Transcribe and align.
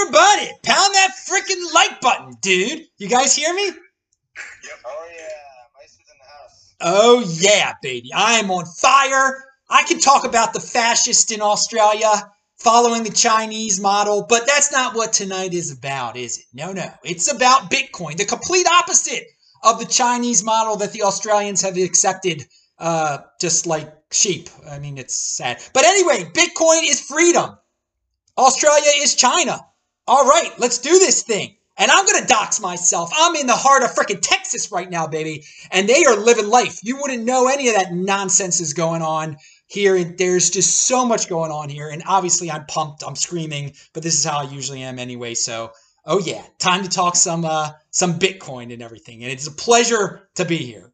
everybody. 0.00 0.50
Pound 0.62 0.94
that 0.94 1.12
freaking 1.28 1.74
like 1.74 2.00
button, 2.00 2.36
dude. 2.40 2.84
You 2.98 3.08
guys 3.08 3.34
hear 3.34 3.52
me? 3.54 3.66
Yep. 3.66 3.74
Oh 4.86 5.08
yeah, 5.16 5.24
Vice 5.76 5.92
is 5.92 5.98
in 5.98 6.18
the 6.18 6.24
house. 6.24 6.74
Oh, 6.80 7.24
yeah, 7.40 7.74
baby. 7.82 8.12
I 8.14 8.38
am 8.38 8.50
on 8.50 8.66
fire. 8.66 9.44
I 9.70 9.82
can 9.84 10.00
talk 10.00 10.24
about 10.24 10.52
the 10.52 10.60
fascist 10.60 11.32
in 11.32 11.40
Australia 11.42 12.10
following 12.56 13.04
the 13.04 13.10
Chinese 13.10 13.80
model, 13.80 14.26
but 14.28 14.46
that's 14.46 14.72
not 14.72 14.94
what 14.94 15.12
tonight 15.12 15.54
is 15.54 15.70
about, 15.70 16.16
is 16.16 16.38
it? 16.38 16.44
No, 16.52 16.72
no. 16.72 16.88
It's 17.04 17.30
about 17.32 17.70
Bitcoin, 17.70 18.16
the 18.16 18.24
complete 18.24 18.66
opposite 18.66 19.26
of 19.62 19.78
the 19.78 19.86
Chinese 19.86 20.42
model 20.44 20.76
that 20.76 20.92
the 20.92 21.02
Australians 21.02 21.62
have 21.62 21.76
accepted 21.76 22.46
uh, 22.78 23.18
just 23.40 23.66
like 23.66 23.92
sheep. 24.12 24.48
I 24.68 24.78
mean, 24.78 24.98
it's 24.98 25.14
sad. 25.14 25.60
But 25.74 25.84
anyway, 25.84 26.30
Bitcoin 26.32 26.82
is 26.84 27.00
freedom. 27.00 27.58
Australia 28.36 28.90
is 28.96 29.14
China. 29.14 29.60
All 30.08 30.24
right, 30.24 30.50
let's 30.58 30.78
do 30.78 30.98
this 30.98 31.22
thing. 31.22 31.54
And 31.76 31.90
I'm 31.90 32.06
going 32.06 32.22
to 32.22 32.26
dox 32.26 32.60
myself. 32.60 33.10
I'm 33.14 33.36
in 33.36 33.46
the 33.46 33.52
heart 33.52 33.82
of 33.82 33.90
freaking 33.90 34.20
Texas 34.22 34.72
right 34.72 34.88
now, 34.88 35.06
baby. 35.06 35.44
And 35.70 35.86
they 35.86 36.04
are 36.06 36.16
living 36.16 36.48
life. 36.48 36.80
You 36.82 36.96
wouldn't 36.96 37.24
know 37.24 37.46
any 37.46 37.68
of 37.68 37.74
that 37.74 37.92
nonsense 37.92 38.60
is 38.60 38.72
going 38.72 39.02
on 39.02 39.36
here. 39.66 40.02
There's 40.02 40.48
just 40.48 40.86
so 40.86 41.04
much 41.04 41.28
going 41.28 41.52
on 41.52 41.68
here. 41.68 41.90
And 41.90 42.02
obviously, 42.06 42.50
I'm 42.50 42.64
pumped. 42.66 43.04
I'm 43.06 43.14
screaming. 43.14 43.74
But 43.92 44.02
this 44.02 44.16
is 44.18 44.24
how 44.24 44.38
I 44.38 44.50
usually 44.50 44.82
am 44.82 44.98
anyway. 44.98 45.34
So, 45.34 45.72
oh, 46.06 46.18
yeah, 46.20 46.42
time 46.58 46.82
to 46.82 46.88
talk 46.88 47.14
some, 47.14 47.44
uh, 47.44 47.72
some 47.90 48.18
Bitcoin 48.18 48.72
and 48.72 48.82
everything. 48.82 49.22
And 49.22 49.30
it's 49.30 49.46
a 49.46 49.52
pleasure 49.52 50.30
to 50.36 50.46
be 50.46 50.56
here. 50.56 50.90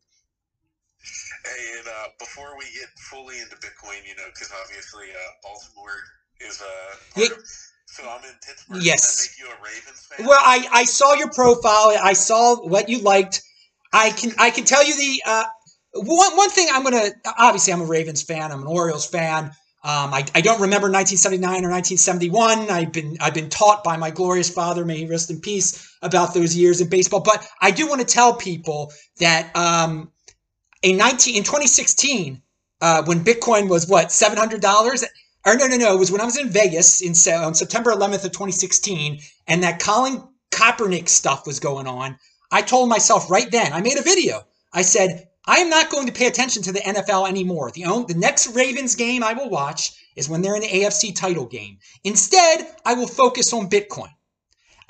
Hey, 1.44 1.78
and 1.78 1.86
uh, 1.86 2.08
before 2.18 2.58
we 2.58 2.64
get 2.64 2.88
fully 2.98 3.38
into 3.38 3.54
Bitcoin, 3.56 4.06
you 4.06 4.16
know, 4.16 4.26
because 4.34 4.52
obviously 4.60 5.06
uh, 5.12 5.30
Baltimore 5.44 6.00
is 6.40 6.60
uh, 6.60 6.96
part 7.14 7.38
of, 7.38 7.44
so 7.94 8.08
I'm 8.08 8.24
in 8.24 8.34
Pittsburgh. 8.44 8.82
Yes. 8.82 9.02
Does 9.02 9.28
that 9.28 9.44
make 9.44 9.48
you 9.48 9.54
a 9.54 9.64
Ravens 9.64 10.06
fan? 10.06 10.26
Well, 10.26 10.40
I, 10.42 10.66
I 10.72 10.84
saw 10.84 11.14
your 11.14 11.30
profile. 11.30 11.96
I 12.02 12.12
saw 12.12 12.56
what 12.56 12.88
you 12.88 13.00
liked. 13.00 13.42
I 13.92 14.10
can 14.10 14.32
I 14.38 14.50
can 14.50 14.64
tell 14.64 14.84
you 14.84 14.96
the 14.96 15.22
uh, 15.24 15.44
one 15.94 16.36
one 16.36 16.50
thing 16.50 16.66
I'm 16.72 16.82
gonna 16.82 17.10
obviously 17.38 17.72
I'm 17.72 17.80
a 17.80 17.86
Ravens 17.86 18.22
fan. 18.22 18.50
I'm 18.50 18.62
an 18.62 18.66
Orioles 18.66 19.06
fan. 19.06 19.52
Um, 19.84 20.14
I, 20.14 20.24
I 20.34 20.40
don't 20.40 20.62
remember 20.62 20.90
1979 20.90 21.46
or 21.62 21.70
1971. 21.70 22.70
I've 22.70 22.90
been 22.90 23.16
I've 23.20 23.34
been 23.34 23.50
taught 23.50 23.84
by 23.84 23.96
my 23.96 24.10
glorious 24.10 24.48
father, 24.50 24.84
may 24.84 24.96
he 24.96 25.06
rest 25.06 25.30
in 25.30 25.40
peace, 25.40 25.94
about 26.02 26.34
those 26.34 26.56
years 26.56 26.80
in 26.80 26.88
baseball. 26.88 27.20
But 27.20 27.46
I 27.60 27.70
do 27.70 27.86
want 27.86 28.00
to 28.00 28.06
tell 28.06 28.34
people 28.34 28.92
that 29.20 29.54
um, 29.54 30.10
in 30.82 30.96
19 30.96 31.36
in 31.36 31.44
2016, 31.44 32.40
uh, 32.80 33.04
when 33.04 33.22
Bitcoin 33.22 33.68
was 33.68 33.86
what 33.86 34.10
seven 34.10 34.38
hundred 34.38 34.60
dollars. 34.60 35.04
Or 35.46 35.56
no, 35.56 35.66
no, 35.66 35.76
no. 35.76 35.94
It 35.94 35.98
was 35.98 36.10
when 36.10 36.20
I 36.20 36.24
was 36.24 36.38
in 36.38 36.48
Vegas 36.48 37.02
in 37.02 37.12
on 37.34 37.54
September 37.54 37.92
11th 37.92 38.24
of 38.24 38.32
2016, 38.32 39.20
and 39.46 39.62
that 39.62 39.78
Colin 39.78 40.22
Kaepernick 40.50 41.08
stuff 41.08 41.46
was 41.46 41.60
going 41.60 41.86
on. 41.86 42.16
I 42.50 42.62
told 42.62 42.88
myself 42.88 43.30
right 43.30 43.50
then. 43.50 43.72
I 43.72 43.80
made 43.80 43.98
a 43.98 44.02
video. 44.02 44.42
I 44.72 44.82
said 44.82 45.28
I 45.46 45.58
am 45.58 45.68
not 45.68 45.90
going 45.90 46.06
to 46.06 46.12
pay 46.12 46.26
attention 46.26 46.62
to 46.62 46.72
the 46.72 46.80
NFL 46.80 47.28
anymore. 47.28 47.70
The 47.70 47.82
the 48.08 48.14
next 48.14 48.54
Ravens 48.54 48.94
game 48.94 49.22
I 49.22 49.34
will 49.34 49.50
watch 49.50 49.92
is 50.16 50.28
when 50.28 50.40
they're 50.40 50.54
in 50.54 50.62
the 50.62 50.68
AFC 50.68 51.14
title 51.14 51.44
game. 51.44 51.78
Instead, 52.02 52.66
I 52.86 52.94
will 52.94 53.06
focus 53.06 53.52
on 53.52 53.68
Bitcoin. 53.68 54.13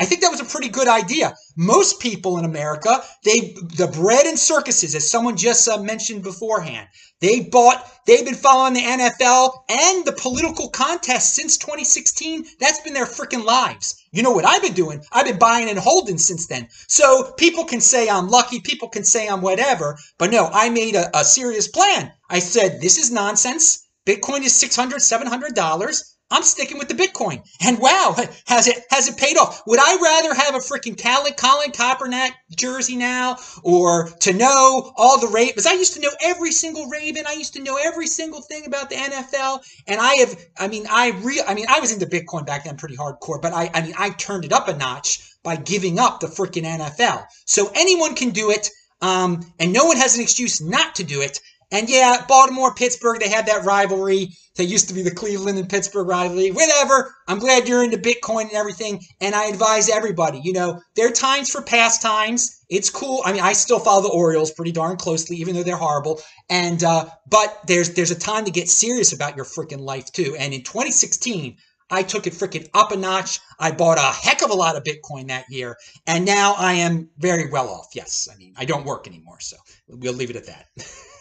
I 0.00 0.06
think 0.06 0.22
that 0.22 0.30
was 0.30 0.40
a 0.40 0.44
pretty 0.44 0.68
good 0.68 0.88
idea. 0.88 1.34
Most 1.56 2.00
people 2.00 2.36
in 2.38 2.44
America, 2.44 3.00
they 3.24 3.54
the 3.76 3.86
bread 3.94 4.26
and 4.26 4.38
circuses, 4.38 4.94
as 4.94 5.08
someone 5.08 5.36
just 5.36 5.68
uh, 5.68 5.80
mentioned 5.80 6.22
beforehand, 6.22 6.88
they 7.20 7.40
bought. 7.40 7.90
They've 8.06 8.24
been 8.24 8.34
following 8.34 8.74
the 8.74 8.80
NFL 8.80 9.52
and 9.68 10.04
the 10.04 10.12
political 10.12 10.68
contest 10.68 11.34
since 11.34 11.56
2016. 11.56 12.44
That's 12.58 12.80
been 12.80 12.92
their 12.92 13.06
freaking 13.06 13.44
lives. 13.44 13.94
You 14.10 14.22
know 14.22 14.32
what 14.32 14.44
I've 14.44 14.62
been 14.62 14.74
doing? 14.74 15.02
I've 15.12 15.26
been 15.26 15.38
buying 15.38 15.68
and 15.68 15.78
holding 15.78 16.18
since 16.18 16.46
then. 16.46 16.68
So 16.88 17.32
people 17.38 17.64
can 17.64 17.80
say 17.80 18.08
I'm 18.08 18.28
lucky. 18.28 18.60
People 18.60 18.88
can 18.88 19.04
say 19.04 19.28
I'm 19.28 19.42
whatever. 19.42 19.96
But 20.18 20.30
no, 20.30 20.50
I 20.52 20.70
made 20.70 20.96
a, 20.96 21.16
a 21.16 21.24
serious 21.24 21.68
plan. 21.68 22.12
I 22.28 22.40
said 22.40 22.80
this 22.80 22.98
is 22.98 23.10
nonsense. 23.10 23.88
Bitcoin 24.06 24.44
is 24.44 24.54
600 24.54 24.98
$700. 24.98 26.13
I'm 26.30 26.42
sticking 26.42 26.78
with 26.78 26.88
the 26.88 26.94
Bitcoin. 26.94 27.42
And 27.64 27.78
wow, 27.78 28.16
has 28.46 28.66
it 28.66 28.78
has 28.90 29.08
it 29.08 29.16
paid 29.16 29.36
off? 29.36 29.62
Would 29.66 29.78
I 29.78 29.96
rather 30.02 30.34
have 30.34 30.54
a 30.54 30.58
freaking 30.58 31.00
Colin, 31.00 31.70
Kaepernick 31.70 32.32
jersey 32.56 32.96
now, 32.96 33.36
or 33.62 34.08
to 34.20 34.32
know 34.32 34.92
all 34.96 35.20
the 35.20 35.28
Ravens? 35.28 35.66
I 35.66 35.74
used 35.74 35.94
to 35.94 36.00
know 36.00 36.10
every 36.22 36.50
single 36.50 36.86
Raven. 36.88 37.24
I 37.28 37.34
used 37.34 37.54
to 37.54 37.62
know 37.62 37.76
every 37.76 38.06
single 38.06 38.40
thing 38.40 38.66
about 38.66 38.90
the 38.90 38.96
NFL. 38.96 39.60
And 39.86 40.00
I 40.00 40.14
have, 40.14 40.36
I 40.58 40.68
mean, 40.68 40.86
I 40.90 41.10
re, 41.22 41.42
I 41.46 41.54
mean, 41.54 41.66
I 41.68 41.80
was 41.80 41.92
into 41.92 42.06
Bitcoin 42.06 42.46
back 42.46 42.64
then, 42.64 42.76
pretty 42.76 42.96
hardcore. 42.96 43.40
But 43.40 43.52
I, 43.52 43.70
I 43.74 43.82
mean, 43.82 43.94
I 43.98 44.10
turned 44.10 44.44
it 44.44 44.52
up 44.52 44.68
a 44.68 44.76
notch 44.76 45.20
by 45.42 45.56
giving 45.56 45.98
up 45.98 46.20
the 46.20 46.26
freaking 46.26 46.64
NFL. 46.64 47.26
So 47.44 47.70
anyone 47.74 48.14
can 48.14 48.30
do 48.30 48.50
it, 48.50 48.70
um, 49.02 49.44
and 49.60 49.72
no 49.72 49.84
one 49.84 49.98
has 49.98 50.16
an 50.16 50.22
excuse 50.22 50.60
not 50.60 50.94
to 50.96 51.04
do 51.04 51.20
it. 51.20 51.40
And 51.74 51.90
yeah, 51.90 52.24
Baltimore, 52.28 52.72
Pittsburgh, 52.72 53.18
they 53.18 53.28
had 53.28 53.46
that 53.46 53.64
rivalry. 53.64 54.28
They 54.54 54.62
used 54.62 54.86
to 54.88 54.94
be 54.94 55.02
the 55.02 55.10
Cleveland 55.10 55.58
and 55.58 55.68
Pittsburgh 55.68 56.06
rivalry. 56.06 56.52
Whatever. 56.52 57.12
I'm 57.26 57.40
glad 57.40 57.68
you're 57.68 57.82
into 57.82 57.98
Bitcoin 57.98 58.42
and 58.42 58.52
everything. 58.52 59.00
And 59.20 59.34
I 59.34 59.46
advise 59.46 59.88
everybody, 59.88 60.38
you 60.38 60.52
know, 60.52 60.80
there 60.94 61.08
are 61.08 61.12
times 61.12 61.50
for 61.50 61.62
pastimes. 61.62 62.64
It's 62.70 62.90
cool. 62.90 63.22
I 63.24 63.32
mean, 63.32 63.42
I 63.42 63.54
still 63.54 63.80
follow 63.80 64.02
the 64.02 64.08
Orioles 64.08 64.52
pretty 64.52 64.70
darn 64.70 64.96
closely, 64.96 65.36
even 65.38 65.56
though 65.56 65.64
they're 65.64 65.76
horrible. 65.76 66.20
And 66.48 66.84
uh, 66.84 67.06
but 67.28 67.58
there's 67.66 67.94
there's 67.94 68.12
a 68.12 68.18
time 68.18 68.44
to 68.44 68.52
get 68.52 68.68
serious 68.68 69.12
about 69.12 69.34
your 69.34 69.44
freaking 69.44 69.80
life 69.80 70.12
too. 70.12 70.36
And 70.38 70.54
in 70.54 70.62
2016, 70.62 71.56
I 71.94 72.02
took 72.02 72.26
it 72.26 72.32
freaking 72.32 72.68
up 72.74 72.92
a 72.92 72.96
notch. 72.96 73.40
I 73.58 73.70
bought 73.70 73.98
a 73.98 74.02
heck 74.02 74.42
of 74.42 74.50
a 74.50 74.54
lot 74.54 74.76
of 74.76 74.82
Bitcoin 74.82 75.28
that 75.28 75.44
year, 75.48 75.76
and 76.06 76.24
now 76.24 76.54
I 76.58 76.74
am 76.74 77.08
very 77.18 77.50
well 77.50 77.68
off. 77.68 77.88
Yes, 77.94 78.28
I 78.32 78.36
mean 78.36 78.54
I 78.56 78.64
don't 78.64 78.84
work 78.84 79.06
anymore, 79.06 79.40
so 79.40 79.56
we'll 79.88 80.12
leave 80.12 80.30
it 80.30 80.36
at 80.36 80.46
that. 80.46 80.66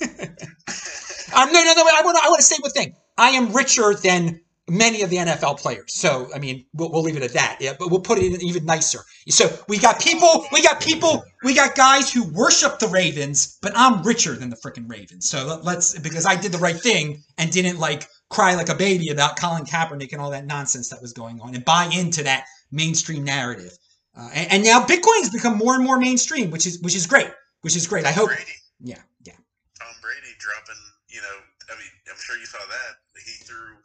um, 1.36 1.52
no, 1.52 1.64
no, 1.64 1.74
no. 1.74 1.84
I 1.84 2.02
want 2.04 2.18
to. 2.18 2.24
I 2.24 2.30
want 2.30 2.40
to 2.40 2.46
say 2.46 2.58
one 2.60 2.72
thing. 2.72 2.96
I 3.18 3.30
am 3.30 3.54
richer 3.54 3.94
than 3.94 4.42
many 4.70 5.02
of 5.02 5.10
the 5.10 5.18
NFL 5.18 5.60
players. 5.60 5.94
So 5.94 6.30
I 6.34 6.40
mean, 6.40 6.66
we'll, 6.74 6.92
we'll 6.92 7.04
leave 7.04 7.18
it 7.18 7.24
at 7.24 7.34
that. 7.34 7.58
Yeah, 7.60 7.74
but 7.78 7.92
we'll 7.92 8.02
put 8.02 8.18
it 8.18 8.34
in 8.34 8.42
even 8.42 8.66
nicer. 8.66 9.00
So 9.30 9.50
we 9.68 9.78
got 9.78 10.02
people. 10.02 10.46
We 10.52 10.62
got 10.64 10.82
people. 10.82 11.24
We 11.44 11.54
got 11.54 11.76
guys 11.76 12.12
who 12.12 12.24
worship 12.32 12.80
the 12.80 12.88
Ravens, 12.88 13.58
but 13.62 13.74
I'm 13.76 14.04
richer 14.04 14.36
than 14.36 14.50
the 14.50 14.56
freaking 14.56 14.90
Ravens. 14.90 15.30
So 15.30 15.46
let- 15.46 15.64
let's 15.64 16.00
because 16.00 16.26
I 16.26 16.36
did 16.36 16.52
the 16.52 16.58
right 16.58 16.80
thing 16.80 17.24
and 17.38 17.52
didn't 17.52 17.80
like 17.80 18.08
cry 18.34 18.56
like 18.56 18.70
a 18.70 18.76
baby 18.76 19.10
about 19.10 19.40
Colin 19.40 19.64
Kaepernick 19.64 20.12
and 20.12 20.22
all 20.22 20.32
that 20.32 20.46
nonsense 20.46 20.90
that 20.90 21.02
was 21.02 21.14
going 21.14 21.40
on 21.42 21.56
and 21.56 21.64
buy 21.64 21.86
into 21.94 22.24
that 22.24 22.46
mainstream 22.72 23.24
narrative. 23.24 23.78
Uh, 24.18 24.30
and, 24.34 24.52
and 24.52 24.64
now 24.64 24.84
Bitcoin 24.86 25.22
has 25.22 25.30
become 25.30 25.58
more 25.58 25.74
and 25.76 25.84
more 25.84 25.98
mainstream, 25.98 26.52
which 26.52 26.66
is 26.66 26.82
which 26.82 26.96
is 26.96 27.08
great. 27.08 27.32
Which 27.62 27.76
is 27.76 27.88
great. 27.88 28.06
I 28.06 28.12
hope. 28.12 28.28
Brady, 28.28 28.58
Yeah, 28.82 29.02
yeah. 29.24 29.40
Tom 29.80 29.94
Brady 30.02 30.34
dropping. 30.38 30.82
You 31.10 31.22
know, 31.22 31.38
I 31.70 31.78
mean, 31.78 31.94
I'm 32.10 32.20
sure 32.20 32.38
you 32.38 32.46
saw 32.46 32.60
that. 32.60 32.92
He 33.14 33.46
threw 33.46 33.78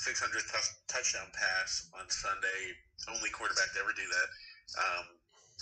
600 0.00 0.32
tou- 0.48 0.76
touchdown 0.88 1.28
pass 1.36 1.88
on 1.94 2.08
Sunday. 2.08 2.74
Only 3.08 3.30
quarterback 3.30 3.72
to 3.76 3.80
ever 3.80 3.92
do 3.92 4.04
that. 4.04 4.28
Um, 4.80 5.04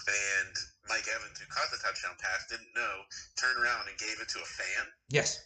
and 0.07 0.55
Mike 0.89 1.07
Evans, 1.11 1.37
who 1.37 1.47
caught 1.51 1.69
the 1.75 1.83
touchdown 1.83 2.15
pass, 2.23 2.47
didn't 2.49 2.71
know, 2.73 2.95
turned 3.37 3.59
around 3.59 3.91
and 3.91 3.99
gave 3.99 4.17
it 4.23 4.31
to 4.33 4.39
a 4.39 4.49
fan. 4.49 4.85
Yes. 5.11 5.43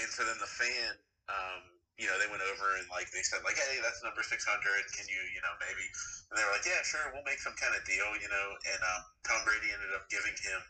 And 0.00 0.08
so 0.08 0.24
then 0.24 0.38
the 0.40 0.48
fan, 0.48 0.94
um, 1.28 1.62
you 2.00 2.08
know, 2.08 2.16
they 2.16 2.32
went 2.32 2.40
over 2.48 2.80
and 2.80 2.88
like 2.88 3.12
they 3.12 3.20
said 3.20 3.44
like, 3.44 3.60
hey, 3.60 3.76
that's 3.84 4.00
number 4.00 4.24
six 4.24 4.48
hundred. 4.48 4.80
Can 4.96 5.04
you, 5.04 5.20
you 5.36 5.40
know, 5.44 5.52
maybe? 5.60 5.84
And 6.32 6.40
they 6.40 6.44
were 6.48 6.56
like, 6.56 6.64
yeah, 6.64 6.80
sure, 6.80 7.12
we'll 7.12 7.26
make 7.28 7.44
some 7.44 7.54
kind 7.60 7.76
of 7.76 7.84
deal, 7.84 8.08
you 8.16 8.32
know. 8.32 8.46
And 8.72 8.80
um, 8.80 9.02
Tom 9.28 9.40
Brady 9.44 9.68
ended 9.68 9.92
up 9.92 10.08
giving 10.08 10.32
him 10.40 10.60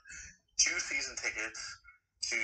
two 0.58 0.74
season 0.82 1.14
tickets 1.14 1.62
to 2.34 2.38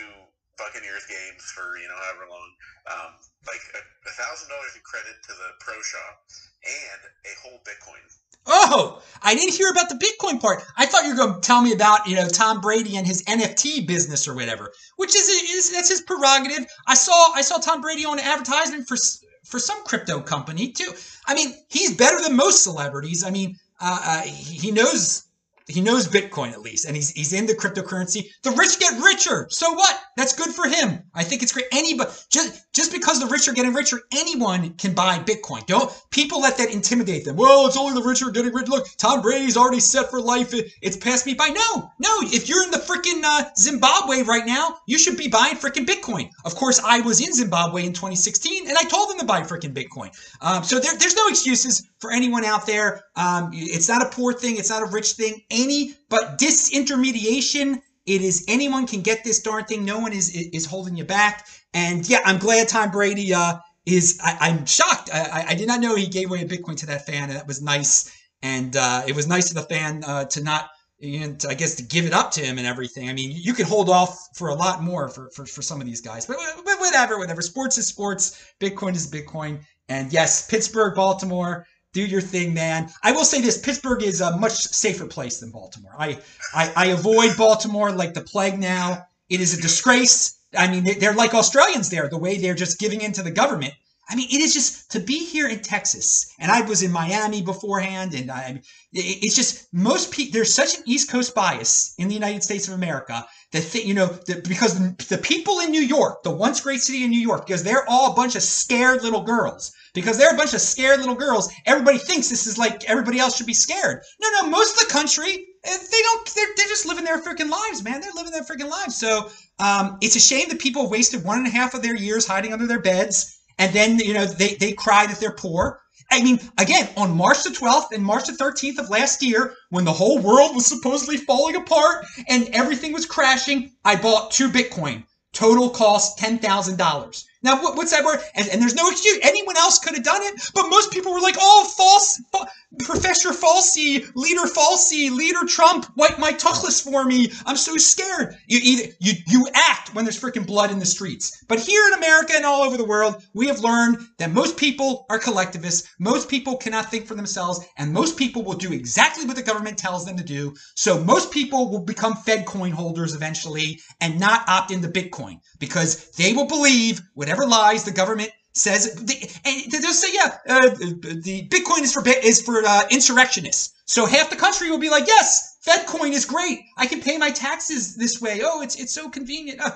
Buccaneers 0.56 1.04
games 1.04 1.44
for 1.52 1.76
you 1.76 1.84
know 1.90 1.98
however 2.00 2.30
long, 2.30 2.50
um, 2.88 3.10
like 3.44 3.60
a 3.76 4.14
thousand 4.16 4.48
dollars 4.48 4.72
in 4.72 4.80
credit 4.86 5.18
to 5.28 5.32
the 5.36 5.50
pro 5.60 5.76
shop 5.84 6.22
and 6.64 7.00
a 7.28 7.32
whole 7.44 7.60
Bitcoin. 7.66 8.00
Oh, 8.46 9.02
I 9.22 9.34
didn't 9.34 9.54
hear 9.54 9.70
about 9.70 9.88
the 9.88 9.96
Bitcoin 9.96 10.40
part. 10.40 10.62
I 10.76 10.86
thought 10.86 11.04
you 11.04 11.10
were 11.10 11.16
going 11.16 11.34
to 11.34 11.40
tell 11.40 11.62
me 11.62 11.72
about, 11.72 12.06
you 12.06 12.16
know, 12.16 12.28
Tom 12.28 12.60
Brady 12.60 12.96
and 12.96 13.06
his 13.06 13.22
NFT 13.24 13.86
business 13.86 14.28
or 14.28 14.34
whatever, 14.34 14.72
which 14.96 15.16
is, 15.16 15.28
is 15.28 15.72
that's 15.72 15.88
his 15.88 16.02
prerogative. 16.02 16.66
I 16.86 16.94
saw 16.94 17.32
I 17.34 17.42
saw 17.42 17.58
Tom 17.58 17.80
Brady 17.80 18.04
on 18.04 18.18
an 18.18 18.24
advertisement 18.24 18.86
for 18.86 18.96
for 19.44 19.58
some 19.58 19.82
crypto 19.84 20.20
company 20.20 20.72
too. 20.72 20.92
I 21.26 21.34
mean, 21.34 21.54
he's 21.68 21.96
better 21.96 22.20
than 22.20 22.36
most 22.36 22.62
celebrities. 22.62 23.24
I 23.24 23.30
mean, 23.30 23.56
uh, 23.80 24.00
uh, 24.02 24.22
he 24.22 24.58
he 24.58 24.70
knows 24.70 25.25
he 25.68 25.80
knows 25.80 26.06
Bitcoin 26.06 26.52
at 26.52 26.60
least, 26.62 26.84
and 26.84 26.94
he's 26.94 27.10
he's 27.10 27.32
in 27.32 27.46
the 27.46 27.54
cryptocurrency. 27.54 28.26
The 28.42 28.52
rich 28.52 28.78
get 28.78 29.02
richer. 29.02 29.48
So 29.50 29.72
what? 29.72 30.00
That's 30.16 30.32
good 30.32 30.54
for 30.54 30.68
him. 30.68 31.02
I 31.12 31.24
think 31.24 31.42
it's 31.42 31.52
great. 31.52 31.66
Anybody 31.72 32.10
just 32.30 32.72
just 32.72 32.92
because 32.92 33.18
the 33.20 33.26
rich 33.26 33.48
are 33.48 33.52
getting 33.52 33.74
richer, 33.74 34.00
anyone 34.12 34.74
can 34.74 34.94
buy 34.94 35.18
Bitcoin. 35.18 35.66
Don't 35.66 35.90
people 36.10 36.40
let 36.40 36.56
that 36.58 36.70
intimidate 36.70 37.24
them? 37.24 37.36
Well, 37.36 37.66
it's 37.66 37.76
only 37.76 38.00
the 38.00 38.06
rich 38.06 38.22
are 38.22 38.30
getting 38.30 38.54
rich. 38.54 38.68
Look, 38.68 38.86
Tom 38.96 39.22
Brady's 39.22 39.56
already 39.56 39.80
set 39.80 40.08
for 40.08 40.20
life. 40.20 40.54
It, 40.54 40.70
it's 40.82 40.96
passed 40.96 41.26
me 41.26 41.34
by. 41.34 41.48
No, 41.48 41.90
no. 41.98 42.10
If 42.22 42.48
you're 42.48 42.62
in 42.62 42.70
the 42.70 42.78
freaking 42.78 43.22
uh, 43.24 43.50
Zimbabwe 43.58 44.22
right 44.22 44.46
now, 44.46 44.76
you 44.86 44.98
should 44.98 45.16
be 45.16 45.28
buying 45.28 45.56
freaking 45.56 45.84
Bitcoin. 45.84 46.30
Of 46.44 46.54
course, 46.54 46.80
I 46.84 47.00
was 47.00 47.20
in 47.20 47.32
Zimbabwe 47.32 47.84
in 47.84 47.92
2016, 47.92 48.68
and 48.68 48.78
I 48.78 48.84
told 48.84 49.10
them 49.10 49.18
to 49.18 49.24
buy 49.24 49.40
freaking 49.40 49.74
Bitcoin. 49.74 50.10
Um, 50.40 50.62
so 50.62 50.78
there, 50.78 50.96
there's 50.96 51.16
no 51.16 51.26
excuses 51.28 51.88
for 51.98 52.12
anyone 52.12 52.44
out 52.44 52.66
there. 52.66 53.02
Um, 53.16 53.50
it's 53.52 53.88
not 53.88 54.02
a 54.02 54.08
poor 54.10 54.32
thing. 54.32 54.56
It's 54.56 54.70
not 54.70 54.82
a 54.82 54.86
rich 54.86 55.12
thing. 55.12 55.42
Any 55.56 55.94
but 56.08 56.38
disintermediation. 56.38 57.82
It 58.04 58.22
is 58.22 58.44
anyone 58.46 58.86
can 58.86 59.00
get 59.00 59.24
this 59.24 59.40
darn 59.42 59.64
thing. 59.64 59.84
No 59.84 59.98
one 59.98 60.12
is 60.12 60.30
is 60.30 60.66
holding 60.66 60.96
you 60.96 61.04
back. 61.04 61.48
And 61.74 62.08
yeah, 62.08 62.20
I'm 62.24 62.38
glad 62.38 62.68
Tom 62.68 62.90
Brady 62.90 63.34
uh, 63.34 63.56
is. 63.84 64.20
I, 64.22 64.48
am 64.48 64.64
shocked. 64.66 65.10
I, 65.12 65.46
I, 65.48 65.54
did 65.54 65.66
not 65.66 65.80
know 65.80 65.96
he 65.96 66.06
gave 66.06 66.30
away 66.30 66.42
a 66.42 66.44
Bitcoin 66.46 66.76
to 66.76 66.86
that 66.86 67.04
fan, 67.04 67.30
and 67.30 67.38
that 67.38 67.46
was 67.46 67.60
nice. 67.60 68.16
And 68.42 68.76
uh, 68.76 69.02
it 69.08 69.16
was 69.16 69.26
nice 69.26 69.50
of 69.50 69.56
the 69.56 69.62
fan 69.62 70.04
uh, 70.06 70.26
to 70.26 70.42
not 70.42 70.70
and 71.02 71.44
I 71.48 71.54
guess 71.54 71.74
to 71.76 71.82
give 71.82 72.06
it 72.06 72.12
up 72.12 72.30
to 72.32 72.40
him 72.40 72.58
and 72.58 72.66
everything. 72.66 73.08
I 73.10 73.12
mean, 73.12 73.30
you 73.34 73.52
could 73.52 73.66
hold 73.66 73.90
off 73.90 74.28
for 74.34 74.48
a 74.48 74.54
lot 74.54 74.82
more 74.82 75.08
for, 75.08 75.30
for, 75.30 75.44
for 75.44 75.62
some 75.62 75.80
of 75.80 75.86
these 75.86 76.00
guys, 76.00 76.24
but, 76.24 76.36
but 76.64 76.80
whatever, 76.80 77.18
whatever. 77.18 77.42
Sports 77.42 77.76
is 77.76 77.86
sports. 77.86 78.52
Bitcoin 78.60 78.94
is 78.94 79.10
Bitcoin. 79.10 79.60
And 79.88 80.12
yes, 80.12 80.46
Pittsburgh, 80.48 80.94
Baltimore, 80.94 81.66
do 81.92 82.04
your 82.04 82.20
thing, 82.20 82.52
man. 82.52 82.90
I 83.02 83.12
will 83.12 83.24
say 83.24 83.40
this: 83.40 83.58
Pittsburgh 83.58 84.02
is 84.02 84.20
a 84.20 84.36
much 84.36 84.52
safer 84.52 85.06
place 85.06 85.40
than 85.40 85.50
Baltimore. 85.50 85.94
I, 85.98 86.18
I, 86.54 86.72
I 86.76 86.86
avoid 86.86 87.36
Baltimore 87.36 87.90
like 87.92 88.14
the 88.14 88.20
plague 88.20 88.58
now. 88.58 89.06
It 89.28 89.40
is 89.40 89.58
a 89.58 89.62
disgrace. 89.62 90.38
I 90.56 90.68
mean, 90.68 90.98
they're 91.00 91.14
like 91.14 91.34
Australians 91.34 91.90
there, 91.90 92.08
the 92.08 92.18
way 92.18 92.38
they're 92.38 92.54
just 92.54 92.78
giving 92.78 93.00
in 93.00 93.12
to 93.12 93.22
the 93.22 93.30
government. 93.30 93.74
I 94.08 94.14
mean, 94.14 94.28
it 94.30 94.40
is 94.40 94.54
just 94.54 94.90
to 94.92 95.00
be 95.00 95.24
here 95.24 95.48
in 95.48 95.60
Texas, 95.60 96.32
and 96.38 96.52
I 96.52 96.60
was 96.60 96.82
in 96.82 96.92
Miami 96.92 97.42
beforehand, 97.42 98.14
and 98.14 98.30
I, 98.30 98.62
it's 98.92 99.34
just 99.34 99.66
most 99.72 100.12
people. 100.12 100.32
There's 100.32 100.54
such 100.54 100.76
an 100.76 100.84
East 100.86 101.10
Coast 101.10 101.34
bias 101.34 101.94
in 101.98 102.06
the 102.08 102.14
United 102.14 102.44
States 102.44 102.68
of 102.68 102.74
America 102.74 103.26
that 103.56 103.70
th- 103.70 103.86
you 103.86 103.94
know 103.94 104.06
the, 104.06 104.42
because 104.48 104.78
the, 104.78 105.04
the 105.08 105.18
people 105.18 105.60
in 105.60 105.70
New 105.70 105.80
York, 105.80 106.22
the 106.22 106.30
once 106.30 106.60
great 106.60 106.80
city 106.80 107.04
in 107.04 107.10
New 107.10 107.20
York, 107.20 107.46
because 107.46 107.62
they're 107.62 107.88
all 107.88 108.12
a 108.12 108.14
bunch 108.14 108.36
of 108.36 108.42
scared 108.42 109.02
little 109.02 109.22
girls. 109.22 109.72
Because 109.94 110.18
they're 110.18 110.34
a 110.34 110.36
bunch 110.36 110.52
of 110.52 110.60
scared 110.60 111.00
little 111.00 111.14
girls. 111.14 111.50
Everybody 111.64 111.96
thinks 111.96 112.28
this 112.28 112.46
is 112.46 112.58
like 112.58 112.84
everybody 112.84 113.18
else 113.18 113.34
should 113.36 113.46
be 113.46 113.54
scared. 113.54 114.02
No, 114.20 114.28
no, 114.30 114.50
most 114.50 114.74
of 114.74 114.86
the 114.86 114.92
country 114.92 115.46
eh, 115.64 115.78
they 115.90 116.02
don't. 116.02 116.34
They're, 116.34 116.48
they're 116.56 116.66
just 116.68 116.86
living 116.86 117.04
their 117.04 117.22
freaking 117.22 117.50
lives, 117.50 117.82
man. 117.82 118.02
They're 118.02 118.12
living 118.14 118.32
their 118.32 118.44
freaking 118.44 118.70
lives. 118.70 118.94
So 118.94 119.30
um, 119.58 119.96
it's 120.02 120.16
a 120.16 120.20
shame 120.20 120.48
that 120.50 120.60
people 120.60 120.90
wasted 120.90 121.24
one 121.24 121.38
and 121.38 121.46
a 121.46 121.50
half 121.50 121.72
of 121.72 121.82
their 121.82 121.96
years 121.96 122.26
hiding 122.26 122.52
under 122.52 122.66
their 122.66 122.80
beds 122.80 123.36
and 123.58 123.72
then 123.72 123.98
you 123.98 124.14
know 124.14 124.26
they 124.26 124.54
they 124.54 124.72
cry 124.72 125.06
that 125.06 125.18
they're 125.18 125.32
poor. 125.32 125.80
I 126.10 126.22
mean, 126.22 126.40
again, 126.58 126.88
on 126.96 127.16
March 127.16 127.42
the 127.42 127.50
12th 127.50 127.92
and 127.92 128.04
March 128.04 128.26
the 128.26 128.32
13th 128.32 128.78
of 128.78 128.90
last 128.90 129.22
year, 129.22 129.54
when 129.70 129.84
the 129.84 129.92
whole 129.92 130.18
world 130.18 130.54
was 130.54 130.66
supposedly 130.66 131.16
falling 131.16 131.56
apart 131.56 132.06
and 132.28 132.48
everything 132.52 132.92
was 132.92 133.06
crashing, 133.06 133.72
I 133.84 133.96
bought 133.96 134.30
two 134.30 134.48
Bitcoin. 134.48 135.04
Total 135.32 135.68
cost 135.68 136.18
$10,000. 136.18 137.24
Now, 137.46 137.62
what, 137.62 137.76
what's 137.76 137.92
that 137.92 138.04
word? 138.04 138.18
And, 138.34 138.48
and, 138.48 138.60
there's 138.60 138.74
no 138.74 138.90
excuse. 138.90 139.20
Anyone 139.22 139.56
else 139.56 139.78
could 139.78 139.94
have 139.94 140.02
done 140.02 140.20
it, 140.22 140.50
but 140.52 140.68
most 140.68 140.90
people 140.90 141.12
were 141.12 141.20
like, 141.20 141.36
oh, 141.38 141.72
false, 141.76 142.20
fa- 142.32 142.50
Professor 142.84 143.30
Falsey, 143.30 144.04
Leader 144.14 144.42
Falsey, 144.42 145.10
Leader 145.10 145.46
Trump, 145.46 145.86
wipe 145.96 146.18
my 146.18 146.32
tuchlis 146.32 146.82
for 146.82 147.04
me. 147.04 147.30
I'm 147.46 147.56
so 147.56 147.76
scared. 147.76 148.36
You 148.48 148.58
either 148.62 148.92
you 149.00 149.12
you 149.28 149.48
act 149.54 149.94
when 149.94 150.04
there's 150.04 150.20
freaking 150.20 150.46
blood 150.46 150.70
in 150.70 150.78
the 150.78 150.86
streets. 150.86 151.44
But 151.48 151.60
here 151.60 151.86
in 151.88 151.94
America 151.94 152.32
and 152.34 152.44
all 152.44 152.62
over 152.62 152.76
the 152.76 152.84
world, 152.84 153.22
we 153.32 153.46
have 153.46 153.60
learned 153.60 153.98
that 154.18 154.32
most 154.32 154.56
people 154.56 155.06
are 155.08 155.18
collectivists. 155.18 155.88
Most 155.98 156.28
people 156.28 156.56
cannot 156.56 156.90
think 156.90 157.06
for 157.06 157.14
themselves, 157.14 157.60
and 157.78 157.92
most 157.92 158.16
people 158.16 158.42
will 158.42 158.54
do 158.54 158.72
exactly 158.72 159.24
what 159.24 159.36
the 159.36 159.42
government 159.42 159.78
tells 159.78 160.04
them 160.04 160.16
to 160.16 160.24
do. 160.24 160.54
So 160.74 161.02
most 161.02 161.30
people 161.30 161.70
will 161.70 161.84
become 161.84 162.16
Fed 162.16 162.44
coin 162.46 162.72
holders 162.72 163.14
eventually 163.14 163.80
and 164.00 164.20
not 164.20 164.48
opt 164.48 164.70
into 164.70 164.88
Bitcoin 164.88 165.40
because 165.58 166.10
they 166.10 166.32
will 166.32 166.46
believe 166.46 167.00
whatever 167.14 167.35
lies 167.44 167.84
the 167.84 167.90
government 167.90 168.30
says 168.56 168.96
and 169.44 169.70
they'll 169.70 169.92
say, 169.92 170.08
yeah, 170.14 170.38
uh, 170.48 170.70
the 170.70 171.46
Bitcoin 171.48 171.82
is 171.82 171.92
for 171.92 172.02
is 172.06 172.40
for 172.42 172.62
uh, 172.64 172.84
insurrectionists. 172.90 173.74
So 173.84 174.06
half 174.06 174.30
the 174.30 174.36
country 174.36 174.70
will 174.70 174.78
be 174.78 174.88
like, 174.88 175.06
yes, 175.06 175.58
FedCoin 175.66 176.12
is 176.12 176.24
great. 176.24 176.60
I 176.76 176.86
can 176.86 177.00
pay 177.00 177.18
my 177.18 177.30
taxes 177.30 177.96
this 177.96 178.20
way. 178.20 178.40
Oh, 178.42 178.62
it's 178.62 178.76
it's 178.76 178.92
so 178.92 179.10
convenient. 179.10 179.60
Uh, 179.60 179.70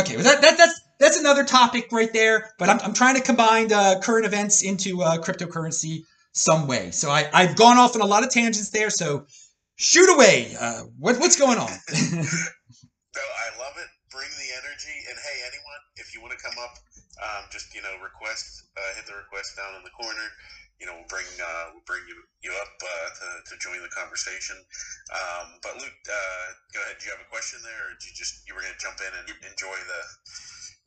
okay, 0.00 0.16
well, 0.16 0.24
that, 0.24 0.40
that 0.42 0.56
that's 0.56 0.80
that's 0.98 1.18
another 1.18 1.44
topic 1.44 1.88
right 1.90 2.12
there. 2.12 2.52
But 2.58 2.68
I'm, 2.68 2.78
I'm 2.80 2.94
trying 2.94 3.16
to 3.16 3.22
combine 3.22 3.72
uh, 3.72 4.00
current 4.00 4.26
events 4.26 4.62
into 4.62 5.02
uh, 5.02 5.18
cryptocurrency 5.18 6.04
some 6.32 6.68
way. 6.68 6.92
So 6.92 7.10
I 7.10 7.28
I've 7.32 7.56
gone 7.56 7.78
off 7.78 7.96
on 7.96 8.00
a 8.00 8.06
lot 8.06 8.22
of 8.22 8.30
tangents 8.30 8.70
there. 8.70 8.90
So 8.90 9.26
shoot 9.74 10.12
away. 10.14 10.54
Uh, 10.58 10.82
what 10.98 11.18
what's 11.18 11.36
going 11.36 11.58
on? 11.58 11.70
I 11.90 13.48
love 13.58 13.74
it. 13.76 13.88
Bring 14.10 14.28
the 14.38 14.50
energy. 14.54 14.96
And 15.08 15.18
hey, 15.18 15.40
anyone, 15.48 15.80
if 15.96 16.14
you 16.14 16.20
want 16.20 16.32
to 16.32 16.38
come 16.38 16.54
up 16.62 16.78
um, 17.20 17.44
just 17.52 17.72
you 17.76 17.84
know 17.84 17.92
request 18.00 18.64
uh, 18.76 18.90
hit 18.96 19.04
the 19.04 19.16
request 19.16 19.56
down 19.56 19.76
in 19.76 19.84
the 19.84 19.92
corner. 19.92 20.24
You 20.80 20.88
know 20.88 20.96
we'll 20.96 21.12
bring 21.12 21.28
uh, 21.36 21.76
we'll 21.76 21.84
bring 21.84 22.04
you 22.08 22.16
you 22.40 22.52
up 22.56 22.72
uh, 22.80 23.08
to, 23.20 23.26
to 23.52 23.54
join 23.60 23.80
the 23.84 23.92
conversation. 23.92 24.56
Um, 25.12 25.60
but 25.60 25.76
luke 25.76 26.00
uh, 26.08 26.46
go 26.72 26.80
ahead. 26.80 26.96
Do 26.96 27.08
you 27.08 27.12
have 27.12 27.20
a 27.20 27.28
question 27.28 27.60
there 27.60 27.92
or 27.92 27.96
did 28.00 28.08
you 28.08 28.16
just 28.16 28.40
you 28.48 28.56
were 28.56 28.64
going 28.64 28.72
to 28.72 28.80
jump 28.80 28.98
in 29.04 29.12
and 29.12 29.28
enjoy 29.44 29.76
the 29.76 30.00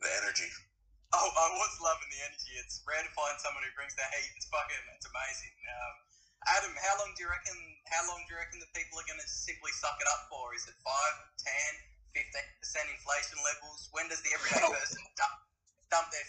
the 0.01 0.09
energy? 0.25 0.50
Oh 1.13 1.30
i 1.30 1.47
was 1.53 1.74
loving 1.77 2.09
the 2.09 2.21
energy. 2.25 2.57
It's 2.57 2.81
rare 2.89 3.06
to 3.06 3.13
find 3.13 3.38
someone 3.38 3.62
who 3.62 3.74
brings 3.77 3.94
the 3.94 4.06
heat. 4.18 4.33
It's 4.33 4.50
fucking 4.50 4.83
it's 4.97 5.06
amazing. 5.06 5.53
Um, 5.69 5.95
adam 6.57 6.74
how 6.81 6.97
long 6.97 7.13
do 7.13 7.21
you 7.24 7.30
reckon 7.30 7.53
how 7.94 8.01
long 8.09 8.25
do 8.25 8.33
you 8.33 8.39
reckon 8.41 8.57
that 8.65 8.74
people 8.74 8.97
are 8.97 9.06
going 9.06 9.21
to 9.21 9.30
simply 9.30 9.69
suck 9.77 10.01
it 10.01 10.09
up 10.09 10.25
for? 10.33 10.57
Is 10.57 10.65
it 10.65 10.74
5 10.81 10.89
10 11.38 11.94
15% 12.18 12.97
inflation 12.97 13.38
levels? 13.45 13.89
When 13.94 14.09
does 14.09 14.21
the 14.25 14.33
everyday 14.33 14.65
person 14.74 15.01
dump 15.18 15.43
dump 15.94 16.10
their 16.10 16.25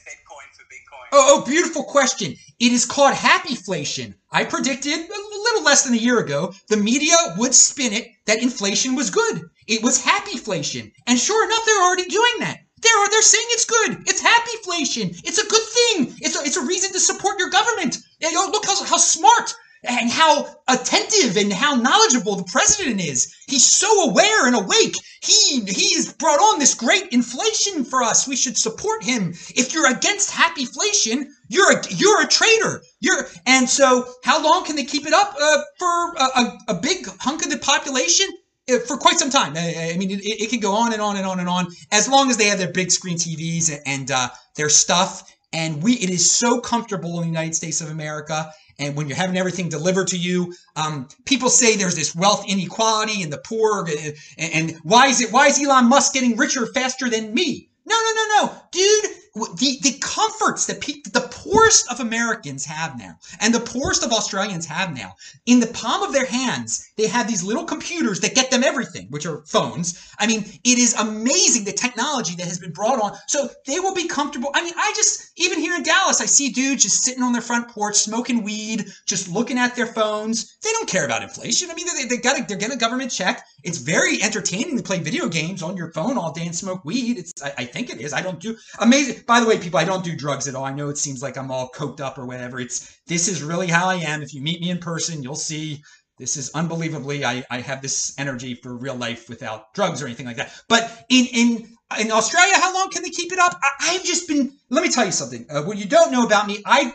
for 0.52 0.64
Bitcoin? 0.64 1.08
Oh, 1.12 1.40
oh, 1.40 1.44
beautiful 1.46 1.84
question. 1.84 2.36
It 2.60 2.72
is 2.72 2.84
called 2.84 3.14
happyflation. 3.14 4.14
I 4.30 4.44
predicted 4.44 4.92
a 4.92 5.38
little 5.46 5.64
less 5.64 5.84
than 5.84 5.94
a 5.94 6.04
year 6.08 6.18
ago 6.18 6.52
the 6.68 6.76
media 6.76 7.16
would 7.38 7.54
spin 7.54 7.94
it 7.94 8.08
that 8.26 8.42
inflation 8.42 8.94
was 8.94 9.08
good. 9.08 9.40
It 9.66 9.82
was 9.82 10.02
happyflation. 10.02 10.92
And 11.06 11.18
sure 11.18 11.46
enough, 11.46 11.64
they're 11.64 11.82
already 11.82 12.08
doing 12.10 12.36
that. 12.40 12.58
They're, 12.82 13.08
they're 13.08 13.22
saying 13.22 13.46
it's 13.48 13.64
good. 13.64 14.04
It's 14.06 14.20
happyflation. 14.20 15.18
It's 15.24 15.38
a 15.38 15.48
good 15.48 15.62
thing. 15.62 16.14
It's 16.20 16.36
a, 16.36 16.44
it's 16.44 16.58
a 16.58 16.66
reason 16.66 16.92
to 16.92 17.00
support 17.00 17.38
your 17.38 17.48
government. 17.48 17.96
Look 18.20 18.66
how, 18.66 18.84
how 18.84 18.98
smart 18.98 19.54
and 19.86 20.10
how 20.10 20.46
attentive 20.68 21.36
and 21.36 21.52
how 21.52 21.74
knowledgeable 21.74 22.36
the 22.36 22.44
president 22.44 23.00
is. 23.00 23.34
He's 23.46 23.64
so 23.64 24.10
aware 24.10 24.46
and 24.46 24.56
awake. 24.56 24.94
He 25.22 25.60
he's 25.66 26.12
brought 26.12 26.40
on 26.40 26.58
this 26.58 26.74
great 26.74 27.08
inflation 27.12 27.84
for 27.84 28.02
us. 28.02 28.26
We 28.26 28.36
should 28.36 28.58
support 28.58 29.04
him. 29.04 29.34
If 29.54 29.72
you're 29.72 29.90
against 29.90 30.30
happyflation, 30.30 31.26
you're 31.48 31.72
a 31.72 31.82
you're 31.90 32.22
a 32.22 32.26
traitor. 32.26 32.82
You're 33.00 33.26
and 33.46 33.68
so 33.68 34.06
how 34.24 34.42
long 34.42 34.64
can 34.64 34.76
they 34.76 34.84
keep 34.84 35.06
it 35.06 35.12
up 35.12 35.34
uh, 35.40 35.58
for 35.78 36.14
a, 36.14 36.24
a, 36.36 36.58
a, 36.68 36.74
big 36.74 37.06
hunk 37.20 37.44
of 37.44 37.50
the 37.50 37.58
population? 37.58 38.26
Uh, 38.72 38.78
for 38.78 38.96
quite 38.96 39.18
some 39.18 39.28
time. 39.28 39.52
I, 39.56 39.92
I 39.92 39.98
mean, 39.98 40.10
it, 40.10 40.22
it, 40.24 40.48
can 40.48 40.58
go 40.58 40.72
on 40.72 40.94
and 40.94 41.02
on 41.02 41.18
and 41.18 41.26
on 41.26 41.38
and 41.38 41.50
on 41.50 41.66
as 41.92 42.08
long 42.08 42.30
as 42.30 42.38
they 42.38 42.46
have 42.46 42.58
their 42.58 42.72
big 42.72 42.90
screen 42.90 43.18
TVs 43.18 43.70
and, 43.70 43.82
and 43.84 44.10
uh, 44.10 44.28
their 44.56 44.70
stuff. 44.70 45.30
And 45.52 45.82
we, 45.82 45.94
it 45.94 46.08
is 46.08 46.30
so 46.30 46.60
comfortable 46.60 47.16
in 47.16 47.20
the 47.20 47.26
United 47.26 47.54
States 47.54 47.82
of 47.82 47.90
America 47.90 48.50
and 48.78 48.96
when 48.96 49.08
you're 49.08 49.16
having 49.16 49.36
everything 49.36 49.68
delivered 49.68 50.08
to 50.08 50.18
you 50.18 50.54
um, 50.76 51.08
people 51.24 51.48
say 51.48 51.76
there's 51.76 51.96
this 51.96 52.14
wealth 52.14 52.44
inequality 52.48 53.22
and 53.22 53.32
the 53.32 53.38
poor 53.38 53.86
and, 53.86 54.14
and 54.38 54.76
why 54.82 55.06
is 55.06 55.20
it 55.20 55.32
why 55.32 55.46
is 55.46 55.62
elon 55.62 55.88
musk 55.88 56.12
getting 56.12 56.36
richer 56.36 56.66
faster 56.66 57.08
than 57.08 57.34
me? 57.34 57.68
No 57.86 57.96
no 57.96 58.12
no 58.14 58.46
no. 58.46 58.62
Dude 58.70 59.10
the, 59.34 59.78
the 59.82 59.98
comforts 60.00 60.66
that 60.66 60.80
pe- 60.80 61.02
the 61.12 61.28
poorest 61.30 61.90
of 61.90 62.00
Americans 62.00 62.64
have 62.64 62.96
now, 62.98 63.18
and 63.40 63.52
the 63.52 63.60
poorest 63.60 64.04
of 64.04 64.12
Australians 64.12 64.64
have 64.66 64.94
now, 64.94 65.16
in 65.46 65.58
the 65.60 65.66
palm 65.68 66.02
of 66.02 66.12
their 66.12 66.26
hands, 66.26 66.92
they 66.96 67.08
have 67.08 67.26
these 67.26 67.42
little 67.42 67.64
computers 67.64 68.20
that 68.20 68.34
get 68.34 68.50
them 68.50 68.62
everything, 68.62 69.06
which 69.10 69.26
are 69.26 69.42
phones. 69.46 70.12
I 70.20 70.26
mean, 70.26 70.44
it 70.62 70.78
is 70.78 70.94
amazing 70.94 71.64
the 71.64 71.72
technology 71.72 72.36
that 72.36 72.46
has 72.46 72.60
been 72.60 72.72
brought 72.72 73.02
on. 73.02 73.12
So 73.26 73.48
they 73.66 73.80
will 73.80 73.94
be 73.94 74.06
comfortable. 74.06 74.50
I 74.54 74.62
mean, 74.62 74.74
I 74.76 74.92
just, 74.94 75.32
even 75.36 75.58
here 75.58 75.74
in 75.74 75.82
Dallas, 75.82 76.20
I 76.20 76.26
see 76.26 76.50
dudes 76.50 76.84
just 76.84 77.02
sitting 77.02 77.22
on 77.22 77.32
their 77.32 77.42
front 77.42 77.68
porch, 77.68 77.96
smoking 77.96 78.44
weed, 78.44 78.86
just 79.06 79.28
looking 79.28 79.58
at 79.58 79.74
their 79.74 79.86
phones. 79.86 80.56
They 80.62 80.70
don't 80.70 80.88
care 80.88 81.04
about 81.04 81.22
inflation. 81.22 81.70
I 81.70 81.74
mean, 81.74 81.86
they, 81.86 82.04
they 82.04 82.16
got 82.18 82.38
a, 82.38 82.44
they're 82.44 82.56
getting 82.56 82.76
a 82.76 82.80
government 82.80 83.10
check. 83.10 83.44
It's 83.64 83.78
very 83.78 84.22
entertaining 84.22 84.76
to 84.76 84.82
play 84.82 85.00
video 85.00 85.28
games 85.28 85.62
on 85.62 85.76
your 85.76 85.90
phone 85.92 86.18
all 86.18 86.32
day 86.32 86.46
and 86.46 86.54
smoke 86.54 86.84
weed. 86.84 87.18
It's, 87.18 87.32
I, 87.42 87.52
I 87.58 87.64
think 87.64 87.90
it 87.90 88.00
is. 88.00 88.12
I 88.12 88.20
don't 88.20 88.38
do 88.38 88.56
amazing 88.78 89.23
by 89.26 89.40
the 89.40 89.46
way, 89.46 89.58
people, 89.58 89.78
I 89.78 89.84
don't 89.84 90.04
do 90.04 90.16
drugs 90.16 90.48
at 90.48 90.54
all. 90.54 90.64
I 90.64 90.72
know 90.72 90.88
it 90.88 90.98
seems 90.98 91.22
like 91.22 91.36
I'm 91.36 91.50
all 91.50 91.70
coked 91.70 92.00
up 92.00 92.18
or 92.18 92.26
whatever. 92.26 92.60
It's 92.60 92.98
this 93.06 93.28
is 93.28 93.42
really 93.42 93.68
how 93.68 93.88
I 93.88 93.96
am. 93.96 94.22
If 94.22 94.34
you 94.34 94.42
meet 94.42 94.60
me 94.60 94.70
in 94.70 94.78
person, 94.78 95.22
you'll 95.22 95.34
see 95.34 95.82
This 96.18 96.36
is 96.36 96.50
unbelievably. 96.54 97.24
I, 97.24 97.44
I 97.50 97.60
have 97.60 97.82
this 97.82 98.14
energy 98.18 98.54
for 98.54 98.76
real 98.76 98.94
life 98.94 99.28
without 99.28 99.74
drugs 99.74 100.00
or 100.00 100.06
anything 100.06 100.26
like 100.26 100.36
that. 100.36 100.52
But 100.68 101.06
in 101.08 101.26
in 101.26 101.76
in 102.00 102.12
Australia, 102.12 102.54
how 102.54 102.72
long 102.74 102.90
can 102.90 103.02
they 103.02 103.10
keep 103.10 103.32
it 103.32 103.38
up? 103.38 103.58
I, 103.62 103.92
have 103.94 104.04
just 104.04 104.28
been. 104.28 104.52
Let 104.70 104.82
me 104.82 104.90
tell 104.90 105.06
you 105.06 105.12
something. 105.12 105.46
Uh, 105.50 105.62
what 105.62 105.76
you 105.76 105.86
don't 105.86 106.12
know 106.12 106.24
about 106.24 106.46
me, 106.46 106.62
I 106.66 106.94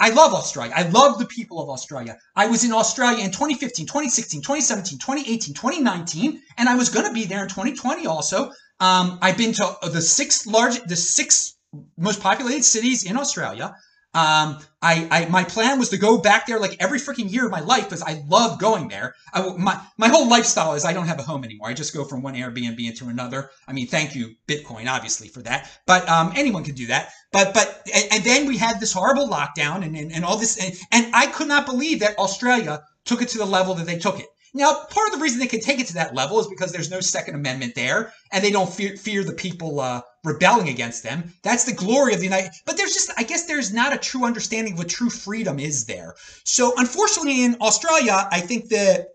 I 0.00 0.10
love 0.10 0.34
Australia. 0.34 0.72
I 0.74 0.88
love 0.88 1.18
the 1.18 1.26
people 1.26 1.62
of 1.62 1.68
Australia. 1.68 2.16
I 2.34 2.46
was 2.46 2.64
in 2.64 2.72
Australia 2.72 3.24
in 3.24 3.30
2015, 3.30 3.86
2016, 3.86 4.42
2017, 4.42 4.98
2018, 4.98 5.54
2019, 5.54 6.42
and 6.56 6.68
I 6.68 6.74
was 6.74 6.88
going 6.88 7.06
to 7.06 7.12
be 7.12 7.26
there 7.26 7.42
in 7.42 7.48
2020 7.48 8.06
also. 8.06 8.50
Um, 8.80 9.18
I've 9.22 9.36
been 9.36 9.52
to 9.54 9.76
the 9.82 10.02
sixth 10.02 10.46
large, 10.46 10.80
the 10.84 10.96
six 10.96 11.57
most 11.96 12.20
populated 12.20 12.64
cities 12.64 13.04
in 13.04 13.16
Australia. 13.16 13.74
Um, 14.14 14.58
I, 14.80 15.06
I, 15.10 15.28
my 15.28 15.44
plan 15.44 15.78
was 15.78 15.90
to 15.90 15.98
go 15.98 16.16
back 16.18 16.46
there 16.46 16.58
like 16.58 16.76
every 16.80 16.98
freaking 16.98 17.30
year 17.30 17.44
of 17.44 17.52
my 17.52 17.60
life 17.60 17.84
because 17.84 18.02
I 18.02 18.24
love 18.26 18.58
going 18.58 18.88
there. 18.88 19.14
I, 19.34 19.46
my, 19.56 19.78
my 19.98 20.08
whole 20.08 20.28
lifestyle 20.28 20.72
is 20.74 20.84
I 20.84 20.94
don't 20.94 21.06
have 21.06 21.18
a 21.18 21.22
home 21.22 21.44
anymore. 21.44 21.68
I 21.68 21.74
just 21.74 21.94
go 21.94 22.04
from 22.04 22.22
one 22.22 22.34
Airbnb 22.34 22.80
into 22.80 23.08
another. 23.08 23.50
I 23.66 23.74
mean, 23.74 23.86
thank 23.86 24.14
you, 24.14 24.34
Bitcoin, 24.46 24.88
obviously, 24.88 25.28
for 25.28 25.42
that. 25.42 25.70
But 25.86 26.08
um, 26.08 26.32
anyone 26.34 26.64
can 26.64 26.74
do 26.74 26.86
that. 26.86 27.10
But 27.32 27.52
but 27.52 27.86
and, 27.94 28.04
and, 28.12 28.24
then 28.24 28.46
we 28.46 28.56
had 28.56 28.80
this 28.80 28.94
horrible 28.94 29.28
lockdown 29.28 29.84
and 29.84 29.94
and, 29.94 30.10
and 30.10 30.24
all 30.24 30.38
this, 30.38 30.56
and, 30.56 30.74
and 30.90 31.14
I 31.14 31.26
could 31.26 31.48
not 31.48 31.66
believe 31.66 32.00
that 32.00 32.18
Australia 32.18 32.82
took 33.04 33.20
it 33.20 33.28
to 33.30 33.38
the 33.38 33.44
level 33.44 33.74
that 33.74 33.86
they 33.86 33.98
took 33.98 34.18
it. 34.18 34.26
Now, 34.54 34.72
part 34.90 35.08
of 35.08 35.14
the 35.14 35.20
reason 35.20 35.38
they 35.38 35.46
can 35.46 35.60
take 35.60 35.78
it 35.78 35.86
to 35.88 35.94
that 35.94 36.14
level 36.14 36.40
is 36.40 36.46
because 36.46 36.72
there's 36.72 36.90
no 36.90 37.00
Second 37.00 37.34
Amendment 37.34 37.74
there, 37.74 38.12
and 38.32 38.42
they 38.42 38.50
don't 38.50 38.72
fear, 38.72 38.96
fear 38.96 39.22
the 39.22 39.32
people 39.32 39.80
uh, 39.80 40.00
rebelling 40.24 40.68
against 40.68 41.02
them. 41.02 41.32
That's 41.42 41.64
the 41.64 41.72
glory 41.72 42.14
of 42.14 42.20
the 42.20 42.26
United. 42.26 42.50
But 42.64 42.76
there's 42.76 42.94
just, 42.94 43.10
I 43.16 43.22
guess, 43.22 43.46
there's 43.46 43.72
not 43.72 43.92
a 43.92 43.98
true 43.98 44.24
understanding 44.24 44.74
of 44.74 44.78
what 44.78 44.88
true 44.88 45.10
freedom 45.10 45.58
is 45.58 45.86
there. 45.86 46.14
So, 46.44 46.72
unfortunately, 46.76 47.44
in 47.44 47.56
Australia, 47.60 48.28
I 48.30 48.40
think 48.40 48.68
that 48.70 49.08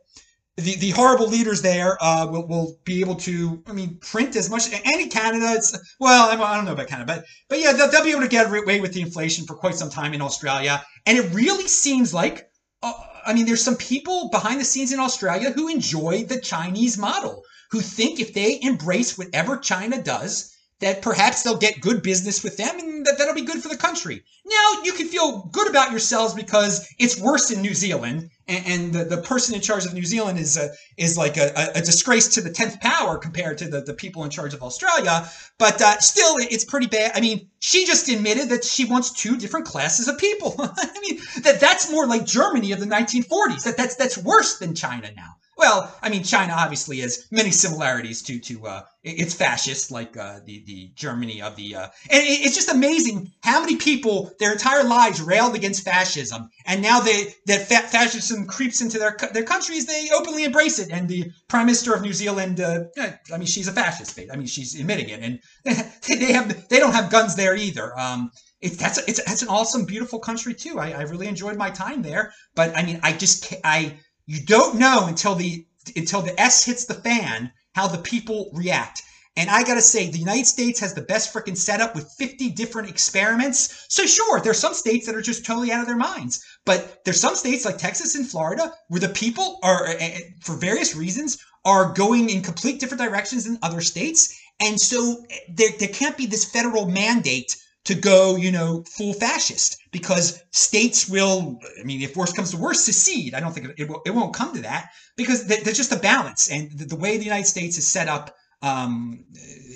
the, 0.57 0.75
the 0.75 0.91
horrible 0.91 1.27
leaders 1.27 1.61
there 1.61 1.97
uh, 1.99 2.27
will, 2.27 2.47
will 2.47 2.77
be 2.83 3.01
able 3.01 3.15
to, 3.15 3.63
I 3.65 3.73
mean, 3.73 3.97
print 4.01 4.35
as 4.35 4.49
much. 4.49 4.67
Any 4.85 5.07
Canada, 5.07 5.53
it's 5.53 5.95
well, 5.99 6.29
I 6.29 6.55
don't 6.55 6.65
know 6.65 6.73
about 6.73 6.87
Canada, 6.87 7.11
but 7.11 7.25
but 7.49 7.59
yeah, 7.59 7.73
they'll, 7.73 7.89
they'll 7.89 8.03
be 8.03 8.11
able 8.11 8.21
to 8.21 8.27
get 8.27 8.45
away 8.45 8.79
with 8.79 8.93
the 8.93 9.01
inflation 9.01 9.45
for 9.45 9.55
quite 9.55 9.75
some 9.75 9.89
time 9.89 10.13
in 10.13 10.21
Australia, 10.21 10.83
and 11.05 11.17
it 11.17 11.33
really 11.33 11.67
seems 11.67 12.13
like. 12.13 12.49
Uh, 12.83 12.93
I 13.25 13.33
mean, 13.33 13.45
there's 13.45 13.63
some 13.63 13.77
people 13.77 14.29
behind 14.29 14.59
the 14.59 14.65
scenes 14.65 14.91
in 14.91 14.99
Australia 14.99 15.51
who 15.51 15.67
enjoy 15.67 16.23
the 16.23 16.41
Chinese 16.41 16.97
model, 16.97 17.43
who 17.71 17.81
think 17.81 18.19
if 18.19 18.33
they 18.33 18.59
embrace 18.61 19.17
whatever 19.17 19.57
China 19.57 20.01
does, 20.01 20.52
that 20.83 21.01
perhaps 21.01 21.43
they'll 21.43 21.57
get 21.57 21.81
good 21.81 22.01
business 22.01 22.43
with 22.43 22.57
them 22.57 22.79
and 22.79 23.05
that 23.05 23.17
that'll 23.17 23.33
be 23.33 23.41
good 23.41 23.61
for 23.61 23.69
the 23.69 23.77
country. 23.77 24.23
Now, 24.45 24.81
you 24.83 24.93
can 24.93 25.07
feel 25.07 25.49
good 25.51 25.69
about 25.69 25.91
yourselves 25.91 26.33
because 26.33 26.87
it's 26.99 27.19
worse 27.19 27.51
in 27.51 27.61
New 27.61 27.73
Zealand 27.73 28.29
and, 28.47 28.65
and 28.65 28.93
the, 28.93 29.15
the 29.15 29.21
person 29.21 29.55
in 29.55 29.61
charge 29.61 29.85
of 29.85 29.93
New 29.93 30.03
Zealand 30.05 30.37
is 30.39 30.57
a, 30.57 30.71
is 30.97 31.17
like 31.17 31.37
a, 31.37 31.71
a 31.75 31.81
disgrace 31.81 32.27
to 32.29 32.41
the 32.41 32.49
10th 32.49 32.81
power 32.81 33.17
compared 33.17 33.57
to 33.59 33.69
the, 33.69 33.81
the 33.81 33.93
people 33.93 34.23
in 34.23 34.29
charge 34.29 34.53
of 34.53 34.61
Australia. 34.61 35.29
But 35.57 35.81
uh, 35.81 35.99
still, 35.99 36.35
it's 36.39 36.65
pretty 36.65 36.87
bad. 36.87 37.11
I 37.15 37.21
mean, 37.21 37.49
she 37.59 37.85
just 37.85 38.09
admitted 38.09 38.49
that 38.49 38.65
she 38.65 38.85
wants 38.85 39.11
two 39.11 39.37
different 39.37 39.65
classes 39.65 40.07
of 40.07 40.17
people. 40.17 40.55
I 40.59 40.99
mean, 41.01 41.19
that 41.43 41.59
that's 41.59 41.91
more 41.91 42.05
like 42.05 42.25
Germany 42.25 42.73
of 42.73 42.79
the 42.79 42.85
1940s. 42.85 43.63
That 43.63 43.77
that's 43.77 43.95
that's 43.95 44.17
worse 44.17 44.59
than 44.59 44.75
China 44.75 45.09
now. 45.15 45.35
Well, 45.57 45.95
I 46.01 46.09
mean, 46.09 46.23
China 46.23 46.53
obviously 46.57 46.99
has 47.01 47.25
many 47.31 47.51
similarities 47.51 48.21
to 48.23 48.39
to 48.39 48.65
uh, 48.65 48.81
it's 49.03 49.35
fascist, 49.35 49.91
like 49.91 50.17
uh, 50.17 50.39
the 50.45 50.63
the 50.65 50.91
Germany 50.95 51.41
of 51.41 51.55
the. 51.55 51.75
Uh, 51.75 51.87
and 52.09 52.23
it's 52.25 52.55
just 52.55 52.69
amazing 52.69 53.31
how 53.41 53.59
many 53.61 53.75
people 53.75 54.31
their 54.39 54.51
entire 54.53 54.83
lives 54.83 55.21
railed 55.21 55.55
against 55.55 55.83
fascism, 55.83 56.49
and 56.65 56.81
now 56.81 56.99
they 56.99 57.35
that 57.45 57.67
fa- 57.67 57.87
fascism 57.87 58.47
creeps 58.47 58.81
into 58.81 58.97
their 58.97 59.15
their 59.33 59.43
countries, 59.43 59.85
they 59.85 60.09
openly 60.13 60.43
embrace 60.43 60.79
it. 60.79 60.89
And 60.91 61.07
the 61.07 61.31
prime 61.49 61.67
minister 61.67 61.93
of 61.93 62.01
New 62.01 62.13
Zealand, 62.13 62.59
uh, 62.59 62.85
I 62.97 63.37
mean, 63.37 63.45
she's 63.45 63.67
a 63.67 63.71
fascist. 63.73 64.19
I 64.31 64.35
mean, 64.35 64.47
she's 64.47 64.79
admitting 64.79 65.09
it, 65.09 65.21
and 65.21 65.39
they 66.07 66.33
have 66.33 66.67
they 66.69 66.79
don't 66.79 66.93
have 66.93 67.11
guns 67.11 67.35
there 67.35 67.55
either. 67.55 67.97
Um, 67.99 68.31
it's 68.61 68.77
that's 68.77 68.97
a, 68.97 69.03
it's 69.07 69.23
that's 69.23 69.41
an 69.41 69.49
awesome, 69.49 69.85
beautiful 69.85 70.19
country 70.19 70.53
too. 70.53 70.79
I, 70.79 70.91
I 70.91 71.01
really 71.01 71.27
enjoyed 71.27 71.57
my 71.57 71.69
time 71.69 72.01
there, 72.01 72.31
but 72.55 72.75
I 72.75 72.83
mean, 72.83 72.99
I 73.03 73.13
just 73.13 73.53
I 73.63 73.99
you 74.25 74.43
don't 74.45 74.75
know 74.75 75.07
until 75.07 75.35
the 75.35 75.65
until 75.95 76.21
the 76.21 76.39
S 76.39 76.65
hits 76.65 76.85
the 76.85 76.93
fan 76.93 77.51
how 77.75 77.87
the 77.87 77.97
people 77.97 78.49
react. 78.53 79.01
And 79.35 79.49
I 79.49 79.63
gotta 79.63 79.81
say, 79.81 80.09
the 80.09 80.19
United 80.19 80.45
States 80.45 80.79
has 80.79 80.93
the 80.93 81.01
best 81.01 81.33
freaking 81.33 81.57
setup 81.57 81.95
with 81.95 82.11
50 82.19 82.51
different 82.51 82.87
experiments. 82.87 83.85
So 83.89 84.05
sure, 84.05 84.39
there's 84.39 84.59
some 84.59 84.75
states 84.75 85.07
that 85.07 85.15
are 85.15 85.23
just 85.23 85.43
totally 85.43 85.71
out 85.71 85.81
of 85.81 85.87
their 85.87 85.97
minds. 85.97 86.43
But 86.65 87.03
there's 87.03 87.19
some 87.19 87.35
states 87.35 87.65
like 87.65 87.79
Texas 87.79 88.13
and 88.13 88.29
Florida 88.29 88.71
where 88.89 89.01
the 89.01 89.09
people 89.09 89.59
are, 89.63 89.87
eh, 89.87 89.97
eh, 89.99 90.19
for 90.41 90.55
various 90.55 90.95
reasons, 90.95 91.39
are 91.65 91.93
going 91.93 92.29
in 92.29 92.43
complete 92.43 92.79
different 92.79 93.01
directions 93.01 93.45
than 93.45 93.57
other 93.63 93.81
states. 93.81 94.37
And 94.59 94.79
so 94.79 95.25
eh, 95.31 95.37
there, 95.49 95.71
there 95.79 95.89
can't 95.89 96.15
be 96.15 96.27
this 96.27 96.45
federal 96.45 96.87
mandate 96.87 97.57
to 97.85 97.95
go, 97.95 98.35
you 98.35 98.51
know, 98.51 98.83
full 98.83 99.13
fascist 99.13 99.77
because 99.91 100.41
states 100.51 101.09
will, 101.09 101.59
I 101.79 101.83
mean, 101.83 102.01
if 102.01 102.15
worse 102.15 102.31
comes 102.31 102.51
to 102.51 102.57
worse, 102.57 102.83
secede. 102.83 103.33
I 103.33 103.39
don't 103.39 103.51
think 103.51 103.73
it, 103.77 103.89
will, 103.89 104.01
it 104.05 104.11
won't 104.11 104.33
come 104.33 104.53
to 104.55 104.61
that 104.61 104.89
because 105.17 105.45
there's 105.47 105.77
just 105.77 105.91
a 105.91 105.97
balance. 105.97 106.49
And 106.49 106.71
the, 106.71 106.85
the, 106.85 106.95
way 106.95 107.17
the 107.17 107.25
United 107.25 107.47
States 107.47 107.77
is 107.77 107.87
set 107.87 108.07
up 108.07 108.35
um, 108.61 109.25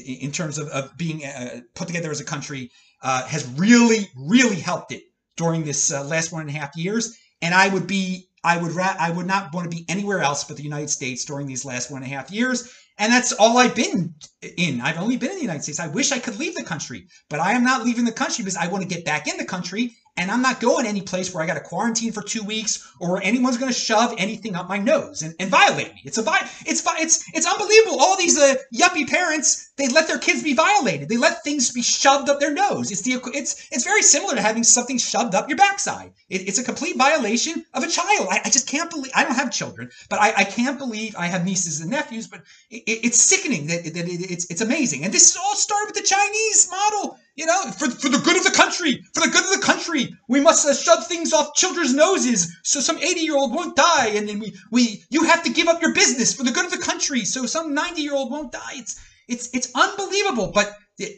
in 0.05 0.31
terms 0.31 0.57
of, 0.57 0.69
of 0.69 0.97
being 0.97 1.25
uh, 1.25 1.61
put 1.75 1.87
together 1.87 2.09
as 2.09 2.21
a 2.21 2.25
country 2.25 2.71
uh, 3.01 3.23
has 3.27 3.47
really, 3.57 4.07
really 4.15 4.59
helped 4.59 4.93
it 4.93 5.03
during 5.35 5.63
this 5.63 5.91
uh, 5.91 6.03
last 6.05 6.31
one 6.31 6.41
and 6.41 6.49
a 6.49 6.53
half 6.53 6.75
years. 6.77 7.17
And 7.41 7.53
I 7.53 7.67
would 7.67 7.87
be, 7.87 8.29
I 8.43 8.57
would, 8.57 8.71
ra- 8.71 8.95
I 8.97 9.11
would 9.11 9.27
not 9.27 9.53
want 9.53 9.69
to 9.69 9.75
be 9.75 9.85
anywhere 9.89 10.21
else 10.21 10.45
but 10.45 10.55
the 10.55 10.63
United 10.63 10.89
States 10.89 11.25
during 11.25 11.45
these 11.45 11.65
last 11.65 11.91
one 11.91 12.03
and 12.03 12.11
a 12.11 12.15
half 12.15 12.31
years. 12.31 12.73
And 12.99 13.11
that's 13.11 13.31
all 13.33 13.57
I've 13.57 13.75
been 13.75 14.15
in. 14.57 14.81
I've 14.81 14.97
only 14.97 15.17
been 15.17 15.29
in 15.31 15.35
the 15.35 15.41
United 15.41 15.63
States. 15.63 15.79
I 15.79 15.87
wish 15.87 16.11
I 16.11 16.19
could 16.19 16.39
leave 16.39 16.55
the 16.55 16.63
country, 16.63 17.07
but 17.29 17.39
I 17.39 17.51
am 17.51 17.63
not 17.63 17.83
leaving 17.83 18.05
the 18.05 18.11
country 18.11 18.43
because 18.43 18.57
I 18.57 18.67
want 18.67 18.81
to 18.83 18.89
get 18.89 19.05
back 19.05 19.27
in 19.27 19.37
the 19.37 19.45
country 19.45 19.95
and 20.17 20.31
I'm 20.31 20.41
not 20.41 20.59
going 20.59 20.85
any 20.85 21.01
place 21.01 21.33
where 21.33 21.43
I 21.43 21.47
got 21.47 21.53
to 21.53 21.61
quarantine 21.61 22.11
for 22.11 22.21
two 22.21 22.43
weeks 22.43 22.91
or 22.99 23.11
where 23.11 23.23
anyone's 23.23 23.57
going 23.57 23.71
to 23.71 23.77
shove 23.77 24.13
anything 24.17 24.55
up 24.55 24.67
my 24.67 24.77
nose 24.77 25.21
and, 25.21 25.35
and 25.39 25.49
violate 25.49 25.93
me. 25.93 26.01
It's 26.05 26.17
a 26.17 26.23
it's 26.65 26.83
it's 26.85 27.29
it's 27.33 27.47
unbelievable. 27.47 27.99
All 27.99 28.17
these 28.17 28.37
uh, 28.37 28.55
yuppie 28.73 29.07
parents 29.07 29.67
they 29.77 29.87
let 29.89 30.07
their 30.07 30.17
kids 30.17 30.41
be 30.41 30.53
violated. 30.53 31.07
They 31.07 31.17
let 31.17 31.43
things 31.43 31.71
be 31.71 31.83
shoved 31.83 32.29
up 32.29 32.39
their 32.39 32.53
nose. 32.53 32.91
It's 32.91 33.03
the 33.03 33.21
it's 33.33 33.67
it's 33.71 33.83
very 33.83 34.01
similar 34.01 34.35
to 34.35 34.41
having 34.41 34.63
something 34.63 34.97
shoved 34.97 35.35
up 35.35 35.47
your 35.47 35.57
backside. 35.57 36.13
It, 36.29 36.47
it's 36.47 36.57
a 36.57 36.63
complete 36.63 36.97
violation 36.97 37.63
of 37.75 37.83
a 37.83 37.87
child. 37.87 38.27
I, 38.31 38.41
I, 38.43 38.49
just 38.49 38.67
can't 38.67 38.89
believe 38.89 39.11
I 39.15 39.23
don't 39.23 39.35
have 39.35 39.51
children, 39.51 39.91
but 40.09 40.19
I, 40.19 40.33
I 40.37 40.43
can't 40.45 40.79
believe 40.79 41.15
I 41.15 41.27
have 41.27 41.45
nieces 41.45 41.79
and 41.79 41.91
nephews. 41.91 42.27
But 42.27 42.41
it, 42.71 42.83
it's 42.87 43.21
sickening 43.21 43.67
that, 43.67 43.83
that 43.83 44.07
it, 44.07 44.31
it's 44.31 44.49
it's 44.49 44.61
amazing. 44.61 45.03
And 45.03 45.13
this 45.13 45.37
all 45.37 45.55
started 45.55 45.93
with 45.93 45.95
the 45.95 46.09
Chinese 46.09 46.69
model. 46.71 47.19
You 47.37 47.45
know, 47.45 47.71
for, 47.71 47.87
for 47.91 48.09
the 48.09 48.17
good 48.17 48.35
of 48.35 48.43
the 48.43 48.51
country, 48.51 49.03
for 49.13 49.21
the 49.21 49.31
good 49.31 49.43
of 49.43 49.51
the 49.51 49.63
country, 49.63 50.17
we 50.27 50.41
must 50.41 50.67
uh, 50.67 50.73
shove 50.73 51.05
things 51.05 51.33
off 51.33 51.53
children's 51.53 51.93
noses 51.93 52.51
so 52.63 52.79
some 52.79 52.97
80 52.97 53.19
year 53.21 53.37
old 53.37 53.53
won't 53.53 53.75
die. 53.75 54.07
And 54.07 54.27
then 54.27 54.39
we, 54.39 54.55
we, 54.71 55.03
you 55.11 55.23
have 55.23 55.43
to 55.43 55.51
give 55.51 55.67
up 55.67 55.79
your 55.79 55.93
business 55.93 56.33
for 56.33 56.41
the 56.41 56.51
good 56.51 56.65
of 56.65 56.71
the 56.71 56.79
country 56.79 57.25
so 57.25 57.45
some 57.45 57.75
90 57.75 58.01
year 58.01 58.15
old 58.15 58.31
won't 58.31 58.51
die. 58.51 58.73
It's, 58.73 58.99
it's, 59.27 59.49
it's 59.53 59.71
unbelievable. 59.75 60.51
But 60.51 60.75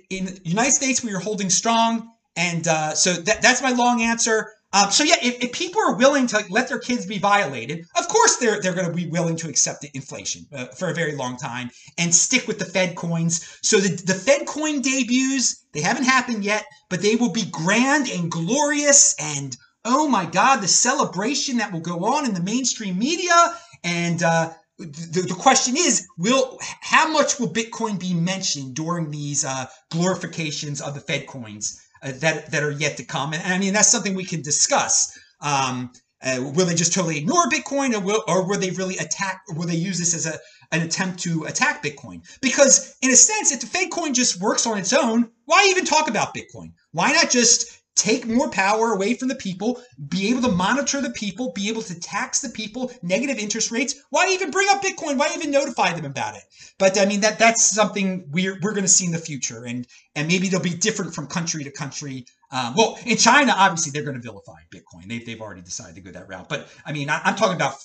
in 0.09 0.25
the 0.25 0.41
United 0.43 0.73
States, 0.73 1.01
we 1.01 1.13
are 1.13 1.19
holding 1.19 1.49
strong. 1.49 2.11
And 2.35 2.67
uh, 2.67 2.95
so 2.95 3.13
that, 3.13 3.41
that's 3.41 3.61
my 3.61 3.71
long 3.71 4.01
answer. 4.01 4.51
Um, 4.71 4.91
so 4.91 5.03
yeah, 5.03 5.15
if, 5.23 5.43
if, 5.43 5.51
people 5.51 5.81
are 5.81 5.95
willing 5.95 6.27
to 6.27 6.43
let 6.49 6.69
their 6.69 6.77
kids 6.77 7.05
be 7.07 7.17
violated, 7.17 7.85
of 7.97 8.07
course 8.07 8.37
they're 8.37 8.61
they're 8.61 8.75
going 8.75 8.87
to 8.87 8.93
be 8.93 9.07
willing 9.07 9.35
to 9.37 9.49
accept 9.49 9.81
the 9.81 9.89
inflation 9.95 10.45
uh, 10.53 10.65
for 10.65 10.89
a 10.89 10.93
very 10.93 11.15
long 11.15 11.37
time 11.37 11.71
and 11.97 12.13
stick 12.13 12.47
with 12.47 12.59
the 12.59 12.65
Fed 12.65 12.95
coins. 12.95 13.57
So 13.63 13.77
the 13.77 13.89
the 13.89 14.13
Fed 14.13 14.45
coin 14.45 14.81
debuts 14.81 15.65
they 15.71 15.81
haven't 15.81 16.03
happened 16.03 16.43
yet, 16.43 16.65
but 16.89 17.01
they 17.01 17.15
will 17.15 17.31
be 17.31 17.45
grand 17.49 18.09
and 18.09 18.29
glorious 18.29 19.15
and 19.19 19.57
oh 19.85 20.07
my 20.07 20.25
God, 20.25 20.57
the 20.57 20.67
celebration 20.67 21.57
that 21.57 21.71
will 21.71 21.79
go 21.79 22.05
on 22.05 22.25
in 22.25 22.33
the 22.33 22.43
mainstream 22.43 22.99
media 22.99 23.55
and. 23.83 24.21
Uh, 24.21 24.53
the, 24.77 25.25
the 25.27 25.35
question 25.37 25.75
is, 25.75 26.07
will 26.17 26.57
how 26.79 27.11
much 27.11 27.37
will 27.37 27.51
Bitcoin 27.51 27.99
be 27.99 28.13
mentioned 28.13 28.75
during 28.75 29.11
these 29.11 29.43
uh, 29.43 29.65
glorifications 29.91 30.79
of 30.79 30.93
the 30.93 31.01
Fed 31.01 31.27
coins? 31.27 31.81
Uh, 32.01 32.11
that 32.19 32.51
that 32.51 32.63
are 32.63 32.71
yet 32.71 32.97
to 32.97 33.03
come. 33.03 33.33
And, 33.33 33.43
and, 33.43 33.53
I 33.53 33.57
mean, 33.57 33.73
that's 33.73 33.91
something 33.91 34.15
we 34.15 34.25
can 34.25 34.41
discuss. 34.41 35.17
Um, 35.41 35.91
uh, 36.21 36.51
will 36.53 36.65
they 36.65 36.75
just 36.75 36.93
totally 36.93 37.17
ignore 37.17 37.47
Bitcoin, 37.49 37.93
or 37.93 38.01
will 38.01 38.23
or 38.27 38.47
will 38.47 38.59
they 38.59 38.71
really 38.71 38.97
attack? 38.97 39.41
Or 39.49 39.55
will 39.55 39.67
they 39.67 39.75
use 39.75 39.99
this 39.99 40.13
as 40.13 40.25
a 40.25 40.37
an 40.71 40.81
attempt 40.81 41.19
to 41.19 41.45
attack 41.45 41.83
Bitcoin? 41.83 42.21
Because 42.41 42.95
in 43.01 43.09
a 43.09 43.15
sense, 43.15 43.51
if 43.51 43.61
the 43.61 43.67
Fed 43.67 43.89
coin 43.91 44.13
just 44.13 44.41
works 44.41 44.67
on 44.67 44.77
its 44.77 44.93
own, 44.93 45.31
why 45.45 45.67
even 45.69 45.85
talk 45.85 46.09
about 46.09 46.35
Bitcoin? 46.35 46.73
Why 46.91 47.11
not 47.11 47.29
just 47.29 47.78
take 47.99 48.25
more 48.25 48.49
power 48.49 48.93
away 48.93 49.13
from 49.13 49.27
the 49.27 49.35
people, 49.35 49.81
be 50.07 50.29
able 50.29 50.41
to 50.41 50.51
monitor 50.51 51.01
the 51.01 51.09
people, 51.09 51.51
be 51.51 51.67
able 51.67 51.81
to 51.81 51.99
tax 51.99 52.39
the 52.39 52.49
people, 52.49 52.91
negative 53.01 53.37
interest 53.37 53.71
rates. 53.71 53.95
Why 54.09 54.29
even 54.29 54.51
bring 54.51 54.69
up 54.69 54.81
Bitcoin? 54.81 55.17
Why 55.17 55.31
even 55.35 55.51
notify 55.51 55.93
them 55.93 56.05
about 56.05 56.35
it? 56.35 56.43
But 56.77 56.99
I 56.99 57.05
mean 57.05 57.21
that 57.21 57.39
that's 57.39 57.69
something 57.69 58.25
we're 58.31 58.57
we're 58.61 58.71
going 58.71 58.85
to 58.85 58.87
see 58.87 59.05
in 59.05 59.11
the 59.11 59.17
future, 59.17 59.65
and 59.65 59.85
and 60.15 60.27
maybe 60.27 60.47
they'll 60.47 60.61
be 60.61 60.69
different 60.69 61.13
from 61.13 61.27
country 61.27 61.65
to 61.65 61.71
country. 61.71 62.25
Um, 62.51 62.73
well, 62.75 62.97
in 63.05 63.17
China, 63.17 63.53
obviously 63.55 63.91
they're 63.91 64.09
going 64.09 64.19
to 64.19 64.21
vilify 64.21 64.61
Bitcoin. 64.73 65.07
They've 65.07 65.25
they've 65.25 65.41
already 65.41 65.61
decided 65.61 65.95
to 65.95 66.01
go 66.01 66.11
that 66.11 66.29
route. 66.29 66.47
But 66.47 66.69
I 66.85 66.93
mean, 66.93 67.09
I, 67.09 67.21
am 67.25 67.35
talking 67.35 67.57
about 67.57 67.75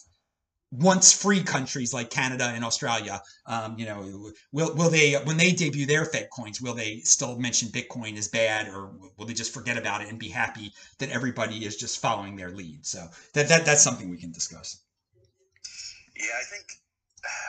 once 0.79 1.13
free 1.13 1.43
countries 1.43 1.95
like 1.95 2.11
Canada 2.11 2.51
and 2.55 2.65
Australia, 2.65 3.23
um, 3.47 3.79
you 3.79 3.87
know, 3.87 4.33
will 4.53 4.75
will 4.75 4.91
they 4.91 5.15
when 5.25 5.37
they 5.37 5.53
debut 5.53 5.87
their 5.87 6.05
Fed 6.05 6.29
coins, 6.35 6.61
will 6.61 6.75
they 6.75 6.99
still 7.01 7.39
mention 7.39 7.69
Bitcoin 7.69 8.17
is 8.17 8.29
bad, 8.29 8.69
or 8.69 8.91
will 9.17 9.27
they 9.27 9.35
just 9.35 9.55
forget 9.55 9.77
about 9.77 10.03
it 10.03 10.09
and 10.09 10.19
be 10.19 10.29
happy 10.29 10.73
that 10.99 11.11
everybody 11.11 11.65
is 11.65 11.77
just 11.77 12.01
following 12.01 12.37
their 12.37 12.51
lead? 12.51 12.85
So 12.85 13.07
that 13.35 13.49
that 13.49 13.65
that's 13.65 13.83
something 13.83 14.11
we 14.11 14.19
can 14.19 14.33
discuss. 14.33 14.83
Yeah, 16.17 16.35
I 16.41 16.45
think. 16.45 16.67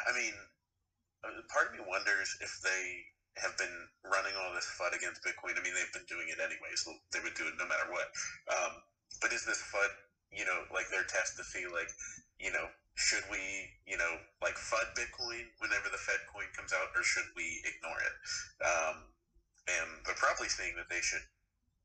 I 0.08 0.16
mean, 0.16 0.34
part 1.50 1.68
of 1.68 1.74
me 1.74 1.80
wonders 1.88 2.38
if 2.40 2.62
they 2.64 3.04
have 3.36 3.58
been 3.58 3.76
running 4.08 4.32
all 4.40 4.54
this 4.54 4.70
FUD 4.80 4.96
against 4.96 5.20
Bitcoin. 5.24 5.60
I 5.60 5.64
mean, 5.64 5.76
they've 5.76 5.92
been 5.92 6.08
doing 6.08 6.32
it 6.32 6.40
anyway, 6.40 6.72
so 6.76 6.94
they 7.12 7.20
would 7.20 7.36
do 7.36 7.44
it 7.48 7.60
no 7.60 7.68
matter 7.68 7.92
what. 7.92 8.08
Um, 8.48 8.80
but 9.20 9.34
is 9.34 9.44
this 9.44 9.60
FUD, 9.60 9.92
you 10.32 10.46
know, 10.46 10.64
like 10.72 10.88
their 10.88 11.04
test 11.04 11.36
to 11.36 11.44
see, 11.44 11.68
like, 11.68 11.92
you 12.40 12.52
know, 12.56 12.64
should 12.96 13.24
we, 13.30 13.70
you 13.86 14.00
know, 14.00 14.16
like 14.42 14.56
FUD 14.56 14.96
Bitcoin 14.96 15.52
whenever 15.60 15.92
the 15.92 16.00
Fed 16.00 16.20
coin 16.32 16.48
comes 16.56 16.72
out, 16.72 16.96
or 16.96 17.04
should 17.04 17.28
we 17.36 17.60
ignore 17.68 18.00
it? 18.00 18.16
Um, 18.64 19.12
and 19.68 19.88
they're 20.08 20.20
probably 20.20 20.48
saying 20.48 20.76
that 20.80 20.88
they 20.90 21.04
should. 21.04 21.24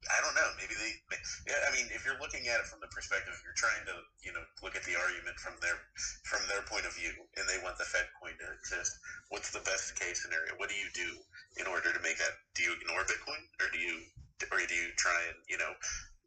I 0.08 0.16
don't 0.24 0.32
know. 0.32 0.48
Maybe 0.56 0.72
they. 0.78 0.96
Yeah, 1.44 1.60
I 1.68 1.74
mean, 1.76 1.90
if 1.92 2.08
you're 2.08 2.16
looking 2.16 2.48
at 2.48 2.56
it 2.56 2.64
from 2.64 2.80
the 2.80 2.88
perspective, 2.88 3.36
you're 3.44 3.58
trying 3.58 3.84
to, 3.84 4.00
you 4.24 4.32
know, 4.32 4.40
look 4.64 4.72
at 4.72 4.86
the 4.88 4.96
argument 4.96 5.36
from 5.36 5.60
their 5.60 5.76
from 6.24 6.40
their 6.48 6.64
point 6.64 6.88
of 6.88 6.96
view, 6.96 7.12
and 7.36 7.44
they 7.44 7.60
want 7.60 7.76
the 7.76 7.84
Fed 7.84 8.08
coin 8.16 8.32
to 8.40 8.48
exist. 8.56 8.96
What's 9.28 9.52
the 9.52 9.60
best 9.66 9.92
case 10.00 10.24
scenario? 10.24 10.56
What 10.56 10.72
do 10.72 10.78
you 10.78 10.88
do 10.94 11.20
in 11.60 11.68
order 11.68 11.92
to 11.92 12.00
make 12.00 12.16
that? 12.16 12.32
Do 12.56 12.64
you 12.64 12.72
ignore 12.80 13.04
Bitcoin, 13.04 13.44
or 13.60 13.68
do 13.68 13.76
you, 13.76 14.00
or 14.48 14.62
do 14.64 14.72
you 14.72 14.88
try 14.96 15.20
and, 15.28 15.36
you 15.50 15.58
know, 15.60 15.74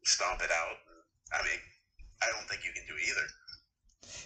stomp 0.06 0.46
it 0.46 0.54
out? 0.54 0.78
I 1.34 1.42
mean, 1.42 1.58
I 2.22 2.30
don't 2.30 2.46
think 2.46 2.62
you 2.62 2.72
can 2.78 2.86
do 2.86 2.94
either. 2.94 3.26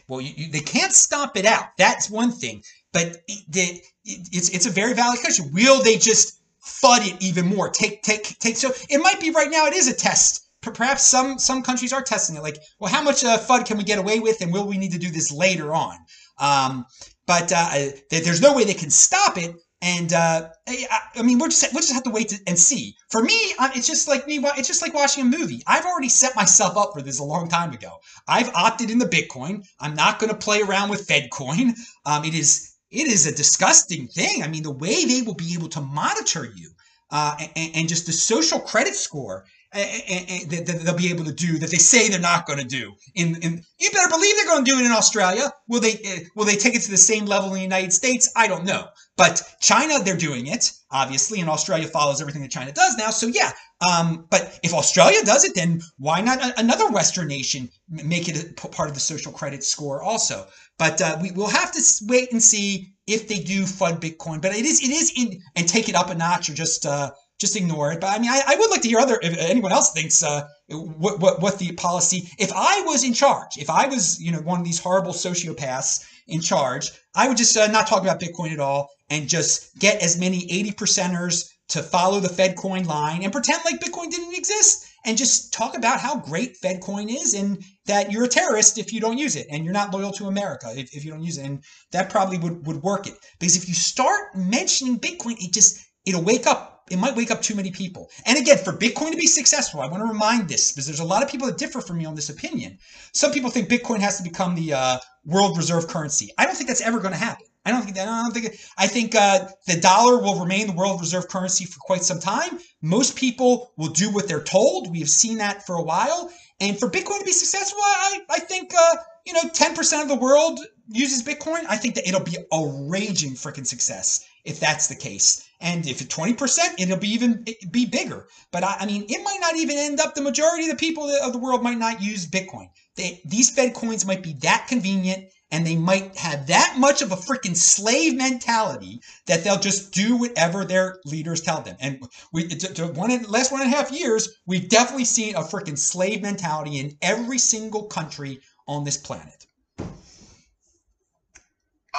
Well, 0.08 0.22
you, 0.22 0.34
you, 0.36 0.52
they 0.52 0.62
can't 0.62 0.94
stomp 0.94 1.36
it 1.36 1.46
out. 1.46 1.66
That's 1.78 2.10
one 2.10 2.32
thing. 2.32 2.64
But 2.94 3.18
it, 3.28 3.84
it's 4.06 4.50
it's 4.50 4.66
a 4.66 4.72
very 4.72 4.94
valid 4.94 5.20
question. 5.20 5.52
Will 5.54 5.84
they 5.84 5.98
just 5.98 6.42
fud 6.66 7.06
it 7.06 7.22
even 7.22 7.46
more? 7.46 7.70
Take 7.70 8.02
take 8.02 8.40
take. 8.40 8.58
So 8.58 8.72
it 8.90 9.00
might 9.00 9.20
be 9.20 9.32
right 9.32 9.52
now. 9.52 9.66
It 9.68 9.74
is 9.74 9.88
a 9.88 9.94
test. 9.94 10.50
Perhaps 10.62 11.04
some 11.04 11.38
some 11.38 11.62
countries 11.62 11.94
are 11.94 12.02
testing 12.02 12.36
it. 12.36 12.44
Like, 12.44 12.58
well, 12.80 12.92
how 12.92 13.02
much 13.02 13.24
uh, 13.24 13.38
fud 13.38 13.66
can 13.66 13.78
we 13.78 13.84
get 13.84 14.00
away 14.00 14.20
with, 14.20 14.42
and 14.42 14.52
will 14.52 14.68
we 14.68 14.78
need 14.78 14.92
to 14.94 15.00
do 15.00 15.12
this 15.12 15.32
later 15.32 15.74
on? 15.74 15.98
Um, 16.40 16.86
but 17.26 17.52
uh, 17.54 17.90
there's 18.10 18.42
no 18.42 18.56
way 18.56 18.64
they 18.64 18.74
can 18.74 18.90
stop 18.90 19.38
it. 19.38 19.56
And 19.82 20.12
uh, 20.12 20.50
I, 20.68 20.88
I, 21.16 21.22
mean, 21.22 21.38
we're 21.38 21.50
just 21.50 21.72
we'll 21.72 21.82
just 21.82 21.94
have 21.94 22.04
to 22.04 22.10
wait 22.10 22.30
to, 22.30 22.40
and 22.48 22.58
see. 22.58 22.96
For 23.12 23.22
me, 23.22 23.36
it's 23.76 23.86
just 23.86 24.08
like 24.08 24.26
me. 24.26 24.40
It's 24.58 24.68
just 24.68 24.82
like 24.82 24.94
watching 24.94 25.24
a 25.24 25.38
movie. 25.38 25.62
I've 25.68 25.86
already 25.86 26.10
set 26.10 26.36
myself 26.36 26.76
up 26.76 26.94
for 26.94 27.02
this 27.04 27.20
a 27.20 27.24
long 27.24 27.48
time 27.48 27.72
ago. 27.74 27.98
I've 28.28 28.50
opted 28.56 28.90
in 28.90 28.98
the 28.98 29.06
Bitcoin. 29.06 29.64
I'm 29.80 29.94
not 29.94 30.18
going 30.20 30.32
to 30.32 30.38
play 30.38 30.62
around 30.62 30.90
with 30.90 31.08
FedCoin. 31.08 31.74
Um, 32.06 32.26
it 32.26 32.34
is 32.34 32.76
it 32.90 33.08
is 33.08 33.28
a 33.28 33.36
disgusting 33.36 34.08
thing. 34.08 34.42
I 34.42 34.48
mean, 34.48 34.64
the 34.64 34.72
way 34.72 35.06
they 35.06 35.22
will 35.22 35.36
be 35.36 35.54
able 35.54 35.70
to 35.70 35.82
monitor 35.82 36.46
you 36.56 36.72
uh, 37.12 37.36
and, 37.56 37.76
and, 37.76 37.90
just 37.90 38.06
the 38.06 38.12
social 38.12 38.60
credit 38.60 38.96
score 38.96 39.46
that 39.74 40.82
they'll 40.84 40.96
be 40.96 41.10
able 41.10 41.26
to 41.26 41.34
do 41.34 41.58
that 41.58 41.70
they 41.70 41.78
say 41.78 42.08
they're 42.08 42.20
not 42.20 42.48
going 42.48 42.60
to 42.60 42.66
do. 42.66 42.94
In, 43.16 43.36
in 43.42 43.64
you 43.80 43.92
better 43.92 44.10
believe 44.10 44.36
they're 44.36 44.46
going 44.46 44.64
to 44.64 44.72
do 44.72 44.80
it 44.80 44.86
in 44.86 44.92
Australia. 44.92 45.52
Will 45.68 45.82
they 45.82 45.94
uh, 45.94 46.20
will 46.36 46.46
they 46.46 46.56
take 46.56 46.76
it 46.76 46.82
to 46.84 46.92
the 46.92 46.98
same 46.98 47.26
level 47.26 47.50
in 47.50 47.56
the 47.56 47.62
United 47.62 47.94
States? 47.94 48.32
I 48.36 48.48
don't 48.48 48.66
know. 48.66 48.88
But 49.18 49.42
China, 49.60 50.04
they're 50.04 50.18
doing 50.18 50.48
it 50.48 50.72
obviously, 50.92 51.42
and 51.42 51.50
Australia 51.50 51.88
follows 51.88 52.22
everything 52.22 52.42
that 52.42 52.52
China 52.52 52.72
does 52.72 52.96
now. 52.98 53.10
So 53.10 53.28
yeah. 53.28 53.52
Um, 53.88 54.26
but 54.32 54.60
if 54.64 54.74
Australia 54.74 55.24
does 55.24 55.44
it, 55.44 55.54
then 55.54 55.82
why 55.98 56.22
not 56.22 56.58
another 56.60 56.90
Western 56.90 57.28
nation 57.28 57.70
make 57.90 58.28
it 58.28 58.52
a 58.52 58.68
part 58.70 58.90
of 58.90 58.96
the 58.96 59.00
social 59.00 59.32
credit 59.32 59.64
score 59.64 60.02
also? 60.02 60.48
But 60.80 61.02
uh, 61.02 61.18
we 61.22 61.32
will 61.32 61.50
have 61.50 61.72
to 61.74 61.82
wait 62.08 62.32
and 62.32 62.42
see 62.42 62.94
if 63.06 63.28
they 63.28 63.40
do 63.40 63.66
fund 63.66 64.02
Bitcoin. 64.02 64.42
But 64.42 64.56
it 64.56 64.66
is 64.66 64.82
it 64.82 64.90
is 64.90 65.12
in 65.16 65.42
and 65.56 65.68
take 65.68 65.90
it 65.90 65.96
up 65.96 66.10
a 66.10 66.16
notch 66.16 66.50
or 66.50 66.54
just. 66.54 66.86
Uh, 66.86 67.12
just 67.40 67.56
ignore 67.56 67.92
it. 67.92 68.02
But 68.02 68.16
I 68.16 68.20
mean, 68.20 68.30
I, 68.30 68.42
I 68.48 68.56
would 68.56 68.70
like 68.70 68.82
to 68.82 68.88
hear 68.88 69.00
other 69.00 69.20
if 69.22 69.38
anyone 69.38 69.72
else 69.72 69.92
thinks 69.92 70.24
uh, 70.24 70.48
what, 70.70 71.20
what 71.20 71.42
what 71.42 71.60
the 71.60 71.72
policy. 71.74 72.30
If 72.38 72.52
I 72.54 72.82
was 72.82 73.04
in 73.04 73.14
charge, 73.14 73.58
if 73.58 73.70
I 73.70 73.88
was 73.88 74.20
you 74.22 74.32
know 74.32 74.40
one 74.40 74.60
of 74.60 74.66
these 74.66 74.80
horrible 74.80 75.14
sociopaths 75.14 76.06
in 76.28 76.42
charge, 76.42 76.90
I 77.16 77.28
would 77.28 77.38
just 77.38 77.56
uh, 77.56 77.68
not 77.68 77.88
talk 77.88 78.02
about 78.02 78.20
Bitcoin 78.20 78.52
at 78.52 78.60
all 78.60 78.90
and 79.10 79.30
just 79.30 79.78
get 79.80 80.02
as 80.02 80.20
many 80.20 80.52
eighty 80.52 80.72
percenters 80.72 81.50
to 81.70 81.84
follow 81.84 82.20
the 82.20 82.30
Fed 82.30 82.56
coin 82.56 82.86
line 82.86 83.24
and 83.24 83.32
pretend 83.32 83.62
like 83.66 83.82
Bitcoin 83.82 84.10
didn't 84.10 84.36
exist 84.36 84.88
and 85.06 85.18
just 85.18 85.54
talk 85.54 85.76
about 85.76 86.00
how 86.00 86.18
great 86.18 86.56
Fed 86.58 86.82
coin 86.82 87.10
is 87.10 87.34
and 87.34 87.62
that 87.86 88.12
you're 88.12 88.24
a 88.24 88.30
terrorist 88.30 88.78
if 88.78 88.94
you 88.94 89.02
don't 89.02 89.18
use 89.18 89.36
it 89.36 89.48
and 89.52 89.66
you're 89.66 89.74
not 89.74 89.94
loyal 89.94 90.12
to 90.14 90.28
America 90.28 90.72
if, 90.76 90.96
if 90.96 91.04
you 91.04 91.12
don't 91.12 91.24
use 91.24 91.38
it. 91.38 91.46
And 91.46 91.64
that 91.92 92.10
probably 92.10 92.38
would, 92.38 92.66
would 92.66 92.82
work 92.84 93.08
it. 93.08 93.16
Because 93.40 93.58
if 93.58 93.68
you 93.68 93.74
start 93.74 94.36
mentioning 94.36 94.98
Bitcoin, 94.98 95.36
it 95.40 95.54
just 95.54 95.86
it'll 96.06 96.24
wake 96.24 96.48
up 96.48 96.77
it 96.90 96.98
might 96.98 97.16
wake 97.16 97.32
up 97.32 97.42
too 97.42 97.56
many 97.56 97.72
people. 97.72 98.10
And 98.26 98.38
again, 98.38 98.58
for 98.58 98.74
Bitcoin 98.74 99.12
to 99.12 99.18
be 99.18 99.28
successful, 99.28 99.82
I 99.82 99.88
want 99.88 100.04
to 100.04 100.12
remind 100.12 100.48
this 100.48 100.72
because 100.72 100.86
there's 100.86 101.00
a 101.00 101.06
lot 101.06 101.24
of 101.24 101.30
people 101.30 101.48
that 101.48 101.58
differ 101.58 101.82
from 101.82 101.98
me 101.98 102.06
on 102.06 102.16
this 102.16 102.30
opinion. 102.30 102.78
Some 103.14 103.32
people 103.32 103.50
think 103.50 103.70
Bitcoin 103.70 104.00
has 104.00 104.18
to 104.18 104.24
become 104.24 104.56
the 104.56 104.74
uh, 104.74 104.98
world 105.26 105.58
reserve 105.58 105.88
currency. 105.88 106.32
I 106.38 106.46
don't 106.46 106.56
think 106.56 106.68
that's 106.68 106.82
ever 106.82 107.00
going 107.00 107.14
to 107.14 107.20
happen. 107.20 107.46
I 107.66 107.72
don't 107.72 107.84
think 107.84 107.98
that. 107.98 108.08
I 108.08 108.24
don't 108.24 108.34
think. 108.34 108.58
I 108.78 108.88
think 108.88 109.14
uh, 109.14 109.50
the 109.66 109.78
dollar 109.82 110.20
will 110.20 110.40
remain 110.40 110.68
the 110.68 110.74
world 110.74 111.02
reserve 111.02 111.28
currency 111.28 111.66
for 111.66 111.80
quite 111.82 112.04
some 112.04 112.20
time. 112.20 112.60
Most 112.82 113.18
people 113.18 113.74
will 113.78 113.90
do 113.90 114.10
what 114.10 114.30
they're 114.30 114.44
told. 114.44 114.90
We 114.90 115.00
have 115.00 115.10
seen 115.10 115.40
that 115.40 115.66
for 115.66 115.76
a 115.76 115.84
while. 115.84 116.32
And 116.62 116.80
for 116.80 116.90
Bitcoin 116.90 117.20
to 117.20 117.26
be 117.26 117.34
successful, 117.34 117.82
I, 117.82 118.22
I 118.30 118.40
think 118.40 118.72
uh, 118.74 118.96
you 119.28 119.34
know, 119.34 119.42
10% 119.42 120.02
of 120.02 120.08
the 120.08 120.16
world 120.16 120.62
uses 120.88 121.22
Bitcoin. 121.22 121.66
I 121.68 121.76
think 121.76 121.96
that 121.96 122.08
it'll 122.08 122.24
be 122.24 122.38
a 122.38 122.88
raging 122.90 123.32
freaking 123.32 123.68
success 123.68 124.26
if 124.46 124.62
that's 124.62 124.88
the 124.88 124.96
case. 124.96 125.47
And 125.60 125.88
if 125.88 126.02
it's 126.02 126.16
20%, 126.16 126.80
it'll 126.80 126.98
be 126.98 127.10
even 127.10 127.46
be 127.72 127.86
bigger. 127.86 128.28
But 128.52 128.64
I, 128.64 128.78
I, 128.82 128.86
mean, 128.86 129.06
it 129.10 129.24
might 129.24 129.40
not 129.42 129.56
even 129.56 129.78
end 129.78 130.00
up 130.00 130.14
the 130.14 130.22
majority 130.22 130.64
of 130.64 130.70
the 130.70 130.76
people 130.76 131.10
of 131.10 131.34
the 131.34 131.40
world 131.40 131.64
might 131.64 131.80
not 131.80 132.02
use 132.02 132.28
Bitcoin. 132.28 132.70
They, 132.96 133.22
these 133.26 133.50
Fed 133.50 133.74
coins 133.74 134.06
might 134.06 134.22
be 134.22 134.34
that 134.42 134.68
convenient 134.68 135.30
and 135.52 135.66
they 135.66 135.76
might 135.76 136.16
have 136.18 136.48
that 136.48 136.76
much 136.78 137.02
of 137.02 137.12
a 137.12 137.16
freaking 137.16 137.56
slave 137.56 138.16
mentality 138.16 139.02
that 139.28 139.44
they'll 139.44 139.60
just 139.60 139.94
do 139.94 140.18
whatever 140.18 140.66
their 140.66 141.00
leaders 141.06 141.42
tell 141.42 141.62
them. 141.62 141.78
And 141.80 142.08
we, 142.34 142.48
to, 142.48 142.74
to 142.74 142.88
one 142.88 143.12
and 143.12 143.28
last 143.30 143.52
one 143.52 143.62
and 143.62 143.74
a 143.74 143.76
half 143.76 143.92
years, 143.92 144.38
we've 144.46 144.68
definitely 144.68 145.06
seen 145.06 145.36
a 145.36 145.42
freaking 145.42 145.78
slave 145.78 146.22
mentality 146.22 146.80
in 146.80 146.98
every 147.02 147.38
single 147.38 147.84
country 147.84 148.42
on 148.68 148.84
this 148.84 148.98
planet. 148.98 149.48
I 149.80 149.84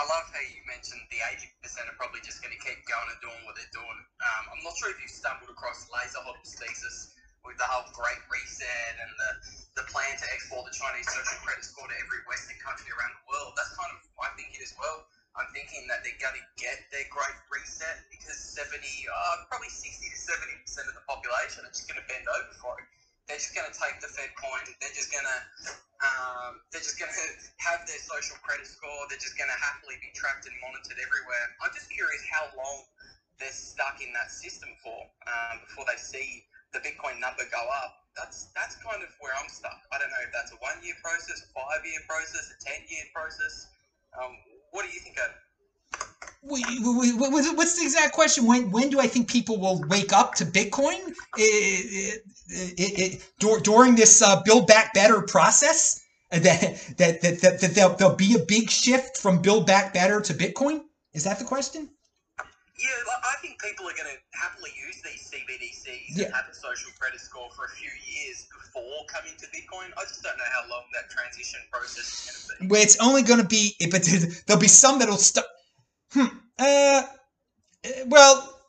love 0.02 0.30
how 0.32 0.40
you 0.40 0.62
mentioned 0.66 1.00
the 1.10 1.16
80% 1.78 1.86
are 1.86 1.98
probably 1.98 2.22
just 2.26 2.42
going 2.42 2.50
to 2.50 2.58
keep 2.58 2.82
going 2.90 3.06
and 3.06 3.20
doing 3.22 3.38
what 3.46 3.54
they're 3.54 3.70
doing. 3.70 3.98
Um, 4.18 4.42
I'm 4.50 4.62
not 4.66 4.74
sure 4.82 4.90
if 4.90 4.98
you've 4.98 5.14
stumbled 5.14 5.50
across 5.50 5.86
Laser 5.94 6.18
Laserhodl's 6.18 6.54
thesis 6.58 7.14
with 7.46 7.54
the 7.54 7.68
whole 7.70 7.86
Great 7.94 8.18
Reset 8.26 8.94
and 8.98 9.10
the, 9.14 9.30
the 9.78 9.84
plan 9.86 10.10
to 10.18 10.26
export 10.34 10.66
the 10.66 10.74
Chinese 10.74 11.06
social 11.06 11.38
credit 11.46 11.62
score 11.62 11.86
to 11.86 11.96
every 12.02 12.20
Western 12.26 12.58
country 12.58 12.90
around 12.98 13.14
the 13.14 13.24
world. 13.30 13.54
That's 13.54 13.70
kind 13.78 13.94
of 13.94 14.02
my 14.18 14.26
thinking 14.34 14.58
as 14.58 14.74
well. 14.74 15.06
I'm 15.38 15.46
thinking 15.54 15.86
that 15.86 16.02
they're 16.02 16.18
going 16.18 16.34
to 16.34 16.46
get 16.58 16.82
their 16.90 17.06
Great 17.14 17.38
Reset 17.46 18.10
because 18.10 18.34
70, 18.58 18.74
uh, 18.74 19.46
probably 19.46 19.70
60 19.70 19.86
to 19.86 20.18
70% 20.18 20.90
of 20.90 20.98
the 20.98 21.04
population 21.06 21.62
are 21.62 21.70
just 21.70 21.86
going 21.86 22.02
to 22.02 22.06
bend 22.10 22.26
over 22.26 22.54
for 22.58 22.74
it. 22.82 22.86
They're 23.28 23.36
just 23.36 23.52
going 23.52 23.68
to 23.68 23.76
take 23.76 24.00
the 24.00 24.08
Fed 24.08 24.32
coin. 24.40 24.64
They're 24.80 24.96
just 24.96 25.12
going 25.12 25.28
to 25.28 25.38
um, 26.00 26.62
they're 26.72 26.84
just 26.84 26.96
going 26.96 27.12
to 27.20 27.26
have 27.60 27.84
their 27.84 28.00
social 28.00 28.40
credit 28.40 28.66
score. 28.66 29.04
They're 29.12 29.20
just 29.20 29.36
going 29.36 29.50
to 29.52 29.58
happily 29.60 30.00
be 30.00 30.10
tracked 30.16 30.48
and 30.48 30.56
monitored 30.64 30.98
everywhere. 30.98 31.44
I'm 31.60 31.74
just 31.74 31.90
curious 31.90 32.24
how 32.30 32.48
long 32.56 32.86
they're 33.36 33.54
stuck 33.54 34.00
in 34.02 34.10
that 34.14 34.30
system 34.30 34.72
for 34.82 35.06
um, 35.28 35.62
before 35.62 35.86
they 35.86 35.98
see 35.98 36.42
the 36.72 36.80
Bitcoin 36.80 37.20
number 37.22 37.44
go 37.52 37.62
up. 37.84 38.00
That's 38.16 38.50
that's 38.56 38.74
kind 38.82 39.02
of 39.02 39.10
where 39.22 39.34
I'm 39.38 39.48
stuck. 39.48 39.78
I 39.94 39.98
don't 39.98 40.10
know 40.10 40.22
if 40.26 40.32
that's 40.34 40.50
a 40.50 40.58
one 40.58 40.80
year 40.82 40.96
process, 41.04 41.44
a 41.44 41.48
five 41.54 41.86
year 41.86 42.02
process, 42.08 42.50
a 42.50 42.56
ten 42.58 42.82
year 42.90 43.06
process. 43.14 43.68
Um, 44.16 44.34
what 44.72 44.82
do 44.82 44.90
you 44.90 44.98
think, 44.98 45.20
Adam? 45.20 45.38
What's 46.40 47.76
the 47.76 47.82
exact 47.82 48.12
question? 48.14 48.46
When 48.46 48.70
when 48.70 48.90
do 48.90 49.00
I 49.00 49.06
think 49.06 49.28
people 49.28 49.58
will 49.58 49.82
wake 49.88 50.12
up 50.12 50.34
to 50.36 50.44
Bitcoin? 50.44 51.12
It, 51.36 52.22
it, 52.48 53.22
it, 53.38 53.62
during 53.64 53.96
this 53.96 54.22
uh, 54.22 54.40
Build 54.44 54.66
Back 54.66 54.94
Better 54.94 55.20
process, 55.22 56.00
uh, 56.32 56.38
that 56.38 56.94
that 56.96 57.20
that, 57.22 57.40
that, 57.40 57.60
that 57.60 57.74
there'll, 57.74 57.94
there'll 57.96 58.16
be 58.16 58.34
a 58.34 58.44
big 58.44 58.70
shift 58.70 59.18
from 59.18 59.42
Build 59.42 59.66
Back 59.66 59.92
Better 59.92 60.20
to 60.20 60.34
Bitcoin. 60.34 60.82
Is 61.12 61.24
that 61.24 61.38
the 61.38 61.44
question? 61.44 61.90
Yeah, 62.78 62.86
I 63.24 63.34
think 63.42 63.60
people 63.60 63.86
are 63.86 63.96
going 63.98 64.06
to 64.06 64.38
happily 64.38 64.70
use 64.78 65.02
these 65.02 65.26
CBDCs 65.26 66.16
yeah. 66.16 66.26
and 66.26 66.34
have 66.34 66.44
a 66.48 66.54
social 66.54 66.92
credit 67.00 67.18
score 67.18 67.50
for 67.50 67.64
a 67.64 67.70
few 67.70 67.90
years 67.90 68.46
before 68.54 69.02
coming 69.08 69.32
to 69.36 69.46
Bitcoin. 69.46 69.90
I 69.98 70.02
just 70.06 70.22
don't 70.22 70.38
know 70.38 70.44
how 70.54 70.70
long 70.70 70.84
that 70.94 71.10
transition 71.10 71.58
process 71.72 72.06
is 72.06 72.46
going 72.46 72.58
to 72.58 72.62
be. 72.62 72.68
Well, 72.70 72.80
it's 72.80 72.96
only 73.00 73.22
going 73.22 73.40
to 73.42 73.48
be, 73.48 73.74
but 73.90 74.06
there'll 74.46 74.60
be 74.60 74.68
some 74.68 75.00
that'll 75.00 75.16
start. 75.16 75.46
Hmm. 76.12 76.26
Uh, 76.58 77.02
well, 78.06 78.60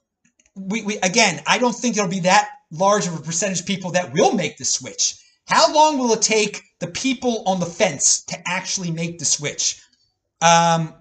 we, 0.56 0.84
we 0.84 0.98
again, 1.00 1.42
I 1.48 1.58
don't 1.58 1.76
think 1.76 1.96
there'll 1.96 2.12
be 2.12 2.22
that 2.22 2.50
large 2.72 3.08
of 3.08 3.18
a 3.18 3.22
percentage 3.22 3.62
of 3.62 3.66
people 3.66 3.92
that 3.92 4.14
will 4.14 4.34
make 4.34 4.58
the 4.58 4.66
switch. 4.66 5.16
How 5.48 5.74
long 5.74 5.98
will 5.98 6.14
it 6.14 6.22
take 6.22 6.62
the 6.80 6.88
people 6.88 7.44
on 7.48 7.60
the 7.60 7.66
fence 7.66 8.24
to 8.26 8.38
actually 8.48 8.92
make 8.92 9.18
the 9.18 9.26
switch? 9.26 9.82
Um, 10.42 10.94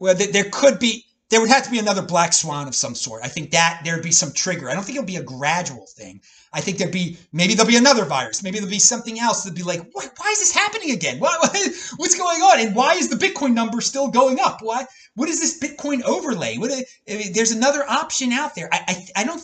well, 0.00 0.16
th- 0.16 0.32
there 0.32 0.50
could 0.50 0.78
be, 0.80 1.04
there 1.34 1.40
would 1.40 1.50
have 1.50 1.64
to 1.64 1.70
be 1.70 1.80
another 1.80 2.00
black 2.00 2.32
swan 2.32 2.68
of 2.68 2.76
some 2.76 2.94
sort. 2.94 3.24
I 3.24 3.26
think 3.26 3.50
that 3.50 3.80
there'd 3.84 4.04
be 4.04 4.12
some 4.12 4.30
trigger. 4.30 4.70
I 4.70 4.74
don't 4.74 4.84
think 4.84 4.96
it'll 4.96 5.04
be 5.04 5.16
a 5.16 5.22
gradual 5.24 5.84
thing. 5.84 6.20
I 6.52 6.60
think 6.60 6.78
there'd 6.78 6.92
be 6.92 7.18
maybe 7.32 7.54
there'll 7.54 7.68
be 7.68 7.76
another 7.76 8.04
virus. 8.04 8.44
Maybe 8.44 8.58
there'll 8.58 8.70
be 8.70 8.78
something 8.78 9.18
else 9.18 9.42
that'd 9.42 9.56
be 9.56 9.64
like, 9.64 9.80
why, 9.94 10.06
why 10.16 10.30
is 10.30 10.38
this 10.38 10.52
happening 10.52 10.92
again? 10.92 11.18
Why, 11.18 11.36
why, 11.40 11.48
what's 11.96 12.16
going 12.16 12.40
on? 12.40 12.60
And 12.60 12.76
why 12.76 12.94
is 12.94 13.08
the 13.08 13.16
Bitcoin 13.16 13.52
number 13.52 13.80
still 13.80 14.06
going 14.06 14.38
up? 14.38 14.58
Why? 14.62 14.86
What 15.16 15.28
is 15.28 15.40
this 15.40 15.58
Bitcoin 15.58 16.02
overlay? 16.02 16.56
What? 16.56 16.70
I 16.70 16.84
mean, 17.08 17.32
there's 17.32 17.50
another 17.50 17.82
option 17.88 18.32
out 18.32 18.54
there. 18.54 18.68
I, 18.72 18.84
I, 18.86 19.22
I 19.22 19.24
don't. 19.24 19.42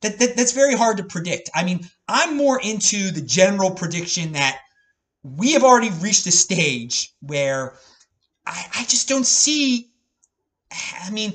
That, 0.00 0.18
that 0.18 0.36
that's 0.36 0.52
very 0.52 0.74
hard 0.74 0.96
to 0.96 1.04
predict. 1.04 1.50
I 1.54 1.62
mean, 1.62 1.88
I'm 2.08 2.36
more 2.36 2.60
into 2.60 3.12
the 3.12 3.22
general 3.22 3.70
prediction 3.70 4.32
that 4.32 4.58
we 5.22 5.52
have 5.52 5.62
already 5.62 5.90
reached 6.00 6.26
a 6.26 6.32
stage 6.32 7.14
where 7.20 7.74
I, 8.44 8.66
I 8.80 8.84
just 8.86 9.08
don't 9.08 9.26
see. 9.26 9.87
I 10.70 11.10
mean, 11.10 11.34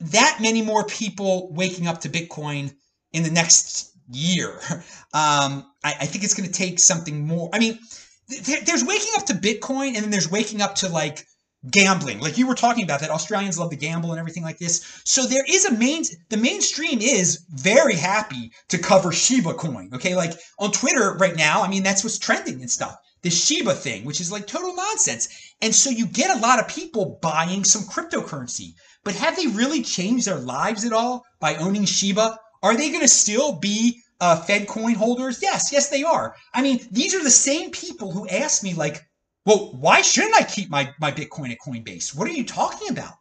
that 0.00 0.38
many 0.40 0.62
more 0.62 0.84
people 0.84 1.52
waking 1.52 1.86
up 1.86 2.00
to 2.02 2.08
Bitcoin 2.08 2.74
in 3.12 3.22
the 3.22 3.30
next 3.30 3.90
year. 4.10 4.60
Um, 5.14 5.70
I, 5.84 5.94
I, 6.00 6.06
think 6.06 6.24
it's 6.24 6.34
going 6.34 6.48
to 6.48 6.52
take 6.52 6.80
something 6.80 7.24
more. 7.24 7.48
I 7.52 7.60
mean, 7.60 7.78
there, 8.26 8.60
there's 8.62 8.82
waking 8.82 9.12
up 9.16 9.26
to 9.26 9.34
Bitcoin, 9.34 9.94
and 9.94 9.98
then 9.98 10.10
there's 10.10 10.28
waking 10.28 10.60
up 10.60 10.74
to 10.76 10.88
like 10.88 11.24
gambling 11.70 12.20
like 12.20 12.36
you 12.36 12.46
were 12.46 12.54
talking 12.54 12.84
about 12.84 13.00
that 13.00 13.10
australians 13.10 13.58
love 13.58 13.70
to 13.70 13.76
gamble 13.76 14.10
and 14.10 14.18
everything 14.18 14.42
like 14.42 14.58
this 14.58 15.00
so 15.04 15.24
there 15.24 15.44
is 15.48 15.64
a 15.64 15.72
main 15.72 16.04
the 16.28 16.36
mainstream 16.36 17.00
is 17.00 17.46
very 17.48 17.96
happy 17.96 18.52
to 18.68 18.76
cover 18.76 19.10
shiba 19.10 19.54
coin 19.54 19.88
okay 19.94 20.14
like 20.14 20.34
on 20.58 20.70
twitter 20.70 21.14
right 21.14 21.36
now 21.36 21.62
i 21.62 21.68
mean 21.68 21.82
that's 21.82 22.04
what's 22.04 22.18
trending 22.18 22.60
and 22.60 22.70
stuff 22.70 22.96
the 23.24 23.30
shiba 23.30 23.74
thing 23.74 24.04
which 24.04 24.20
is 24.20 24.30
like 24.30 24.46
total 24.46 24.74
nonsense 24.76 25.28
and 25.60 25.74
so 25.74 25.90
you 25.90 26.06
get 26.06 26.36
a 26.36 26.40
lot 26.40 26.60
of 26.60 26.68
people 26.68 27.18
buying 27.20 27.64
some 27.64 27.82
cryptocurrency 27.82 28.74
but 29.02 29.16
have 29.16 29.34
they 29.36 29.48
really 29.48 29.82
changed 29.82 30.26
their 30.26 30.38
lives 30.38 30.84
at 30.84 30.92
all 30.92 31.24
by 31.40 31.56
owning 31.56 31.84
shiba 31.84 32.38
are 32.62 32.76
they 32.76 32.90
going 32.90 33.00
to 33.00 33.08
still 33.08 33.58
be 33.58 34.00
uh, 34.20 34.36
fed 34.36 34.68
coin 34.68 34.94
holders 34.94 35.42
yes 35.42 35.72
yes 35.72 35.88
they 35.88 36.04
are 36.04 36.36
i 36.54 36.62
mean 36.62 36.78
these 36.92 37.14
are 37.14 37.24
the 37.24 37.30
same 37.30 37.72
people 37.72 38.12
who 38.12 38.28
ask 38.28 38.62
me 38.62 38.72
like 38.74 39.02
well, 39.46 39.76
why 39.78 40.00
shouldn't 40.00 40.36
I 40.36 40.44
keep 40.44 40.70
my, 40.70 40.90
my 40.98 41.12
Bitcoin 41.12 41.50
at 41.50 41.58
Coinbase? 41.58 42.16
What 42.16 42.26
are 42.26 42.32
you 42.32 42.44
talking 42.44 42.88
about? 42.88 43.12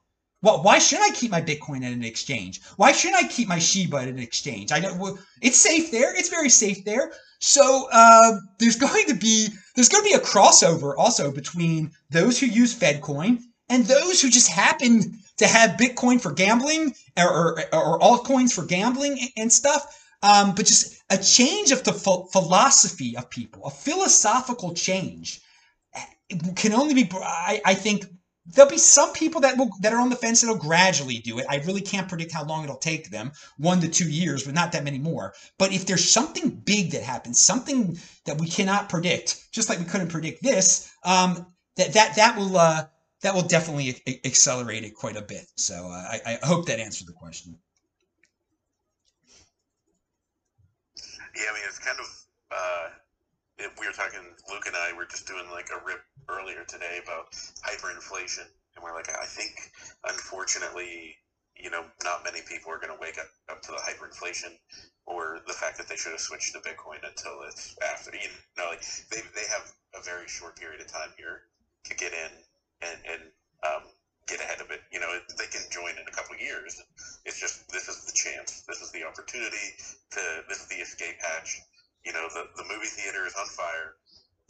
Well, 0.42 0.62
why 0.62 0.80
shouldn't 0.80 1.10
I 1.10 1.16
keep 1.16 1.32
my 1.32 1.42
Bitcoin 1.42 1.84
at 1.86 1.94
an 1.94 2.04
exchange? 2.04 2.62
Why 2.76 2.92
shouldn't 2.92 3.24
I 3.24 3.28
keep 3.28 3.48
my 3.48 3.60
Shiba 3.60 3.98
at 3.98 4.08
an 4.10 4.20
exchange? 4.20 4.72
I 4.72 4.80
know 4.80 4.96
well, 4.98 5.18
it's 5.42 5.58
safe 5.58 5.92
there. 5.92 6.14
It's 6.18 6.30
very 6.30 6.50
safe 6.50 6.84
there. 6.84 7.12
So 7.40 7.88
uh, 7.92 8.38
there's 8.60 8.76
going 8.90 9.06
to 9.08 9.16
be 9.16 9.50
there's 9.76 9.90
going 9.90 10.04
to 10.04 10.10
be 10.10 10.16
a 10.16 10.20
crossover 10.20 10.94
also 10.98 11.32
between 11.32 11.92
those 12.10 12.40
who 12.40 12.46
use 12.46 12.78
FedCoin 12.78 13.40
and 13.70 13.86
those 13.86 14.22
who 14.22 14.30
just 14.30 14.50
happen 14.50 15.20
to 15.38 15.48
have 15.48 15.78
Bitcoin 15.78 16.22
for 16.22 16.32
gambling 16.32 16.94
or, 17.18 17.60
or, 17.60 17.76
or 17.76 18.00
altcoins 18.00 18.54
for 18.54 18.66
gambling 18.66 19.20
and 19.36 19.52
stuff. 19.52 20.00
Um, 20.22 20.56
but 20.56 20.66
just 20.66 21.02
a 21.10 21.18
change 21.18 21.72
of 21.72 21.84
the 21.84 21.92
ph- 21.92 22.32
philosophy 22.32 23.18
of 23.18 23.30
people, 23.30 23.66
a 23.66 23.72
philosophical 23.72 24.74
change 24.74 25.42
can 26.56 26.74
only 26.74 26.94
be. 26.94 27.10
I, 27.14 27.62
I 27.66 27.74
think 27.74 28.06
there'll 28.46 28.70
be 28.70 28.78
some 28.78 29.14
people 29.14 29.42
that 29.42 29.58
will 29.58 29.70
that 29.82 29.94
are 29.94 30.00
on 30.00 30.10
the 30.10 30.16
fence 30.16 30.42
that'll 30.42 30.58
gradually 30.58 31.20
do 31.20 31.40
it. 31.40 31.46
I 31.50 31.58
really 31.58 31.82
can't 31.82 32.10
predict 32.10 32.32
how 32.32 32.44
long 32.44 32.64
it'll 32.64 32.76
take 32.76 33.10
them, 33.10 33.32
one 33.58 33.80
to 33.82 33.88
two 33.88 34.10
years, 34.10 34.44
but 34.44 34.54
not 34.54 34.72
that 34.74 34.84
many 34.84 35.00
more. 35.00 35.34
But 35.58 35.72
if 35.72 35.86
there's 35.86 36.10
something 36.10 36.50
big 36.50 36.92
that 36.92 37.04
happens, 37.04 37.40
something 37.40 37.98
that 38.26 38.40
we 38.40 38.48
cannot 38.48 38.90
predict, 38.90 39.52
just 39.52 39.70
like 39.70 39.80
we 39.80 39.86
couldn't 39.86 40.10
predict 40.10 40.44
this, 40.44 40.92
um, 41.04 41.48
that 41.78 41.94
that 41.94 42.16
that 42.16 42.38
will 42.38 42.58
uh, 42.58 42.86
that 43.22 43.34
will 43.34 43.44
definitely 43.44 44.02
accelerate 44.26 44.84
it 44.84 44.96
quite 44.96 45.16
a 45.16 45.22
bit. 45.22 45.46
So 45.56 45.76
uh, 45.76 46.18
I, 46.26 46.40
I 46.44 46.46
hope 46.46 46.66
that 46.68 46.80
answered 46.80 47.08
the 47.08 47.14
question. 47.14 47.58
Yeah, 51.36 51.46
I 51.50 51.54
mean 51.54 51.64
it's 51.68 51.80
kind 51.80 52.00
of. 52.00 52.23
We 53.80 53.88
were 53.88 53.94
talking. 53.94 54.22
Luke 54.50 54.68
and 54.68 54.76
I 54.76 54.94
were 54.94 55.06
just 55.06 55.28
doing 55.28 55.46
like 55.52 55.70
a 55.72 55.80
rip 55.86 56.02
earlier 56.30 56.64
today 56.68 57.00
about 57.04 57.32
hyperinflation, 57.64 58.46
and 58.76 58.84
we're 58.84 58.94
like, 58.94 59.10
I 59.10 59.26
think, 59.26 59.70
unfortunately, 60.08 61.16
you 61.56 61.70
know, 61.70 61.86
not 62.04 62.24
many 62.24 62.42
people 62.42 62.72
are 62.72 62.78
going 62.80 62.94
to 62.94 63.00
wake 63.02 63.20
up, 63.20 63.28
up 63.52 63.62
to 63.64 63.72
the 63.72 63.80
hyperinflation 63.80 64.56
or 65.08 65.40
the 65.48 65.54
fact 65.54 65.78
that 65.78 65.88
they 65.88 65.96
should 65.96 66.12
have 66.12 66.22
switched 66.22 66.54
to 66.54 66.60
Bitcoin 66.60 67.00
until 67.08 67.42
it's 67.48 67.76
after. 67.84 68.12
You 68.14 68.30
know, 68.58 68.70
like 68.70 68.84
they 69.12 69.22
they 69.36 69.48
have 69.50 69.72
a 69.96 70.02
very 70.04 70.28
short 70.28 70.56
period 70.58 70.82
of 70.82 70.88
time 70.88 71.12
here 71.18 71.42
to 71.86 71.96
get 71.96 72.14
in 72.14 72.32
and 72.82 73.00
and 73.10 73.22
um, 73.66 73.84
get 74.28 74.42
ahead 74.42 74.62
of 74.62 74.72
it. 74.72 74.82
You 74.92 75.00
know, 75.00 75.20
they 75.38 75.48
can 75.48 75.62
join 75.72 75.92
in 76.00 76.08
a 76.08 76.12
couple 76.12 76.36
years. 76.38 76.82
It's 77.26 77.40
just 77.40 77.68
this 77.70 77.88
is 77.90 78.06
the 78.06 78.14
chance. 78.14 78.64
This 78.68 78.82
is 78.82 78.92
the 78.92 79.04
opportunity 79.06 79.74
to. 80.12 80.22
This 80.50 80.62
is 80.62 80.68
the 80.68 80.78
escape 80.78 81.16
hatch. 81.22 81.60
You 82.06 82.14
know, 82.14 82.28
the 82.34 82.48
the 82.56 82.66
movie 82.68 82.92
theater 82.92 83.26
is 83.26 83.36
on 83.36 83.48
fire, 83.48 83.96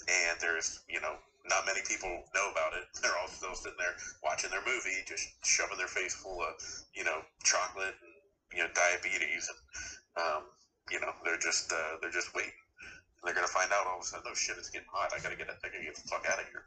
and 0.07 0.39
there's 0.39 0.81
you 0.89 1.01
know 1.01 1.15
not 1.45 1.65
many 1.65 1.81
people 1.87 2.09
know 2.33 2.51
about 2.51 2.73
it. 2.73 2.87
They're 3.01 3.17
all 3.17 3.27
still 3.27 3.55
sitting 3.55 3.77
there 3.77 3.95
watching 4.23 4.49
their 4.49 4.63
movie, 4.65 5.03
just 5.05 5.27
shoving 5.43 5.77
their 5.77 5.91
face 5.91 6.15
full 6.15 6.41
of, 6.41 6.55
you 6.95 7.03
know, 7.03 7.19
chocolate 7.43 7.95
and 8.01 8.13
you 8.53 8.63
know 8.63 8.69
diabetes, 8.73 9.49
and 9.49 9.59
um, 10.23 10.43
you 10.91 10.99
know 10.99 11.11
they're 11.25 11.41
just 11.41 11.71
uh, 11.71 11.97
they're 12.01 12.11
just 12.13 12.33
waiting. 12.35 12.53
they're 13.23 13.33
gonna 13.33 13.47
find 13.47 13.71
out 13.71 13.87
all 13.87 13.97
of 13.97 14.03
a 14.03 14.05
sudden, 14.05 14.25
oh 14.29 14.35
shit, 14.35 14.57
it's 14.57 14.69
getting 14.69 14.87
hot. 14.91 15.11
I 15.15 15.21
gotta 15.21 15.35
get, 15.35 15.49
I 15.49 15.67
gotta 15.67 15.83
get 15.83 15.95
the 15.95 16.07
fuck 16.07 16.25
out 16.29 16.39
of 16.39 16.45
here. 16.47 16.63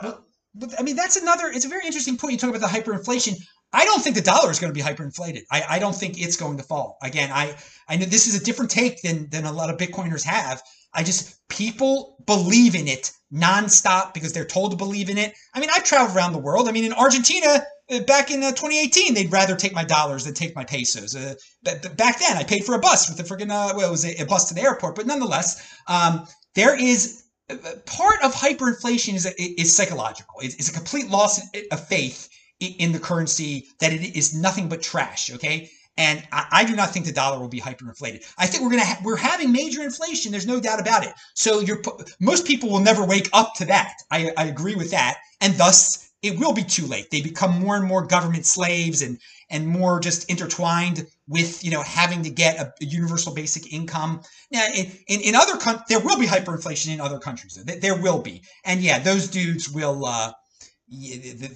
Um, 0.00 0.24
but 0.54 0.78
I 0.78 0.82
mean, 0.82 0.96
that's 0.96 1.16
another. 1.16 1.48
It's 1.48 1.64
a 1.64 1.68
very 1.68 1.86
interesting 1.86 2.16
point. 2.16 2.32
You 2.32 2.38
talk 2.38 2.54
about 2.54 2.60
the 2.60 2.70
hyperinflation. 2.70 3.34
I 3.74 3.84
don't 3.84 4.02
think 4.02 4.14
the 4.14 4.22
dollar 4.22 4.50
is 4.50 4.60
going 4.60 4.72
to 4.72 4.74
be 4.74 4.86
hyperinflated. 4.88 5.42
I, 5.50 5.64
I 5.68 5.78
don't 5.80 5.94
think 5.94 6.20
it's 6.20 6.36
going 6.36 6.56
to 6.58 6.62
fall. 6.62 6.96
Again, 7.02 7.30
I 7.32 7.56
I 7.88 7.96
know 7.96 8.06
this 8.06 8.26
is 8.26 8.40
a 8.40 8.44
different 8.44 8.70
take 8.70 9.02
than 9.02 9.28
than 9.30 9.44
a 9.44 9.52
lot 9.52 9.68
of 9.68 9.76
Bitcoiners 9.76 10.24
have. 10.24 10.62
I 10.94 11.02
just 11.02 11.46
people 11.48 12.22
believe 12.24 12.76
in 12.76 12.86
it 12.86 13.10
nonstop 13.32 14.14
because 14.14 14.32
they're 14.32 14.44
told 14.44 14.70
to 14.70 14.76
believe 14.76 15.10
in 15.10 15.18
it. 15.18 15.34
I 15.52 15.60
mean, 15.60 15.70
I've 15.74 15.82
traveled 15.82 16.16
around 16.16 16.32
the 16.32 16.38
world. 16.38 16.68
I 16.68 16.72
mean, 16.72 16.84
in 16.84 16.92
Argentina 16.92 17.66
uh, 17.90 18.00
back 18.00 18.30
in 18.30 18.44
uh, 18.44 18.50
2018, 18.50 19.12
they'd 19.12 19.32
rather 19.32 19.56
take 19.56 19.74
my 19.74 19.84
dollars 19.84 20.24
than 20.24 20.34
take 20.34 20.54
my 20.54 20.64
pesos. 20.64 21.16
Uh, 21.16 21.34
back 21.64 22.20
then, 22.20 22.36
I 22.36 22.44
paid 22.44 22.64
for 22.64 22.76
a 22.76 22.78
bus 22.78 23.10
with 23.10 23.18
a 23.18 23.24
freaking 23.24 23.50
uh, 23.50 23.74
well, 23.76 23.88
it 23.88 23.90
was 23.90 24.04
a, 24.04 24.22
a, 24.22 24.26
bus 24.26 24.48
to 24.48 24.54
the 24.54 24.62
airport. 24.62 24.94
But 24.94 25.06
nonetheless, 25.06 25.76
um, 25.88 26.28
there 26.54 26.78
is 26.80 27.24
uh, 27.50 27.56
part 27.86 28.22
of 28.22 28.32
hyperinflation 28.32 29.14
is 29.14 29.26
is 29.36 29.74
psychological. 29.74 30.36
It's, 30.40 30.54
it's 30.54 30.70
a 30.70 30.72
complete 30.72 31.08
loss 31.08 31.40
of 31.72 31.88
faith 31.88 32.28
in 32.60 32.92
the 32.92 32.98
currency 32.98 33.66
that 33.80 33.92
it 33.92 34.16
is 34.16 34.34
nothing 34.34 34.68
but 34.68 34.82
trash. 34.82 35.32
Okay, 35.32 35.70
and 35.96 36.26
I, 36.32 36.46
I, 36.50 36.64
do 36.64 36.74
not 36.74 36.90
think 36.90 37.06
the 37.06 37.12
dollar 37.12 37.38
will 37.38 37.48
be 37.48 37.60
hyperinflated. 37.60 38.24
I 38.38 38.46
think 38.46 38.62
we're 38.62 38.70
gonna 38.70 38.84
ha- 38.84 39.00
we're 39.04 39.16
having 39.16 39.52
major 39.52 39.82
inflation. 39.82 40.32
There's 40.32 40.46
no 40.46 40.60
doubt 40.60 40.80
about 40.80 41.04
it. 41.04 41.12
So 41.34 41.60
you're 41.60 41.82
most 42.20 42.46
people 42.46 42.70
will 42.70 42.80
never 42.80 43.04
wake 43.04 43.28
up 43.32 43.54
to 43.56 43.64
that. 43.66 43.94
I, 44.10 44.32
I 44.36 44.46
agree 44.46 44.74
with 44.74 44.90
that, 44.90 45.18
and 45.40 45.54
thus 45.54 46.10
it 46.22 46.38
will 46.38 46.52
be 46.54 46.64
too 46.64 46.86
late. 46.86 47.10
They 47.10 47.20
become 47.20 47.60
more 47.60 47.76
and 47.76 47.86
more 47.86 48.06
government 48.06 48.46
slaves 48.46 49.02
and 49.02 49.18
and 49.50 49.68
more 49.68 50.00
just 50.00 50.28
intertwined 50.30 51.06
with 51.28 51.62
you 51.62 51.70
know 51.70 51.82
having 51.82 52.22
to 52.22 52.30
get 52.30 52.58
a, 52.58 52.72
universal 52.80 53.34
basic 53.34 53.72
income. 53.72 54.22
Now, 54.50 54.66
in 54.74 54.90
in, 55.06 55.20
in 55.20 55.34
other 55.34 55.56
countries, 55.58 55.84
there 55.88 56.00
will 56.00 56.18
be 56.18 56.26
hyperinflation 56.26 56.94
in 56.94 57.00
other 57.00 57.18
countries. 57.18 57.54
There, 57.62 57.78
there 57.78 58.00
will 58.00 58.20
be, 58.20 58.42
and 58.64 58.80
yeah, 58.80 58.98
those 58.98 59.28
dudes 59.28 59.68
will. 59.68 60.06
Uh, 60.06 60.32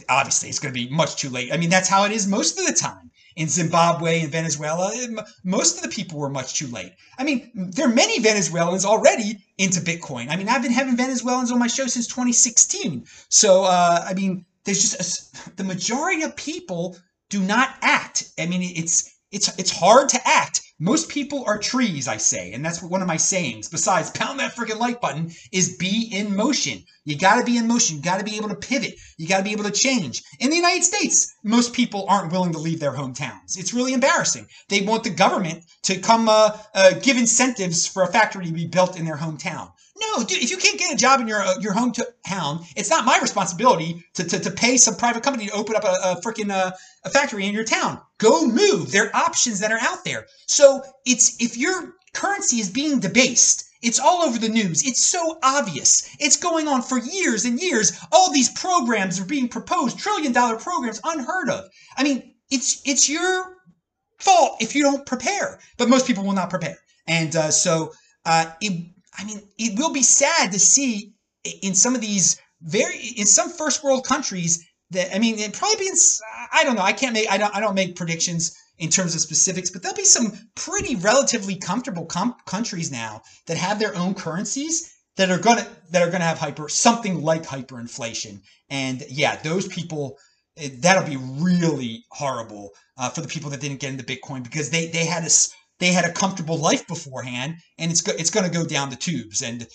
obviously, 0.08 0.48
it's 0.48 0.58
going 0.58 0.72
to 0.72 0.80
be 0.80 0.88
much 0.88 1.16
too 1.16 1.30
late. 1.30 1.52
I 1.52 1.56
mean, 1.56 1.70
that's 1.70 1.88
how 1.88 2.04
it 2.04 2.12
is 2.12 2.26
most 2.26 2.58
of 2.58 2.66
the 2.66 2.72
time 2.72 3.10
in 3.38 3.48
Zimbabwe 3.48 4.22
and 4.22 4.32
Venezuela, 4.32 4.92
most 5.44 5.76
of 5.76 5.82
the 5.82 5.88
people 5.88 6.18
were 6.18 6.28
much 6.28 6.54
too 6.54 6.66
late. 6.66 6.92
I 7.18 7.24
mean, 7.24 7.50
there 7.54 7.86
are 7.86 7.94
many 7.94 8.18
Venezuelans 8.18 8.84
already 8.84 9.38
into 9.58 9.80
Bitcoin. 9.80 10.28
I 10.28 10.36
mean, 10.36 10.48
I've 10.48 10.62
been 10.62 10.72
having 10.72 10.96
Venezuelans 10.96 11.52
on 11.52 11.58
my 11.60 11.68
show 11.68 11.86
since 11.86 12.08
2016. 12.08 13.06
So, 13.28 13.62
uh, 13.62 14.04
I 14.04 14.14
mean, 14.14 14.44
there's 14.64 14.82
just 14.82 15.46
a, 15.46 15.50
the 15.56 15.62
majority 15.62 16.22
of 16.22 16.34
people 16.34 16.96
do 17.28 17.40
not 17.40 17.76
act. 17.80 18.28
I 18.40 18.46
mean, 18.46 18.62
it's 18.62 19.14
it's 19.30 19.56
it's 19.58 19.70
hard 19.70 20.08
to 20.10 20.20
act. 20.26 20.62
Most 20.80 21.08
people 21.08 21.42
are 21.46 21.58
trees, 21.58 22.06
I 22.06 22.18
say, 22.18 22.52
and 22.52 22.64
that's 22.64 22.80
one 22.82 23.02
of 23.02 23.08
my 23.08 23.16
sayings. 23.16 23.68
Besides, 23.68 24.10
pound 24.10 24.38
that 24.38 24.54
freaking 24.54 24.78
like 24.78 25.00
button 25.00 25.32
is 25.50 25.76
be 25.76 26.08
in 26.12 26.36
motion. 26.36 26.84
You 27.04 27.18
got 27.18 27.40
to 27.40 27.44
be 27.44 27.56
in 27.56 27.66
motion. 27.66 27.96
You 27.96 28.02
got 28.02 28.18
to 28.18 28.24
be 28.24 28.36
able 28.36 28.50
to 28.50 28.54
pivot. 28.54 28.94
You 29.16 29.26
got 29.26 29.38
to 29.38 29.44
be 29.44 29.50
able 29.52 29.64
to 29.64 29.72
change. 29.72 30.22
In 30.38 30.50
the 30.50 30.56
United 30.56 30.84
States, 30.84 31.34
most 31.42 31.72
people 31.72 32.06
aren't 32.08 32.30
willing 32.30 32.52
to 32.52 32.58
leave 32.58 32.78
their 32.78 32.92
hometowns. 32.92 33.58
It's 33.58 33.74
really 33.74 33.92
embarrassing. 33.92 34.46
They 34.68 34.82
want 34.82 35.02
the 35.02 35.10
government 35.10 35.64
to 35.84 35.98
come 35.98 36.28
uh, 36.28 36.56
uh, 36.74 36.92
give 37.02 37.16
incentives 37.16 37.86
for 37.86 38.04
a 38.04 38.12
factory 38.12 38.46
to 38.46 38.52
be 38.52 38.66
built 38.66 38.96
in 38.96 39.04
their 39.04 39.16
hometown. 39.16 39.72
No, 40.00 40.24
dude, 40.24 40.42
if 40.42 40.50
you 40.50 40.56
can't 40.56 40.78
get 40.78 40.92
a 40.92 40.96
job 40.96 41.20
in 41.20 41.28
your 41.28 41.42
uh, 41.42 41.58
your 41.60 41.74
hometown, 41.74 42.64
it's 42.76 42.90
not 42.90 43.04
my 43.04 43.18
responsibility 43.20 44.04
to, 44.14 44.24
to, 44.24 44.38
to 44.38 44.50
pay 44.50 44.76
some 44.76 44.96
private 44.96 45.22
company 45.22 45.46
to 45.46 45.52
open 45.52 45.76
up 45.76 45.84
a, 45.84 45.94
a 46.04 46.20
freaking 46.20 46.50
uh, 46.50 46.70
a 47.04 47.10
factory 47.10 47.46
in 47.46 47.54
your 47.54 47.64
town. 47.64 48.00
Go 48.18 48.46
move. 48.46 48.92
There 48.92 49.06
are 49.06 49.16
options 49.16 49.60
that 49.60 49.72
are 49.72 49.80
out 49.80 50.04
there. 50.04 50.26
So 50.46 50.82
it's 51.06 51.36
if 51.42 51.56
your 51.56 51.94
currency 52.14 52.60
is 52.60 52.70
being 52.70 53.00
debased 53.00 53.64
It's 53.82 54.00
all 54.00 54.22
over 54.22 54.38
the 54.38 54.48
news. 54.48 54.84
It's 54.86 55.04
so 55.04 55.38
obvious. 55.42 56.08
It's 56.18 56.36
going 56.36 56.66
on 56.68 56.82
for 56.82 56.98
years 56.98 57.44
and 57.44 57.60
years. 57.60 57.92
All 58.10 58.32
these 58.32 58.50
programs 58.50 59.20
are 59.20 59.24
being 59.24 59.48
proposed, 59.48 59.98
trillion 59.98 60.32
dollar 60.32 60.56
programs, 60.56 61.00
unheard 61.04 61.48
of. 61.50 61.68
I 61.96 62.02
mean, 62.02 62.34
it's 62.50 62.82
it's 62.84 63.08
your 63.08 63.56
fault 64.18 64.56
if 64.60 64.74
you 64.74 64.82
don't 64.82 65.06
prepare. 65.06 65.60
But 65.76 65.88
most 65.88 66.06
people 66.06 66.24
will 66.24 66.32
not 66.34 66.50
prepare, 66.50 66.78
and 67.06 67.34
uh, 67.36 67.50
so 67.50 67.92
uh, 68.24 68.46
it. 68.60 68.90
I 69.18 69.24
mean, 69.24 69.42
it 69.58 69.78
will 69.78 69.92
be 69.92 70.02
sad 70.02 70.52
to 70.52 70.58
see 70.58 71.12
in 71.62 71.74
some 71.74 71.94
of 71.94 72.00
these 72.00 72.40
very 72.62 72.98
in 73.16 73.26
some 73.26 73.50
first 73.50 73.82
world 73.82 74.06
countries 74.06 74.64
that 74.90 75.14
I 75.14 75.18
mean, 75.18 75.38
it 75.38 75.52
probably 75.52 75.76
be 75.76 75.88
in. 75.88 75.96
I 76.52 76.64
don't 76.64 76.76
know. 76.76 76.82
I 76.82 76.92
can't 76.92 77.12
make. 77.12 77.30
I 77.30 77.36
don't. 77.36 77.54
I 77.54 77.60
don't 77.60 77.74
make 77.74 77.96
predictions 77.96 78.56
in 78.78 78.88
terms 78.88 79.14
of 79.14 79.20
specifics, 79.20 79.70
but 79.70 79.82
there'll 79.82 79.96
be 79.96 80.04
some 80.04 80.32
pretty 80.54 80.94
relatively 80.96 81.56
comfortable 81.56 82.06
com- 82.06 82.36
countries 82.46 82.90
now 82.90 83.22
that 83.46 83.56
have 83.56 83.78
their 83.78 83.94
own 83.96 84.14
currencies 84.14 84.94
that 85.16 85.30
are 85.30 85.38
gonna 85.38 85.66
that 85.90 86.06
are 86.06 86.10
gonna 86.10 86.24
have 86.24 86.38
hyper 86.38 86.68
something 86.68 87.22
like 87.22 87.42
hyperinflation. 87.42 88.40
And 88.70 89.04
yeah, 89.10 89.36
those 89.42 89.66
people 89.68 90.16
eh, 90.56 90.70
that'll 90.78 91.08
be 91.08 91.16
really 91.16 92.04
horrible 92.10 92.70
uh, 92.96 93.10
for 93.10 93.20
the 93.20 93.28
people 93.28 93.50
that 93.50 93.60
didn't 93.60 93.80
get 93.80 93.90
into 93.90 94.04
Bitcoin 94.04 94.42
because 94.42 94.70
they 94.70 94.86
they 94.86 95.04
had 95.04 95.24
a 95.24 95.30
they 95.80 95.92
had 95.92 96.04
a 96.04 96.12
comfortable 96.12 96.58
life 96.58 96.86
beforehand, 96.86 97.56
and 97.78 97.90
it's 97.90 98.00
go, 98.00 98.12
it's 98.18 98.30
going 98.30 98.50
to 98.50 98.58
go 98.58 98.64
down 98.64 98.90
the 98.90 98.96
tubes. 98.96 99.42
And 99.42 99.66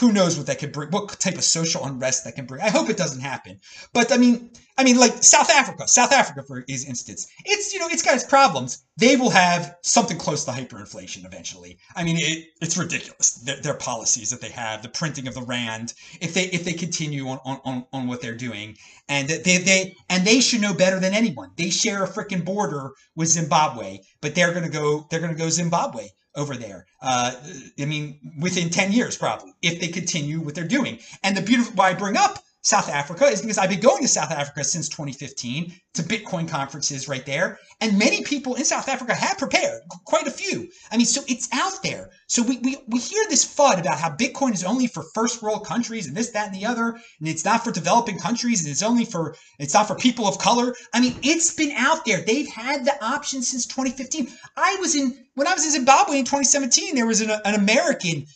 who 0.00 0.12
knows 0.12 0.38
what 0.38 0.46
that 0.46 0.58
could 0.58 0.72
bring, 0.72 0.90
what 0.90 1.08
type 1.20 1.34
of 1.34 1.44
social 1.44 1.84
unrest 1.84 2.24
that 2.24 2.34
can 2.34 2.46
bring. 2.46 2.62
I 2.62 2.70
hope 2.70 2.88
it 2.88 2.96
doesn't 2.96 3.20
happen. 3.20 3.60
But 3.92 4.10
I 4.10 4.16
mean, 4.16 4.50
I 4.78 4.84
mean, 4.84 4.98
like 4.98 5.22
South 5.22 5.50
Africa, 5.50 5.86
South 5.86 6.12
Africa, 6.12 6.42
for 6.42 6.64
his 6.66 6.86
instance, 6.86 7.26
it's 7.44 7.74
you 7.74 7.80
know, 7.80 7.88
it's 7.90 8.02
got 8.02 8.14
its 8.14 8.24
problems. 8.24 8.84
They 8.96 9.16
will 9.16 9.30
have 9.30 9.76
something 9.82 10.16
close 10.16 10.44
to 10.44 10.52
hyperinflation 10.52 11.26
eventually. 11.26 11.78
I 11.94 12.04
mean, 12.04 12.16
it, 12.18 12.46
it's 12.62 12.78
ridiculous 12.78 13.32
their, 13.44 13.60
their, 13.60 13.74
policies 13.74 14.30
that 14.30 14.40
they 14.40 14.48
have, 14.48 14.82
the 14.82 14.88
printing 14.88 15.28
of 15.28 15.34
the 15.34 15.42
rand. 15.42 15.92
If 16.22 16.32
they 16.32 16.44
if 16.44 16.64
they 16.64 16.72
continue 16.72 17.28
on 17.28 17.38
on, 17.44 17.84
on 17.92 18.06
what 18.06 18.22
they're 18.22 18.34
doing, 18.34 18.78
and 19.10 19.28
they 19.28 19.58
they 19.58 19.94
and 20.08 20.26
they 20.26 20.40
should 20.40 20.62
know 20.62 20.72
better 20.72 20.98
than 20.98 21.12
anyone. 21.12 21.50
They 21.56 21.68
share 21.68 22.02
a 22.02 22.08
freaking 22.08 22.46
border 22.46 22.92
with 23.14 23.28
Zimbabwe, 23.28 23.98
but 24.22 24.34
they're 24.34 24.54
gonna 24.54 24.70
go 24.70 25.06
they're 25.10 25.20
gonna 25.20 25.34
go 25.34 25.50
Zimbabwe 25.50 26.08
over 26.36 26.54
there. 26.54 26.86
Uh, 27.00 27.34
I 27.80 27.84
mean, 27.84 28.18
within 28.40 28.70
10 28.70 28.92
years, 28.92 29.16
probably, 29.16 29.54
if 29.62 29.80
they 29.80 29.88
continue 29.88 30.40
what 30.40 30.54
they're 30.54 30.64
doing. 30.64 30.98
And 31.22 31.36
the 31.36 31.42
beautiful, 31.42 31.74
why 31.74 31.90
I 31.90 31.94
bring 31.94 32.16
up 32.16 32.44
South 32.66 32.88
Africa 32.88 33.26
is 33.26 33.42
because 33.42 33.58
I've 33.58 33.70
been 33.70 33.78
going 33.78 34.02
to 34.02 34.08
South 34.08 34.32
Africa 34.32 34.64
since 34.64 34.88
2015 34.88 35.72
to 35.94 36.02
Bitcoin 36.02 36.48
conferences 36.48 37.06
right 37.06 37.24
there. 37.24 37.60
And 37.80 37.96
many 37.96 38.24
people 38.24 38.56
in 38.56 38.64
South 38.64 38.88
Africa 38.88 39.14
have 39.14 39.38
prepared, 39.38 39.82
quite 40.04 40.26
a 40.26 40.32
few. 40.32 40.68
I 40.90 40.96
mean, 40.96 41.06
so 41.06 41.22
it's 41.28 41.48
out 41.52 41.80
there. 41.84 42.10
So 42.26 42.42
we, 42.42 42.58
we, 42.58 42.76
we 42.88 42.98
hear 42.98 43.22
this 43.28 43.44
FUD 43.44 43.78
about 43.78 44.00
how 44.00 44.10
Bitcoin 44.10 44.52
is 44.52 44.64
only 44.64 44.88
for 44.88 45.04
first 45.14 45.42
world 45.42 45.64
countries 45.64 46.08
and 46.08 46.16
this, 46.16 46.30
that, 46.30 46.48
and 46.48 46.56
the 46.56 46.66
other. 46.66 46.88
And 47.20 47.28
it's 47.28 47.44
not 47.44 47.62
for 47.62 47.70
developing 47.70 48.18
countries 48.18 48.64
and 48.64 48.72
it's 48.72 48.82
only 48.82 49.04
for, 49.04 49.36
it's 49.60 49.74
not 49.74 49.86
for 49.86 49.94
people 49.94 50.26
of 50.26 50.38
color. 50.38 50.74
I 50.92 51.00
mean, 51.00 51.14
it's 51.22 51.54
been 51.54 51.70
out 51.70 52.04
there. 52.04 52.20
They've 52.20 52.48
had 52.48 52.84
the 52.84 53.00
option 53.00 53.42
since 53.42 53.66
2015. 53.66 54.26
I 54.56 54.76
was 54.80 54.96
in, 54.96 55.16
when 55.36 55.46
I 55.46 55.54
was 55.54 55.64
in 55.64 55.70
Zimbabwe 55.70 56.18
in 56.18 56.24
2017, 56.24 56.96
there 56.96 57.06
was 57.06 57.20
an, 57.20 57.30
an 57.30 57.54
American 57.54 58.26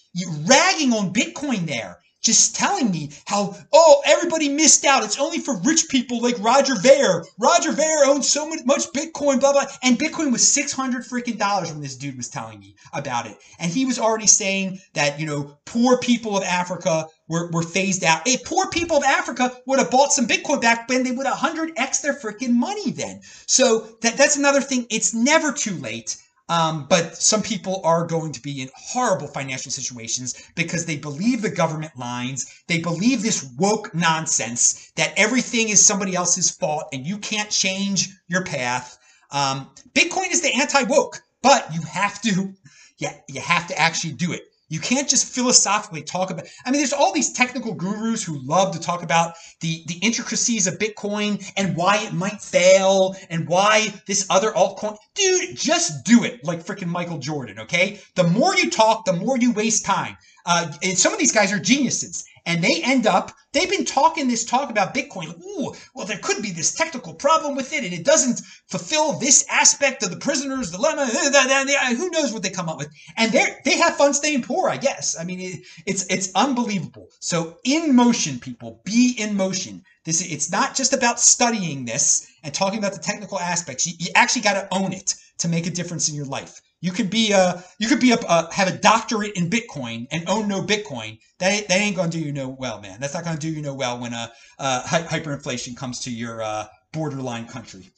ragging 0.46 0.92
on 0.92 1.12
Bitcoin 1.12 1.66
there 1.66 1.98
just 2.22 2.54
telling 2.54 2.90
me 2.90 3.10
how, 3.26 3.56
oh, 3.72 4.02
everybody 4.04 4.48
missed 4.48 4.84
out. 4.84 5.04
It's 5.04 5.18
only 5.18 5.38
for 5.38 5.56
rich 5.60 5.88
people 5.88 6.20
like 6.20 6.38
Roger 6.38 6.74
Ver. 6.76 7.24
Roger 7.38 7.72
Ver 7.72 8.04
owns 8.06 8.28
so 8.28 8.48
much 8.48 8.84
Bitcoin, 8.92 9.40
blah, 9.40 9.52
blah. 9.52 9.66
And 9.82 9.98
Bitcoin 9.98 10.32
was 10.32 10.52
600 10.52 11.04
freaking 11.04 11.38
dollars 11.38 11.72
when 11.72 11.80
this 11.80 11.96
dude 11.96 12.16
was 12.16 12.28
telling 12.28 12.60
me 12.60 12.76
about 12.92 13.26
it. 13.26 13.38
And 13.58 13.70
he 13.70 13.86
was 13.86 13.98
already 13.98 14.26
saying 14.26 14.80
that, 14.94 15.18
you 15.18 15.26
know, 15.26 15.58
poor 15.64 15.98
people 15.98 16.36
of 16.36 16.44
Africa 16.44 17.06
were, 17.28 17.50
were 17.50 17.62
phased 17.62 18.04
out. 18.04 18.26
If 18.26 18.44
poor 18.44 18.68
people 18.68 18.98
of 18.98 19.04
Africa 19.04 19.52
would 19.66 19.78
have 19.78 19.90
bought 19.90 20.12
some 20.12 20.26
Bitcoin 20.26 20.60
back 20.60 20.88
then, 20.88 21.04
they 21.04 21.12
would 21.12 21.26
100x 21.26 22.02
their 22.02 22.14
freaking 22.14 22.54
money 22.54 22.90
then. 22.90 23.20
So 23.46 23.86
that, 24.02 24.16
that's 24.16 24.36
another 24.36 24.60
thing. 24.60 24.86
It's 24.90 25.14
never 25.14 25.52
too 25.52 25.74
late. 25.76 26.16
Um, 26.50 26.86
but 26.88 27.16
some 27.16 27.42
people 27.42 27.80
are 27.84 28.04
going 28.04 28.32
to 28.32 28.42
be 28.42 28.60
in 28.60 28.70
horrible 28.74 29.28
financial 29.28 29.70
situations 29.70 30.34
because 30.56 30.84
they 30.84 30.96
believe 30.96 31.42
the 31.42 31.48
government 31.48 31.96
lines. 31.96 32.52
They 32.66 32.80
believe 32.80 33.22
this 33.22 33.48
woke 33.56 33.94
nonsense 33.94 34.90
that 34.96 35.14
everything 35.16 35.68
is 35.68 35.86
somebody 35.86 36.16
else's 36.16 36.50
fault 36.50 36.86
and 36.92 37.06
you 37.06 37.18
can't 37.18 37.50
change 37.50 38.08
your 38.26 38.44
path. 38.44 38.98
Um, 39.30 39.70
Bitcoin 39.94 40.32
is 40.32 40.40
the 40.40 40.52
anti 40.52 40.82
woke, 40.82 41.22
but 41.40 41.72
you 41.72 41.82
have 41.82 42.20
to, 42.22 42.52
yeah, 42.98 43.14
you 43.28 43.40
have 43.40 43.68
to 43.68 43.78
actually 43.78 44.14
do 44.14 44.32
it. 44.32 44.49
You 44.70 44.78
can't 44.78 45.08
just 45.08 45.34
philosophically 45.34 46.02
talk 46.02 46.30
about. 46.30 46.46
I 46.64 46.70
mean, 46.70 46.80
there's 46.80 46.92
all 46.92 47.12
these 47.12 47.32
technical 47.32 47.74
gurus 47.74 48.22
who 48.22 48.38
love 48.38 48.72
to 48.74 48.80
talk 48.80 49.02
about 49.02 49.34
the 49.60 49.82
the 49.86 49.98
intricacies 50.00 50.66
of 50.66 50.78
Bitcoin 50.78 51.44
and 51.56 51.76
why 51.76 51.98
it 51.98 52.14
might 52.14 52.40
fail 52.40 53.16
and 53.28 53.48
why 53.48 53.92
this 54.06 54.26
other 54.30 54.52
altcoin. 54.52 54.96
Dude, 55.14 55.56
just 55.56 56.04
do 56.04 56.24
it 56.24 56.44
like 56.44 56.64
freaking 56.64 56.86
Michael 56.86 57.18
Jordan. 57.18 57.58
Okay, 57.58 58.00
the 58.14 58.24
more 58.24 58.56
you 58.56 58.70
talk, 58.70 59.04
the 59.04 59.12
more 59.12 59.36
you 59.36 59.52
waste 59.52 59.84
time. 59.84 60.16
Uh, 60.46 60.72
and 60.82 60.98
some 60.98 61.12
of 61.12 61.18
these 61.18 61.32
guys 61.32 61.52
are 61.52 61.58
geniuses 61.58 62.24
and 62.46 62.62
they 62.62 62.82
end 62.82 63.06
up 63.06 63.32
they've 63.52 63.70
been 63.70 63.84
talking 63.84 64.28
this 64.28 64.44
talk 64.44 64.70
about 64.70 64.94
bitcoin. 64.94 65.28
Like, 65.28 65.42
ooh 65.44 65.74
well 65.94 66.06
there 66.06 66.18
could 66.18 66.42
be 66.42 66.50
this 66.50 66.74
technical 66.74 67.14
problem 67.14 67.54
with 67.56 67.72
it 67.72 67.84
and 67.84 67.92
it 67.92 68.04
doesn't 68.04 68.40
fulfill 68.68 69.14
this 69.14 69.44
aspect 69.50 70.02
of 70.02 70.10
the 70.10 70.16
prisoner's 70.16 70.70
dilemma. 70.70 71.06
Who 71.06 72.10
knows 72.10 72.32
what 72.32 72.42
they 72.42 72.50
come 72.50 72.68
up 72.68 72.78
with? 72.78 72.88
And 73.16 73.32
they 73.32 73.56
they 73.64 73.76
have 73.78 73.96
fun 73.96 74.14
staying 74.14 74.42
poor 74.42 74.68
i 74.68 74.76
guess. 74.76 75.16
I 75.18 75.24
mean 75.24 75.40
it, 75.40 75.60
it's 75.86 76.06
it's 76.08 76.30
unbelievable. 76.34 77.08
So 77.20 77.58
in 77.64 77.94
motion 77.94 78.38
people 78.38 78.80
be 78.84 79.14
in 79.18 79.36
motion. 79.36 79.82
This 80.04 80.22
it's 80.22 80.50
not 80.50 80.74
just 80.74 80.92
about 80.92 81.20
studying 81.20 81.84
this 81.84 82.26
and 82.42 82.54
talking 82.54 82.78
about 82.78 82.94
the 82.94 83.00
technical 83.00 83.38
aspects. 83.38 83.86
You, 83.86 83.94
you 83.98 84.10
actually 84.14 84.42
got 84.42 84.54
to 84.54 84.68
own 84.74 84.92
it 84.92 85.14
to 85.38 85.48
make 85.48 85.66
a 85.66 85.70
difference 85.70 86.08
in 86.08 86.14
your 86.14 86.26
life 86.26 86.60
you 86.80 86.92
could 86.92 87.10
be 87.10 87.32
a 87.32 87.62
you 87.78 87.88
could 87.88 88.00
be 88.00 88.12
a, 88.12 88.16
a, 88.16 88.52
have 88.52 88.68
a 88.68 88.76
doctorate 88.78 89.36
in 89.36 89.50
Bitcoin 89.50 90.06
and 90.10 90.28
own 90.28 90.48
no 90.48 90.62
Bitcoin. 90.62 91.18
That 91.38 91.52
ain't, 91.52 91.68
that 91.68 91.78
ain't 91.78 91.96
gonna 91.96 92.10
do 92.10 92.18
you 92.20 92.32
no 92.32 92.48
well, 92.48 92.80
man. 92.80 92.98
That's 93.00 93.14
not 93.14 93.24
gonna 93.24 93.38
do 93.38 93.50
you 93.50 93.62
no 93.62 93.74
well 93.74 93.98
when 93.98 94.14
a, 94.14 94.32
a 94.58 94.80
hyperinflation 94.86 95.76
comes 95.76 96.00
to 96.00 96.10
your 96.10 96.42
uh, 96.42 96.66
borderline 96.92 97.46
country. 97.46 97.90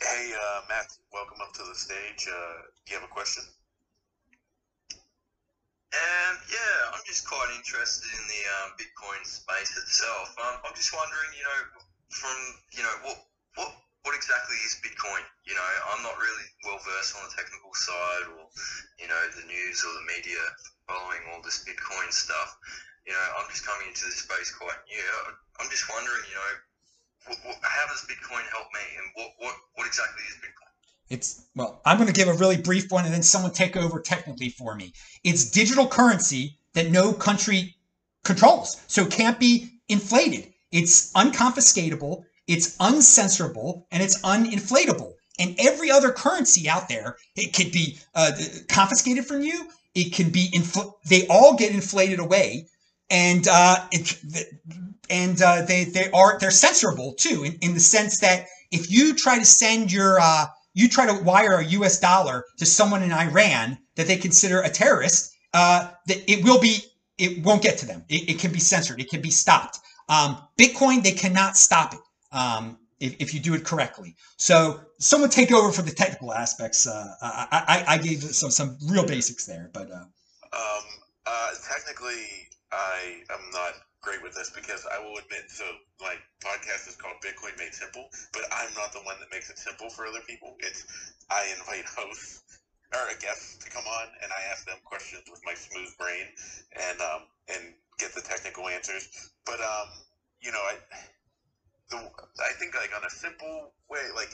Hey, 0.00 0.30
uh, 0.32 0.60
Matt, 0.68 0.86
welcome 1.12 1.38
up 1.42 1.52
to 1.54 1.62
the 1.68 1.74
stage. 1.74 2.28
Uh, 2.30 2.62
do 2.86 2.94
you 2.94 3.00
have 3.00 3.08
a 3.08 3.12
question? 3.12 3.42
Um, 5.90 6.36
yeah, 6.52 6.92
I'm 6.94 7.02
just 7.06 7.26
quite 7.26 7.48
interested 7.56 8.06
in 8.12 8.24
the 8.28 8.42
um, 8.62 8.76
Bitcoin 8.78 9.24
space 9.26 9.76
itself. 9.76 10.36
Um, 10.38 10.60
I'm 10.64 10.74
just 10.76 10.94
wondering, 10.94 11.32
you 11.34 11.42
know, 11.42 11.82
from 12.10 12.36
you 12.72 12.82
know 12.82 12.94
what 13.02 13.18
what 13.56 13.72
what 14.08 14.16
exactly 14.16 14.56
is 14.64 14.80
Bitcoin? 14.80 15.20
You 15.44 15.52
know, 15.52 15.68
I'm 15.92 16.00
not 16.00 16.16
really 16.16 16.48
well 16.64 16.80
versed 16.80 17.12
on 17.12 17.28
the 17.28 17.34
technical 17.36 17.68
side 17.76 18.24
or, 18.40 18.48
you 18.96 19.04
know, 19.04 19.20
the 19.36 19.44
news 19.44 19.84
or 19.84 19.92
the 20.00 20.08
media 20.08 20.40
following 20.88 21.20
all 21.28 21.44
this 21.44 21.60
Bitcoin 21.68 22.08
stuff. 22.08 22.56
You 23.04 23.12
know, 23.12 23.26
I'm 23.36 23.44
just 23.52 23.68
coming 23.68 23.92
into 23.92 24.08
this 24.08 24.24
space 24.24 24.48
quite 24.56 24.80
new. 24.88 25.12
I'm 25.60 25.68
just 25.68 25.84
wondering, 25.92 26.24
you 26.24 26.40
know, 26.40 26.52
what, 27.28 27.36
what, 27.44 27.56
how 27.60 27.84
does 27.92 28.08
Bitcoin 28.08 28.48
help 28.48 28.72
me 28.72 28.80
and 28.96 29.06
what, 29.12 29.28
what, 29.44 29.54
what 29.76 29.86
exactly 29.86 30.24
is 30.24 30.40
Bitcoin? 30.40 30.72
It's, 31.12 31.44
well, 31.52 31.82
I'm 31.84 32.00
going 32.00 32.08
to 32.08 32.16
give 32.16 32.32
a 32.32 32.40
really 32.40 32.56
brief 32.56 32.90
one 32.90 33.04
and 33.04 33.12
then 33.12 33.22
someone 33.22 33.52
take 33.52 33.76
over 33.76 34.00
technically 34.00 34.48
for 34.48 34.74
me. 34.74 34.94
It's 35.20 35.50
digital 35.50 35.86
currency 35.86 36.56
that 36.72 36.90
no 36.90 37.12
country 37.12 37.76
controls, 38.24 38.80
so 38.88 39.04
it 39.04 39.12
can't 39.12 39.38
be 39.38 39.68
inflated. 39.90 40.48
It's 40.72 41.12
unconfiscatable 41.12 42.24
it's 42.48 42.76
uncensorable, 42.78 43.84
and 43.92 44.02
it's 44.02 44.20
uninflatable. 44.22 45.12
And 45.38 45.54
every 45.58 45.90
other 45.90 46.10
currency 46.10 46.68
out 46.68 46.88
there, 46.88 47.16
it 47.36 47.54
could 47.54 47.70
be 47.70 47.98
uh, 48.14 48.32
confiscated 48.68 49.26
from 49.26 49.42
you. 49.42 49.68
It 49.94 50.12
can 50.12 50.30
be 50.30 50.48
infl- 50.52 50.94
they 51.06 51.26
all 51.28 51.54
get 51.54 51.72
inflated 51.72 52.18
away, 52.18 52.66
and 53.10 53.46
uh, 53.46 53.84
it, 53.92 54.18
and 55.08 55.40
uh, 55.40 55.62
they 55.62 55.84
they 55.84 56.10
are 56.10 56.38
they're 56.40 56.50
censorable 56.50 57.16
too, 57.16 57.44
in, 57.44 57.58
in 57.60 57.74
the 57.74 57.80
sense 57.80 58.18
that 58.18 58.46
if 58.72 58.90
you 58.90 59.14
try 59.14 59.38
to 59.38 59.44
send 59.44 59.92
your 59.92 60.18
uh, 60.20 60.46
you 60.74 60.88
try 60.88 61.06
to 61.06 61.22
wire 61.22 61.58
a 61.58 61.64
U.S. 61.64 62.00
dollar 62.00 62.44
to 62.56 62.66
someone 62.66 63.02
in 63.02 63.12
Iran 63.12 63.78
that 63.96 64.06
they 64.06 64.16
consider 64.16 64.60
a 64.60 64.70
terrorist, 64.70 65.32
uh, 65.54 65.90
that 66.06 66.30
it 66.30 66.44
will 66.44 66.60
be 66.60 66.80
it 67.18 67.44
won't 67.44 67.62
get 67.62 67.78
to 67.78 67.86
them. 67.86 68.04
It, 68.08 68.30
it 68.30 68.38
can 68.38 68.52
be 68.52 68.60
censored. 68.60 69.00
It 69.00 69.10
can 69.10 69.20
be 69.20 69.30
stopped. 69.30 69.78
Um, 70.08 70.38
Bitcoin, 70.58 71.02
they 71.02 71.12
cannot 71.12 71.56
stop 71.56 71.92
it 71.92 72.00
um, 72.32 72.78
if, 73.00 73.16
if 73.20 73.34
you 73.34 73.40
do 73.40 73.54
it 73.54 73.64
correctly. 73.64 74.16
So 74.36 74.80
someone 74.98 75.30
take 75.30 75.52
over 75.52 75.72
for 75.72 75.82
the 75.82 75.92
technical 75.92 76.32
aspects. 76.32 76.86
Uh, 76.86 77.14
I, 77.22 77.84
I, 77.88 77.94
I 77.94 77.98
gave 77.98 78.22
some 78.22 78.50
some 78.50 78.76
real 78.86 79.06
basics 79.06 79.46
there, 79.46 79.70
but 79.72 79.90
uh, 79.90 80.04
um, 80.52 80.84
uh, 81.26 81.50
technically, 81.68 82.48
I 82.72 83.22
am 83.30 83.50
not 83.52 83.72
great 84.00 84.22
with 84.22 84.34
this 84.34 84.50
because 84.50 84.86
I 84.94 84.98
will 85.02 85.18
admit, 85.18 85.50
so 85.50 85.64
my 86.00 86.14
podcast 86.40 86.88
is 86.88 86.96
called 86.96 87.16
Bitcoin 87.24 87.58
Made 87.58 87.74
Simple, 87.74 88.08
but 88.32 88.42
I'm 88.52 88.72
not 88.74 88.92
the 88.92 89.00
one 89.00 89.16
that 89.20 89.30
makes 89.30 89.50
it 89.50 89.58
simple 89.58 89.90
for 89.90 90.06
other 90.06 90.20
people. 90.26 90.56
It's 90.60 90.84
I 91.30 91.46
invite 91.58 91.84
hosts 91.86 92.42
or 92.94 93.04
a 93.08 93.18
guest 93.20 93.60
to 93.60 93.70
come 93.70 93.84
on, 93.84 94.06
and 94.22 94.32
I 94.32 94.50
ask 94.50 94.64
them 94.64 94.78
questions 94.84 95.24
with 95.30 95.40
my 95.44 95.54
smooth 95.54 95.92
brain 95.98 96.26
and 96.72 97.00
um, 97.00 97.22
and 97.52 97.74
get 97.98 98.14
the 98.14 98.22
technical 98.22 98.68
answers. 98.68 99.30
But 99.44 99.60
um, 99.60 99.88
you 100.40 100.52
know, 100.52 100.62
I 100.62 100.78
the 101.90 101.96
I 101.98 102.52
think 102.58 102.74
like 102.74 102.90
on 102.96 103.04
a 103.04 103.10
simple 103.10 103.72
way, 103.90 104.04
like 104.14 104.30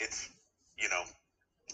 it's 0.00 0.30
you 0.76 0.88
know 0.88 1.02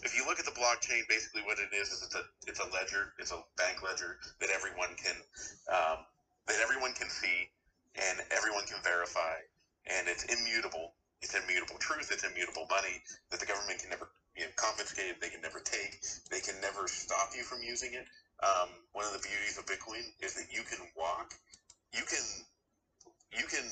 if 0.03 0.15
you 0.15 0.25
look 0.25 0.39
at 0.39 0.45
the 0.45 0.55
blockchain, 0.57 1.05
basically 1.09 1.41
what 1.43 1.59
it 1.59 1.69
is 1.75 1.89
is 1.91 2.03
it's 2.03 2.15
a 2.15 2.23
it's 2.47 2.59
a 2.59 2.67
ledger, 2.73 3.13
it's 3.19 3.31
a 3.31 3.39
bank 3.57 3.83
ledger 3.83 4.17
that 4.39 4.49
everyone 4.49 4.95
can 4.97 5.15
um, 5.69 6.05
that 6.47 6.57
everyone 6.63 6.93
can 6.93 7.09
see 7.09 7.49
and 7.95 8.19
everyone 8.31 8.65
can 8.65 8.81
verify, 8.83 9.35
and 9.85 10.07
it's 10.07 10.25
immutable. 10.25 10.93
It's 11.21 11.37
immutable 11.37 11.77
truth. 11.77 12.09
It's 12.09 12.25
immutable 12.25 12.65
money 12.71 12.97
that 13.29 13.39
the 13.39 13.45
government 13.45 13.77
can 13.77 13.89
never 13.91 14.09
you 14.33 14.49
know, 14.49 14.51
confiscate. 14.55 15.21
They 15.21 15.29
can 15.29 15.41
never 15.41 15.59
take. 15.59 16.01
They 16.31 16.39
can 16.39 16.57
never 16.61 16.87
stop 16.87 17.29
you 17.35 17.43
from 17.43 17.61
using 17.61 17.93
it. 17.93 18.07
Um, 18.41 18.69
one 18.93 19.05
of 19.05 19.13
the 19.13 19.21
beauties 19.21 19.59
of 19.59 19.69
Bitcoin 19.69 20.01
is 20.23 20.33
that 20.33 20.49
you 20.49 20.63
can 20.65 20.81
walk, 20.97 21.35
you 21.93 22.01
can 22.09 22.25
you 23.37 23.45
can 23.45 23.69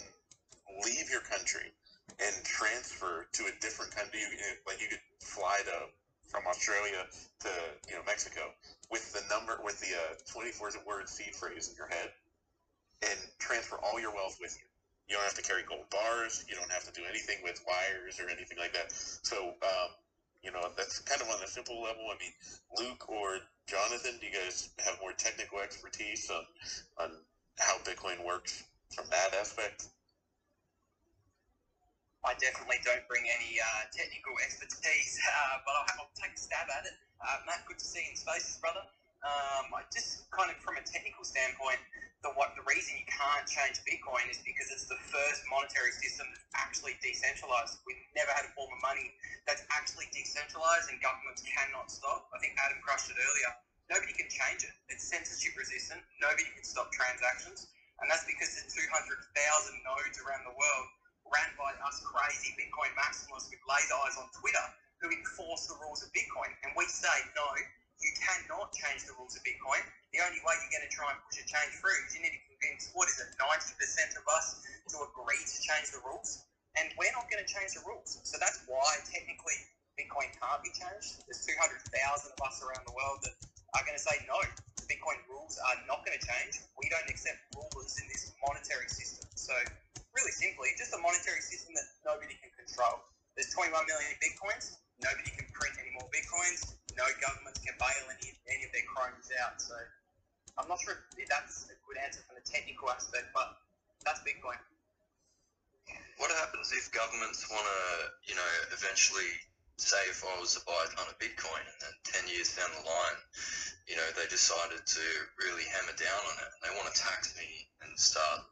leave 0.86 1.10
your 1.10 1.22
country 1.22 1.74
and 2.20 2.34
transfer 2.44 3.28
to 3.34 3.44
a 3.46 3.54
different 3.62 3.96
country. 3.96 4.20
You, 4.20 4.28
like 4.68 4.82
you 4.82 4.88
could 4.88 5.04
fly 5.20 5.60
to 5.66 5.90
from 6.30 6.46
Australia 6.48 7.06
to 7.42 7.50
you 7.90 7.96
know 7.96 8.04
Mexico 8.06 8.54
with 8.92 9.12
the 9.14 9.22
number 9.34 9.58
with 9.64 9.80
the 9.82 9.94
uh, 9.96 10.14
24 10.32 10.72
word 10.86 11.10
seed 11.10 11.36
phrase 11.36 11.70
in 11.70 11.76
your 11.76 11.88
head 11.88 12.10
and 13.02 13.18
transfer 13.40 13.78
all 13.82 14.00
your 14.00 14.14
wealth 14.14 14.38
with 14.42 14.56
you. 14.60 14.66
You 15.08 15.16
don't 15.16 15.24
have 15.24 15.34
to 15.36 15.42
carry 15.42 15.64
gold 15.64 15.90
bars. 15.90 16.46
You 16.48 16.56
don't 16.56 16.70
have 16.72 16.86
to 16.86 16.92
do 16.92 17.02
anything 17.10 17.38
with 17.44 17.60
wires 17.66 18.20
or 18.20 18.30
anything 18.30 18.58
like 18.60 18.74
that. 18.74 18.92
So, 18.92 19.58
um, 19.64 19.90
you 20.44 20.52
know, 20.52 20.62
that's 20.78 21.00
kind 21.00 21.22
of 21.22 21.30
on 21.30 21.42
the 21.42 21.48
simple 21.48 21.82
level. 21.82 22.06
I 22.06 22.16
mean, 22.22 22.34
Luke 22.78 23.10
or 23.10 23.40
Jonathan, 23.68 24.20
do 24.22 24.28
you 24.28 24.34
guys 24.34 24.70
have 24.86 25.00
more 25.02 25.14
technical 25.14 25.60
expertise 25.60 26.30
on 26.30 26.46
on 27.02 27.12
how 27.58 27.78
Bitcoin 27.80 28.24
works 28.24 28.64
from 28.94 29.06
that 29.10 29.34
aspect? 29.34 29.88
I 32.28 32.36
definitely 32.36 32.84
don't 32.84 33.04
bring 33.08 33.24
any 33.32 33.56
uh, 33.64 33.88
technical 33.96 34.36
expertise, 34.44 35.16
uh, 35.24 35.64
but 35.64 35.72
I'll, 35.72 36.04
I'll, 36.04 36.12
take 36.20 36.36
a 36.36 36.40
stab 36.40 36.68
at 36.68 36.84
it. 36.84 36.96
Uh, 37.24 37.48
Matt, 37.48 37.64
good 37.64 37.80
to 37.80 37.88
see 37.88 38.04
you 38.04 38.12
in 38.12 38.20
spaces, 38.20 38.60
brother. 38.60 38.84
Um, 39.24 39.72
I 39.72 39.88
just 39.92 40.28
kind 40.32 40.52
of 40.52 40.60
from 40.60 40.76
a 40.80 40.84
technical 40.84 41.24
standpoint, 41.24 41.80
the 42.24 42.36
what 42.36 42.52
the 42.60 42.64
reason 42.68 43.00
you 43.00 43.08
can't 43.08 43.48
change 43.48 43.80
Bitcoin 43.88 44.28
is 44.28 44.40
because 44.44 44.68
it's 44.68 44.92
the 44.92 45.00
first 45.00 45.48
monetary 45.48 45.96
system 45.96 46.28
that's 46.32 46.44
actually 46.60 47.00
decentralized. 47.00 47.80
We've 47.88 48.00
never 48.16 48.32
had 48.36 48.48
a 48.48 48.52
form 48.52 48.72
of 48.72 48.80
money 48.84 49.16
that's 49.48 49.64
actually 49.72 50.12
decentralized, 50.12 50.92
and 50.92 51.00
governments 51.00 51.44
cannot 51.48 51.88
stop. 51.88 52.28
I 52.36 52.44
think 52.44 52.60
Adam 52.60 52.84
crushed 52.84 53.08
it 53.08 53.16
earlier. 53.16 53.52
Nobody 53.88 54.12
can 54.12 54.28
change 54.28 54.68
it. 54.68 54.76
It's 54.92 55.08
censorship 55.08 55.56
resistant. 55.56 56.04
Nobody 56.20 56.48
can 56.52 56.68
stop 56.68 56.92
transactions, 56.92 57.72
and 58.04 58.12
that's 58.12 58.28
because 58.28 58.60
there's 58.60 58.72
200,000 58.76 59.24
nodes 59.88 60.20
around 60.20 60.44
the 60.44 60.56
world 60.56 60.88
ran 61.34 61.50
by 61.58 61.72
us 61.86 62.02
crazy 62.02 62.54
Bitcoin 62.58 62.92
maximalists 62.98 63.50
with 63.50 63.62
laser 63.66 63.98
eyes 64.06 64.18
on 64.18 64.28
Twitter 64.34 64.66
who 65.00 65.10
enforce 65.14 65.70
the 65.70 65.78
rules 65.80 66.04
of 66.04 66.10
Bitcoin. 66.12 66.52
And 66.66 66.76
we 66.76 66.84
say, 66.90 67.14
no, 67.38 67.46
you 68.02 68.12
cannot 68.20 68.72
change 68.76 69.08
the 69.08 69.16
rules 69.16 69.36
of 69.36 69.42
Bitcoin. 69.48 69.84
The 70.12 70.26
only 70.26 70.42
way 70.44 70.54
you're 70.60 70.74
going 70.74 70.88
to 70.88 70.94
try 70.94 71.12
and 71.14 71.20
push 71.28 71.40
a 71.40 71.46
change 71.48 71.72
through 71.80 71.96
is 72.08 72.16
you 72.16 72.22
need 72.26 72.36
to 72.36 72.44
convince, 72.52 72.92
what 72.98 73.08
is 73.08 73.20
it, 73.22 73.32
90% 73.38 74.20
of 74.20 74.26
us 74.28 74.60
to 74.90 74.98
agree 75.06 75.40
to 75.40 75.58
change 75.62 75.94
the 75.94 76.02
rules. 76.04 76.44
And 76.76 76.90
we're 76.98 77.14
not 77.14 77.30
going 77.30 77.44
to 77.44 77.50
change 77.50 77.78
the 77.78 77.84
rules. 77.86 78.20
So 78.26 78.40
that's 78.42 78.64
why 78.66 78.88
technically 79.06 79.58
Bitcoin 80.00 80.32
can't 80.40 80.62
be 80.64 80.72
changed. 80.72 81.24
There's 81.28 81.44
200,000 81.44 81.92
of 81.92 82.40
us 82.42 82.64
around 82.64 82.88
the 82.88 82.96
world 82.96 83.20
that 83.28 83.36
are 83.76 83.84
going 83.84 84.00
to 84.00 84.02
say, 84.02 84.16
no, 84.26 84.40
the 84.80 84.88
Bitcoin 84.88 85.20
rules 85.28 85.60
are 85.60 85.78
not 85.86 86.08
going 86.08 86.16
to 86.16 86.24
change. 86.24 86.64
We 86.80 86.88
don't 86.90 87.06
accept 87.06 87.38
rulers 87.54 88.00
in 88.00 88.08
this 88.08 88.32
monetary 88.42 88.88
system. 88.88 89.28
So 89.36 89.54
really 90.16 90.34
simply, 90.34 90.74
just 90.78 90.94
a 90.96 91.00
monetary 91.02 91.42
system 91.42 91.76
that 91.78 91.88
nobody 92.06 92.36
can 92.40 92.50
control. 92.56 93.04
There's 93.38 93.54
21 93.54 93.72
million 93.86 94.14
bitcoins. 94.20 94.76
Nobody 95.00 95.32
can 95.32 95.48
print 95.56 95.80
any 95.80 95.94
more 95.96 96.08
bitcoins. 96.12 96.76
No 96.98 97.08
governments 97.24 97.64
can 97.64 97.78
bail 97.80 98.06
any, 98.12 98.36
any 98.52 98.68
of 98.68 98.72
their 98.76 98.84
crimes 98.90 99.32
out. 99.40 99.62
So 99.62 99.78
I'm 100.60 100.68
not 100.68 100.84
sure 100.84 101.00
if 101.16 101.28
that's 101.32 101.72
a 101.72 101.78
good 101.88 101.96
answer 102.04 102.20
from 102.28 102.36
the 102.36 102.44
technical 102.44 102.92
aspect, 102.92 103.32
but 103.32 103.48
that's 104.04 104.20
Bitcoin. 104.28 104.60
What 106.20 106.36
happens 106.36 106.76
if 106.76 106.92
governments 106.92 107.48
want 107.48 107.64
to, 107.64 107.82
you 108.28 108.36
know, 108.36 108.52
eventually 108.76 109.32
say 109.80 110.04
if 110.12 110.20
I 110.28 110.36
was 110.44 110.60
to 110.60 110.62
buy 110.68 110.76
a 110.76 110.92
ton 110.92 111.08
of 111.08 111.16
Bitcoin 111.16 111.64
and 111.64 111.78
then 111.80 112.28
10 112.28 112.36
years 112.36 112.52
down 112.60 112.68
the 112.76 112.84
line, 112.84 113.20
you 113.88 113.96
know, 113.96 114.04
they 114.20 114.28
decided 114.28 114.84
to 114.84 115.06
really 115.40 115.64
hammer 115.64 115.96
down 115.96 116.22
on 116.28 116.36
it 116.44 116.50
and 116.52 116.62
they 116.68 116.74
want 116.76 116.92
to 116.92 116.96
tax 117.00 117.32
me 117.40 117.48
and 117.88 117.96
start 117.96 118.44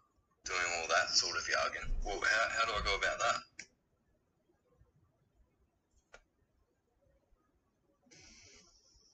doing 0.47 0.71
all 0.79 0.87
that 0.87 1.11
sort 1.11 1.35
of 1.35 1.43
jargon. 1.43 1.83
Well, 2.07 2.23
how, 2.23 2.43
how 2.55 2.63
do 2.63 2.71
I 2.79 2.81
go 2.87 2.95
about 2.95 3.19
that? 3.19 3.37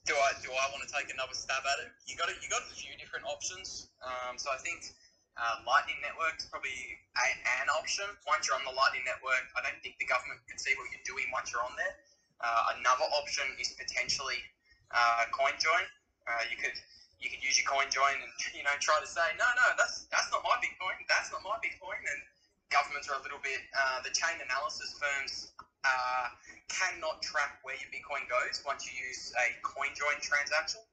Do 0.05 0.13
I 0.13 0.29
do 0.43 0.51
I 0.51 0.65
want 0.69 0.83
to 0.85 0.91
take 0.91 1.09
another 1.09 1.33
stab 1.33 1.63
at 1.63 1.87
it? 1.87 1.89
You 2.05 2.19
got 2.19 2.29
you 2.37 2.47
got 2.51 2.61
a 2.67 2.75
few 2.75 2.93
different 2.99 3.25
options. 3.25 3.89
Um, 4.03 4.35
so 4.35 4.51
I 4.51 4.59
think 4.59 4.93
uh, 5.39 5.63
Lightning 5.65 5.97
Network 6.03 6.37
is 6.37 6.45
probably 6.45 6.75
a, 7.17 7.27
an 7.63 7.71
option. 7.73 8.05
Once 8.27 8.45
you're 8.45 8.59
on 8.59 8.67
the 8.67 8.75
Lightning 8.75 9.07
Network, 9.07 9.47
I 9.57 9.63
don't 9.63 9.79
think 9.81 9.97
the 9.97 10.05
government 10.05 10.43
can 10.45 10.59
see 10.59 10.75
what 10.75 10.91
you're 10.91 11.07
doing 11.07 11.31
once 11.31 11.49
you're 11.49 11.63
on 11.63 11.73
there. 11.79 11.95
Uh, 12.43 12.77
another 12.77 13.07
option 13.15 13.47
is 13.57 13.73
potentially 13.79 14.43
uh, 14.91 15.23
CoinJoin. 15.31 15.87
Uh, 16.27 16.43
you 16.51 16.59
could 16.59 16.75
you 17.23 17.31
could 17.31 17.41
use 17.41 17.55
your 17.55 17.65
coin 17.65 17.87
join 17.89 18.13
and 18.19 18.31
you 18.57 18.63
know 18.67 18.75
try 18.83 18.99
to 18.99 19.07
say 19.07 19.23
no 19.39 19.47
no 19.57 19.67
that's 19.79 20.05
that's 20.11 20.29
not 20.29 20.43
my 20.43 20.55
bitcoin. 20.59 20.99
That's 21.07 21.31
not 21.31 21.41
my 21.41 21.55
bitcoin. 21.63 22.03
And 22.03 22.19
governments 22.69 23.07
are 23.09 23.17
a 23.17 23.23
little 23.23 23.41
bit 23.41 23.63
uh, 23.73 24.03
the 24.03 24.11
chain 24.11 24.37
analysis 24.43 24.93
firms 24.99 25.55
uh, 25.87 26.27
cannot 26.67 27.23
track 27.23 27.59
where 27.63 27.75
your 27.79 27.89
bitcoin 27.89 28.27
goes 28.27 28.61
once 28.67 28.85
you 28.85 28.93
use 28.93 29.31
a 29.39 29.47
coin 29.63 29.89
join 29.95 30.19
transaction 30.19 30.83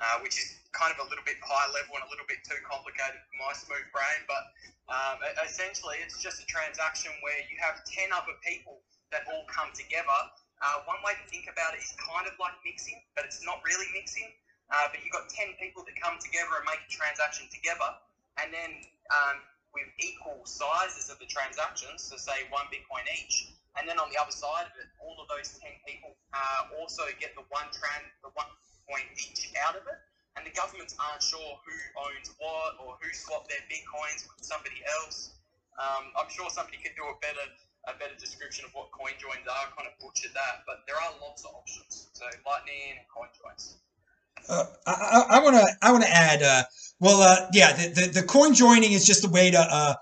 uh, 0.00 0.16
which 0.24 0.40
is 0.40 0.56
kind 0.72 0.88
of 0.90 0.98
a 1.04 1.06
little 1.12 1.24
bit 1.28 1.36
high 1.44 1.68
level 1.76 2.00
and 2.00 2.04
a 2.08 2.10
little 2.10 2.24
bit 2.24 2.40
too 2.42 2.56
complicated 2.64 3.20
for 3.28 3.36
my 3.36 3.52
smooth 3.52 3.84
brain. 3.92 4.20
But 4.24 4.42
um, 4.88 5.20
essentially 5.44 6.00
it's 6.00 6.18
just 6.18 6.40
a 6.40 6.46
transaction 6.48 7.12
where 7.20 7.36
you 7.52 7.60
have 7.60 7.84
10 7.84 8.08
other 8.10 8.34
people 8.40 8.80
that 9.12 9.28
all 9.28 9.44
come 9.46 9.68
together. 9.76 10.20
Uh, 10.60 10.84
one 10.88 11.00
way 11.04 11.12
to 11.16 11.24
think 11.28 11.48
about 11.52 11.76
it 11.76 11.80
is 11.84 11.92
kind 11.96 12.28
of 12.28 12.36
like 12.36 12.52
mixing 12.64 13.00
but 13.16 13.24
it's 13.24 13.40
not 13.44 13.64
really 13.64 13.88
mixing 13.96 14.28
uh, 14.70 14.86
but 14.90 15.02
you've 15.02 15.14
got 15.14 15.28
10 15.28 15.58
people 15.58 15.82
that 15.84 15.94
come 15.98 16.16
together 16.22 16.50
and 16.58 16.66
make 16.66 16.82
a 16.86 16.90
transaction 16.90 17.50
together, 17.50 17.90
and 18.38 18.54
then 18.54 18.70
um, 19.10 19.42
with 19.74 19.86
equal 19.98 20.38
sizes 20.46 21.10
of 21.10 21.18
the 21.18 21.26
transactions, 21.26 22.06
so 22.06 22.16
say 22.16 22.46
one 22.50 22.66
Bitcoin 22.70 23.06
each, 23.18 23.50
and 23.78 23.86
then 23.86 23.98
on 23.98 24.10
the 24.10 24.18
other 24.18 24.34
side 24.34 24.66
of 24.66 24.74
it, 24.78 24.90
all 24.98 25.18
of 25.22 25.26
those 25.30 25.58
10 25.58 25.70
people 25.86 26.14
uh, 26.34 26.70
also 26.78 27.06
get 27.22 27.34
the 27.38 27.46
one 27.50 27.66
tran, 27.70 28.02
the 28.22 28.30
one 28.34 28.50
coin 28.86 29.06
each 29.14 29.50
out 29.62 29.78
of 29.78 29.86
it, 29.86 29.98
and 30.34 30.46
the 30.46 30.54
governments 30.54 30.94
aren't 30.98 31.22
sure 31.22 31.58
who 31.62 31.76
owns 32.06 32.30
what 32.38 32.78
or 32.82 32.98
who 32.98 33.08
swapped 33.14 33.50
their 33.50 33.62
Bitcoins 33.70 34.26
with 34.26 34.42
somebody 34.42 34.82
else. 35.02 35.34
Um, 35.78 36.10
I'm 36.18 36.30
sure 36.30 36.50
somebody 36.50 36.78
could 36.82 36.94
do 36.98 37.06
a 37.06 37.16
better 37.22 37.46
a 37.88 37.96
better 37.96 38.12
description 38.20 38.68
of 38.68 38.76
what 38.76 38.92
coin 38.92 39.16
joins 39.16 39.48
are, 39.48 39.72
kind 39.72 39.88
of 39.88 39.96
butchered 40.04 40.36
that, 40.36 40.68
but 40.68 40.84
there 40.84 41.00
are 41.00 41.16
lots 41.24 41.48
of 41.48 41.56
options. 41.56 42.12
So 42.12 42.28
Lightning 42.44 43.00
and 43.00 43.08
coin 43.08 43.32
joins. 43.32 43.80
Uh, 44.50 44.64
I 44.86 45.40
want 45.42 45.56
to 45.56 45.66
I 45.80 45.92
want 45.92 46.04
to 46.04 46.10
add. 46.10 46.42
Uh, 46.42 46.64
well, 46.98 47.22
uh, 47.22 47.48
yeah, 47.52 47.72
the, 47.72 47.88
the, 47.88 48.20
the 48.20 48.26
coin 48.26 48.52
joining 48.52 48.92
is 48.92 49.06
just 49.06 49.24
a 49.24 49.28
way 49.28 49.50
to 49.50 49.58
uh, 49.58 49.94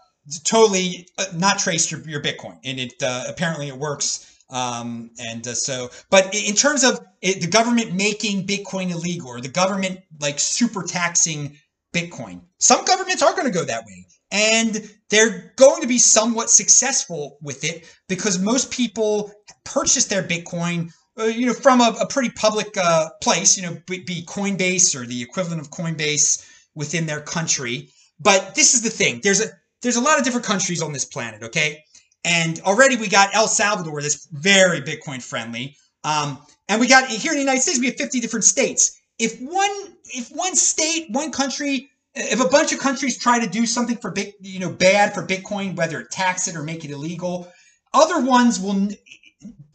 totally 0.44 1.06
uh, 1.18 1.26
not 1.34 1.58
trace 1.58 1.90
your, 1.90 2.00
your 2.08 2.22
Bitcoin, 2.22 2.58
and 2.64 2.80
it 2.80 2.94
uh, 3.02 3.24
apparently 3.28 3.68
it 3.68 3.76
works. 3.76 4.24
Um, 4.50 5.11
and 5.20 5.46
so, 5.46 5.90
but 6.11 6.34
in 6.34 6.54
terms 6.54 6.82
of 6.82 6.98
it, 7.20 7.42
the 7.42 7.46
government 7.46 7.94
making 7.94 8.46
Bitcoin 8.46 8.90
illegal, 8.90 9.28
or 9.28 9.40
the 9.40 9.48
government 9.48 10.00
like 10.20 10.40
super 10.40 10.82
taxing 10.82 11.58
Bitcoin, 11.94 12.40
some 12.58 12.84
governments 12.87 13.22
are 13.22 13.32
going 13.32 13.44
to 13.44 13.56
go 13.56 13.64
that 13.64 13.84
way, 13.84 14.06
and 14.32 14.90
they're 15.11 15.52
going 15.56 15.82
to 15.82 15.88
be 15.88 15.98
somewhat 15.98 16.48
successful 16.48 17.38
with 17.42 17.64
it 17.64 17.84
because 18.08 18.38
most 18.38 18.70
people 18.70 19.30
purchase 19.64 20.06
their 20.06 20.22
Bitcoin 20.22 20.87
uh, 20.87 20.92
you 21.26 21.46
know, 21.46 21.54
from 21.54 21.81
a, 21.81 21.94
a 22.00 22.07
pretty 22.07 22.31
public 22.31 22.76
uh, 22.76 23.11
place, 23.22 23.57
you 23.57 23.62
know, 23.64 23.76
be, 23.87 24.00
be 24.00 24.22
Coinbase 24.22 24.94
or 24.94 25.07
the 25.07 25.22
equivalent 25.22 25.61
of 25.61 25.70
Coinbase 25.70 26.46
within 26.74 27.07
their 27.07 27.20
country. 27.20 27.88
But 28.20 28.54
this 28.54 28.74
is 28.74 28.83
the 28.83 28.90
thing: 28.90 29.20
there's 29.22 29.40
a 29.40 29.46
there's 29.83 29.96
a 29.96 30.00
lot 30.00 30.18
of 30.18 30.24
different 30.24 30.46
countries 30.46 30.83
on 30.83 30.92
this 30.92 31.04
planet, 31.04 31.42
okay? 31.42 31.85
And 32.24 32.61
already 32.61 32.96
we 32.96 33.09
got 33.09 33.35
El 33.35 33.48
Salvador 33.48 34.02
that's 34.02 34.26
very 34.33 34.81
Bitcoin 34.81 35.22
friendly, 35.22 35.76
um, 36.05 36.38
and 36.68 36.80
we 36.80 36.88
got 36.88 37.09
here 37.09 37.32
in 37.32 37.38
the 37.38 37.42
United 37.42 37.62
States 37.62 37.78
we 37.78 37.86
have 37.86 37.97
50 37.97 38.20
different 38.20 38.45
states. 38.45 38.99
If 39.18 39.38
one 39.40 39.97
if 40.05 40.30
one 40.30 40.55
state, 40.55 41.11
one 41.11 41.32
country, 41.32 41.90
if 42.14 42.40
a 42.40 42.49
bunch 42.49 42.72
of 42.72 42.78
countries 42.78 43.18
try 43.18 43.38
to 43.38 43.49
do 43.49 43.66
something 43.66 43.97
for 43.97 44.11
big, 44.11 44.34
you 44.40 44.61
know, 44.61 44.70
bad 44.70 45.14
for 45.14 45.26
Bitcoin, 45.26 45.76
whether 45.76 46.03
tax 46.05 46.49
it 46.49 46.57
or 46.57 46.62
make 46.62 46.84
it 46.84 46.90
illegal, 46.90 47.51
other 47.92 48.20
ones 48.20 48.61
will 48.61 48.88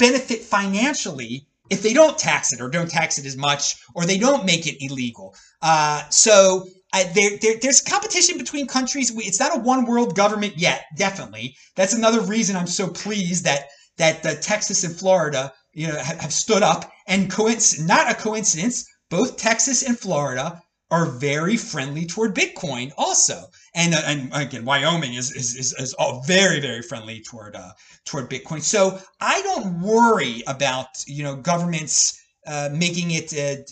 benefit 0.04 0.42
financially 0.42 1.48
if 1.70 1.82
they 1.82 1.94
don't 1.94 2.18
tax 2.18 2.52
it 2.52 2.60
or 2.60 2.68
don't 2.70 2.90
tax 2.90 3.18
it 3.18 3.26
as 3.26 3.38
much 3.38 3.64
or 3.96 4.06
they 4.06 4.18
don't 4.18 4.46
make 4.46 4.68
it 4.68 4.76
illegal. 4.82 5.34
Uh, 5.62 6.04
so 6.10 6.68
uh, 6.92 7.06
there, 7.16 7.38
there, 7.42 7.56
there's 7.62 7.80
competition 7.80 8.38
between 8.38 8.68
countries. 8.68 9.14
It's 9.16 9.40
not 9.40 9.56
a 9.56 9.60
one 9.60 9.86
world 9.86 10.14
government 10.14 10.56
yet, 10.58 10.86
definitely. 10.98 11.56
That's 11.78 11.94
another 11.94 12.20
reason 12.20 12.58
I'm 12.58 12.68
so 12.68 12.88
pleased 12.90 13.46
that 13.46 13.70
that 13.98 14.26
uh, 14.26 14.34
Texas 14.42 14.84
and 14.84 14.94
Florida, 14.96 15.54
you 15.72 15.88
know, 15.88 15.98
have, 15.98 16.20
have 16.20 16.34
stood 16.34 16.64
up. 16.64 16.92
And 17.08 17.32
coinc- 17.32 17.86
not 17.86 18.12
a 18.12 18.16
coincidence, 18.16 18.86
both 19.10 19.38
Texas 19.38 19.84
and 19.84 19.98
Florida 19.98 20.62
are 20.92 21.06
very 21.06 21.58
friendly 21.58 22.06
toward 22.06 22.36
Bitcoin 22.36 22.92
also. 22.98 23.46
And, 23.76 23.94
uh, 23.94 24.02
and 24.06 24.32
again, 24.34 24.66
Wyoming 24.66 25.16
is, 25.16 25.32
is, 25.32 25.56
is, 25.56 25.74
is 25.74 25.94
all 25.96 26.22
very, 26.24 26.60
very 26.60 26.82
friendly 26.82 27.22
toward, 27.22 27.56
uh, 27.56 27.72
toward 28.06 28.30
Bitcoin. 28.30 28.62
So 28.62 29.00
I 29.20 29.42
don't 29.42 29.82
worry 29.82 30.44
about, 30.48 31.04
you 31.08 31.24
know, 31.24 31.36
governments, 31.36 32.22
uh, 32.46 32.70
making 32.72 33.12
it, 33.12 33.34
uh, 33.34 33.64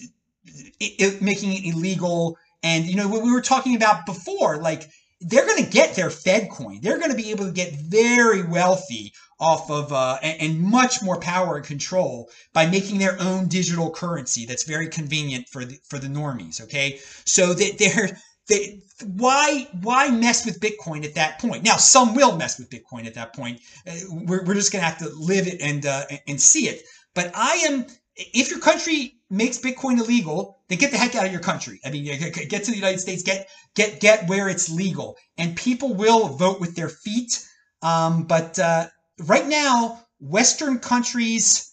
it, 0.79 1.21
making 1.21 1.53
it 1.53 1.75
illegal. 1.75 2.37
And, 2.63 2.85
you 2.85 2.95
know, 2.95 3.07
what 3.07 3.23
we 3.23 3.31
were 3.31 3.41
talking 3.41 3.75
about 3.75 4.05
before, 4.05 4.57
like 4.57 4.89
they're 5.21 5.45
going 5.45 5.63
to 5.63 5.69
get 5.69 5.95
their 5.95 6.09
Fed 6.09 6.49
coin. 6.49 6.79
They're 6.81 6.97
going 6.97 7.11
to 7.11 7.17
be 7.17 7.31
able 7.31 7.45
to 7.45 7.51
get 7.51 7.73
very 7.73 8.43
wealthy 8.43 9.13
off 9.39 9.69
of 9.69 9.91
uh, 9.91 10.17
and, 10.21 10.41
and, 10.41 10.61
much 10.61 11.01
more 11.01 11.19
power 11.19 11.57
and 11.57 11.65
control 11.65 12.29
by 12.53 12.67
making 12.67 12.99
their 12.99 13.19
own 13.19 13.47
digital 13.47 13.89
currency. 13.89 14.45
That's 14.45 14.63
very 14.63 14.87
convenient 14.87 15.47
for 15.49 15.65
the 15.65 15.79
for 15.89 15.97
the 15.97 16.07
normies. 16.07 16.61
Okay, 16.61 16.99
so 17.25 17.53
they, 17.53 17.71
they're 17.71 18.17
they, 18.47 18.81
why 19.05 19.67
why 19.81 20.09
mess 20.09 20.45
with 20.45 20.59
Bitcoin 20.59 21.05
at 21.05 21.15
that 21.15 21.39
point? 21.39 21.63
Now 21.63 21.77
some 21.77 22.15
will 22.15 22.37
mess 22.37 22.59
with 22.59 22.69
Bitcoin 22.69 23.05
at 23.05 23.13
that 23.15 23.33
point. 23.35 23.59
Uh, 23.87 23.93
we're, 24.09 24.43
we're 24.43 24.55
just 24.55 24.71
going 24.71 24.81
to 24.81 24.89
have 24.89 24.97
to 24.99 25.09
live 25.09 25.47
it 25.47 25.61
and 25.61 25.85
uh, 25.85 26.05
and 26.27 26.39
see 26.39 26.67
it. 26.67 26.83
But 27.13 27.31
I 27.35 27.55
am 27.67 27.85
if 28.15 28.49
your 28.49 28.59
country 28.59 29.15
makes 29.29 29.57
Bitcoin 29.57 29.99
illegal, 29.99 30.59
then 30.67 30.77
get 30.77 30.91
the 30.91 30.97
heck 30.97 31.15
out 31.15 31.25
of 31.25 31.31
your 31.31 31.41
country. 31.41 31.79
I 31.85 31.91
mean, 31.91 32.05
get 32.05 32.63
to 32.63 32.71
the 32.71 32.77
United 32.77 32.99
States, 32.99 33.23
get 33.23 33.47
get 33.75 33.99
get 33.99 34.27
where 34.27 34.49
it's 34.49 34.69
legal, 34.69 35.17
and 35.37 35.55
people 35.55 35.93
will 35.93 36.27
vote 36.29 36.59
with 36.59 36.75
their 36.75 36.89
feet. 36.89 37.45
Um, 37.81 38.23
but 38.23 38.59
uh, 38.59 38.87
right 39.25 39.47
now, 39.47 40.05
Western 40.19 40.79
countries 40.79 41.70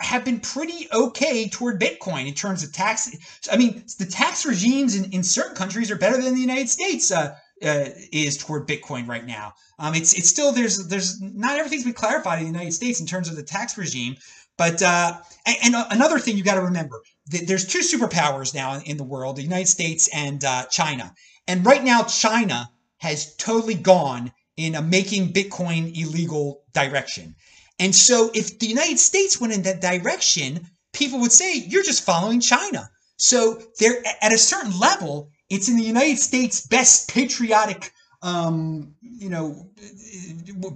have 0.00 0.24
been 0.24 0.40
pretty 0.40 0.88
okay 0.92 1.48
toward 1.48 1.80
Bitcoin 1.80 2.26
in 2.26 2.34
terms 2.34 2.62
of 2.64 2.72
tax. 2.72 3.10
I 3.50 3.56
mean, 3.56 3.84
the 3.98 4.06
tax 4.06 4.44
regimes 4.44 4.96
in, 4.96 5.12
in 5.12 5.22
certain 5.22 5.54
countries 5.54 5.90
are 5.90 5.96
better 5.96 6.20
than 6.20 6.34
the 6.34 6.40
United 6.40 6.68
States 6.68 7.12
uh, 7.12 7.36
uh, 7.62 7.86
is 8.12 8.36
toward 8.36 8.66
Bitcoin 8.66 9.08
right 9.08 9.24
now. 9.24 9.54
Um, 9.78 9.94
it's 9.94 10.12
it's 10.14 10.28
still 10.28 10.52
there's 10.52 10.88
there's 10.88 11.20
not 11.20 11.58
everything's 11.58 11.84
been 11.84 11.92
clarified 11.92 12.38
in 12.38 12.44
the 12.44 12.52
United 12.52 12.72
States 12.72 13.00
in 13.00 13.06
terms 13.06 13.28
of 13.28 13.36
the 13.36 13.42
tax 13.42 13.78
regime, 13.78 14.16
but 14.56 14.82
uh, 14.82 15.16
and, 15.46 15.74
and, 15.74 15.86
another 15.90 16.18
thing 16.18 16.36
you 16.36 16.44
got 16.44 16.54
to 16.54 16.62
remember: 16.62 17.00
there's 17.26 17.66
two 17.66 17.80
superpowers 17.80 18.54
now 18.54 18.80
in 18.84 18.96
the 18.96 19.04
world: 19.04 19.36
the 19.36 19.42
United 19.42 19.68
States 19.68 20.08
and 20.12 20.44
uh, 20.44 20.66
China. 20.66 21.14
And 21.46 21.64
right 21.64 21.84
now, 21.84 22.02
China 22.04 22.70
has 22.98 23.34
totally 23.36 23.74
gone 23.74 24.32
in 24.56 24.74
a 24.74 24.82
making 24.82 25.32
Bitcoin 25.32 25.96
illegal 25.96 26.62
direction. 26.72 27.34
And 27.78 27.94
so, 27.94 28.30
if 28.34 28.58
the 28.58 28.66
United 28.66 28.98
States 28.98 29.40
went 29.40 29.52
in 29.52 29.62
that 29.62 29.80
direction, 29.80 30.66
people 30.92 31.20
would 31.20 31.32
say 31.32 31.54
you're 31.54 31.82
just 31.82 32.04
following 32.04 32.40
China. 32.40 32.88
So, 33.16 33.60
there 33.80 34.02
at 34.22 34.32
a 34.32 34.38
certain 34.38 34.78
level, 34.78 35.30
it's 35.50 35.68
in 35.68 35.76
the 35.76 35.82
United 35.82 36.18
States' 36.18 36.66
best 36.66 37.08
patriotic, 37.08 37.92
um, 38.22 38.94
you 39.02 39.28
know, 39.28 39.68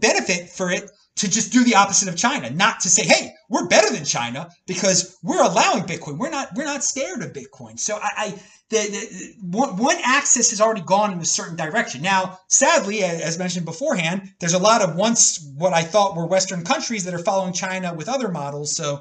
benefit 0.01 0.51
for 0.51 0.71
it 0.71 0.91
to 1.19 1.29
just 1.29 1.53
do 1.53 1.65
the 1.65 1.75
opposite 1.75 2.09
of 2.09 2.17
China, 2.17 2.51
not 2.51 2.81
to 2.81 2.89
say, 2.89 3.05
"Hey, 3.05 3.35
we're 3.49 3.67
better 3.67 3.93
than 3.93 4.05
China 4.05 4.51
because 4.67 5.17
we're 5.23 5.43
allowing 5.43 5.83
Bitcoin. 5.83 6.19
We're 6.19 6.31
not. 6.31 6.55
We're 6.55 6.65
not 6.65 6.85
scared 6.85 7.23
of 7.23 7.33
Bitcoin." 7.33 7.79
So 7.79 7.97
I, 7.97 8.11
I 8.17 8.41
the, 8.71 8.77
the 8.77 9.35
one, 9.41 9.77
one 9.77 9.97
axis 10.05 10.51
has 10.51 10.61
already 10.61 10.83
gone 10.83 11.13
in 11.13 11.19
a 11.19 11.25
certain 11.25 11.57
direction. 11.57 12.03
Now, 12.03 12.39
sadly, 12.49 13.03
as 13.03 13.39
mentioned 13.39 13.65
beforehand, 13.65 14.31
there's 14.41 14.55
a 14.55 14.59
lot 14.59 14.83
of 14.83 14.95
once 14.95 15.45
what 15.57 15.73
I 15.73 15.83
thought 15.83 16.17
were 16.17 16.27
Western 16.27 16.65
countries 16.65 17.05
that 17.05 17.15
are 17.15 17.19
following 17.19 17.53
China 17.53 17.95
with 17.95 18.09
other 18.09 18.29
models. 18.29 18.77
So, 18.77 19.01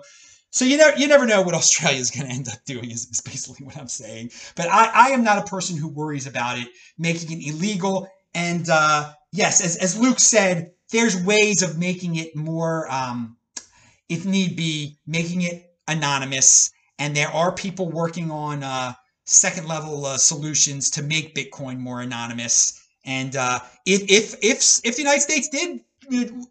so 0.50 0.66
you 0.66 0.78
never 0.78 0.98
you 0.98 1.08
never 1.08 1.26
know 1.26 1.42
what 1.42 1.54
Australia 1.54 2.00
is 2.00 2.12
going 2.12 2.28
to 2.28 2.34
end 2.34 2.48
up 2.48 2.64
doing. 2.66 2.92
Is, 2.92 3.08
is 3.08 3.22
basically 3.22 3.66
what 3.66 3.78
I'm 3.78 3.90
saying. 3.90 4.32
But 4.56 4.70
I, 4.70 4.90
I 4.94 5.08
am 5.10 5.24
not 5.24 5.40
a 5.40 5.50
person 5.50 5.78
who 5.78 5.90
worries 5.90 6.28
about 6.28 6.58
it 6.58 6.68
making 6.98 7.42
it 7.42 7.48
illegal. 7.48 8.08
And 8.34 8.68
uh, 8.70 9.14
yes, 9.34 9.64
as 9.64 9.76
as 9.78 10.00
Luke 10.00 10.20
said 10.20 10.72
there's 10.92 11.22
ways 11.24 11.62
of 11.62 11.78
making 11.78 12.16
it 12.16 12.36
more, 12.36 12.92
um, 12.92 13.38
if 14.10 14.26
need 14.26 14.56
be, 14.56 14.98
making 15.06 15.42
it 15.42 15.76
anonymous. 15.88 16.72
And 17.00 17.16
there 17.16 17.30
are 17.30 17.52
people 17.52 17.90
working 17.90 18.32
on 18.32 18.64
uh, 18.64 18.94
second 19.26 19.68
level 19.68 20.06
uh, 20.06 20.18
solutions 20.18 20.90
to 20.92 21.04
make 21.04 21.36
Bitcoin 21.36 21.78
more 21.78 22.02
anonymous. 22.02 22.82
And 23.06 23.36
uh, 23.36 23.60
if, 23.86 24.04
if 24.10 24.36
if 24.44 24.82
if 24.84 24.96
the 24.96 25.02
United 25.02 25.22
States 25.22 25.50
did 25.50 25.82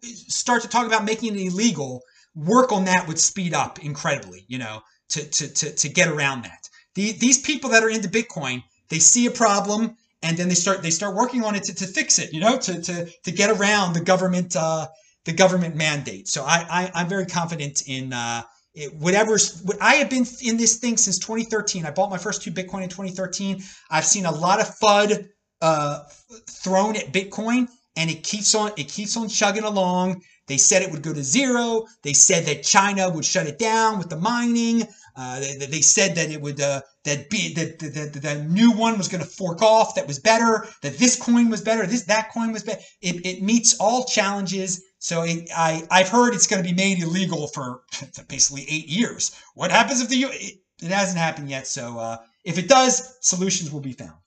start 0.03 0.61
to 0.61 0.67
talk 0.67 0.87
about 0.87 1.03
making 1.03 1.35
it 1.35 1.41
illegal, 1.41 2.01
work 2.35 2.71
on 2.71 2.85
that 2.85 3.07
would 3.07 3.19
speed 3.19 3.53
up 3.53 3.83
incredibly. 3.83 4.45
You 4.47 4.59
know, 4.59 4.81
to 5.09 5.23
to 5.23 5.53
to, 5.53 5.75
to 5.75 5.89
get 5.89 6.07
around 6.07 6.43
that. 6.43 6.69
The, 6.95 7.11
these 7.11 7.39
people 7.39 7.69
that 7.71 7.83
are 7.83 7.89
into 7.89 8.09
Bitcoin, 8.09 8.63
they 8.89 8.97
see 8.97 9.27
a 9.27 9.31
problem 9.31 9.97
and 10.21 10.37
then 10.37 10.47
they 10.47 10.55
start 10.55 10.81
they 10.81 10.89
start 10.89 11.15
working 11.15 11.43
on 11.43 11.55
it 11.55 11.63
to, 11.63 11.73
to 11.73 11.85
fix 11.85 12.19
it 12.19 12.33
you 12.33 12.39
know 12.39 12.57
to 12.57 12.81
to 12.81 13.07
to 13.23 13.31
get 13.31 13.49
around 13.49 13.93
the 13.93 14.01
government 14.01 14.55
uh 14.55 14.87
the 15.25 15.33
government 15.33 15.75
mandate 15.75 16.27
so 16.27 16.43
i, 16.43 16.65
I 16.69 16.91
i'm 16.95 17.07
very 17.07 17.25
confident 17.25 17.83
in 17.87 18.13
uh 18.13 18.43
it, 18.77 18.93
whatever's 18.95 19.61
what 19.63 19.77
I 19.81 19.95
have 19.95 20.09
been 20.09 20.25
in 20.43 20.55
this 20.57 20.77
thing 20.77 20.97
since 20.97 21.17
2013. 21.17 21.85
I 21.85 21.91
bought 21.91 22.11
my 22.11 22.17
first 22.17 22.43
two 22.43 22.51
Bitcoin 22.51 22.83
in 22.83 22.89
2013. 22.89 23.63
I've 23.89 24.05
seen 24.05 24.25
a 24.25 24.31
lot 24.31 24.61
of 24.61 24.67
FUD 24.77 25.29
uh, 25.61 26.03
thrown 26.47 26.95
at 26.95 27.11
Bitcoin, 27.11 27.67
and 27.95 28.09
it 28.09 28.23
keeps 28.23 28.53
on 28.53 28.71
it 28.77 28.87
keeps 28.87 29.17
on 29.17 29.29
chugging 29.29 29.63
along. 29.63 30.21
They 30.47 30.57
said 30.57 30.81
it 30.81 30.91
would 30.91 31.01
go 31.01 31.13
to 31.13 31.23
zero. 31.23 31.85
They 32.03 32.13
said 32.13 32.45
that 32.45 32.63
China 32.63 33.09
would 33.09 33.25
shut 33.25 33.47
it 33.47 33.57
down 33.57 33.97
with 33.97 34.09
the 34.09 34.17
mining. 34.17 34.87
Uh, 35.19 35.39
they, 35.39 35.55
they, 35.65 35.81
said 35.81 36.13
that 36.13 36.29
it 36.29 36.39
would 36.39 36.61
uh, 36.61 36.79
that 37.03 37.27
be 37.31 37.51
that 37.55 37.79
the, 37.79 38.45
new 38.47 38.71
one 38.71 38.99
was 38.99 39.07
going 39.07 39.23
to 39.23 39.27
fork 39.27 39.63
off 39.63 39.95
that 39.95 40.05
was 40.07 40.19
better. 40.19 40.67
That 40.83 40.99
this 40.99 41.15
coin 41.19 41.49
was 41.49 41.59
better. 41.59 41.87
This 41.87 42.03
that 42.03 42.31
coin 42.31 42.51
was 42.51 42.61
better. 42.61 42.81
It, 43.01 43.25
it 43.25 43.41
meets 43.41 43.75
all 43.79 44.05
challenges. 44.05 44.83
So 44.99 45.23
it, 45.23 45.49
I 45.57 45.81
I've 45.89 46.09
heard 46.09 46.35
it's 46.35 46.45
going 46.45 46.61
to 46.61 46.69
be 46.69 46.75
made 46.75 46.99
illegal 47.01 47.47
for 47.47 47.81
basically 48.27 48.67
eight 48.69 48.85
years. 48.85 49.35
What 49.55 49.71
happens 49.71 50.01
if 50.01 50.09
the 50.09 50.21
it, 50.21 50.59
it 50.83 50.91
hasn't 50.91 51.17
happened 51.17 51.49
yet? 51.49 51.65
So 51.65 51.97
uh, 51.97 52.17
if 52.45 52.59
it 52.59 52.69
does, 52.69 53.17
solutions 53.21 53.71
will 53.71 53.81
be 53.81 53.93
found. 53.93 54.21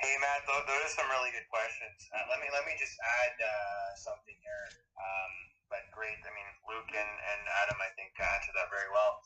Hey 0.00 0.16
Matt, 0.18 0.48
those 0.48 0.64
are 0.64 0.88
some 0.96 1.10
really 1.12 1.30
good 1.30 1.46
questions. 1.52 2.08
Uh, 2.08 2.24
let 2.32 2.40
me 2.40 2.48
let 2.56 2.64
me 2.64 2.72
just 2.80 2.96
add 3.20 3.36
uh, 3.36 3.96
something 4.00 4.34
here. 4.40 4.80
Um, 4.96 5.51
but 5.72 5.88
great. 5.96 6.20
I 6.20 6.30
mean, 6.36 6.50
Luke 6.68 6.92
and, 6.92 7.12
and 7.32 7.42
Adam, 7.64 7.80
I 7.80 7.88
think, 7.96 8.12
answered 8.20 8.52
that 8.60 8.68
very 8.68 8.92
well. 8.92 9.24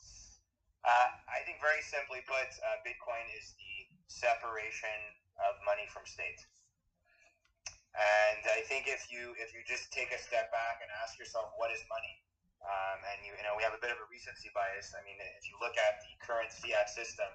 Uh, 0.87 1.11
I 1.27 1.43
think, 1.43 1.59
very 1.59 1.83
simply 1.83 2.23
put, 2.23 2.47
uh, 2.63 2.79
Bitcoin 2.87 3.27
is 3.35 3.51
the 3.59 3.91
separation 4.07 5.19
of 5.43 5.59
money 5.67 5.83
from 5.91 6.07
state. 6.07 6.39
And 7.91 8.41
I 8.47 8.63
think 8.69 8.87
if 8.87 9.09
you 9.09 9.33
if 9.41 9.57
you 9.57 9.65
just 9.65 9.89
take 9.89 10.13
a 10.13 10.21
step 10.21 10.53
back 10.53 10.85
and 10.85 10.89
ask 11.01 11.17
yourself, 11.17 11.49
what 11.57 11.73
is 11.73 11.81
money? 11.89 12.21
Um, 12.61 13.01
and 13.09 13.17
you, 13.25 13.33
you 13.33 13.41
know, 13.41 13.57
we 13.57 13.65
have 13.65 13.73
a 13.73 13.81
bit 13.81 13.89
of 13.89 13.97
a 13.97 14.07
recency 14.07 14.53
bias. 14.53 14.93
I 14.93 15.01
mean, 15.01 15.17
if 15.17 15.49
you 15.49 15.57
look 15.57 15.73
at 15.81 16.05
the 16.05 16.13
current 16.21 16.53
fiat 16.53 16.93
system, 16.93 17.27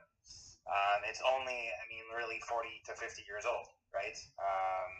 um, 0.70 1.02
it's 1.02 1.18
only, 1.26 1.66
I 1.66 1.84
mean, 1.90 2.06
really 2.14 2.38
40 2.46 2.70
to 2.88 2.94
50 2.94 3.26
years 3.26 3.42
old, 3.42 3.74
right? 3.90 4.14
Um, 4.38 4.92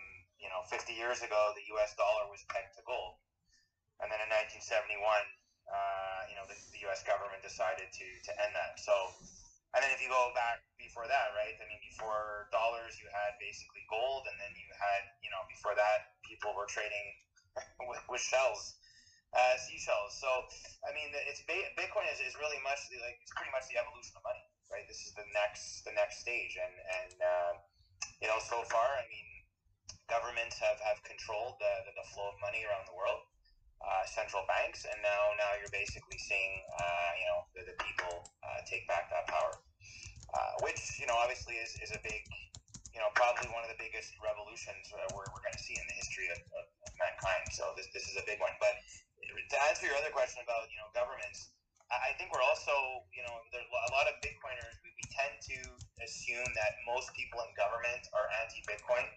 you 0.43 0.51
know, 0.51 0.67
50 0.67 0.91
years 0.99 1.23
ago, 1.23 1.55
the 1.55 1.63
U.S. 1.79 1.95
dollar 1.95 2.27
was 2.27 2.43
pegged 2.51 2.75
to 2.75 2.83
gold 2.83 3.23
and 4.03 4.11
then 4.11 4.19
in 4.19 4.31
1971, 4.59 4.99
uh, 5.71 6.21
you 6.27 6.35
know, 6.35 6.43
the, 6.51 6.59
the, 6.75 6.83
U.S. 6.91 7.07
government 7.07 7.39
decided 7.39 7.87
to 7.95 8.07
to 8.27 8.33
end 8.43 8.51
that. 8.53 8.75
So, 8.83 8.93
and 9.73 9.81
then 9.81 9.95
if 9.95 10.03
you 10.03 10.11
go 10.11 10.35
back 10.35 10.59
before 10.75 11.07
that, 11.07 11.31
right? 11.39 11.55
I 11.55 11.65
mean, 11.71 11.79
before 11.87 12.51
dollars, 12.51 12.99
you 12.99 13.07
had 13.09 13.39
basically 13.39 13.87
gold, 13.87 14.27
and 14.27 14.37
then 14.43 14.51
you 14.59 14.69
had, 14.75 15.07
you 15.23 15.31
know, 15.31 15.47
before 15.47 15.79
that, 15.79 16.19
people 16.27 16.51
were 16.53 16.67
trading 16.67 17.15
with, 17.89 18.03
with 18.11 18.21
shells, 18.21 18.75
uh, 19.39 19.55
seashells. 19.55 20.19
So, 20.19 20.29
I 20.83 20.91
mean, 20.93 21.15
it's 21.31 21.47
Bitcoin 21.47 22.11
is, 22.11 22.19
is 22.19 22.35
really 22.35 22.59
much 22.67 22.83
the, 22.91 22.99
like 23.01 23.23
it's 23.23 23.33
pretty 23.39 23.55
much 23.55 23.71
the 23.71 23.79
evolution 23.79 24.19
of 24.19 24.27
money, 24.27 24.43
right? 24.69 24.85
This 24.91 25.07
is 25.07 25.15
the 25.15 25.25
next 25.31 25.87
the 25.87 25.95
next 25.95 26.21
stage, 26.21 26.59
and 26.59 26.75
and 26.75 27.17
uh, 27.23 27.53
you 28.19 28.27
know, 28.27 28.43
so 28.43 28.67
far, 28.67 28.99
I 28.99 29.07
mean, 29.07 29.29
governments 30.11 30.59
have 30.59 30.83
have 30.83 30.99
controlled 31.07 31.63
the, 31.63 31.87
the, 31.87 31.95
the 32.03 32.07
flow 32.11 32.35
of 32.35 32.37
money 32.43 32.67
around 32.67 32.91
the 32.91 32.99
world 32.99 33.31
uh, 33.83 34.05
central 34.07 34.47
banks, 34.47 34.87
and 34.87 34.99
now 35.03 35.35
now 35.39 35.51
you're 35.59 35.75
basically 35.75 36.19
seeing 36.19 36.63
uh, 36.79 37.11
you 37.19 37.27
know 37.27 37.39
the, 37.59 37.63
the 37.67 37.77
people 37.83 38.15
uh, 38.47 38.63
take 38.63 38.87
back 38.87 39.11
that 39.11 39.27
power, 39.27 39.59
uh, 40.35 40.53
which 40.63 40.79
you 41.03 41.07
know 41.11 41.19
obviously 41.19 41.59
is, 41.59 41.75
is 41.83 41.91
a 41.91 42.01
big 42.07 42.23
you 42.95 43.01
know 43.03 43.11
probably 43.19 43.51
one 43.51 43.67
of 43.67 43.71
the 43.75 43.81
biggest 43.81 44.15
revolutions 44.23 44.87
we're, 44.95 45.27
we're 45.35 45.43
going 45.43 45.57
to 45.57 45.65
see 45.65 45.75
in 45.75 45.87
the 45.91 45.97
history 45.99 46.31
of, 46.31 46.39
of, 46.55 46.65
of, 46.87 46.93
mankind. 47.01 47.43
So 47.51 47.75
this 47.75 47.91
this 47.91 48.07
is 48.07 48.15
a 48.15 48.25
big 48.25 48.39
one. 48.39 48.55
But 48.63 48.79
to 49.27 49.57
answer 49.67 49.91
your 49.91 49.99
other 49.99 50.15
question 50.15 50.47
about 50.47 50.71
you 50.71 50.79
know 50.79 50.87
governments, 50.95 51.51
I 51.91 52.15
think 52.17 52.31
we're 52.31 52.45
also 52.47 52.75
you 53.11 53.27
know 53.27 53.35
there's 53.51 53.67
a 53.67 53.91
lot 53.91 54.07
of 54.07 54.15
Bitcoiners. 54.23 54.79
We, 54.87 54.95
we 54.95 55.05
tend 55.11 55.35
to 55.59 55.59
assume 56.07 56.47
that 56.55 56.79
most 56.87 57.11
people 57.19 57.43
in 57.43 57.51
government 57.59 58.07
are 58.15 58.31
anti-Bitcoin. 58.47 59.11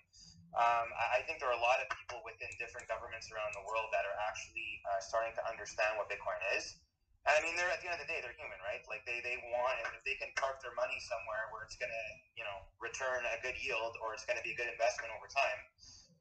Um, 0.55 0.87
I 0.95 1.19
think 1.27 1.43
there 1.43 1.51
are 1.51 1.59
a 1.59 1.63
lot 1.63 1.83
of 1.83 1.87
people 1.91 2.23
within 2.23 2.49
different 2.57 2.87
governments 2.87 3.27
around 3.31 3.51
the 3.53 3.63
world 3.67 3.91
that 3.91 4.07
are 4.07 4.17
actually 4.23 4.79
uh, 4.87 5.03
starting 5.03 5.35
to 5.35 5.43
understand 5.47 5.99
what 5.99 6.07
Bitcoin 6.07 6.39
is. 6.55 6.79
And 7.27 7.35
I 7.35 7.41
mean, 7.43 7.57
they're 7.59 7.71
at 7.73 7.81
the 7.83 7.91
end 7.91 7.99
of 7.99 8.03
the 8.05 8.09
day, 8.09 8.21
they're 8.23 8.37
human, 8.37 8.61
right? 8.63 8.79
Like 8.87 9.03
they, 9.03 9.19
they 9.19 9.35
want, 9.51 9.81
if 9.83 10.03
they 10.07 10.15
can 10.15 10.31
park 10.39 10.61
their 10.63 10.73
money 10.77 10.95
somewhere 11.03 11.49
where 11.51 11.65
it's 11.67 11.75
going 11.75 11.91
to, 11.91 12.05
you 12.39 12.45
know, 12.47 12.63
return 12.79 13.25
a 13.27 13.37
good 13.41 13.57
yield 13.59 13.97
or 13.99 14.13
it's 14.15 14.23
going 14.23 14.37
to 14.39 14.45
be 14.45 14.53
a 14.53 14.57
good 14.57 14.69
investment 14.71 15.11
over 15.11 15.27
time, 15.27 15.59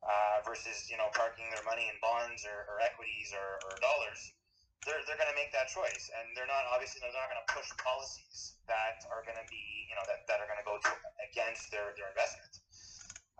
uh, 0.04 0.40
versus 0.44 0.88
you 0.92 0.96
know 1.00 1.08
parking 1.16 1.48
their 1.52 1.64
money 1.64 1.88
in 1.88 1.96
bonds 2.00 2.44
or, 2.44 2.68
or 2.68 2.80
equities 2.84 3.32
or, 3.32 3.60
or 3.68 3.72
dollars, 3.80 4.32
they're, 4.84 5.00
they're 5.08 5.20
going 5.20 5.30
to 5.32 5.38
make 5.38 5.52
that 5.52 5.68
choice, 5.68 6.08
and 6.20 6.32
they're 6.36 6.48
not 6.48 6.64
obviously 6.72 7.00
they're 7.00 7.14
not 7.16 7.28
going 7.28 7.40
to 7.40 7.50
push 7.52 7.68
policies 7.80 8.56
that 8.68 9.00
are 9.12 9.24
going 9.24 9.38
to 9.40 9.48
be 9.48 9.88
you 9.88 9.96
know 9.96 10.04
that, 10.08 10.24
that 10.28 10.40
are 10.40 10.48
going 10.48 10.60
to 10.60 10.68
go 10.68 10.76
to 10.80 10.92
against 11.24 11.72
their 11.72 11.92
their 11.96 12.08
investment. 12.12 12.63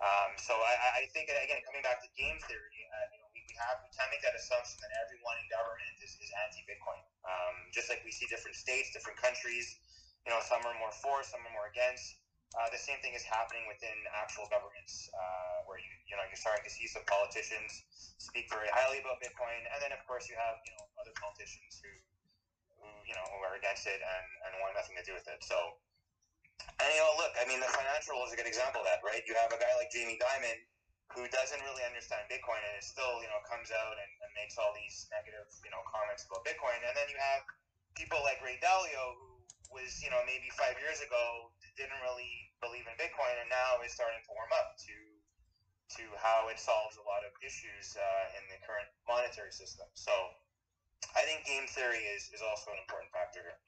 Um, 0.04 0.36
so 0.36 0.52
I, 0.52 1.00
I 1.00 1.08
think 1.16 1.32
again 1.32 1.64
coming 1.64 1.80
back 1.80 2.04
to 2.04 2.08
game 2.12 2.36
theory, 2.44 2.80
uh, 2.92 3.06
you 3.08 3.18
know 3.24 3.28
we, 3.32 3.40
we 3.48 3.56
have 3.56 3.80
we 3.80 3.88
can 3.88 4.04
make 4.12 4.20
that 4.20 4.36
assumption 4.36 4.76
that 4.84 4.92
everyone 5.00 5.40
in 5.40 5.48
government 5.48 5.96
is, 6.04 6.12
is 6.20 6.28
anti-Bitcoin. 6.44 7.00
Um, 7.24 7.72
just 7.72 7.88
like 7.88 8.04
we 8.04 8.12
see 8.12 8.28
different 8.28 8.52
states, 8.52 8.92
different 8.92 9.16
countries, 9.16 9.80
you 10.28 10.30
know 10.30 10.44
some 10.44 10.60
are 10.68 10.76
more 10.76 10.92
for, 11.00 11.24
some 11.24 11.40
are 11.40 11.54
more 11.56 11.72
against. 11.72 12.20
Uh, 12.54 12.68
the 12.70 12.78
same 12.78 13.00
thing 13.02 13.16
is 13.16 13.24
happening 13.24 13.64
within 13.66 13.96
actual 14.14 14.46
governments, 14.52 15.08
uh, 15.10 15.64
where 15.64 15.80
you 15.80 15.90
you 16.04 16.14
know 16.14 16.22
you're 16.28 16.38
starting 16.38 16.62
to 16.62 16.70
see 16.70 16.84
some 16.84 17.02
politicians 17.08 17.88
speak 18.20 18.46
very 18.52 18.68
highly 18.76 19.00
about 19.00 19.18
Bitcoin, 19.24 19.64
and 19.72 19.78
then 19.80 19.90
of 19.90 20.04
course 20.04 20.28
you 20.28 20.36
have 20.36 20.60
you 20.68 20.72
know 20.76 20.84
other 21.00 21.16
politicians 21.16 21.80
who 21.80 21.90
who 22.78 22.88
you 23.08 23.16
know 23.16 23.24
who 23.32 23.40
are 23.40 23.56
against 23.56 23.88
it 23.88 23.98
and, 23.98 24.26
and 24.44 24.50
want 24.60 24.76
nothing 24.76 24.94
to 25.00 25.04
do 25.08 25.16
with 25.16 25.24
it. 25.26 25.40
So, 25.42 25.80
and 26.82 26.88
you 26.90 27.00
know, 27.00 27.14
look, 27.20 27.32
I 27.38 27.44
mean, 27.46 27.62
the 27.62 27.70
financial 27.70 28.18
is 28.26 28.34
a 28.34 28.38
good 28.38 28.50
example 28.50 28.82
of 28.82 28.86
that, 28.90 29.04
right? 29.06 29.22
You 29.26 29.38
have 29.38 29.54
a 29.54 29.58
guy 29.60 29.70
like 29.78 29.94
Jamie 29.94 30.18
Dimon 30.18 30.58
who 31.14 31.28
doesn't 31.30 31.62
really 31.62 31.84
understand 31.86 32.26
Bitcoin 32.26 32.58
and 32.58 32.74
it 32.74 32.82
still 32.82 33.22
you 33.22 33.30
know 33.30 33.38
comes 33.46 33.70
out 33.70 33.94
and, 33.94 34.12
and 34.24 34.30
makes 34.34 34.58
all 34.58 34.74
these 34.74 35.06
negative 35.14 35.46
you 35.62 35.70
know 35.70 35.82
comments 35.86 36.26
about 36.26 36.42
Bitcoin, 36.42 36.80
and 36.82 36.94
then 36.96 37.06
you 37.06 37.18
have 37.20 37.46
people 37.94 38.18
like 38.26 38.42
Ray 38.42 38.58
Dalio 38.58 39.14
who 39.20 39.38
was 39.70 40.02
you 40.02 40.10
know 40.10 40.18
maybe 40.26 40.50
five 40.54 40.74
years 40.82 40.98
ago 41.02 41.54
didn't 41.74 41.98
really 42.06 42.50
believe 42.62 42.86
in 42.86 42.94
Bitcoin 42.98 43.34
and 43.42 43.50
now 43.50 43.82
is 43.82 43.90
starting 43.90 44.22
to 44.22 44.32
warm 44.34 44.50
up 44.54 44.78
to 44.78 44.94
to 45.98 46.04
how 46.18 46.48
it 46.48 46.58
solves 46.58 46.96
a 46.96 47.04
lot 47.04 47.22
of 47.22 47.30
issues 47.44 47.94
uh, 47.94 48.38
in 48.40 48.42
the 48.50 48.58
current 48.64 48.88
monetary 49.04 49.52
system. 49.52 49.84
So 49.94 50.10
I 51.12 51.22
think 51.28 51.44
game 51.44 51.68
theory 51.70 52.02
is, 52.16 52.32
is 52.32 52.40
also 52.40 52.72
an 52.72 52.80
important 52.80 53.12
factor 53.12 53.44
here. 53.44 53.60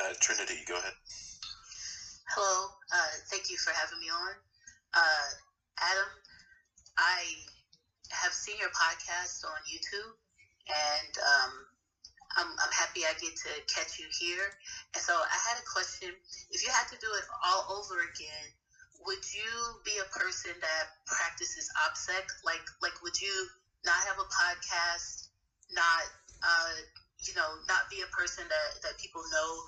Uh, 0.00 0.16
Trinity, 0.16 0.64
go 0.64 0.80
ahead. 0.80 0.96
Hello, 2.32 2.72
uh, 2.88 3.12
thank 3.28 3.50
you 3.52 3.58
for 3.60 3.68
having 3.76 4.00
me 4.00 4.08
on. 4.08 4.32
Uh, 4.96 5.28
Adam, 5.76 6.08
I 6.96 7.20
have 8.08 8.32
seen 8.32 8.56
your 8.56 8.72
podcast 8.72 9.44
on 9.44 9.60
YouTube, 9.68 10.16
and 10.72 11.12
um, 11.20 11.52
I'm, 12.40 12.48
I'm 12.48 12.72
happy 12.72 13.04
I 13.04 13.12
get 13.20 13.36
to 13.44 13.52
catch 13.68 14.00
you 14.00 14.08
here. 14.16 14.48
And 14.96 15.02
so 15.04 15.12
I 15.12 15.36
had 15.44 15.60
a 15.60 15.66
question. 15.68 16.08
If 16.48 16.64
you 16.64 16.72
had 16.72 16.88
to 16.88 16.96
do 16.96 17.10
it 17.20 17.24
all 17.44 17.68
over 17.76 18.00
again, 18.00 18.48
would 19.04 19.24
you 19.36 19.52
be 19.84 20.00
a 20.00 20.08
person 20.16 20.56
that 20.64 20.84
practices 21.04 21.68
OPSEC? 21.84 22.24
Like, 22.40 22.64
like 22.80 22.96
would 23.04 23.20
you 23.20 23.36
not 23.84 24.00
have 24.08 24.16
a 24.16 24.28
podcast, 24.32 25.28
not, 25.76 26.08
uh, 26.40 26.72
you 27.20 27.36
know, 27.36 27.60
not 27.68 27.84
be 27.92 28.00
a 28.00 28.10
person 28.16 28.48
that, 28.48 28.80
that 28.80 28.96
people 28.96 29.20
know 29.28 29.60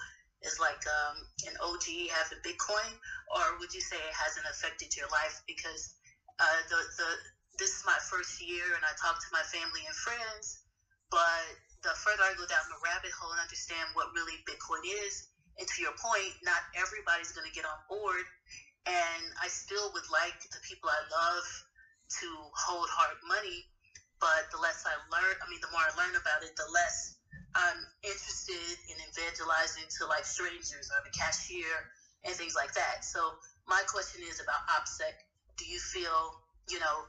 is 0.45 0.59
like 0.59 0.83
um, 0.87 1.17
an 1.47 1.55
OG 1.63 1.87
having 2.11 2.43
Bitcoin, 2.43 2.93
or 3.35 3.59
would 3.59 3.73
you 3.73 3.81
say 3.81 3.97
it 3.97 4.15
hasn't 4.15 4.47
affected 4.47 4.95
your 4.97 5.09
life? 5.11 5.41
Because 5.47 5.95
uh, 6.39 6.61
the 6.69 6.81
the 6.99 7.09
this 7.59 7.71
is 7.71 7.83
my 7.85 7.99
first 8.09 8.41
year 8.41 8.75
and 8.75 8.83
I 8.83 8.93
talk 8.99 9.21
to 9.21 9.31
my 9.31 9.45
family 9.47 9.85
and 9.87 9.95
friends, 9.95 10.59
but 11.11 11.55
the 11.83 11.95
further 11.95 12.25
I 12.25 12.33
go 12.35 12.47
down 12.47 12.65
the 12.71 12.81
rabbit 12.83 13.13
hole 13.13 13.31
and 13.31 13.41
understand 13.43 13.91
what 13.93 14.09
really 14.15 14.41
Bitcoin 14.49 14.83
is, 14.87 15.27
and 15.59 15.67
to 15.69 15.79
your 15.83 15.95
point, 16.01 16.33
not 16.43 16.63
everybody's 16.75 17.33
going 17.33 17.47
to 17.47 17.55
get 17.55 17.67
on 17.67 17.79
board, 17.91 18.25
and 18.87 19.23
I 19.43 19.49
still 19.49 19.91
would 19.93 20.09
like 20.11 20.35
the 20.51 20.61
people 20.67 20.89
I 20.89 21.03
love 21.11 21.47
to 22.21 22.27
hold 22.55 22.89
hard 22.91 23.17
money, 23.27 23.65
but 24.21 24.49
the 24.51 24.59
less 24.59 24.83
I 24.87 24.95
learn, 25.11 25.35
I 25.39 25.47
mean, 25.51 25.61
the 25.61 25.71
more 25.71 25.83
I 25.83 25.93
learn 25.99 26.15
about 26.17 26.43
it, 26.43 26.53
the 26.57 26.69
less 26.73 27.15
I'm 27.55 27.81
interested 28.03 28.77
in 28.89 28.97
evangelizing 29.11 29.85
to 29.99 30.07
like 30.07 30.25
strangers 30.25 30.91
or 30.91 31.01
the 31.05 31.13
cashier 31.17 31.93
and 32.25 32.35
things 32.35 32.55
like 32.55 32.73
that. 32.75 33.05
So 33.05 33.21
my 33.69 33.83
question 33.89 34.23
is 34.29 34.41
about 34.41 34.63
OPSEC. 34.79 35.13
Do 35.57 35.65
you 35.67 35.79
feel, 35.79 36.41
you 36.71 36.81
know, 36.81 37.05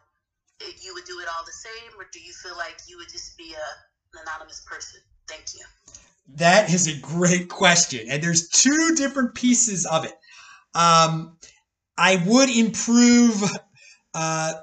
you 0.81 0.93
would 0.93 1.05
do 1.05 1.19
it 1.19 1.27
all 1.27 1.43
the 1.45 1.51
same, 1.51 1.91
or 1.97 2.05
do 2.11 2.19
you 2.19 2.31
feel 2.33 2.55
like 2.57 2.77
you 2.87 2.97
would 2.97 3.09
just 3.09 3.37
be 3.37 3.53
a, 3.53 4.17
an 4.17 4.23
anonymous 4.27 4.63
person? 4.65 5.01
Thank 5.27 5.53
you. 5.55 5.65
That 6.35 6.73
is 6.73 6.87
a 6.87 6.99
great 6.99 7.49
question, 7.49 8.07
and 8.09 8.23
there's 8.23 8.47
two 8.49 8.95
different 8.95 9.35
pieces 9.35 9.85
of 9.85 10.05
it. 10.05 10.13
Um, 10.73 11.37
I 11.97 12.23
would 12.25 12.49
improve 12.49 13.43
uh, 14.13 14.53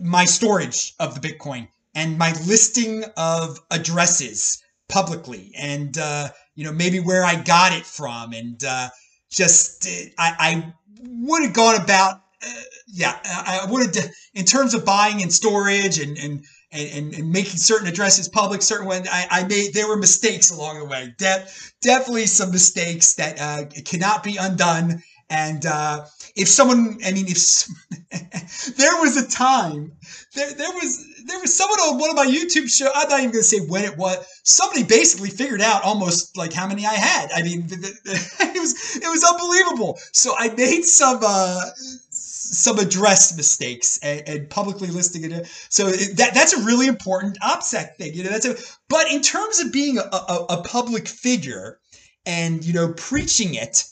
my 0.00 0.24
storage 0.24 0.94
of 0.98 1.20
the 1.20 1.28
Bitcoin 1.28 1.68
and 1.94 2.18
my 2.18 2.32
listing 2.46 3.04
of 3.16 3.60
addresses 3.70 4.62
publicly 4.88 5.52
and 5.56 5.98
uh, 5.98 6.28
you 6.54 6.64
know 6.64 6.72
maybe 6.72 7.00
where 7.00 7.24
I 7.24 7.36
got 7.36 7.72
it 7.72 7.86
from 7.86 8.32
and 8.32 8.62
uh, 8.64 8.88
just 9.30 9.86
I, 10.18 10.34
I 10.38 10.74
would 11.00 11.42
have 11.42 11.52
gone 11.52 11.80
about 11.80 12.22
uh, 12.46 12.60
yeah 12.88 13.18
I 13.24 13.66
would 13.68 13.94
have 13.94 14.10
in 14.34 14.44
terms 14.44 14.74
of 14.74 14.84
buying 14.84 15.22
and 15.22 15.32
storage 15.32 15.98
and 15.98 16.18
and 16.18 16.44
and, 16.74 17.14
and, 17.14 17.30
making 17.30 17.56
certain 17.56 17.86
addresses 17.86 18.28
public, 18.28 18.60
certain 18.60 18.86
ones 18.86 19.06
I, 19.10 19.26
I 19.30 19.44
made, 19.46 19.74
there 19.74 19.86
were 19.86 19.96
mistakes 19.96 20.50
along 20.50 20.80
the 20.80 20.84
way. 20.84 21.14
De- 21.18 21.46
definitely 21.80 22.26
some 22.26 22.50
mistakes 22.50 23.14
that 23.14 23.40
uh, 23.40 23.66
cannot 23.84 24.24
be 24.24 24.36
undone. 24.36 25.02
And 25.30 25.64
uh, 25.66 26.04
if 26.36 26.48
someone, 26.48 26.98
I 27.04 27.12
mean, 27.12 27.26
if 27.28 27.66
there 28.76 29.00
was 29.00 29.16
a 29.16 29.28
time, 29.28 29.92
there 30.34 30.52
there 30.52 30.70
was 30.72 31.04
there 31.26 31.40
was 31.40 31.54
someone 31.54 31.78
on 31.80 31.98
one 31.98 32.10
of 32.10 32.16
my 32.16 32.26
YouTube 32.26 32.68
show. 32.68 32.90
I'm 32.94 33.08
not 33.08 33.20
even 33.20 33.30
going 33.30 33.42
to 33.42 33.48
say 33.48 33.60
when 33.60 33.84
it 33.84 33.96
was. 33.96 34.18
Somebody 34.44 34.84
basically 34.84 35.30
figured 35.30 35.60
out 35.60 35.82
almost 35.82 36.36
like 36.36 36.52
how 36.52 36.66
many 36.66 36.86
I 36.86 36.94
had. 36.94 37.30
I 37.32 37.42
mean, 37.42 37.66
it 37.70 38.60
was 38.60 38.96
it 38.96 39.08
was 39.08 39.24
unbelievable. 39.24 39.98
So 40.12 40.34
I 40.36 40.48
made 40.54 40.84
some 40.84 41.20
uh, 41.22 41.70
some 42.10 42.78
address 42.78 43.36
mistakes 43.36 43.98
and, 44.02 44.22
and 44.28 44.50
publicly 44.50 44.88
listing 44.88 45.30
it. 45.30 45.46
So 45.68 45.90
that 45.90 46.34
that's 46.34 46.52
a 46.52 46.62
really 46.62 46.86
important 46.86 47.38
OPSEC 47.40 47.96
thing. 47.96 48.14
You 48.14 48.24
know, 48.24 48.30
that's 48.30 48.46
a. 48.46 48.56
But 48.88 49.10
in 49.10 49.22
terms 49.22 49.60
of 49.60 49.72
being 49.72 49.98
a, 49.98 50.02
a, 50.02 50.46
a 50.50 50.62
public 50.62 51.08
figure 51.08 51.78
and 52.26 52.64
you 52.64 52.72
know 52.72 52.92
preaching 52.92 53.54
it, 53.54 53.84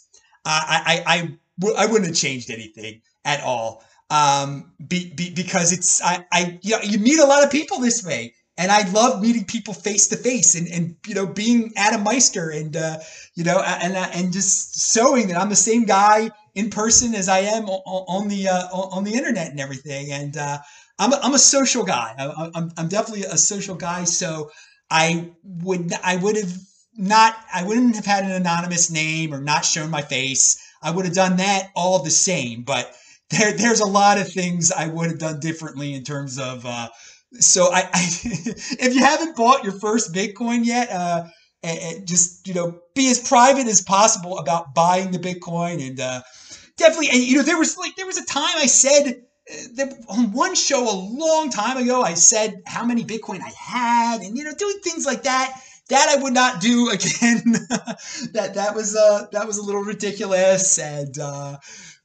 I 0.45 1.03
I 1.07 1.15
I, 1.15 1.85
I 1.85 1.87
wouldn't 1.87 2.07
have 2.07 2.17
changed 2.17 2.51
anything 2.51 3.03
at 3.25 3.43
all. 3.43 3.85
Um, 4.11 4.73
be, 4.89 5.13
be, 5.15 5.31
because 5.31 5.73
it's 5.73 6.03
I, 6.03 6.27
I 6.33 6.59
you, 6.63 6.73
know, 6.77 6.83
you 6.83 6.99
meet 6.99 7.19
a 7.19 7.25
lot 7.25 7.43
of 7.45 7.51
people 7.51 7.79
this 7.81 8.05
way, 8.05 8.35
and 8.59 8.71
I 8.71 8.87
love 8.91 9.23
meeting 9.23 9.45
people 9.45 9.73
face 9.73 10.09
to 10.09 10.17
face, 10.17 10.55
and 10.55 10.69
and 10.69 10.97
you 11.07 11.15
know 11.15 11.27
being 11.27 11.73
Adam 11.77 12.03
Meister, 12.05 12.51
and 12.51 12.77
uh, 12.77 12.99
you 13.35 13.45
know 13.45 13.61
and 13.61 13.95
and 13.97 14.33
just 14.33 14.95
showing 14.95 15.29
that 15.29 15.39
I'm 15.39 15.49
the 15.49 15.57
same 15.57 15.85
guy 15.85 16.31
in 16.55 16.69
person 16.69 17.15
as 17.15 17.29
I 17.29 17.39
am 17.41 17.65
on, 17.71 18.23
on 18.23 18.29
the 18.29 18.49
uh, 18.49 18.67
on 18.73 19.05
the 19.05 19.15
internet 19.15 19.51
and 19.51 19.61
everything, 19.61 20.13
and 20.13 20.37
uh, 20.37 20.59
I'm 20.99 21.13
a, 21.13 21.17
I'm 21.23 21.35
a 21.35 21.39
social 21.39 21.85
guy. 21.85 22.15
I, 22.19 22.51
I'm 22.55 22.71
I'm 22.77 22.89
definitely 22.89 23.25
a 23.25 23.39
social 23.39 23.75
guy, 23.75 24.05
so 24.05 24.51
I 24.91 25.31
would 25.43 25.93
I 26.05 26.17
would 26.17 26.37
have 26.37 26.53
not 26.97 27.37
I 27.53 27.65
wouldn't 27.65 27.97
have 27.97 28.07
had 28.07 28.25
an 28.25 28.33
anonymous 28.33 28.91
name 28.91 29.33
or 29.33 29.41
not 29.41 29.65
shown 29.65 29.91
my 29.91 30.03
face. 30.03 30.63
I 30.83 30.91
would 30.91 31.05
have 31.05 31.15
done 31.15 31.37
that 31.37 31.71
all 31.75 32.03
the 32.03 32.11
same, 32.11 32.63
but 32.63 32.95
there, 33.31 33.53
there's 33.53 33.81
a 33.81 33.87
lot 33.87 34.19
of 34.19 34.31
things 34.31 34.71
I 34.71 34.89
would 34.89 35.09
have 35.09 35.19
done 35.19 35.41
differently 35.41 35.95
in 35.95 36.05
terms 36.05 36.39
of. 36.39 36.67
Uh, 36.67 36.89
so 37.35 37.73
I, 37.73 37.89
I 37.95 38.09
if 38.79 38.95
you 38.95 39.01
haven't 39.01 39.37
bought 39.37 39.65
your 39.65 39.73
first 39.73 40.13
Bitcoin 40.13 40.65
yet, 40.65 40.91
uh, 40.91 41.25
and, 41.63 42.07
just 42.07 42.47
you 42.47 42.55
know, 42.55 42.81
be 42.95 43.11
as 43.11 43.21
private 43.27 43.69
as 43.69 43.81
possible 43.81 44.39
about 44.39 44.75
buying 44.75 45.13
the 45.13 45.19
Bitcoin, 45.19 45.87
and 45.87 46.01
uh, 46.01 46.23
definitely, 46.77 47.09
and 47.11 47.23
you 47.23 47.37
know, 47.37 47.43
there 47.43 47.59
was 47.59 47.79
like 47.79 47.97
there 47.97 48.07
was 48.07 48.19
a 48.19 48.27
time 48.27 48.55
I 48.57 48.67
said. 48.67 49.23
Uh, 49.51 49.57
that 49.75 49.93
on 50.09 50.31
one 50.31 50.55
show 50.55 50.89
a 50.89 50.95
long 50.95 51.51
time 51.51 51.77
ago, 51.77 52.01
I 52.01 52.15
said 52.15 52.63
how 52.65 52.85
many 52.85 53.03
Bitcoin 53.03 53.41
I 53.43 53.51
had, 53.59 54.21
and 54.21 54.39
you 54.39 54.45
know, 54.45 54.55
doing 54.55 54.79
things 54.85 55.05
like 55.05 55.25
that 55.25 55.61
that 55.89 56.09
I 56.09 56.23
would 56.23 56.33
not 56.33 56.61
do 56.61 56.91
again. 56.91 57.43
that 58.33 58.53
that 58.55 58.75
was 58.75 58.97
uh 58.97 59.27
that 59.33 59.47
was 59.47 59.59
a 59.59 59.63
little 59.63 59.83
ridiculous, 59.83 60.79
and 60.79 61.19
uh, 61.19 61.57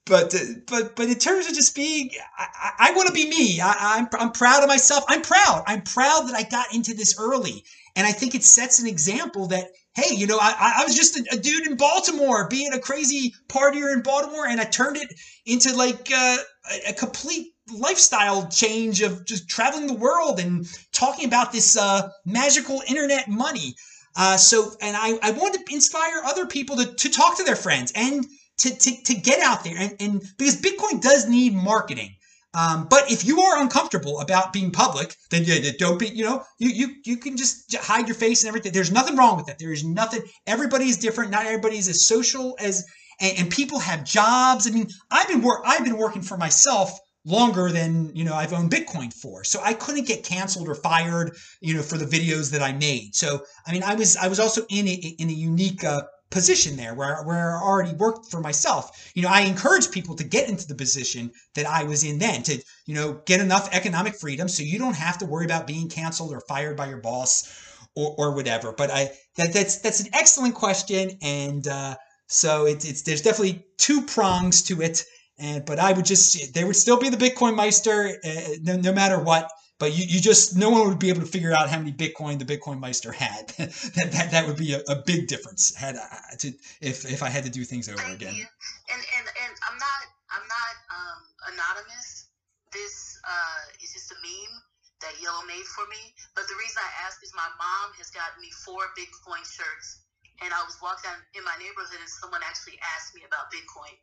but 0.05 0.34
uh, 0.34 0.39
but 0.67 0.95
but 0.95 1.07
in 1.07 1.15
terms 1.15 1.47
of 1.47 1.53
just 1.53 1.75
being, 1.75 2.09
I, 2.38 2.71
I, 2.80 2.91
want 2.93 3.07
to 3.07 3.13
be 3.13 3.30
me. 3.30 3.61
I, 3.61 3.75
I'm 3.80 4.07
I'm 4.19 4.32
proud 4.32 4.63
of 4.63 4.69
myself. 4.69 5.03
I'm 5.07 5.21
proud. 5.21 5.63
I'm 5.67 5.82
proud 5.82 6.28
that 6.28 6.36
I 6.36 6.43
got 6.43 6.73
into 6.73 6.93
this 6.93 7.19
early, 7.19 7.63
and 7.95 8.07
I 8.07 8.11
think 8.11 8.36
it 8.36 8.43
sets 8.43 8.80
an 8.80 8.88
example 8.88 9.47
that 9.47 9.67
hey, 9.95 10.13
you 10.15 10.28
know, 10.28 10.38
I, 10.39 10.75
I 10.78 10.84
was 10.84 10.95
just 10.95 11.17
a, 11.17 11.25
a 11.32 11.38
dude 11.38 11.65
in 11.65 11.75
Baltimore 11.75 12.47
being 12.47 12.71
a 12.71 12.80
crazy 12.80 13.34
partier 13.47 13.91
in 13.91 14.03
Baltimore, 14.03 14.47
and 14.47 14.61
I 14.61 14.65
turned 14.65 14.97
it 14.97 15.11
into 15.45 15.75
like 15.75 16.11
uh, 16.13 16.38
a, 16.71 16.89
a 16.89 16.93
complete 16.93 17.53
lifestyle 17.72 18.47
change 18.49 19.01
of 19.01 19.26
just 19.26 19.49
traveling 19.49 19.88
the 19.88 19.93
world 19.93 20.39
and 20.39 20.68
talking 20.91 21.26
about 21.26 21.51
this 21.51 21.78
uh, 21.78 22.09
magical 22.26 22.82
internet 22.88 23.28
money. 23.28 23.76
Uh, 24.15 24.38
so, 24.38 24.72
and 24.82 24.95
I, 24.97 25.20
I 25.22 25.32
wanted 25.32 25.65
to 25.65 25.74
inspire 25.74 26.22
other 26.26 26.47
people 26.47 26.76
to, 26.78 26.93
to 26.93 27.09
talk 27.09 27.38
to 27.38 27.43
their 27.43 27.55
friends 27.55 27.91
and 27.95 28.26
to, 28.57 28.76
to, 28.76 29.03
to 29.03 29.13
get 29.13 29.41
out 29.41 29.63
there. 29.63 29.78
And, 29.78 29.95
and 29.99 30.24
because 30.38 30.59
Bitcoin 30.59 31.01
does 31.01 31.28
need 31.28 31.53
marketing. 31.53 32.15
Um, 32.53 32.88
but 32.89 33.11
if 33.11 33.24
you 33.24 33.41
are 33.41 33.61
uncomfortable 33.61 34.20
about 34.20 34.51
being 34.51 34.72
public, 34.72 35.15
then 35.30 35.43
yeah, 35.45 35.70
don't 35.78 35.99
be, 35.99 36.07
you 36.07 36.24
know, 36.24 36.43
you, 36.57 36.70
you, 36.70 36.95
you 37.05 37.18
can 37.18 37.38
just 37.38 37.76
hide 37.76 38.07
your 38.07 38.15
face 38.15 38.41
and 38.41 38.47
everything. 38.47 38.72
There's 38.72 38.91
nothing 38.91 39.15
wrong 39.15 39.38
with 39.38 39.45
that. 39.45 39.59
There 39.59 39.72
is 39.72 39.84
nothing, 39.84 40.22
everybody 40.47 40.86
is 40.86 40.97
different. 40.97 41.30
Not 41.30 41.45
everybody 41.45 41.78
is 41.78 41.88
as 41.88 42.07
social 42.07 42.57
as, 42.59 42.84
and, 43.20 43.38
and 43.38 43.51
people 43.51 43.78
have 43.78 44.03
jobs. 44.03 44.65
I 44.65 44.72
mean, 44.72 44.88
I've 45.11 45.28
been 45.28 45.43
work, 45.43 45.61
I've 45.65 45.84
been 45.84 45.97
working 45.97 46.24
for 46.24 46.38
myself 46.38 46.97
longer 47.28 47.69
than 47.71 48.15
you 48.15 48.23
know 48.23 48.34
I've 48.34 48.53
owned 48.53 48.71
Bitcoin 48.71 49.13
for. 49.13 49.43
So 49.43 49.59
I 49.63 49.73
couldn't 49.73 50.07
get 50.07 50.23
canceled 50.23 50.67
or 50.67 50.75
fired, 50.75 51.36
you 51.61 51.75
know, 51.75 51.84
for 51.84 51.97
the 51.97 52.05
videos 52.05 52.51
that 52.51 52.61
I 52.63 52.71
made. 52.71 53.15
So 53.15 53.41
I 53.67 53.73
mean, 53.73 53.84
I 53.84 53.95
was 53.95 54.15
I 54.15 54.28
was 54.28 54.39
also 54.39 54.61
in 54.69 54.88
a 54.88 54.93
in 54.93 55.30
a 55.30 55.34
unique 55.34 55.84
uh, 55.84 56.01
position 56.30 56.78
there 56.78 56.95
where 56.95 57.21
where 57.23 57.57
I 57.57 57.61
already 57.61 57.93
worked 57.93 58.32
for 58.32 58.39
myself. 58.39 59.11
You 59.13 59.21
know, 59.21 59.30
I 59.30 59.41
encourage 59.41 59.91
people 59.91 60.15
to 60.15 60.23
get 60.23 60.49
into 60.49 60.67
the 60.67 60.75
position 60.75 61.32
that 61.55 61.65
I 61.65 61.84
was 61.84 62.03
in 62.03 62.17
then 62.17 62.43
to 62.43 62.61
you 62.86 62.95
know 62.95 63.21
get 63.25 63.41
enough 63.41 63.69
economic 63.73 64.15
freedom 64.15 64.47
so 64.47 64.63
you 64.63 64.80
don't 64.80 64.95
have 64.95 65.17
to 65.19 65.25
worry 65.25 65.45
about 65.45 65.67
being 65.67 65.89
canceled 65.89 66.34
or 66.34 66.41
fired 66.47 66.78
by 66.78 66.88
your 66.88 67.01
boss 67.01 67.53
or, 67.95 68.15
or 68.17 68.32
whatever. 68.34 68.71
But 68.71 68.89
I 68.89 69.11
that 69.36 69.53
that's 69.53 69.80
that's 69.80 69.99
an 69.99 70.09
excellent 70.13 70.55
question 70.55 71.11
and. 71.21 71.67
Uh, 71.67 71.95
so 72.30 72.65
it's, 72.65 72.84
it's 72.84 73.03
there's 73.03 73.21
definitely 73.21 73.63
two 73.78 74.01
prongs 74.01 74.61
to 74.63 74.82
it, 74.82 75.05
and 75.40 75.66
but 75.66 75.80
I 75.80 75.94
would 75.94 76.06
just 76.06 76.54
they 76.54 76.64
would 76.64 76.76
still 76.76 76.98
be 76.98 77.10
the 77.10 77.18
Bitcoin 77.18 77.56
Meister 77.56 78.18
uh, 78.24 78.42
no, 78.62 78.78
no 78.78 78.94
matter 78.94 79.20
what. 79.20 79.52
But 79.80 79.94
you, 79.94 80.10
you 80.10 80.20
just 80.20 80.58
no 80.58 80.72
one 80.72 80.90
would 80.90 80.98
be 80.98 81.10
able 81.10 81.22
to 81.22 81.30
figure 81.30 81.54
out 81.54 81.70
how 81.70 81.78
many 81.78 81.94
Bitcoin 81.94 82.42
the 82.42 82.50
Bitcoin 82.50 82.80
Meister 82.82 83.12
had. 83.12 83.50
that, 83.62 84.10
that 84.10 84.32
that 84.32 84.48
would 84.48 84.58
be 84.58 84.74
a, 84.74 84.82
a 84.90 85.04
big 85.06 85.28
difference 85.28 85.76
had 85.76 85.98
I, 85.98 86.36
to 86.42 86.50
if 86.82 87.06
if 87.06 87.22
I 87.22 87.30
had 87.30 87.44
to 87.46 87.54
do 87.54 87.64
things 87.64 87.88
over 87.88 88.02
Thank 88.02 88.22
again. 88.22 88.34
you. 88.34 88.46
And 88.90 89.02
and 89.22 89.26
and 89.30 89.54
I'm 89.70 89.78
not 89.78 90.02
I'm 90.34 90.48
not 90.50 90.74
um, 90.90 91.20
anonymous. 91.54 92.34
This 92.74 93.22
uh, 93.22 93.84
is 93.86 93.94
just 93.94 94.10
a 94.10 94.18
meme 94.26 94.58
that 95.06 95.14
Yellow 95.22 95.46
made 95.46 95.66
for 95.78 95.86
me. 95.94 96.02
But 96.34 96.50
the 96.50 96.58
reason 96.58 96.82
I 96.82 97.06
ask 97.06 97.22
is 97.22 97.30
my 97.38 97.48
mom 97.62 97.94
has 98.02 98.10
gotten 98.10 98.42
me 98.42 98.50
four 98.66 98.82
Bitcoin 98.98 99.46
shirts, 99.46 100.10
and 100.42 100.50
I 100.50 100.66
was 100.66 100.74
walking 100.82 101.06
down 101.06 101.22
in 101.38 101.46
my 101.46 101.54
neighborhood 101.62 102.02
and 102.02 102.10
someone 102.10 102.42
actually 102.42 102.82
asked 102.98 103.14
me 103.14 103.22
about 103.30 103.54
Bitcoin 103.54 103.94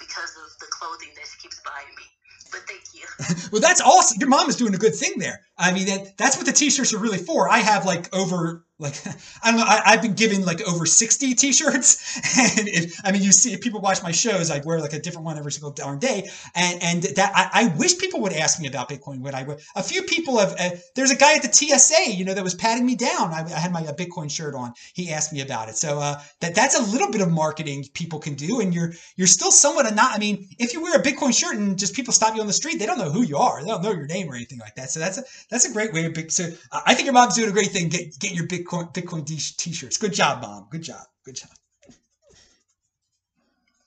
because 0.00 0.32
of 0.40 0.50
the 0.60 0.68
clothing 0.72 1.12
that 1.16 1.28
she 1.28 1.38
keeps 1.40 1.60
buying 1.64 1.94
me. 1.96 2.08
But 2.50 2.60
thank 2.66 2.82
you. 2.94 3.48
well, 3.52 3.60
that's 3.60 3.80
awesome. 3.80 4.18
Your 4.20 4.28
mom 4.28 4.48
is 4.48 4.56
doing 4.56 4.74
a 4.74 4.78
good 4.78 4.94
thing 4.94 5.14
there. 5.18 5.40
I 5.56 5.72
mean, 5.72 5.86
that, 5.86 6.16
that's 6.16 6.36
what 6.36 6.46
the 6.46 6.52
t-shirts 6.52 6.94
are 6.94 6.98
really 6.98 7.18
for. 7.18 7.48
I 7.48 7.58
have 7.58 7.84
like 7.84 8.14
over 8.14 8.64
like 8.80 8.94
I 9.44 9.50
don't 9.50 9.60
know. 9.60 9.66
I, 9.66 9.92
have 9.92 10.02
been 10.02 10.14
given 10.14 10.44
like 10.44 10.66
over 10.66 10.86
sixty 10.86 11.34
T-shirts, 11.34 12.58
and 12.58 12.66
if, 12.66 12.98
I 13.04 13.12
mean, 13.12 13.22
you 13.22 13.30
see, 13.30 13.52
if 13.52 13.60
people 13.60 13.80
watch 13.80 14.02
my 14.02 14.10
shows, 14.10 14.50
I 14.50 14.60
wear 14.64 14.80
like 14.80 14.94
a 14.94 14.98
different 14.98 15.26
one 15.26 15.38
every 15.38 15.52
single 15.52 15.70
darn 15.70 15.98
day, 15.98 16.28
and 16.54 16.82
and 16.82 17.02
that 17.02 17.32
I, 17.34 17.64
I 17.64 17.76
wish 17.76 17.98
people 17.98 18.20
would 18.22 18.32
ask 18.32 18.58
me 18.58 18.66
about 18.66 18.88
Bitcoin. 18.88 19.20
What 19.20 19.34
I. 19.34 19.46
A 19.76 19.82
few 19.82 20.02
people 20.02 20.38
have. 20.38 20.56
Uh, 20.58 20.70
there's 20.96 21.10
a 21.10 21.16
guy 21.16 21.34
at 21.34 21.42
the 21.42 21.52
TSA, 21.52 22.12
you 22.12 22.24
know, 22.24 22.34
that 22.34 22.42
was 22.42 22.54
patting 22.54 22.86
me 22.86 22.96
down. 22.96 23.32
I, 23.32 23.44
I 23.44 23.58
had 23.58 23.70
my 23.70 23.80
uh, 23.80 23.92
Bitcoin 23.92 24.30
shirt 24.30 24.54
on. 24.54 24.72
He 24.94 25.12
asked 25.12 25.32
me 25.32 25.42
about 25.42 25.68
it. 25.68 25.76
So 25.76 25.98
uh, 25.98 26.20
that 26.40 26.54
that's 26.54 26.78
a 26.78 26.82
little 26.90 27.10
bit 27.10 27.20
of 27.20 27.30
marketing 27.30 27.84
people 27.92 28.18
can 28.18 28.34
do, 28.34 28.60
and 28.60 28.74
you're 28.74 28.92
you're 29.16 29.26
still 29.26 29.52
somewhat 29.52 29.90
a 29.90 29.94
not. 29.94 30.14
I 30.14 30.18
mean, 30.18 30.48
if 30.58 30.72
you 30.72 30.82
wear 30.82 30.98
a 30.98 31.02
Bitcoin 31.02 31.38
shirt 31.38 31.56
and 31.56 31.78
just 31.78 31.94
people 31.94 32.14
stop 32.20 32.34
you 32.34 32.42
on 32.42 32.46
the 32.46 32.52
street, 32.52 32.78
they 32.78 32.84
don't 32.84 32.98
know 32.98 33.10
who 33.10 33.22
you 33.22 33.38
are. 33.38 33.62
They 33.62 33.68
don't 33.68 33.82
know 33.82 33.96
your 33.96 34.06
name 34.06 34.28
or 34.28 34.36
anything 34.36 34.58
like 34.58 34.74
that. 34.76 34.90
So 34.90 35.00
that's 35.00 35.16
a 35.16 35.24
that's 35.48 35.64
a 35.64 35.72
great 35.72 35.92
way 35.94 36.02
to. 36.04 36.10
Big, 36.10 36.30
so 36.30 36.52
I 36.70 36.92
think 36.92 37.06
your 37.06 37.16
mom's 37.16 37.34
doing 37.34 37.48
a 37.48 37.52
great 37.52 37.72
thing. 37.72 37.88
Get 37.88 38.18
get 38.20 38.32
your 38.32 38.46
Bitcoin 38.46 38.92
Bitcoin 38.92 39.24
t-shirts. 39.24 39.96
Good 39.96 40.12
job, 40.12 40.42
mom. 40.42 40.68
Good 40.70 40.82
job. 40.82 41.00
Good 41.24 41.36
job. 41.36 41.48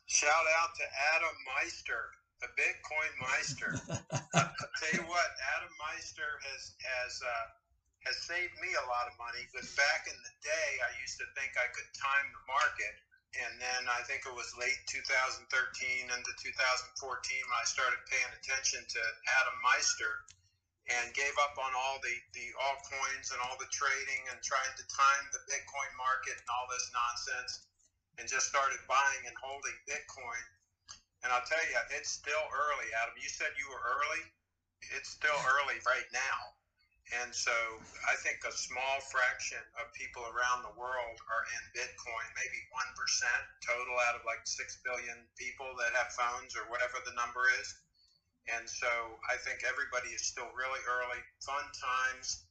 Shout 0.09 0.45
out 0.61 0.73
to 0.81 0.85
Adam 1.13 1.35
Meister, 1.53 2.01
the 2.41 2.49
Bitcoin 2.57 3.11
Meister. 3.21 3.71
I'll 4.33 4.73
tell 4.81 4.93
you 4.97 5.05
what, 5.05 5.29
Adam 5.57 5.73
Meister 5.77 6.41
has 6.49 6.73
has 6.81 7.13
uh, 7.21 7.45
has 8.09 8.17
saved 8.25 8.57
me 8.65 8.73
a 8.73 8.85
lot 8.89 9.05
of 9.05 9.13
money 9.21 9.45
because 9.45 9.69
back 9.77 10.09
in 10.09 10.17
the 10.25 10.33
day, 10.41 10.69
I 10.81 10.89
used 11.05 11.21
to 11.21 11.27
think 11.37 11.53
I 11.53 11.69
could 11.69 11.89
time 11.93 12.25
the 12.33 12.43
market, 12.49 12.93
and 13.33 13.57
then 13.57 13.81
I 13.89 14.05
think 14.05 14.29
it 14.29 14.35
was 14.35 14.53
late 14.61 14.77
2013 14.93 15.49
into 15.49 16.31
2014 16.37 16.53
I 16.53 17.65
started 17.65 17.97
paying 18.05 18.31
attention 18.37 18.85
to 18.85 19.01
Adam 19.41 19.57
Meister 19.65 20.21
and 20.91 21.15
gave 21.15 21.33
up 21.39 21.55
on 21.55 21.71
all 21.73 21.97
the, 22.03 22.15
the 22.35 22.47
altcoins 22.59 23.31
and 23.31 23.39
all 23.47 23.55
the 23.55 23.71
trading 23.71 24.21
and 24.29 24.37
trying 24.43 24.73
to 24.75 24.85
time 24.91 25.23
the 25.31 25.41
Bitcoin 25.47 25.91
market 25.95 26.35
and 26.35 26.49
all 26.51 26.67
this 26.67 26.91
nonsense 26.91 27.51
and 28.19 28.27
just 28.27 28.51
started 28.51 28.77
buying 28.85 29.23
and 29.25 29.37
holding 29.39 29.77
Bitcoin. 29.87 30.45
And 31.23 31.31
I'll 31.31 31.47
tell 31.47 31.63
you, 31.71 31.79
it's 31.95 32.11
still 32.11 32.45
early, 32.51 32.87
Adam. 32.99 33.15
You 33.15 33.31
said 33.31 33.55
you 33.55 33.65
were 33.71 33.79
early. 33.79 34.23
It's 34.91 35.15
still 35.15 35.39
early 35.47 35.79
right 35.87 36.09
now. 36.11 36.39
And 37.11 37.35
so 37.35 37.53
I 38.07 38.15
think 38.23 38.39
a 38.47 38.53
small 38.55 38.95
fraction 39.11 39.59
of 39.75 39.91
people 39.91 40.23
around 40.23 40.63
the 40.63 40.75
world 40.79 41.17
are 41.27 41.45
in 41.59 41.63
Bitcoin, 41.75 42.27
maybe 42.39 42.59
1% 42.71 42.79
total 43.59 43.95
out 44.07 44.15
of 44.15 44.23
like 44.23 44.41
6 44.47 44.55
billion 44.87 45.27
people 45.35 45.67
that 45.83 45.91
have 45.99 46.15
phones 46.15 46.55
or 46.55 46.63
whatever 46.71 47.03
the 47.03 47.13
number 47.19 47.43
is. 47.59 47.67
And 48.51 48.67
so 48.67 48.87
I 49.27 49.35
think 49.43 49.63
everybody 49.63 50.15
is 50.15 50.23
still 50.27 50.47
really 50.55 50.83
early, 50.87 51.19
fun 51.43 51.63
times. 51.75 52.43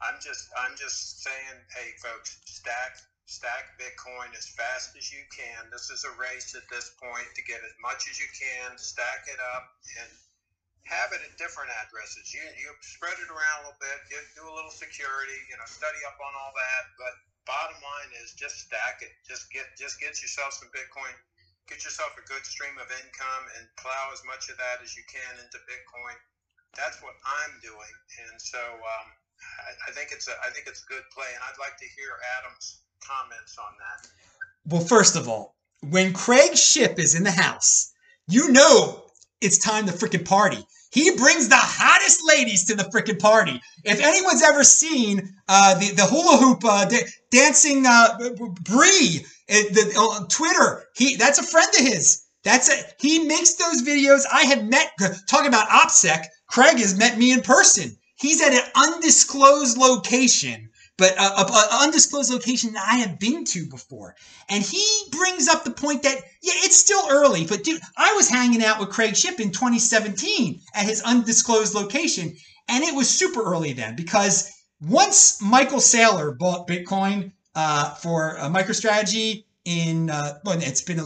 I'm 0.00 0.20
just 0.20 0.48
I'm 0.56 0.76
just 0.76 1.24
saying, 1.24 1.56
hey 1.72 1.96
folks, 2.00 2.40
stack 2.44 3.00
stack 3.24 3.76
Bitcoin 3.80 4.32
as 4.36 4.48
fast 4.52 4.96
as 4.96 5.12
you 5.12 5.20
can. 5.32 5.68
This 5.72 5.88
is 5.88 6.04
a 6.04 6.12
race 6.20 6.52
at 6.56 6.68
this 6.68 6.92
point 7.00 7.28
to 7.36 7.42
get 7.44 7.60
as 7.64 7.72
much 7.80 8.08
as 8.08 8.20
you 8.20 8.28
can, 8.36 8.76
stack 8.76 9.24
it 9.28 9.40
up 9.40 9.64
and 10.00 10.10
have 10.84 11.12
it 11.16 11.24
at 11.24 11.32
different 11.40 11.72
addresses. 11.84 12.28
You 12.32 12.44
you 12.60 12.68
spread 12.84 13.16
it 13.20 13.28
around 13.32 13.64
a 13.64 13.72
little 13.72 13.80
bit, 13.80 13.98
get, 14.12 14.22
do 14.36 14.44
a 14.44 14.54
little 14.54 14.72
security, 14.72 15.38
you 15.48 15.56
know, 15.56 15.66
study 15.68 16.00
up 16.04 16.20
on 16.20 16.32
all 16.36 16.52
that. 16.52 16.82
But 17.00 17.14
bottom 17.48 17.78
line 17.80 18.12
is 18.20 18.36
just 18.36 18.68
stack 18.68 19.00
it. 19.00 19.12
Just 19.24 19.48
get 19.48 19.64
just 19.76 19.96
get 20.00 20.20
yourself 20.20 20.56
some 20.56 20.68
Bitcoin 20.70 21.14
get 21.68 21.84
yourself 21.84 22.12
a 22.20 22.24
good 22.28 22.44
stream 22.44 22.76
of 22.76 22.88
income 22.92 23.44
and 23.56 23.64
plow 23.80 24.12
as 24.12 24.20
much 24.28 24.52
of 24.52 24.56
that 24.60 24.84
as 24.84 24.96
you 24.96 25.04
can 25.08 25.40
into 25.40 25.56
Bitcoin. 25.64 26.16
That's 26.76 27.00
what 27.00 27.14
I'm 27.24 27.54
doing, 27.62 27.94
and 28.28 28.36
so 28.40 28.58
um, 28.58 29.08
I, 29.62 29.70
I, 29.88 29.90
think 29.94 30.10
it's 30.10 30.26
a 30.26 30.34
I 30.42 30.50
think 30.50 30.66
it's 30.66 30.82
a 30.82 30.88
good 30.90 31.06
play, 31.14 31.30
and 31.32 31.40
I'd 31.46 31.60
like 31.60 31.78
to 31.78 31.88
hear 31.96 32.18
Adam's 32.38 32.82
comments 33.00 33.56
on 33.56 33.72
that. 33.78 34.10
Well, 34.66 34.82
first 34.82 35.14
of 35.14 35.28
all, 35.28 35.54
when 35.88 36.12
Craig 36.12 36.56
Shipp 36.56 36.98
is 36.98 37.14
in 37.14 37.22
the 37.22 37.30
house, 37.30 37.94
you 38.26 38.50
know 38.50 39.04
it's 39.44 39.58
time 39.58 39.86
to 39.86 39.92
freaking 39.92 40.24
party. 40.24 40.64
He 40.90 41.10
brings 41.16 41.48
the 41.48 41.56
hottest 41.56 42.20
ladies 42.24 42.64
to 42.66 42.74
the 42.76 42.84
freaking 42.84 43.18
party. 43.18 43.60
If 43.84 44.00
anyone's 44.00 44.42
ever 44.42 44.62
seen 44.62 45.34
uh, 45.48 45.74
the 45.78 45.90
the 45.90 46.06
hula 46.06 46.36
hoop 46.36 46.64
uh, 46.64 46.84
da- 46.84 47.06
dancing 47.30 47.84
uh, 47.86 48.16
Brie 48.62 49.24
the, 49.48 49.94
on 49.98 50.28
Twitter. 50.28 50.84
He 50.96 51.16
that's 51.16 51.38
a 51.38 51.42
friend 51.42 51.68
of 51.78 51.86
his. 51.86 52.22
That's 52.44 52.68
it. 52.68 52.94
He 53.00 53.24
makes 53.24 53.54
those 53.54 53.82
videos. 53.82 54.22
I 54.32 54.42
have 54.42 54.64
met 54.64 54.92
talking 55.28 55.48
about 55.48 55.68
OPSEC. 55.68 56.26
Craig 56.46 56.78
has 56.78 56.96
met 56.96 57.18
me 57.18 57.32
in 57.32 57.40
person. 57.40 57.96
He's 58.16 58.40
at 58.42 58.52
an 58.52 58.70
undisclosed 58.76 59.76
location, 59.76 60.70
but 60.96 61.18
an 61.18 61.46
undisclosed 61.82 62.30
location 62.30 62.72
that 62.72 62.86
I 62.88 62.98
have 62.98 63.18
been 63.18 63.44
to 63.46 63.66
before. 63.66 64.14
And 64.48 64.62
he 64.62 64.86
brings 65.10 65.48
up 65.48 65.64
the 65.64 65.70
point 65.70 66.02
that 66.04 66.16
yeah, 66.42 66.52
it's 66.56 66.78
still 66.78 67.02
early, 67.10 67.46
but 67.46 67.64
dude, 67.64 67.80
I 67.96 68.12
was 68.14 68.28
hanging 68.28 68.62
out 68.62 68.78
with 68.78 68.90
Craig 68.90 69.16
Shipp 69.16 69.40
in 69.40 69.50
2017 69.50 70.60
at 70.74 70.84
his 70.84 71.02
undisclosed 71.02 71.74
location, 71.74 72.36
and 72.68 72.84
it 72.84 72.94
was 72.94 73.10
super 73.10 73.42
early 73.42 73.72
then 73.72 73.96
because 73.96 74.50
once 74.80 75.40
Michael 75.40 75.78
Saylor 75.78 76.36
bought 76.36 76.68
Bitcoin 76.68 77.32
uh, 77.54 77.94
for 77.94 78.36
a 78.36 78.48
MicroStrategy 78.48 79.44
in, 79.64 80.10
uh, 80.10 80.38
well, 80.44 80.58
it's 80.60 80.82
been 80.82 81.00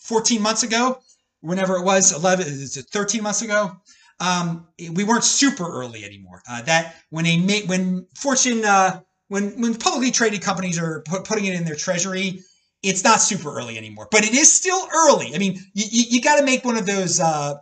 14 0.00 0.42
months 0.42 0.62
ago, 0.62 0.98
whenever 1.40 1.76
it 1.76 1.84
was, 1.84 2.12
11, 2.12 2.44
13 2.66 3.22
months 3.22 3.42
ago. 3.42 3.76
Um, 4.18 4.66
we 4.92 5.04
weren't 5.04 5.24
super 5.24 5.70
early 5.70 6.04
anymore. 6.04 6.42
Uh, 6.48 6.62
that 6.62 6.96
when 7.10 7.26
a 7.26 7.38
when 7.66 8.06
Fortune 8.14 8.64
uh, 8.64 9.00
when 9.28 9.60
when 9.60 9.74
publicly 9.74 10.10
traded 10.10 10.42
companies 10.42 10.78
are 10.78 11.02
put, 11.02 11.24
putting 11.24 11.46
it 11.46 11.54
in 11.54 11.64
their 11.64 11.74
treasury, 11.74 12.40
it's 12.82 13.02
not 13.02 13.20
super 13.20 13.56
early 13.56 13.76
anymore, 13.76 14.08
but 14.10 14.24
it 14.24 14.34
is 14.34 14.52
still 14.52 14.88
early. 14.94 15.34
I 15.34 15.38
mean, 15.38 15.54
you, 15.74 15.84
you, 15.90 16.04
you 16.10 16.20
got 16.20 16.38
to 16.38 16.44
make 16.44 16.64
one 16.64 16.76
of 16.76 16.86
those 16.86 17.20
uh, 17.20 17.54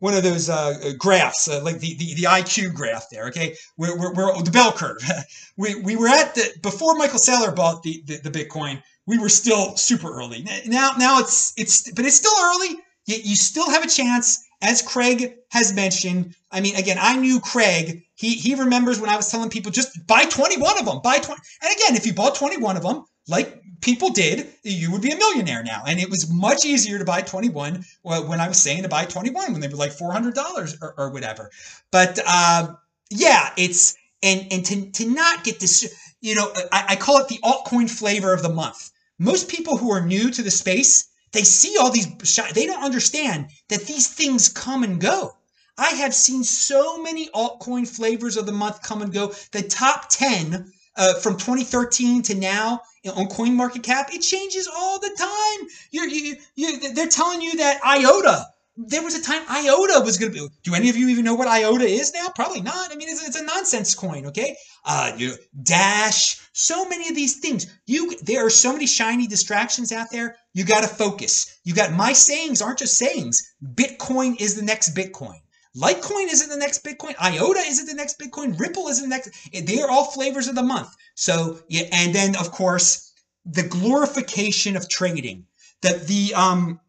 one 0.00 0.14
of 0.14 0.22
those 0.22 0.48
uh, 0.48 0.92
graphs, 0.96 1.48
uh, 1.48 1.60
like 1.62 1.80
the, 1.80 1.94
the, 1.96 2.14
the 2.14 2.22
IQ 2.22 2.72
graph 2.72 3.10
there. 3.10 3.26
Okay, 3.26 3.56
we're, 3.76 3.98
we're, 3.98 4.14
we're 4.14 4.42
the 4.42 4.50
bell 4.50 4.72
curve. 4.72 4.98
we, 5.56 5.74
we 5.80 5.96
were 5.96 6.08
at 6.08 6.34
the 6.34 6.52
before 6.62 6.94
Michael 6.94 7.18
Saylor 7.18 7.54
bought 7.54 7.82
the, 7.82 8.02
the, 8.06 8.18
the 8.18 8.30
Bitcoin. 8.30 8.82
We 9.06 9.18
were 9.18 9.28
still 9.28 9.76
super 9.76 10.12
early. 10.12 10.46
Now 10.66 10.92
now 10.98 11.18
it's 11.18 11.54
it's 11.56 11.90
but 11.92 12.04
it's 12.04 12.16
still 12.16 12.36
early. 12.42 12.78
You, 13.06 13.16
you 13.22 13.36
still 13.36 13.68
have 13.70 13.84
a 13.84 13.88
chance, 13.88 14.38
as 14.60 14.82
Craig 14.82 15.34
has 15.50 15.72
mentioned. 15.72 16.34
I 16.50 16.60
mean, 16.60 16.76
again, 16.76 16.98
I 17.00 17.16
knew 17.16 17.40
Craig. 17.40 18.02
He 18.14 18.34
he 18.34 18.54
remembers 18.54 19.00
when 19.00 19.10
I 19.10 19.16
was 19.16 19.30
telling 19.30 19.50
people 19.50 19.70
just 19.70 20.06
buy 20.06 20.24
twenty 20.24 20.58
one 20.58 20.78
of 20.78 20.86
them. 20.86 21.00
Buy 21.02 21.18
twenty. 21.18 21.40
And 21.62 21.74
again, 21.76 21.96
if 21.96 22.06
you 22.06 22.14
bought 22.14 22.34
twenty 22.34 22.56
one 22.58 22.76
of 22.76 22.82
them, 22.82 23.04
like 23.28 23.62
people 23.80 24.10
did, 24.10 24.48
you 24.62 24.90
would 24.90 25.02
be 25.02 25.12
a 25.12 25.16
millionaire 25.16 25.62
now. 25.62 25.82
And 25.86 26.00
it 26.00 26.10
was 26.10 26.30
much 26.30 26.64
easier 26.64 26.98
to 26.98 27.04
buy 27.04 27.20
21 27.20 27.84
when 28.02 28.40
I 28.40 28.48
was 28.48 28.60
saying 28.60 28.82
to 28.82 28.88
buy 28.88 29.04
21 29.04 29.52
when 29.52 29.60
they 29.60 29.68
were 29.68 29.76
like 29.76 29.92
$400 29.92 30.82
or, 30.82 30.94
or 30.96 31.10
whatever. 31.10 31.50
But 31.92 32.18
uh, 32.26 32.74
yeah, 33.10 33.50
it's, 33.56 33.96
and, 34.22 34.46
and 34.50 34.64
to, 34.66 34.90
to 34.90 35.08
not 35.08 35.44
get 35.44 35.60
this, 35.60 36.14
you 36.20 36.34
know, 36.34 36.50
I, 36.72 36.84
I 36.88 36.96
call 36.96 37.18
it 37.18 37.28
the 37.28 37.38
altcoin 37.44 37.88
flavor 37.88 38.32
of 38.32 38.42
the 38.42 38.48
month. 38.48 38.90
Most 39.18 39.48
people 39.48 39.76
who 39.76 39.92
are 39.92 40.04
new 40.04 40.30
to 40.30 40.42
the 40.42 40.50
space, 40.50 41.08
they 41.32 41.44
see 41.44 41.76
all 41.78 41.90
these, 41.90 42.06
they 42.54 42.66
don't 42.66 42.82
understand 42.82 43.48
that 43.68 43.86
these 43.86 44.08
things 44.08 44.48
come 44.48 44.82
and 44.84 45.00
go. 45.00 45.34
I 45.76 45.90
have 45.90 46.14
seen 46.14 46.42
so 46.42 47.00
many 47.00 47.28
altcoin 47.28 47.86
flavors 47.86 48.36
of 48.36 48.46
the 48.46 48.52
month 48.52 48.82
come 48.82 49.02
and 49.02 49.12
go. 49.12 49.32
The 49.52 49.62
top 49.62 50.08
10 50.08 50.72
uh, 50.96 51.14
from 51.14 51.34
2013 51.34 52.22
to 52.22 52.34
now 52.34 52.82
on 53.14 53.26
CoinMarketCap 53.28 54.12
it 54.12 54.20
changes 54.20 54.68
all 54.68 54.98
the 54.98 55.14
time 55.16 55.68
you're, 55.92 56.08
you, 56.08 56.36
you, 56.56 56.92
they're 56.92 57.06
telling 57.06 57.40
you 57.40 57.56
that 57.56 57.80
iota 57.86 58.46
there 58.86 59.02
was 59.02 59.16
a 59.16 59.22
time 59.22 59.42
iota 59.50 60.00
was 60.04 60.18
going 60.18 60.32
to 60.32 60.38
be 60.38 60.48
do 60.62 60.74
any 60.74 60.88
of 60.88 60.96
you 60.96 61.08
even 61.08 61.24
know 61.24 61.34
what 61.34 61.48
iota 61.48 61.84
is 61.84 62.12
now 62.14 62.28
probably 62.34 62.60
not 62.60 62.92
i 62.92 62.94
mean 62.94 63.08
it's, 63.08 63.26
it's 63.26 63.38
a 63.38 63.44
nonsense 63.44 63.94
coin 63.94 64.24
okay 64.26 64.56
uh 64.84 65.10
you 65.16 65.34
dash 65.64 66.40
so 66.52 66.88
many 66.88 67.08
of 67.08 67.14
these 67.16 67.40
things 67.40 67.66
you 67.86 68.12
there 68.22 68.46
are 68.46 68.50
so 68.50 68.72
many 68.72 68.86
shiny 68.86 69.26
distractions 69.26 69.90
out 69.90 70.06
there 70.12 70.36
you 70.54 70.64
got 70.64 70.82
to 70.82 70.88
focus 70.88 71.58
you 71.64 71.74
got 71.74 71.92
my 71.92 72.12
sayings 72.12 72.62
aren't 72.62 72.78
just 72.78 72.96
sayings 72.96 73.54
bitcoin 73.74 74.40
is 74.40 74.54
the 74.54 74.62
next 74.64 74.94
bitcoin 74.94 75.40
Litecoin 75.76 76.26
isn't 76.28 76.48
the 76.48 76.56
next 76.56 76.82
Bitcoin. 76.82 77.14
IOTA 77.20 77.60
isn't 77.60 77.86
the 77.86 77.94
next 77.94 78.18
Bitcoin. 78.18 78.58
Ripple 78.58 78.88
isn't 78.88 79.08
the 79.08 79.14
next. 79.14 79.30
They 79.52 79.80
are 79.80 79.88
all 79.88 80.06
flavors 80.06 80.48
of 80.48 80.56
the 80.56 80.62
month. 80.62 80.96
So 81.14 81.60
yeah, 81.68 81.84
and 81.92 82.12
then 82.12 82.34
of 82.36 82.50
course 82.50 83.12
the 83.44 83.62
glorification 83.62 84.76
of 84.76 84.88
trading. 84.88 85.46
That 85.82 86.08
the 86.08 86.34
um 86.34 86.80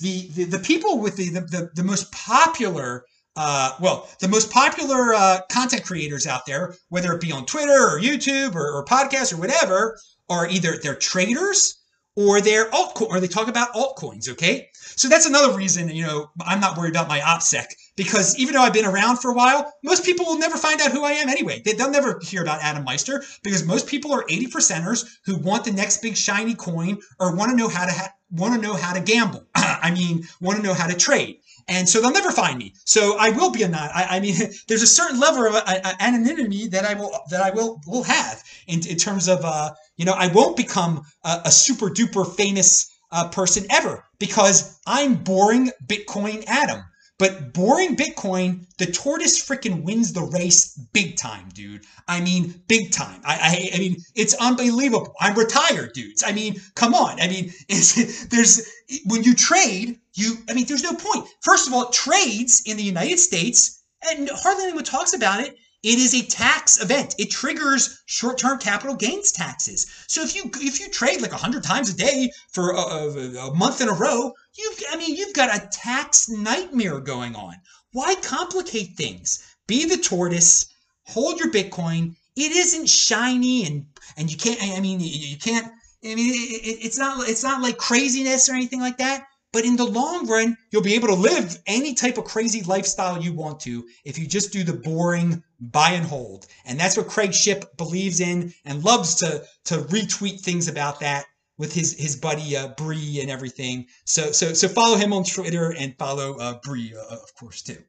the 0.00 0.28
the, 0.34 0.44
the 0.44 0.58
people 0.58 0.98
with 0.98 1.16
the, 1.16 1.30
the 1.30 1.70
the, 1.74 1.84
most 1.84 2.12
popular 2.12 3.04
uh, 3.36 3.72
well, 3.80 4.08
the 4.20 4.28
most 4.28 4.50
popular 4.50 5.12
uh, 5.12 5.40
content 5.50 5.84
creators 5.84 6.26
out 6.26 6.46
there, 6.46 6.74
whether 6.88 7.12
it 7.12 7.20
be 7.20 7.32
on 7.32 7.44
Twitter 7.44 7.70
or 7.70 8.00
YouTube 8.00 8.54
or, 8.54 8.72
or 8.72 8.84
podcasts 8.84 9.32
or 9.32 9.36
whatever, 9.36 9.98
are 10.30 10.48
either 10.48 10.78
they're 10.82 10.94
traders 10.94 11.78
or 12.16 12.40
they're 12.40 12.70
altcoin 12.70 13.08
or 13.08 13.20
they 13.20 13.28
talk 13.28 13.48
about 13.48 13.74
altcoins. 13.74 14.28
Okay, 14.28 14.68
so 14.74 15.08
that's 15.08 15.26
another 15.26 15.56
reason 15.56 15.88
you 15.88 16.02
know 16.02 16.30
I'm 16.40 16.60
not 16.60 16.78
worried 16.78 16.90
about 16.90 17.08
my 17.08 17.20
OPSEC 17.20 17.66
because 17.96 18.38
even 18.38 18.54
though 18.54 18.62
I've 18.62 18.72
been 18.72 18.84
around 18.84 19.18
for 19.18 19.30
a 19.30 19.34
while, 19.34 19.72
most 19.82 20.04
people 20.04 20.26
will 20.26 20.38
never 20.38 20.56
find 20.56 20.80
out 20.80 20.92
who 20.92 21.04
I 21.04 21.12
am 21.12 21.28
anyway. 21.28 21.62
They, 21.64 21.74
will 21.74 21.90
never 21.90 22.20
hear 22.22 22.42
about 22.42 22.62
Adam 22.62 22.84
Meister 22.84 23.22
because 23.42 23.64
most 23.64 23.86
people 23.86 24.12
are 24.12 24.24
80 24.28 24.46
percenters 24.46 25.06
who 25.24 25.36
want 25.38 25.64
the 25.64 25.72
next 25.72 26.02
big 26.02 26.16
shiny 26.16 26.54
coin 26.54 26.98
or 27.18 27.34
want 27.34 27.50
to 27.50 27.56
know 27.56 27.68
how 27.68 27.86
to 27.86 27.92
ha- 27.92 28.12
want 28.30 28.54
to 28.54 28.60
know 28.60 28.74
how 28.74 28.92
to 28.92 29.00
gamble. 29.00 29.46
I 29.54 29.90
mean, 29.90 30.26
want 30.40 30.58
to 30.58 30.62
know 30.62 30.74
how 30.74 30.86
to 30.86 30.96
trade. 30.96 31.40
And 31.68 31.88
so 31.88 32.00
they'll 32.00 32.12
never 32.12 32.30
find 32.30 32.58
me. 32.58 32.74
So 32.84 33.16
I 33.18 33.30
will 33.30 33.50
be 33.50 33.62
a 33.62 33.68
non. 33.68 33.88
I, 33.92 34.16
I 34.16 34.20
mean, 34.20 34.36
there's 34.68 34.82
a 34.82 34.86
certain 34.86 35.18
level 35.18 35.46
of 35.46 35.54
uh, 35.54 35.62
uh, 35.66 35.92
anonymity 36.00 36.68
that 36.68 36.84
I 36.84 36.94
will 36.94 37.10
that 37.30 37.40
I 37.40 37.50
will 37.50 37.80
will 37.86 38.04
have 38.04 38.42
in, 38.66 38.86
in 38.86 38.96
terms 38.96 39.28
of 39.28 39.44
uh, 39.44 39.70
you 39.96 40.04
know 40.04 40.12
I 40.12 40.28
won't 40.28 40.56
become 40.56 41.02
a, 41.24 41.42
a 41.46 41.50
super 41.50 41.86
duper 41.86 42.30
famous 42.36 42.88
uh, 43.10 43.28
person 43.28 43.64
ever 43.70 44.04
because 44.18 44.78
I'm 44.86 45.14
boring 45.14 45.70
Bitcoin 45.86 46.44
Adam. 46.46 46.82
But 47.18 47.54
boring 47.54 47.96
Bitcoin, 47.96 48.66
the 48.76 48.86
tortoise 48.86 49.42
freaking 49.42 49.84
wins 49.84 50.12
the 50.12 50.22
race 50.22 50.76
big 50.92 51.16
time, 51.16 51.48
dude. 51.54 51.84
I 52.06 52.20
mean, 52.20 52.62
big 52.68 52.92
time. 52.92 53.22
I, 53.24 53.70
I, 53.72 53.76
I 53.76 53.78
mean, 53.78 53.96
it's 54.14 54.34
unbelievable. 54.34 55.14
I'm 55.18 55.34
retired, 55.34 55.94
dudes. 55.94 56.22
I 56.22 56.32
mean, 56.32 56.60
come 56.74 56.94
on. 56.94 57.18
I 57.20 57.28
mean, 57.28 57.52
there's 57.68 58.70
when 59.06 59.22
you 59.22 59.34
trade, 59.34 59.98
you. 60.14 60.36
I 60.50 60.52
mean, 60.52 60.66
there's 60.66 60.82
no 60.82 60.92
point. 60.92 61.26
First 61.40 61.66
of 61.66 61.72
all, 61.72 61.88
trades 61.88 62.62
in 62.66 62.76
the 62.76 62.82
United 62.82 63.18
States, 63.18 63.82
and 64.10 64.28
hardly 64.30 64.64
anyone 64.64 64.84
talks 64.84 65.14
about 65.14 65.40
it. 65.40 65.56
It 65.82 65.98
is 65.98 66.14
a 66.14 66.26
tax 66.26 66.82
event. 66.82 67.14
It 67.18 67.30
triggers 67.30 68.02
short-term 68.06 68.58
capital 68.58 68.96
gains 68.96 69.30
taxes. 69.30 69.86
So 70.06 70.22
if 70.22 70.34
you 70.34 70.50
if 70.56 70.80
you 70.80 70.88
trade 70.88 71.20
like 71.20 71.32
hundred 71.32 71.62
times 71.62 71.90
a 71.90 71.96
day 71.96 72.32
for 72.50 72.70
a, 72.70 72.80
a, 72.80 73.48
a 73.48 73.54
month 73.54 73.80
in 73.80 73.88
a 73.88 73.92
row, 73.92 74.32
you've 74.54 74.82
I 74.90 74.96
mean 74.96 75.14
you've 75.14 75.34
got 75.34 75.54
a 75.54 75.68
tax 75.68 76.28
nightmare 76.28 77.00
going 77.00 77.36
on. 77.36 77.54
Why 77.92 78.14
complicate 78.16 78.96
things? 78.96 79.42
Be 79.66 79.84
the 79.84 79.98
tortoise. 79.98 80.66
Hold 81.04 81.38
your 81.38 81.52
Bitcoin. 81.52 82.16
It 82.36 82.52
isn't 82.52 82.88
shiny 82.88 83.66
and 83.66 83.86
and 84.16 84.30
you 84.30 84.36
can't. 84.36 84.62
I 84.62 84.80
mean 84.80 85.00
you 85.00 85.36
can't. 85.36 85.66
I 86.04 86.14
mean 86.14 86.32
it, 86.34 86.78
it's 86.84 86.98
not 86.98 87.28
it's 87.28 87.44
not 87.44 87.62
like 87.62 87.76
craziness 87.78 88.48
or 88.48 88.54
anything 88.54 88.80
like 88.80 88.98
that. 88.98 89.26
But 89.56 89.64
in 89.64 89.76
the 89.76 89.86
long 89.86 90.26
run, 90.26 90.58
you'll 90.70 90.82
be 90.82 90.96
able 90.96 91.08
to 91.08 91.14
live 91.14 91.58
any 91.66 91.94
type 91.94 92.18
of 92.18 92.26
crazy 92.26 92.62
lifestyle 92.64 93.22
you 93.22 93.32
want 93.32 93.60
to 93.60 93.88
if 94.04 94.18
you 94.18 94.26
just 94.26 94.52
do 94.52 94.62
the 94.62 94.74
boring 94.74 95.42
buy 95.58 95.92
and 95.92 96.04
hold. 96.04 96.46
And 96.66 96.78
that's 96.78 96.94
what 96.94 97.08
Craig 97.08 97.32
Shipp 97.32 97.74
believes 97.78 98.20
in 98.20 98.52
and 98.66 98.84
loves 98.84 99.14
to 99.14 99.46
to 99.64 99.78
retweet 99.78 100.40
things 100.42 100.68
about 100.68 101.00
that 101.00 101.24
with 101.56 101.72
his 101.72 101.98
his 101.98 102.16
buddy 102.16 102.54
uh, 102.54 102.68
Bree 102.76 103.22
and 103.22 103.30
everything. 103.30 103.86
So 104.04 104.30
so 104.30 104.52
so 104.52 104.68
follow 104.68 104.98
him 104.98 105.14
on 105.14 105.24
Twitter 105.24 105.72
and 105.72 105.96
follow 105.96 106.36
uh, 106.36 106.58
Bree 106.62 106.94
uh, 106.94 107.14
of 107.14 107.34
course 107.34 107.62
too. 107.62 107.82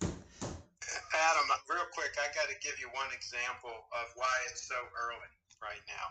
Adam, 0.00 1.48
real 1.68 1.82
quick, 1.92 2.14
I 2.16 2.32
got 2.32 2.46
to 2.46 2.54
give 2.62 2.78
you 2.78 2.86
one 2.94 3.10
example 3.12 3.74
of 3.74 4.06
why 4.14 4.36
it's 4.52 4.68
so 4.68 4.76
early 4.76 5.34
right 5.60 5.82
now. 5.88 6.06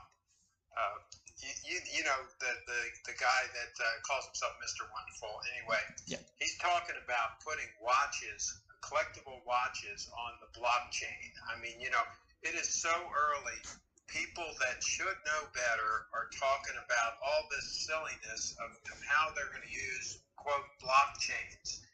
Uh, 0.76 1.00
you, 1.40 1.52
you, 1.64 1.78
you 2.00 2.04
know 2.04 2.20
the, 2.40 2.52
the 2.68 2.82
the 3.12 3.16
guy 3.16 3.42
that 3.56 3.74
uh, 3.80 3.86
calls 4.04 4.28
himself 4.28 4.54
Mr. 4.60 4.84
Wonderful. 4.92 5.32
Anyway, 5.56 5.84
yeah. 6.08 6.22
he's 6.40 6.58
talking 6.60 7.00
about 7.00 7.40
putting 7.44 7.68
watches, 7.80 8.60
collectible 8.84 9.40
watches, 9.48 10.12
on 10.12 10.36
the 10.44 10.50
blockchain. 10.56 11.30
I 11.48 11.56
mean, 11.64 11.80
you 11.80 11.92
know, 11.92 12.04
it 12.44 12.56
is 12.60 12.68
so 12.68 12.92
early. 12.92 13.60
People 14.10 14.48
that 14.58 14.82
should 14.82 15.18
know 15.22 15.42
better 15.54 15.92
are 16.18 16.28
talking 16.34 16.76
about 16.82 17.22
all 17.22 17.46
this 17.54 17.86
silliness 17.86 18.58
of, 18.58 18.74
of 18.90 18.98
how 19.06 19.30
they're 19.38 19.54
going 19.54 19.64
to 19.64 19.76
use 19.76 20.18
quote 20.34 20.66
blockchains, 20.82 21.86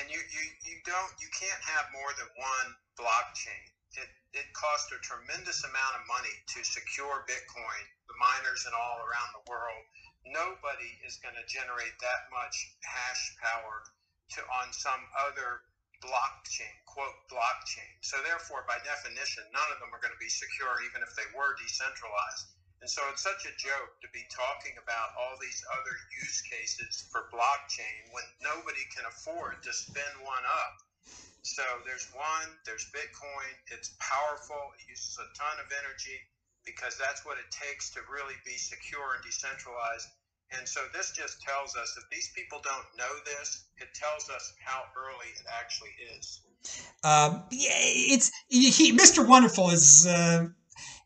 and 0.00 0.08
you, 0.08 0.18
you 0.18 0.44
you 0.64 0.76
don't 0.88 1.12
you 1.20 1.28
can't 1.36 1.62
have 1.62 1.84
more 1.92 2.10
than 2.16 2.28
one 2.40 2.68
blockchain 2.96 3.64
it, 3.98 4.10
it 4.34 4.46
costs 4.54 4.92
a 4.94 5.00
tremendous 5.02 5.66
amount 5.66 5.98
of 5.98 6.06
money 6.06 6.34
to 6.54 6.62
secure 6.62 7.26
Bitcoin, 7.26 7.84
the 8.06 8.18
miners 8.22 8.62
and 8.66 8.74
all 8.74 9.02
around 9.02 9.30
the 9.34 9.46
world. 9.50 9.82
Nobody 10.22 10.90
is 11.02 11.18
going 11.18 11.34
to 11.34 11.46
generate 11.50 11.96
that 11.98 12.22
much 12.30 12.54
hash 12.86 13.34
power 13.42 13.82
to 14.36 14.40
on 14.62 14.70
some 14.70 15.02
other 15.26 15.66
blockchain, 15.98 16.70
quote 16.86 17.18
blockchain. 17.26 17.92
So 18.00 18.22
therefore, 18.22 18.62
by 18.68 18.78
definition, 18.86 19.42
none 19.50 19.70
of 19.74 19.82
them 19.82 19.90
are 19.90 20.00
going 20.00 20.14
to 20.14 20.22
be 20.22 20.30
secure, 20.30 20.80
even 20.86 21.02
if 21.02 21.10
they 21.18 21.26
were 21.34 21.58
decentralized. 21.58 22.54
And 22.80 22.88
so 22.88 23.04
it's 23.12 23.20
such 23.20 23.44
a 23.44 23.52
joke 23.60 23.92
to 24.00 24.08
be 24.08 24.24
talking 24.32 24.72
about 24.80 25.12
all 25.18 25.36
these 25.36 25.60
other 25.68 25.96
use 26.24 26.40
cases 26.46 27.04
for 27.12 27.28
blockchain 27.28 28.08
when 28.14 28.24
nobody 28.40 28.80
can 28.94 29.04
afford 29.04 29.60
to 29.60 29.72
spin 29.74 30.14
one 30.24 30.46
up 30.46 30.80
so 31.42 31.62
there's 31.86 32.08
one, 32.12 32.48
there's 32.66 32.86
Bitcoin. 32.92 33.52
It's 33.72 33.96
powerful. 33.98 34.60
It 34.78 34.88
uses 34.88 35.16
a 35.16 35.28
ton 35.36 35.56
of 35.60 35.68
energy 35.72 36.18
because 36.64 36.96
that's 37.00 37.24
what 37.24 37.38
it 37.38 37.48
takes 37.48 37.90
to 37.96 38.00
really 38.12 38.36
be 38.44 38.56
secure 38.56 39.16
and 39.16 39.22
decentralized. 39.24 40.08
And 40.52 40.68
so 40.68 40.80
this 40.92 41.12
just 41.12 41.40
tells 41.40 41.76
us 41.76 41.96
if 41.96 42.04
these 42.10 42.30
people 42.36 42.60
don't 42.62 42.86
know 42.98 43.14
this, 43.24 43.64
it 43.78 43.88
tells 43.94 44.28
us 44.28 44.52
how 44.64 44.82
early 44.98 45.30
it 45.32 45.46
actually 45.48 45.94
is. 46.18 46.42
Um, 47.04 47.44
yeah, 47.50 47.70
it's 47.80 48.30
he, 48.48 48.92
Mr. 48.92 49.26
Wonderful 49.26 49.70
is. 49.70 50.06
Uh, 50.06 50.48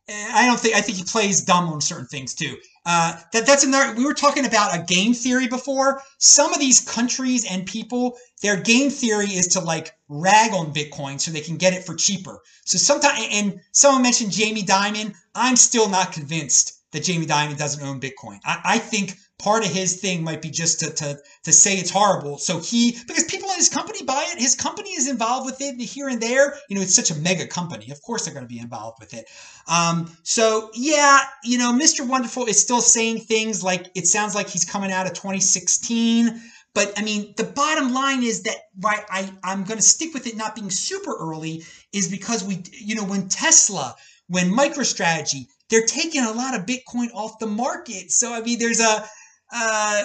I 0.08 0.46
don't 0.46 0.58
think 0.58 0.74
I 0.74 0.80
think 0.80 0.98
he 0.98 1.04
plays 1.04 1.42
dumb 1.42 1.68
on 1.68 1.80
certain 1.80 2.06
things 2.06 2.34
too. 2.34 2.56
Uh, 2.86 3.18
that 3.32 3.46
that's 3.46 3.64
another. 3.64 3.94
We 3.94 4.04
were 4.04 4.14
talking 4.14 4.44
about 4.44 4.76
a 4.76 4.82
game 4.82 5.14
theory 5.14 5.48
before. 5.48 6.02
Some 6.18 6.52
of 6.52 6.60
these 6.60 6.80
countries 6.80 7.50
and 7.50 7.64
people, 7.66 8.16
their 8.42 8.60
game 8.60 8.90
theory 8.90 9.28
is 9.28 9.48
to 9.48 9.60
like 9.60 9.92
rag 10.08 10.52
on 10.52 10.74
Bitcoin 10.74 11.18
so 11.18 11.30
they 11.30 11.40
can 11.40 11.56
get 11.56 11.72
it 11.72 11.84
for 11.84 11.94
cheaper. 11.94 12.40
So 12.66 12.76
sometimes, 12.76 13.26
and 13.30 13.60
someone 13.72 14.02
mentioned 14.02 14.32
Jamie 14.32 14.62
Dimon. 14.62 15.14
I'm 15.34 15.56
still 15.56 15.88
not 15.88 16.12
convinced 16.12 16.78
that 16.92 17.04
Jamie 17.04 17.26
Dimon 17.26 17.56
doesn't 17.56 17.82
own 17.82 18.00
Bitcoin. 18.00 18.38
I, 18.44 18.60
I 18.64 18.78
think 18.78 19.16
part 19.44 19.62
of 19.62 19.70
his 19.70 19.96
thing 20.00 20.24
might 20.24 20.40
be 20.40 20.48
just 20.48 20.80
to, 20.80 20.90
to 20.90 21.18
to 21.42 21.52
say 21.52 21.74
it's 21.74 21.90
horrible. 21.90 22.38
So 22.38 22.58
he 22.60 22.98
because 23.06 23.24
people 23.24 23.50
in 23.50 23.56
his 23.56 23.68
company 23.68 24.02
buy 24.02 24.26
it, 24.32 24.40
his 24.40 24.54
company 24.54 24.90
is 24.90 25.06
involved 25.06 25.44
with 25.44 25.60
it 25.60 25.78
here 25.78 26.08
and 26.08 26.20
there. 26.20 26.56
You 26.70 26.76
know, 26.76 26.82
it's 26.82 26.94
such 26.94 27.10
a 27.10 27.14
mega 27.16 27.46
company. 27.46 27.90
Of 27.90 28.00
course 28.00 28.24
they're 28.24 28.32
going 28.32 28.46
to 28.46 28.52
be 28.52 28.58
involved 28.58 29.00
with 29.00 29.12
it. 29.12 29.26
Um, 29.68 30.16
so 30.22 30.70
yeah, 30.72 31.20
you 31.44 31.58
know, 31.58 31.72
Mr. 31.74 32.08
Wonderful 32.08 32.46
is 32.46 32.58
still 32.58 32.80
saying 32.80 33.20
things 33.20 33.62
like 33.62 33.90
it 33.94 34.06
sounds 34.06 34.34
like 34.34 34.48
he's 34.48 34.64
coming 34.64 34.90
out 34.90 35.06
of 35.06 35.12
2016. 35.12 36.40
But 36.74 36.98
I 36.98 37.02
mean, 37.02 37.34
the 37.36 37.44
bottom 37.44 37.92
line 37.92 38.22
is 38.24 38.44
that 38.44 38.56
why 38.80 39.04
I, 39.10 39.30
I'm 39.44 39.64
going 39.64 39.78
to 39.78 39.82
stick 39.82 40.14
with 40.14 40.26
it 40.26 40.38
not 40.38 40.54
being 40.54 40.70
super 40.70 41.14
early 41.20 41.64
is 41.92 42.10
because 42.10 42.42
we, 42.42 42.64
you 42.72 42.94
know, 42.94 43.04
when 43.04 43.28
Tesla, 43.28 43.94
when 44.26 44.50
MicroStrategy, 44.50 45.46
they're 45.68 45.86
taking 45.86 46.24
a 46.24 46.32
lot 46.32 46.54
of 46.54 46.66
Bitcoin 46.66 47.12
off 47.14 47.38
the 47.38 47.46
market. 47.46 48.10
So 48.10 48.32
I 48.32 48.40
mean, 48.40 48.58
there's 48.58 48.80
a 48.80 49.04
uh, 49.54 50.02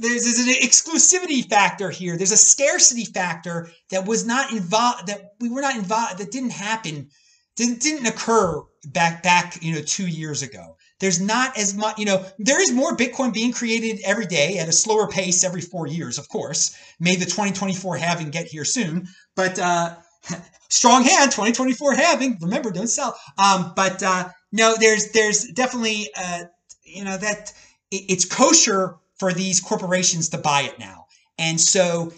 there's, 0.00 0.24
there's, 0.24 0.38
an 0.38 0.54
exclusivity 0.62 1.48
factor 1.48 1.90
here. 1.90 2.16
There's 2.16 2.32
a 2.32 2.36
scarcity 2.36 3.04
factor 3.04 3.70
that 3.90 4.06
was 4.06 4.24
not 4.24 4.52
involved, 4.52 5.08
that 5.08 5.32
we 5.40 5.50
were 5.50 5.60
not 5.60 5.76
involved, 5.76 6.18
that 6.18 6.30
didn't 6.30 6.50
happen, 6.50 7.08
didn't 7.56 7.80
didn't 7.80 8.06
occur 8.06 8.62
back 8.86 9.22
back 9.22 9.58
you 9.62 9.74
know 9.74 9.82
two 9.82 10.06
years 10.06 10.42
ago. 10.42 10.76
There's 11.00 11.20
not 11.20 11.56
as 11.56 11.74
much, 11.74 11.98
you 11.98 12.04
know, 12.04 12.24
there 12.38 12.60
is 12.60 12.72
more 12.72 12.94
Bitcoin 12.94 13.32
being 13.32 13.52
created 13.52 14.00
every 14.04 14.26
day 14.26 14.58
at 14.58 14.68
a 14.68 14.72
slower 14.72 15.08
pace 15.08 15.42
every 15.42 15.62
four 15.62 15.86
years, 15.86 16.18
of 16.18 16.28
course. 16.28 16.76
May 17.00 17.16
the 17.16 17.24
2024 17.24 17.96
halving 17.96 18.30
get 18.30 18.46
here 18.46 18.66
soon, 18.66 19.08
but 19.34 19.58
uh, 19.58 19.96
strong 20.68 21.02
hand 21.02 21.30
2024 21.32 21.94
halving. 21.94 22.38
Remember, 22.40 22.70
don't 22.70 22.86
sell. 22.86 23.18
Um, 23.38 23.72
but 23.74 24.02
uh, 24.02 24.28
no, 24.52 24.76
there's 24.78 25.10
there's 25.12 25.46
definitely 25.48 26.10
uh, 26.16 26.44
you 26.84 27.04
know 27.04 27.16
that 27.16 27.52
it's 27.90 28.24
kosher 28.24 28.96
for 29.18 29.32
these 29.32 29.60
corporations 29.60 30.28
to 30.30 30.38
buy 30.38 30.62
it 30.62 30.78
now. 30.78 31.06
And 31.38 31.60
so 31.60 32.12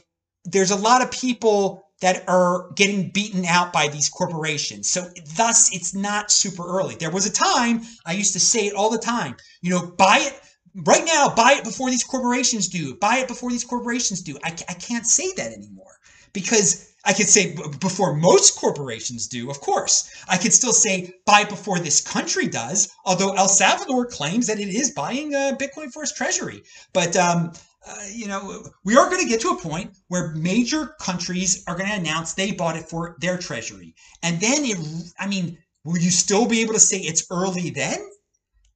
there's 0.44 0.70
a 0.70 0.76
lot 0.76 1.02
of 1.02 1.10
people 1.10 1.86
that 2.00 2.24
are 2.28 2.70
getting 2.74 3.10
beaten 3.10 3.44
out 3.44 3.72
by 3.72 3.88
these 3.88 4.08
corporations. 4.08 4.88
So 4.88 5.08
thus 5.36 5.74
it's 5.74 5.94
not 5.94 6.32
super 6.32 6.66
early. 6.66 6.96
There 6.96 7.10
was 7.10 7.26
a 7.26 7.32
time 7.32 7.82
I 8.04 8.12
used 8.12 8.32
to 8.32 8.40
say 8.40 8.66
it 8.66 8.74
all 8.74 8.90
the 8.90 8.98
time, 8.98 9.36
you 9.62 9.70
know, 9.70 9.86
buy 9.96 10.18
it 10.20 10.40
right 10.84 11.04
now, 11.04 11.32
buy 11.34 11.54
it 11.58 11.64
before 11.64 11.90
these 11.90 12.02
corporations 12.02 12.68
do. 12.68 12.96
Buy 12.96 13.18
it 13.18 13.28
before 13.28 13.50
these 13.50 13.64
corporations 13.64 14.20
do. 14.20 14.36
I, 14.42 14.48
I 14.68 14.74
can't 14.74 15.06
say 15.06 15.32
that 15.36 15.52
anymore 15.52 15.98
because 16.32 16.91
I 17.04 17.12
could 17.12 17.28
say 17.28 17.56
before 17.80 18.14
most 18.14 18.56
corporations 18.56 19.26
do, 19.26 19.50
of 19.50 19.60
course. 19.60 20.08
I 20.28 20.38
could 20.38 20.52
still 20.52 20.72
say 20.72 21.12
buy 21.26 21.44
before 21.44 21.80
this 21.80 22.00
country 22.00 22.46
does, 22.46 22.88
although 23.04 23.32
El 23.32 23.48
Salvador 23.48 24.06
claims 24.06 24.46
that 24.46 24.60
it 24.60 24.68
is 24.68 24.92
buying 24.92 25.34
a 25.34 25.56
Bitcoin 25.58 25.92
for 25.92 26.04
its 26.04 26.12
treasury. 26.12 26.62
But, 26.92 27.16
um, 27.16 27.52
uh, 27.84 28.04
you 28.12 28.28
know, 28.28 28.64
we 28.84 28.96
are 28.96 29.10
going 29.10 29.20
to 29.22 29.28
get 29.28 29.40
to 29.40 29.48
a 29.48 29.60
point 29.60 29.96
where 30.06 30.32
major 30.36 30.94
countries 31.00 31.64
are 31.66 31.76
going 31.76 31.90
to 31.90 31.96
announce 31.96 32.34
they 32.34 32.52
bought 32.52 32.76
it 32.76 32.88
for 32.88 33.16
their 33.20 33.36
treasury. 33.36 33.94
And 34.22 34.40
then, 34.40 34.64
it, 34.64 34.78
I 35.18 35.26
mean, 35.26 35.58
will 35.84 35.98
you 35.98 36.10
still 36.10 36.46
be 36.46 36.60
able 36.60 36.74
to 36.74 36.80
say 36.80 36.98
it's 36.98 37.26
early 37.30 37.70
then? 37.70 37.98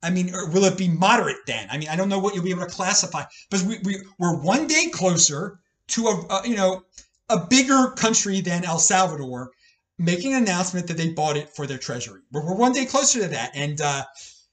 I 0.02 0.10
mean, 0.10 0.34
or 0.34 0.50
will 0.50 0.64
it 0.64 0.76
be 0.76 0.88
moderate 0.88 1.46
then? 1.46 1.68
I 1.70 1.78
mean, 1.78 1.88
I 1.88 1.96
don't 1.96 2.08
know 2.08 2.18
what 2.18 2.34
you'll 2.34 2.44
be 2.44 2.50
able 2.50 2.66
to 2.66 2.74
classify, 2.74 3.22
but 3.50 3.62
we, 3.62 3.78
we, 3.84 3.96
we're 4.18 4.36
one 4.36 4.66
day 4.66 4.86
closer 4.92 5.60
to 5.88 6.08
a, 6.08 6.26
a 6.30 6.48
you 6.48 6.56
know, 6.56 6.82
a 7.28 7.38
bigger 7.46 7.90
country 7.96 8.40
than 8.40 8.64
El 8.64 8.78
Salvador 8.78 9.50
making 9.98 10.34
an 10.34 10.42
announcement 10.42 10.86
that 10.86 10.96
they 10.96 11.10
bought 11.10 11.36
it 11.36 11.48
for 11.50 11.66
their 11.66 11.78
treasury. 11.78 12.20
We're, 12.32 12.44
we're 12.44 12.54
one 12.54 12.72
day 12.72 12.84
closer 12.84 13.20
to 13.20 13.28
that. 13.28 13.50
And 13.54 13.80
uh, 13.80 14.04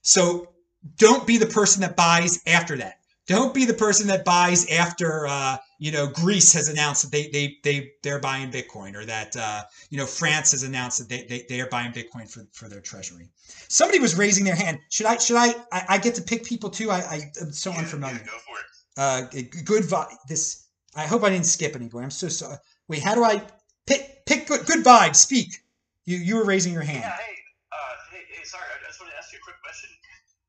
so 0.02 0.48
don't 0.96 1.26
be 1.26 1.36
the 1.36 1.46
person 1.46 1.80
that 1.82 1.96
buys 1.96 2.40
after 2.46 2.76
that. 2.78 2.94
Don't 3.26 3.54
be 3.54 3.64
the 3.64 3.74
person 3.74 4.06
that 4.08 4.24
buys 4.24 4.70
after 4.70 5.26
uh, 5.26 5.56
you 5.78 5.90
know 5.90 6.06
Greece 6.08 6.52
has 6.52 6.68
announced 6.68 7.02
that 7.04 7.10
they 7.10 7.28
they 7.28 7.56
they 7.62 7.90
they're 8.02 8.18
buying 8.18 8.50
Bitcoin, 8.50 8.94
or 8.94 9.06
that 9.06 9.34
uh, 9.34 9.62
you 9.88 9.96
know 9.96 10.04
France 10.04 10.50
has 10.52 10.62
announced 10.62 10.98
that 10.98 11.08
they, 11.08 11.24
they 11.24 11.46
they 11.48 11.60
are 11.62 11.68
buying 11.68 11.90
Bitcoin 11.90 12.30
for, 12.30 12.46
for 12.52 12.68
their 12.68 12.82
treasury. 12.82 13.30
Somebody 13.68 13.98
was 13.98 14.14
raising 14.18 14.44
their 14.44 14.54
hand. 14.54 14.78
Should 14.90 15.06
I 15.06 15.16
should 15.16 15.36
I 15.36 15.54
I, 15.72 15.84
I 15.88 15.98
get 15.98 16.14
to 16.16 16.22
pick 16.22 16.44
people 16.44 16.68
too? 16.68 16.90
I, 16.90 16.98
I 16.98 17.20
am 17.40 17.50
so 17.50 17.72
Yeah, 17.72 17.78
unfamiliar. 17.78 18.16
yeah, 18.16 18.26
go 18.26 18.38
for 18.46 18.58
it. 18.58 18.66
Uh, 18.96 19.22
good 19.64 19.84
vibe. 19.84 20.14
This 20.28 20.63
I 20.96 21.06
hope 21.06 21.22
I 21.24 21.30
didn't 21.30 21.46
skip 21.46 21.74
anywhere. 21.74 22.02
I'm 22.02 22.10
so 22.10 22.28
sorry. 22.28 22.58
Wait, 22.88 23.02
how 23.02 23.14
do 23.14 23.24
I 23.24 23.42
pick 23.86 24.24
pick 24.26 24.46
good, 24.46 24.66
good 24.66 24.84
vibes? 24.84 25.16
Speak. 25.16 25.60
You 26.04 26.18
you 26.18 26.36
were 26.36 26.44
raising 26.44 26.72
your 26.72 26.82
hand. 26.82 27.02
Yeah, 27.02 27.16
hey, 27.16 27.36
uh, 27.72 27.94
hey, 28.12 28.24
hey, 28.28 28.44
sorry, 28.44 28.68
I 28.68 28.76
just 28.86 29.00
wanted 29.00 29.12
to 29.12 29.18
ask 29.18 29.32
you 29.32 29.38
a 29.40 29.44
quick 29.44 29.56
question. 29.64 29.90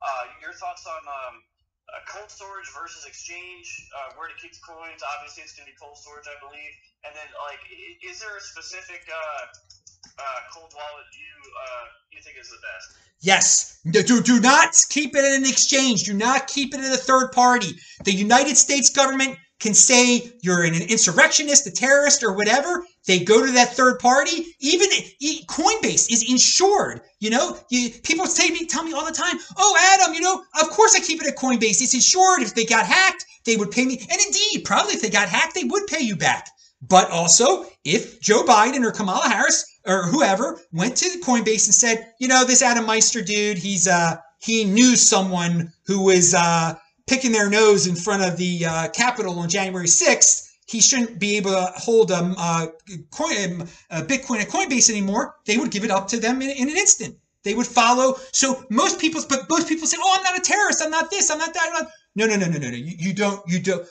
Uh, 0.02 0.24
your 0.42 0.54
thoughts 0.54 0.86
on 0.86 1.02
um, 1.08 1.36
uh, 1.90 2.04
cold 2.12 2.30
storage 2.30 2.68
versus 2.76 3.06
exchange? 3.08 3.88
Uh, 3.96 4.20
where 4.20 4.28
to 4.28 4.36
keep 4.36 4.52
the 4.52 4.64
coins? 4.68 5.02
Obviously, 5.18 5.44
it's 5.44 5.56
going 5.56 5.66
to 5.66 5.72
be 5.72 5.78
cold 5.80 5.98
storage, 5.98 6.28
I 6.28 6.38
believe. 6.44 6.74
And 7.08 7.16
then, 7.16 7.30
like, 7.48 7.62
is 8.04 8.20
there 8.20 8.36
a 8.36 8.44
specific 8.44 9.08
uh, 9.08 9.44
uh, 10.20 10.40
cold 10.52 10.76
wallet 10.76 11.08
you 11.16 11.34
uh, 11.56 11.86
you 12.12 12.20
think 12.22 12.36
is 12.36 12.50
the 12.50 12.60
best? 12.60 13.00
Yes. 13.22 13.80
Do, 13.90 14.22
do 14.22 14.40
not 14.40 14.76
keep 14.90 15.16
it 15.16 15.24
in 15.24 15.44
an 15.44 15.50
exchange. 15.50 16.04
Do 16.04 16.14
not 16.14 16.48
keep 16.48 16.74
it 16.74 16.80
in 16.80 16.92
a 16.92 16.98
third 16.98 17.32
party. 17.32 17.74
The 18.04 18.12
United 18.12 18.58
States 18.58 18.90
government 18.90 19.38
can 19.60 19.74
say 19.74 20.32
you're 20.42 20.64
an 20.64 20.74
insurrectionist, 20.74 21.68
a 21.68 21.72
terrorist, 21.72 22.24
or 22.24 22.34
whatever. 22.34 22.86
They 23.08 23.20
go 23.20 23.46
to 23.46 23.52
that 23.54 23.74
third 23.74 24.00
party. 24.00 24.46
Even 24.60 24.90
Coinbase 25.48 26.12
is 26.12 26.30
insured. 26.30 27.02
You 27.20 27.30
know, 27.30 27.58
you, 27.70 27.90
people 28.04 28.26
say 28.26 28.50
me, 28.50 28.66
tell 28.66 28.84
me 28.84 28.94
all 28.94 29.06
the 29.06 29.12
time, 29.12 29.38
"Oh, 29.58 29.78
Adam, 29.94 30.14
you 30.14 30.22
know, 30.22 30.44
of 30.62 30.70
course 30.70 30.96
I 30.96 31.00
keep 31.00 31.22
it 31.22 31.28
at 31.28 31.38
Coinbase. 31.38 31.82
It's 31.82 31.94
insured. 31.94 32.42
If 32.42 32.56
they 32.56 32.66
got 32.66 32.86
hacked, 32.86 33.26
they 33.46 33.56
would 33.56 33.72
pay 33.72 33.86
me." 33.86 33.98
And 33.98 34.20
indeed, 34.26 34.66
probably 34.66 34.94
if 34.94 35.02
they 35.02 35.10
got 35.10 35.30
hacked, 35.30 35.56
they 35.56 35.64
would 35.64 35.88
pay 35.88 36.02
you 36.02 36.16
back. 36.16 36.50
But 36.82 37.10
also, 37.10 37.66
if 37.84 38.20
Joe 38.22 38.44
Biden 38.44 38.84
or 38.84 38.92
Kamala 38.92 39.28
Harris 39.28 39.66
or 39.86 40.08
whoever 40.08 40.62
went 40.72 40.98
to 40.98 41.20
Coinbase 41.24 41.66
and 41.66 41.74
said, 41.74 42.14
you 42.20 42.28
know, 42.28 42.44
this 42.44 42.62
Adam 42.62 42.86
Meister 42.86 43.22
dude, 43.22 43.58
he's 43.58 43.88
uh 43.88 44.18
he 44.40 44.66
knew 44.66 44.96
someone 44.96 45.72
who 45.86 46.04
was 46.04 46.34
uh 46.34 46.76
picking 47.08 47.32
their 47.32 47.50
nose 47.50 47.88
in 47.88 47.96
front 47.96 48.24
of 48.24 48.38
the 48.38 48.66
uh, 48.66 48.88
Capitol 48.90 49.40
on 49.40 49.50
January 49.50 49.88
6th, 49.88 50.50
he 50.68 50.82
shouldn't 50.82 51.20
be 51.20 51.38
able 51.38 51.52
to 51.52 51.72
hold 51.76 52.12
a, 52.12 52.34
uh, 52.38 52.68
coin, 53.12 53.68
uh, 53.92 54.02
Bitcoin 54.02 54.42
at 54.42 54.50
Coinbase 54.50 54.90
anymore. 54.90 55.36
They 55.46 55.58
would 55.58 55.72
give 55.72 55.84
it 55.84 55.92
up 55.92 56.08
to 56.10 56.20
them 56.20 56.42
in, 56.42 56.50
in 56.50 56.70
an 56.70 56.78
instant. 56.78 57.18
They 57.44 57.54
would 57.54 57.68
follow. 57.68 58.18
So 58.32 58.66
most 58.72 59.00
people, 59.00 59.22
but 59.30 59.48
most 59.48 59.70
people 59.70 59.86
say, 59.86 59.98
"Oh, 60.02 60.16
I'm 60.18 60.24
not 60.24 60.36
a 60.36 60.42
terrorist. 60.42 60.82
I'm 60.82 60.90
not 60.90 61.12
this. 61.12 61.30
I'm 61.30 61.38
not 61.38 61.54
that." 61.54 61.64
I'm 61.68 61.84
not. 61.84 61.92
No, 62.16 62.26
no, 62.26 62.38
no, 62.38 62.48
no, 62.48 62.58
no, 62.58 62.70
no. 62.72 62.76
You, 62.76 62.96
you 62.98 63.14
don't. 63.14 63.40
You 63.48 63.60
don't. 63.60 63.88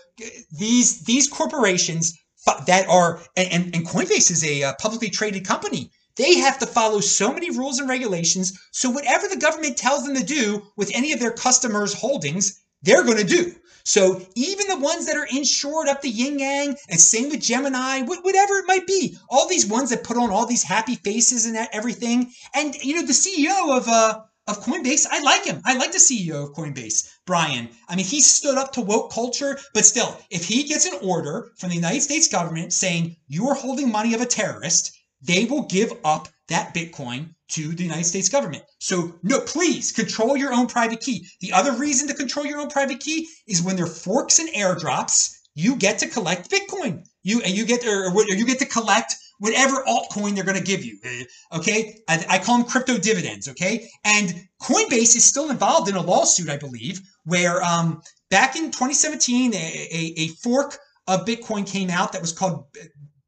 These 0.59 1.05
these 1.05 1.29
corporations 1.29 2.19
that 2.67 2.89
are 2.89 3.21
and, 3.37 3.53
and, 3.53 3.77
and 3.77 3.87
Coinbase 3.87 4.33
is 4.33 4.45
a 4.45 4.65
uh, 4.65 4.73
publicly 4.81 5.09
traded 5.09 5.47
company. 5.47 5.93
They 6.17 6.39
have 6.39 6.59
to 6.59 6.67
follow 6.67 7.01
so 7.01 7.33
many 7.33 7.51
rules 7.51 7.79
and 7.79 7.89
regulations. 7.89 8.59
So 8.73 8.91
whatever 8.91 9.29
the 9.29 9.37
government 9.37 9.77
tells 9.77 10.05
them 10.05 10.17
to 10.17 10.25
do 10.25 10.63
with 10.77 10.91
any 10.93 11.13
of 11.13 11.21
their 11.21 11.33
customers' 11.33 11.95
holdings, 11.95 12.61
they're 12.85 13.05
going 13.05 13.19
to 13.19 13.25
do. 13.25 13.55
So 13.87 14.27
even 14.35 14.69
the 14.69 14.79
ones 14.79 15.07
that 15.07 15.17
are 15.17 15.27
insured 15.31 15.89
up 15.89 16.01
the 16.01 16.09
yin 16.09 16.39
yang, 16.39 16.77
and 16.89 16.99
same 16.99 17.29
with 17.29 17.41
Gemini, 17.43 18.01
wh- 18.03 18.25
whatever 18.25 18.55
it 18.55 18.67
might 18.67 18.87
be, 18.87 19.17
all 19.29 19.47
these 19.47 19.67
ones 19.67 19.91
that 19.91 20.05
put 20.05 20.17
on 20.17 20.31
all 20.31 20.47
these 20.47 20.63
happy 20.63 20.95
faces 20.95 21.45
and 21.45 21.57
everything, 21.73 22.33
and 22.55 22.75
you 22.77 22.95
know 22.95 23.07
the 23.07 23.13
CEO 23.13 23.77
of 23.77 23.89
uh 23.89 24.21
of 24.47 24.63
Coinbase, 24.63 25.07
I 25.11 25.21
like 25.21 25.47
him. 25.47 25.63
I 25.65 25.75
like 25.75 25.93
the 25.93 25.99
CEO 25.99 26.45
of 26.45 26.55
Coinbase, 26.55 27.09
Brian. 27.27 27.71
I 27.89 27.97
mean, 27.97 28.05
he 28.05 28.21
stood 28.21 28.59
up 28.59 28.73
to 28.73 28.83
woke 28.83 29.11
culture, 29.11 29.59
but 29.73 29.87
still, 29.87 30.19
if 30.31 30.45
he 30.45 30.65
gets 30.65 30.85
an 30.85 30.99
order 31.03 31.51
from 31.57 31.71
the 31.71 31.77
United 31.77 32.03
States 32.03 32.29
government 32.29 32.73
saying 32.75 33.17
you 33.27 33.49
are 33.49 33.55
holding 33.55 33.91
money 33.91 34.13
of 34.13 34.21
a 34.21 34.27
terrorist, 34.27 34.93
they 35.23 35.47
will 35.47 35.63
give 35.63 35.93
up 36.05 36.29
that 36.49 36.75
Bitcoin 36.75 37.35
to 37.55 37.75
the 37.75 37.83
United 37.85 38.05
States 38.05 38.29
government. 38.29 38.63
So, 38.79 39.15
no, 39.23 39.41
please 39.41 39.93
control 39.93 40.37
your 40.37 40.53
own 40.53 40.67
private 40.67 41.01
key. 41.01 41.27
The 41.41 41.53
other 41.53 41.73
reason 41.73 42.09
to 42.09 42.15
control 42.15 42.47
your 42.47 42.61
own 42.61 42.69
private 42.69 43.01
key 43.01 43.29
is 43.47 43.63
when 43.63 43.77
there 43.77 43.87
are 43.87 43.89
forks 43.89 44.39
and 44.39 44.49
airdrops, 44.51 45.37
you 45.55 45.77
get 45.77 45.99
to 46.01 46.09
collect 46.09 46.51
Bitcoin. 46.51 47.05
You 47.23 47.41
and 47.43 47.55
you 47.55 47.65
get 47.65 47.87
or, 47.87 48.11
or 48.11 48.25
you 48.25 48.45
get 48.45 48.59
to 48.59 48.67
collect 48.67 49.15
whatever 49.39 49.83
altcoin 49.89 50.35
they're 50.35 50.45
going 50.45 50.59
to 50.59 50.65
give 50.65 50.85
you. 50.85 50.99
uh, 51.05 51.57
Okay, 51.59 51.99
I, 52.09 52.25
I 52.29 52.39
call 52.39 52.59
them 52.59 52.67
crypto 52.67 52.99
dividends. 52.99 53.49
Okay, 53.49 53.89
and 54.05 54.47
Coinbase 54.63 55.17
is 55.17 55.25
still 55.25 55.51
involved 55.51 55.89
in 55.89 55.97
a 55.97 56.03
lawsuit, 56.03 56.51
I 56.51 56.57
believe, 56.57 57.01
where 57.25 57.63
um, 57.63 58.03
back 58.31 58.57
in 58.57 58.67
2017, 58.67 59.55
a, 59.55 59.57
a, 59.57 60.15
a 60.23 60.29
fork 60.43 60.79
of 61.07 61.25
Bitcoin 61.25 61.67
came 61.67 61.91
out 61.91 62.13
that 62.13 62.21
was 62.21 62.33
called 62.33 62.67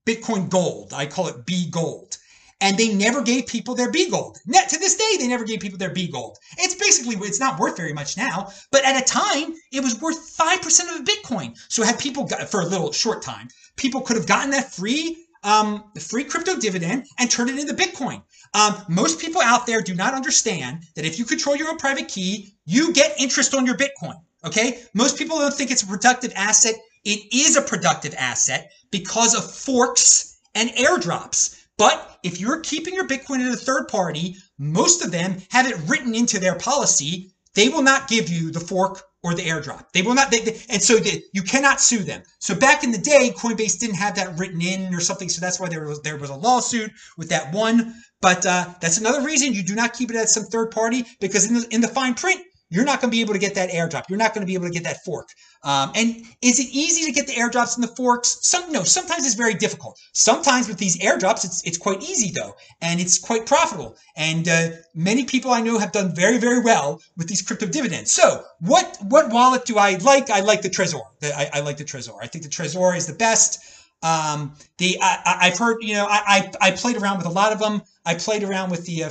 Bitcoin 0.06 0.48
Gold. 0.48 0.92
I 0.92 1.06
call 1.06 1.28
it 1.28 1.46
B 1.46 1.68
Gold. 1.70 2.16
And 2.60 2.78
they 2.78 2.94
never 2.94 3.22
gave 3.22 3.46
people 3.46 3.74
their 3.74 3.90
B 3.90 4.08
Gold. 4.10 4.38
Net 4.46 4.68
to 4.70 4.78
this 4.78 4.96
day, 4.96 5.16
they 5.18 5.28
never 5.28 5.44
gave 5.44 5.60
people 5.60 5.78
their 5.78 5.92
B 5.92 6.08
Gold. 6.10 6.38
It's 6.58 6.74
basically, 6.74 7.16
it's 7.26 7.40
not 7.40 7.58
worth 7.58 7.76
very 7.76 7.92
much 7.92 8.16
now, 8.16 8.50
but 8.70 8.84
at 8.84 9.00
a 9.00 9.04
time, 9.04 9.54
it 9.72 9.82
was 9.82 10.00
worth 10.00 10.36
5% 10.36 10.94
of 10.94 11.00
a 11.00 11.04
Bitcoin. 11.04 11.56
So 11.68 11.82
had 11.82 11.98
people 11.98 12.24
got, 12.24 12.48
for 12.48 12.60
a 12.62 12.66
little 12.66 12.92
short 12.92 13.20
time, 13.20 13.48
people 13.76 14.00
could 14.00 14.16
have 14.16 14.26
gotten 14.26 14.50
that 14.50 14.72
free, 14.72 15.26
um, 15.44 15.84
free 16.00 16.24
crypto 16.24 16.56
dividend 16.56 17.06
and 17.18 17.30
turned 17.30 17.50
it 17.50 17.58
into 17.58 17.74
Bitcoin. 17.74 18.22
Um, 18.54 18.82
most 18.88 19.20
people 19.20 19.42
out 19.42 19.66
there 19.66 19.82
do 19.82 19.94
not 19.94 20.14
understand 20.14 20.84
that 20.94 21.04
if 21.04 21.18
you 21.18 21.26
control 21.26 21.56
your 21.56 21.68
own 21.68 21.76
private 21.76 22.08
key, 22.08 22.54
you 22.64 22.92
get 22.94 23.20
interest 23.20 23.54
on 23.54 23.66
your 23.66 23.76
Bitcoin. 23.76 24.16
Okay. 24.44 24.82
Most 24.94 25.18
people 25.18 25.38
don't 25.38 25.52
think 25.52 25.70
it's 25.70 25.82
a 25.82 25.86
productive 25.86 26.32
asset. 26.36 26.74
It 27.04 27.32
is 27.34 27.56
a 27.56 27.62
productive 27.62 28.14
asset 28.16 28.72
because 28.90 29.34
of 29.34 29.54
forks 29.54 30.38
and 30.54 30.70
airdrops. 30.70 31.65
But 31.78 32.18
if 32.22 32.40
you're 32.40 32.60
keeping 32.60 32.94
your 32.94 33.06
Bitcoin 33.06 33.40
in 33.40 33.48
a 33.48 33.56
third 33.56 33.88
party, 33.88 34.36
most 34.58 35.04
of 35.04 35.10
them 35.10 35.42
have 35.50 35.66
it 35.66 35.76
written 35.86 36.14
into 36.14 36.38
their 36.38 36.54
policy. 36.54 37.32
They 37.54 37.68
will 37.68 37.82
not 37.82 38.08
give 38.08 38.28
you 38.28 38.50
the 38.50 38.60
fork 38.60 39.02
or 39.22 39.34
the 39.34 39.42
airdrop. 39.42 39.86
They 39.92 40.02
will 40.02 40.14
not, 40.14 40.30
they, 40.30 40.40
they- 40.40 40.60
and 40.70 40.82
so 40.82 40.98
you 41.32 41.42
cannot 41.42 41.80
sue 41.80 41.98
them. 41.98 42.22
So 42.38 42.54
back 42.54 42.84
in 42.84 42.92
the 42.92 42.98
day, 42.98 43.34
Coinbase 43.36 43.78
didn't 43.78 43.96
have 43.96 44.14
that 44.16 44.38
written 44.38 44.62
in 44.62 44.94
or 44.94 45.00
something. 45.00 45.28
So 45.28 45.40
that's 45.40 45.58
why 45.58 45.68
there 45.68 45.86
was 45.86 46.00
there 46.02 46.16
was 46.16 46.30
a 46.30 46.34
lawsuit 46.34 46.92
with 47.18 47.28
that 47.30 47.52
one. 47.52 47.94
But 48.20 48.46
uh, 48.46 48.74
that's 48.80 48.98
another 48.98 49.22
reason 49.22 49.52
you 49.52 49.62
do 49.62 49.74
not 49.74 49.92
keep 49.94 50.10
it 50.10 50.16
at 50.16 50.28
some 50.30 50.44
third 50.44 50.70
party 50.70 51.04
because 51.20 51.46
in 51.46 51.54
the 51.54 51.66
in 51.70 51.80
the 51.80 51.88
fine 51.88 52.14
print, 52.14 52.40
you're 52.68 52.84
not 52.84 53.00
going 53.00 53.10
to 53.10 53.14
be 53.14 53.20
able 53.20 53.32
to 53.34 53.38
get 53.38 53.54
that 53.54 53.70
airdrop. 53.70 54.04
You're 54.08 54.18
not 54.18 54.34
going 54.34 54.42
to 54.42 54.46
be 54.46 54.54
able 54.54 54.66
to 54.66 54.72
get 54.72 54.84
that 54.84 55.04
fork. 55.04 55.28
Um, 55.62 55.92
and 55.94 56.22
is 56.42 56.58
it 56.58 56.68
easy 56.72 57.04
to 57.06 57.12
get 57.12 57.26
the 57.26 57.34
airdrops 57.34 57.76
and 57.76 57.84
the 57.84 57.94
forks? 57.94 58.38
Some 58.42 58.72
no. 58.72 58.82
Sometimes 58.82 59.24
it's 59.24 59.34
very 59.34 59.54
difficult. 59.54 59.98
Sometimes 60.12 60.68
with 60.68 60.78
these 60.78 60.98
airdrops, 60.98 61.44
it's 61.44 61.62
it's 61.64 61.78
quite 61.78 62.02
easy 62.02 62.30
though, 62.32 62.54
and 62.80 63.00
it's 63.00 63.18
quite 63.18 63.46
profitable. 63.46 63.96
And 64.16 64.48
uh, 64.48 64.68
many 64.94 65.24
people 65.24 65.52
I 65.52 65.60
know 65.60 65.78
have 65.78 65.92
done 65.92 66.14
very 66.14 66.38
very 66.38 66.60
well 66.60 67.00
with 67.16 67.28
these 67.28 67.42
crypto 67.42 67.66
dividends. 67.66 68.12
So 68.12 68.44
what 68.60 68.98
what 69.02 69.30
wallet 69.30 69.64
do 69.64 69.78
I 69.78 69.96
like? 69.96 70.30
I 70.30 70.40
like 70.40 70.62
the 70.62 70.70
Trezor. 70.70 71.02
I, 71.22 71.50
I 71.54 71.60
like 71.60 71.76
the 71.76 71.84
Trezor. 71.84 72.16
I 72.20 72.26
think 72.26 72.44
the 72.44 72.50
Trezor 72.50 72.96
is 72.96 73.06
the 73.06 73.14
best. 73.14 73.60
Um, 74.02 74.54
the 74.78 74.98
I, 75.00 75.38
I've 75.42 75.58
heard 75.58 75.78
you 75.80 75.94
know 75.94 76.06
I, 76.08 76.50
I 76.60 76.68
I 76.68 76.70
played 76.72 76.96
around 76.96 77.18
with 77.18 77.26
a 77.26 77.30
lot 77.30 77.52
of 77.52 77.58
them. 77.58 77.82
I 78.04 78.14
played 78.14 78.44
around 78.44 78.70
with 78.70 78.86
the, 78.86 79.04
uh, 79.04 79.10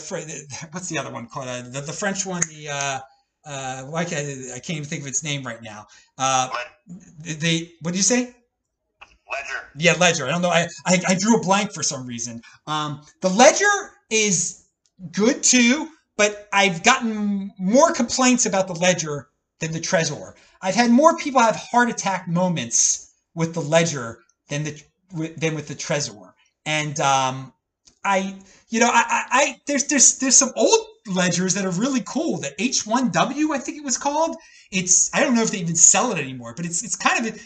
what's 0.71 0.87
the 0.87 0.97
other 0.97 1.11
one 1.11 1.27
called 1.27 1.49
uh, 1.49 1.63
the, 1.63 1.81
the 1.81 1.91
French 1.91 2.25
one 2.25 2.41
the 2.47 3.01
uh, 3.45 3.83
why 3.83 4.05
can't 4.05 4.27
I, 4.27 4.55
I 4.55 4.59
can't 4.59 4.77
even 4.77 4.85
think 4.85 5.01
of 5.01 5.07
its 5.07 5.23
name 5.23 5.43
right 5.43 5.61
now. 5.61 5.87
Uh, 6.17 6.49
the, 7.19 7.33
the 7.33 7.71
what 7.81 7.91
did 7.91 7.97
you 7.97 8.03
say? 8.03 8.35
Ledger. 9.31 9.69
Yeah, 9.75 9.93
Ledger. 9.99 10.25
I 10.25 10.29
don't 10.29 10.41
know. 10.41 10.49
I, 10.49 10.67
I 10.85 11.01
I 11.07 11.15
drew 11.15 11.37
a 11.37 11.41
blank 11.41 11.73
for 11.73 11.83
some 11.83 12.05
reason. 12.05 12.41
Um, 12.67 13.01
the 13.21 13.29
Ledger 13.29 13.91
is 14.09 14.65
good 15.11 15.43
too, 15.43 15.89
but 16.17 16.47
I've 16.53 16.83
gotten 16.83 17.51
more 17.57 17.91
complaints 17.91 18.45
about 18.45 18.67
the 18.67 18.75
Ledger 18.75 19.29
than 19.59 19.71
the 19.71 19.79
Trezor. 19.79 20.33
I've 20.61 20.75
had 20.75 20.91
more 20.91 21.17
people 21.17 21.41
have 21.41 21.55
heart 21.55 21.89
attack 21.89 22.27
moments 22.27 23.13
with 23.33 23.53
the 23.53 23.61
Ledger 23.61 24.19
than 24.49 24.63
the 24.63 24.81
with- 25.13 25.35
than 25.37 25.55
with 25.55 25.67
the 25.67 25.75
Trezor, 25.75 26.33
and 26.65 26.99
um, 26.99 27.53
I 28.03 28.35
you 28.69 28.79
know 28.79 28.89
I, 28.89 29.03
I, 29.09 29.25
I 29.31 29.61
there's 29.65 29.85
there's 29.85 30.19
there's 30.19 30.37
some 30.37 30.51
old 30.55 30.87
ledgers 31.07 31.53
that 31.53 31.65
are 31.65 31.71
really 31.71 32.01
cool. 32.05 32.37
The 32.37 32.53
H1W 32.59 33.53
I 33.53 33.59
think 33.59 33.77
it 33.77 33.83
was 33.83 33.97
called. 33.97 34.37
It's 34.71 35.13
I 35.13 35.19
don't 35.21 35.35
know 35.35 35.43
if 35.43 35.51
they 35.51 35.59
even 35.59 35.75
sell 35.75 36.11
it 36.11 36.19
anymore, 36.19 36.53
but 36.55 36.65
it's 36.65 36.83
it's 36.83 36.95
kind 36.95 37.25
of 37.25 37.35
a, 37.35 37.39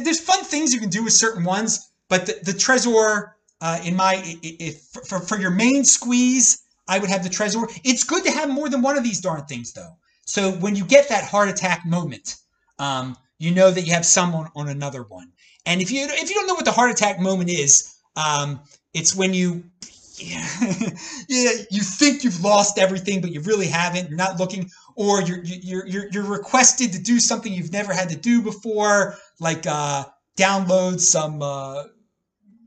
there's 0.00 0.20
fun 0.20 0.44
things 0.44 0.72
you 0.72 0.80
can 0.80 0.90
do 0.90 1.04
with 1.04 1.12
certain 1.12 1.44
ones, 1.44 1.90
but 2.08 2.26
the, 2.26 2.38
the 2.42 2.52
Trezor, 2.52 3.32
uh, 3.60 3.80
in 3.84 3.96
my, 3.96 4.22
if 4.42 4.80
for, 5.06 5.20
for 5.20 5.38
your 5.38 5.50
main 5.50 5.84
squeeze, 5.84 6.62
I 6.86 6.98
would 6.98 7.10
have 7.10 7.22
the 7.22 7.28
Trezor. 7.28 7.68
It's 7.84 8.04
good 8.04 8.24
to 8.24 8.30
have 8.30 8.48
more 8.48 8.68
than 8.68 8.82
one 8.82 8.96
of 8.96 9.04
these 9.04 9.20
darn 9.20 9.44
things, 9.44 9.72
though. 9.72 9.96
So 10.24 10.52
when 10.52 10.76
you 10.76 10.84
get 10.84 11.08
that 11.08 11.24
heart 11.24 11.48
attack 11.48 11.84
moment, 11.86 12.36
um, 12.78 13.16
you 13.38 13.50
know 13.50 13.70
that 13.70 13.82
you 13.82 13.92
have 13.92 14.06
someone 14.06 14.48
on 14.54 14.68
another 14.68 15.02
one. 15.02 15.32
And 15.66 15.80
if 15.82 15.90
you 15.90 16.06
if 16.08 16.28
you 16.28 16.34
don't 16.34 16.46
know 16.46 16.54
what 16.54 16.64
the 16.64 16.72
heart 16.72 16.90
attack 16.90 17.20
moment 17.20 17.50
is, 17.50 17.94
um, 18.16 18.60
it's 18.94 19.14
when 19.14 19.34
you 19.34 19.64
yeah, 21.28 21.52
you 21.70 21.82
think 21.82 22.24
you've 22.24 22.40
lost 22.40 22.78
everything, 22.78 23.20
but 23.20 23.30
you 23.30 23.40
really 23.40 23.66
haven't. 23.66 24.08
You're 24.08 24.18
not 24.18 24.38
looking, 24.38 24.70
or 24.96 25.22
you're 25.22 25.42
you're 25.44 25.86
you're 25.86 26.08
you're 26.10 26.24
requested 26.24 26.92
to 26.92 26.98
do 27.00 27.20
something 27.20 27.52
you've 27.52 27.72
never 27.72 27.92
had 27.92 28.08
to 28.10 28.16
do 28.16 28.42
before, 28.42 29.16
like 29.40 29.66
uh, 29.66 30.04
download 30.36 31.00
some 31.00 31.42
uh, 31.42 31.84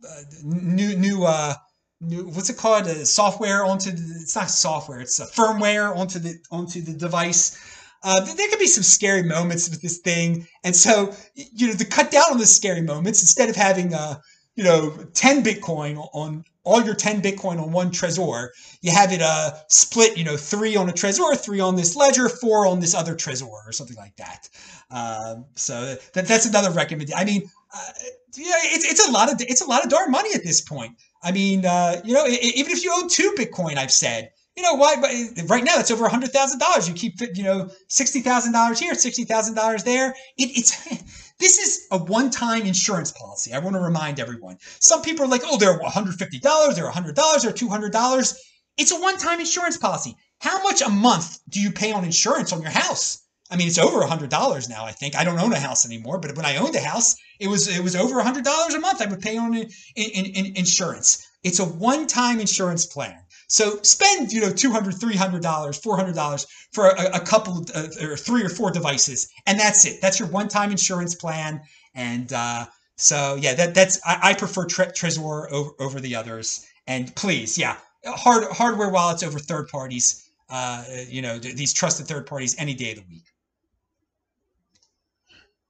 uh, 0.08 0.22
new 0.44 0.96
new 0.96 1.24
uh, 1.26 1.54
new 2.00 2.28
what's 2.30 2.50
it 2.50 2.58
called? 2.58 2.84
Uh, 2.84 3.06
software 3.06 3.66
onto 3.66 3.92
the, 3.92 4.02
it's 4.22 4.36
not 4.36 4.50
software, 4.50 5.02
it's 5.02 5.20
a 5.20 5.26
firmware 5.26 5.96
onto 5.96 6.20
the 6.20 6.36
onto 6.52 6.82
the 6.82 6.94
device. 6.94 7.58
Uh, 8.04 8.20
there 8.20 8.36
there 8.36 8.50
could 8.50 8.60
be 8.60 8.68
some 8.68 8.84
scary 8.84 9.24
moments 9.24 9.70
with 9.70 9.82
this 9.82 10.00
thing, 10.00 10.48
and 10.64 10.76
so 10.76 11.14
you 11.36 11.68
know 11.68 11.74
to 11.74 11.86
cut 11.86 12.12
down 12.12 12.32
on 12.32 12.38
the 12.38 12.46
scary 12.46 12.82
moments, 12.82 13.22
instead 13.22 13.50
of 13.50 13.56
having 13.56 13.94
uh, 13.94 14.16
you 14.56 14.64
know 14.64 14.92
10 15.14 15.44
Bitcoin 15.44 15.98
on 16.14 16.44
all 16.64 16.82
your 16.82 16.96
10 16.96 17.22
Bitcoin 17.22 17.62
on 17.62 17.72
one 17.72 17.92
Trezor, 17.92 18.50
you 18.82 18.92
have 18.92 19.12
it 19.12 19.22
uh 19.22 19.52
split, 19.68 20.18
you 20.18 20.24
know, 20.24 20.38
three 20.38 20.76
on 20.76 20.90
a 20.90 20.94
Trezor, 20.94 21.38
three 21.38 21.60
on 21.60 21.76
this 21.76 21.96
ledger, 21.96 22.30
four 22.30 22.68
on 22.68 22.80
this 22.80 22.94
other 22.94 23.16
Trezor, 23.16 23.48
or 23.48 23.72
something 23.72 23.98
like 23.98 24.16
that. 24.18 24.50
Um, 24.90 25.46
so 25.56 25.96
that, 26.14 26.28
that's 26.28 26.46
another 26.46 26.72
recommendation. 26.72 27.20
I 27.20 27.26
mean, 27.26 27.50
uh, 27.74 27.92
yeah, 28.36 28.54
it's, 28.64 28.90
it's 28.90 29.08
a 29.08 29.12
lot 29.12 29.32
of 29.32 29.42
it's 29.42 29.62
a 29.62 29.68
lot 29.68 29.84
of 29.84 29.90
darn 29.90 30.12
money 30.12 30.30
at 30.34 30.44
this 30.44 30.62
point. 30.62 30.98
I 31.24 31.32
mean, 31.32 31.66
uh, 31.66 32.02
you 32.04 32.14
know, 32.14 32.26
even 32.28 32.72
if 32.72 32.84
you 32.84 32.94
own 32.94 33.08
two 33.08 33.34
Bitcoin, 33.38 33.78
I've 33.78 33.92
said, 33.92 34.32
you 34.56 34.64
know, 34.64 34.74
why? 34.76 34.96
But 35.00 35.50
right 35.50 35.64
now, 35.64 35.80
it's 35.80 35.92
over 35.92 36.08
hundred 36.10 36.32
thousand 36.32 36.60
dollars. 36.60 36.88
You 36.88 36.94
keep, 36.94 37.20
you 37.36 37.44
know, 37.44 37.70
sixty 37.88 38.22
thousand 38.22 38.54
dollars 38.54 38.80
here, 38.80 38.96
sixty 38.96 39.24
thousand 39.24 39.56
dollars 39.56 39.84
there. 39.84 40.14
It, 40.38 40.58
it's 40.58 41.12
this 41.42 41.58
is 41.58 41.88
a 41.92 41.98
one-time 41.98 42.66
insurance 42.66 43.12
policy. 43.12 43.52
I 43.54 43.60
want 43.60 43.76
to 43.76 43.82
remind 43.82 44.20
everyone. 44.20 44.58
Some 44.80 45.02
people 45.02 45.26
are 45.26 45.30
like, 45.30 45.42
oh, 45.46 45.58
they're 45.58 45.78
one 45.78 45.92
hundred 45.92 46.16
fifty 46.16 46.40
dollars, 46.40 46.76
they're 46.76 46.90
hundred 46.90 47.16
dollars, 47.16 47.44
they're 47.44 47.52
two 47.52 47.70
hundred 47.70 47.92
dollars. 47.92 48.40
It's 48.78 48.92
a 48.92 49.00
one-time 49.00 49.40
insurance 49.40 49.78
policy. 49.78 50.16
How 50.40 50.64
much 50.64 50.82
a 50.82 50.90
month 50.90 51.40
do 51.50 51.60
you 51.62 51.72
pay 51.72 51.92
on 51.92 52.06
insurance 52.06 52.54
on 52.54 52.62
your 52.62 52.72
house? 52.72 53.22
I 53.52 53.58
mean, 53.58 53.68
it's 53.68 53.78
over 53.78 54.02
a 54.02 54.08
hundred 54.08 54.30
dollars 54.30 54.70
now. 54.70 54.86
I 54.86 54.94
think 54.94 55.16
I 55.16 55.26
don't 55.26 55.38
own 55.40 55.52
a 55.52 55.60
house 55.60 55.86
anymore, 55.86 56.20
but 56.20 56.36
when 56.38 56.46
I 56.46 56.56
owned 56.56 56.76
a 56.76 56.80
house, 56.80 57.16
it 57.40 57.48
was 57.48 57.68
it 57.68 57.84
was 57.84 57.96
over 57.96 58.20
a 58.20 58.24
hundred 58.24 58.46
dollars 58.46 58.74
a 58.74 58.80
month. 58.80 59.02
I 59.02 59.08
would 59.08 59.22
pay 59.22 59.38
on 59.38 59.54
in, 59.54 59.70
in, 59.96 60.26
in 60.26 60.56
insurance. 60.56 61.28
It's 61.44 61.60
a 61.60 61.66
one-time 61.66 62.40
insurance 62.40 62.86
plan. 62.86 63.21
So 63.52 63.80
spend 63.82 64.32
you 64.32 64.40
know 64.40 64.50
two 64.50 64.72
hundred, 64.72 64.94
three 64.94 65.18
hundred 65.18 65.42
dollars, 65.44 65.78
four 65.78 65.98
hundred 65.98 66.16
dollars 66.16 66.48
for 66.72 66.88
a, 66.88 67.18
a 67.18 67.20
couple 67.20 67.58
of, 67.58 67.70
uh, 67.76 68.08
or 68.08 68.16
three 68.16 68.44
or 68.44 68.50
four 68.50 68.72
devices, 68.72 69.28
and 69.46 69.60
that's 69.60 69.84
it. 69.86 70.00
That's 70.02 70.20
your 70.20 70.30
one-time 70.30 70.72
insurance 70.72 71.16
plan. 71.16 71.62
And 71.94 72.32
uh, 72.32 72.68
so 72.96 73.36
yeah, 73.36 73.54
that 73.56 73.76
that's 73.76 74.00
I, 74.06 74.20
I 74.30 74.34
prefer 74.36 74.66
Tre- 74.66 74.86
Trezor 74.86 75.52
over, 75.52 75.72
over 75.80 76.00
the 76.00 76.16
others. 76.16 76.66
And 76.88 77.14
please, 77.18 77.58
yeah, 77.58 77.76
hard 78.06 78.50
hardware 78.54 78.90
wallets 78.90 79.22
over 79.22 79.38
third 79.38 79.68
parties. 79.68 80.30
Uh, 80.50 80.86
you 81.10 81.22
know 81.22 81.38
th- 81.38 81.56
these 81.56 81.74
trusted 81.74 82.08
third 82.08 82.26
parties 82.26 82.56
any 82.58 82.74
day 82.74 82.92
of 82.92 83.00
the 83.00 83.06
week. 83.10 83.26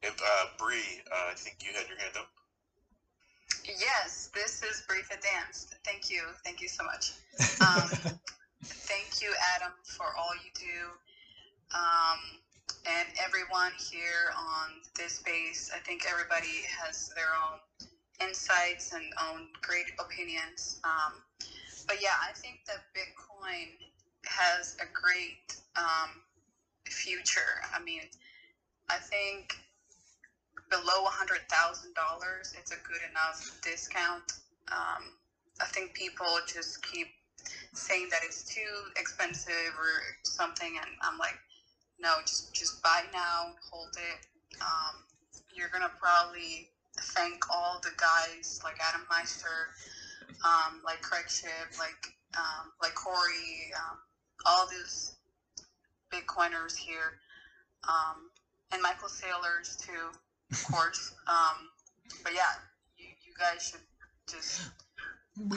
Uh, 0.06 0.46
Bree, 0.60 1.02
uh, 1.12 1.32
I 1.32 1.34
think 1.34 1.58
you 1.66 1.74
had 1.74 1.88
your 1.90 1.98
hand 1.98 2.14
up. 2.16 2.30
Yes, 3.66 4.30
this 4.34 4.64
is 4.64 4.84
Brief 4.88 5.10
Advanced. 5.12 5.76
Thank 5.86 6.10
you. 6.10 6.24
Thank 6.44 6.62
you 6.62 6.68
so 6.68 6.84
much. 6.84 7.12
Um, 7.62 7.90
thank 8.64 9.22
you, 9.22 9.34
Adam, 9.56 9.72
for 9.86 10.08
all 10.18 10.34
you 10.44 10.52
do. 10.56 11.78
Um, 11.78 12.40
and 12.88 13.08
everyone 13.24 13.72
here 13.92 14.34
on 14.36 14.82
this 14.98 15.14
space. 15.14 15.72
I 15.76 15.80
think 15.80 16.04
everybody 16.10 16.66
has 16.82 17.10
their 17.10 17.30
own 17.38 17.60
insights 18.28 18.94
and 18.94 19.04
own 19.30 19.48
great 19.62 19.92
opinions. 20.00 20.80
Um, 20.84 21.22
but 21.88 22.02
yeah, 22.02 22.18
I 22.28 22.34
think 22.34 22.62
that 22.66 22.82
Bitcoin 22.96 23.78
has 24.26 24.76
a 24.82 24.86
great 24.92 25.62
um, 25.76 26.22
future. 26.86 27.62
I 27.76 27.82
mean, 27.84 28.04
I 28.90 28.98
think 28.98 29.56
below 30.70 31.06
$100,000, 31.06 31.42
it's 32.58 32.72
a 32.72 32.76
good 32.88 33.02
enough 33.10 33.60
discount. 33.62 34.24
Um, 34.72 35.04
I 35.62 35.66
think 35.66 35.94
people 35.94 36.28
just 36.48 36.82
keep 36.82 37.08
saying 37.74 38.08
that 38.12 38.22
it's 38.24 38.44
too 38.44 38.62
expensive 38.98 39.74
or 39.78 40.02
something, 40.24 40.78
and 40.78 40.92
I'm 41.02 41.18
like, 41.18 41.40
no, 42.00 42.10
just 42.26 42.54
just 42.54 42.82
buy 42.82 43.04
now, 43.14 43.54
hold 43.72 43.90
it. 43.98 44.26
Um, 44.62 45.04
you're 45.56 45.70
gonna 45.70 45.92
probably 46.00 46.68
thank 47.00 47.50
all 47.50 47.80
the 47.84 47.92
guys 47.98 48.60
like 48.64 48.78
Adam 48.82 49.06
Meister, 49.10 49.70
um, 50.46 50.82
like 50.86 51.02
Craig 51.02 51.30
Shipp, 51.30 51.78
like 51.80 52.14
um, 52.38 52.72
like 52.82 52.96
Corey, 52.96 53.72
um, 53.78 53.98
all 54.46 54.68
these 54.68 55.14
Bitcoiners 56.12 56.76
here, 56.76 57.18
um, 57.88 58.30
and 58.72 58.82
Michael 58.82 59.10
Saylors 59.10 59.78
too, 59.78 60.12
of 60.52 60.66
course. 60.66 61.14
Um, 61.28 61.70
but 62.24 62.34
yeah, 62.34 62.42
you, 62.98 63.06
you 63.26 63.34
guys 63.40 63.70
should 63.70 63.80
just 64.30 64.70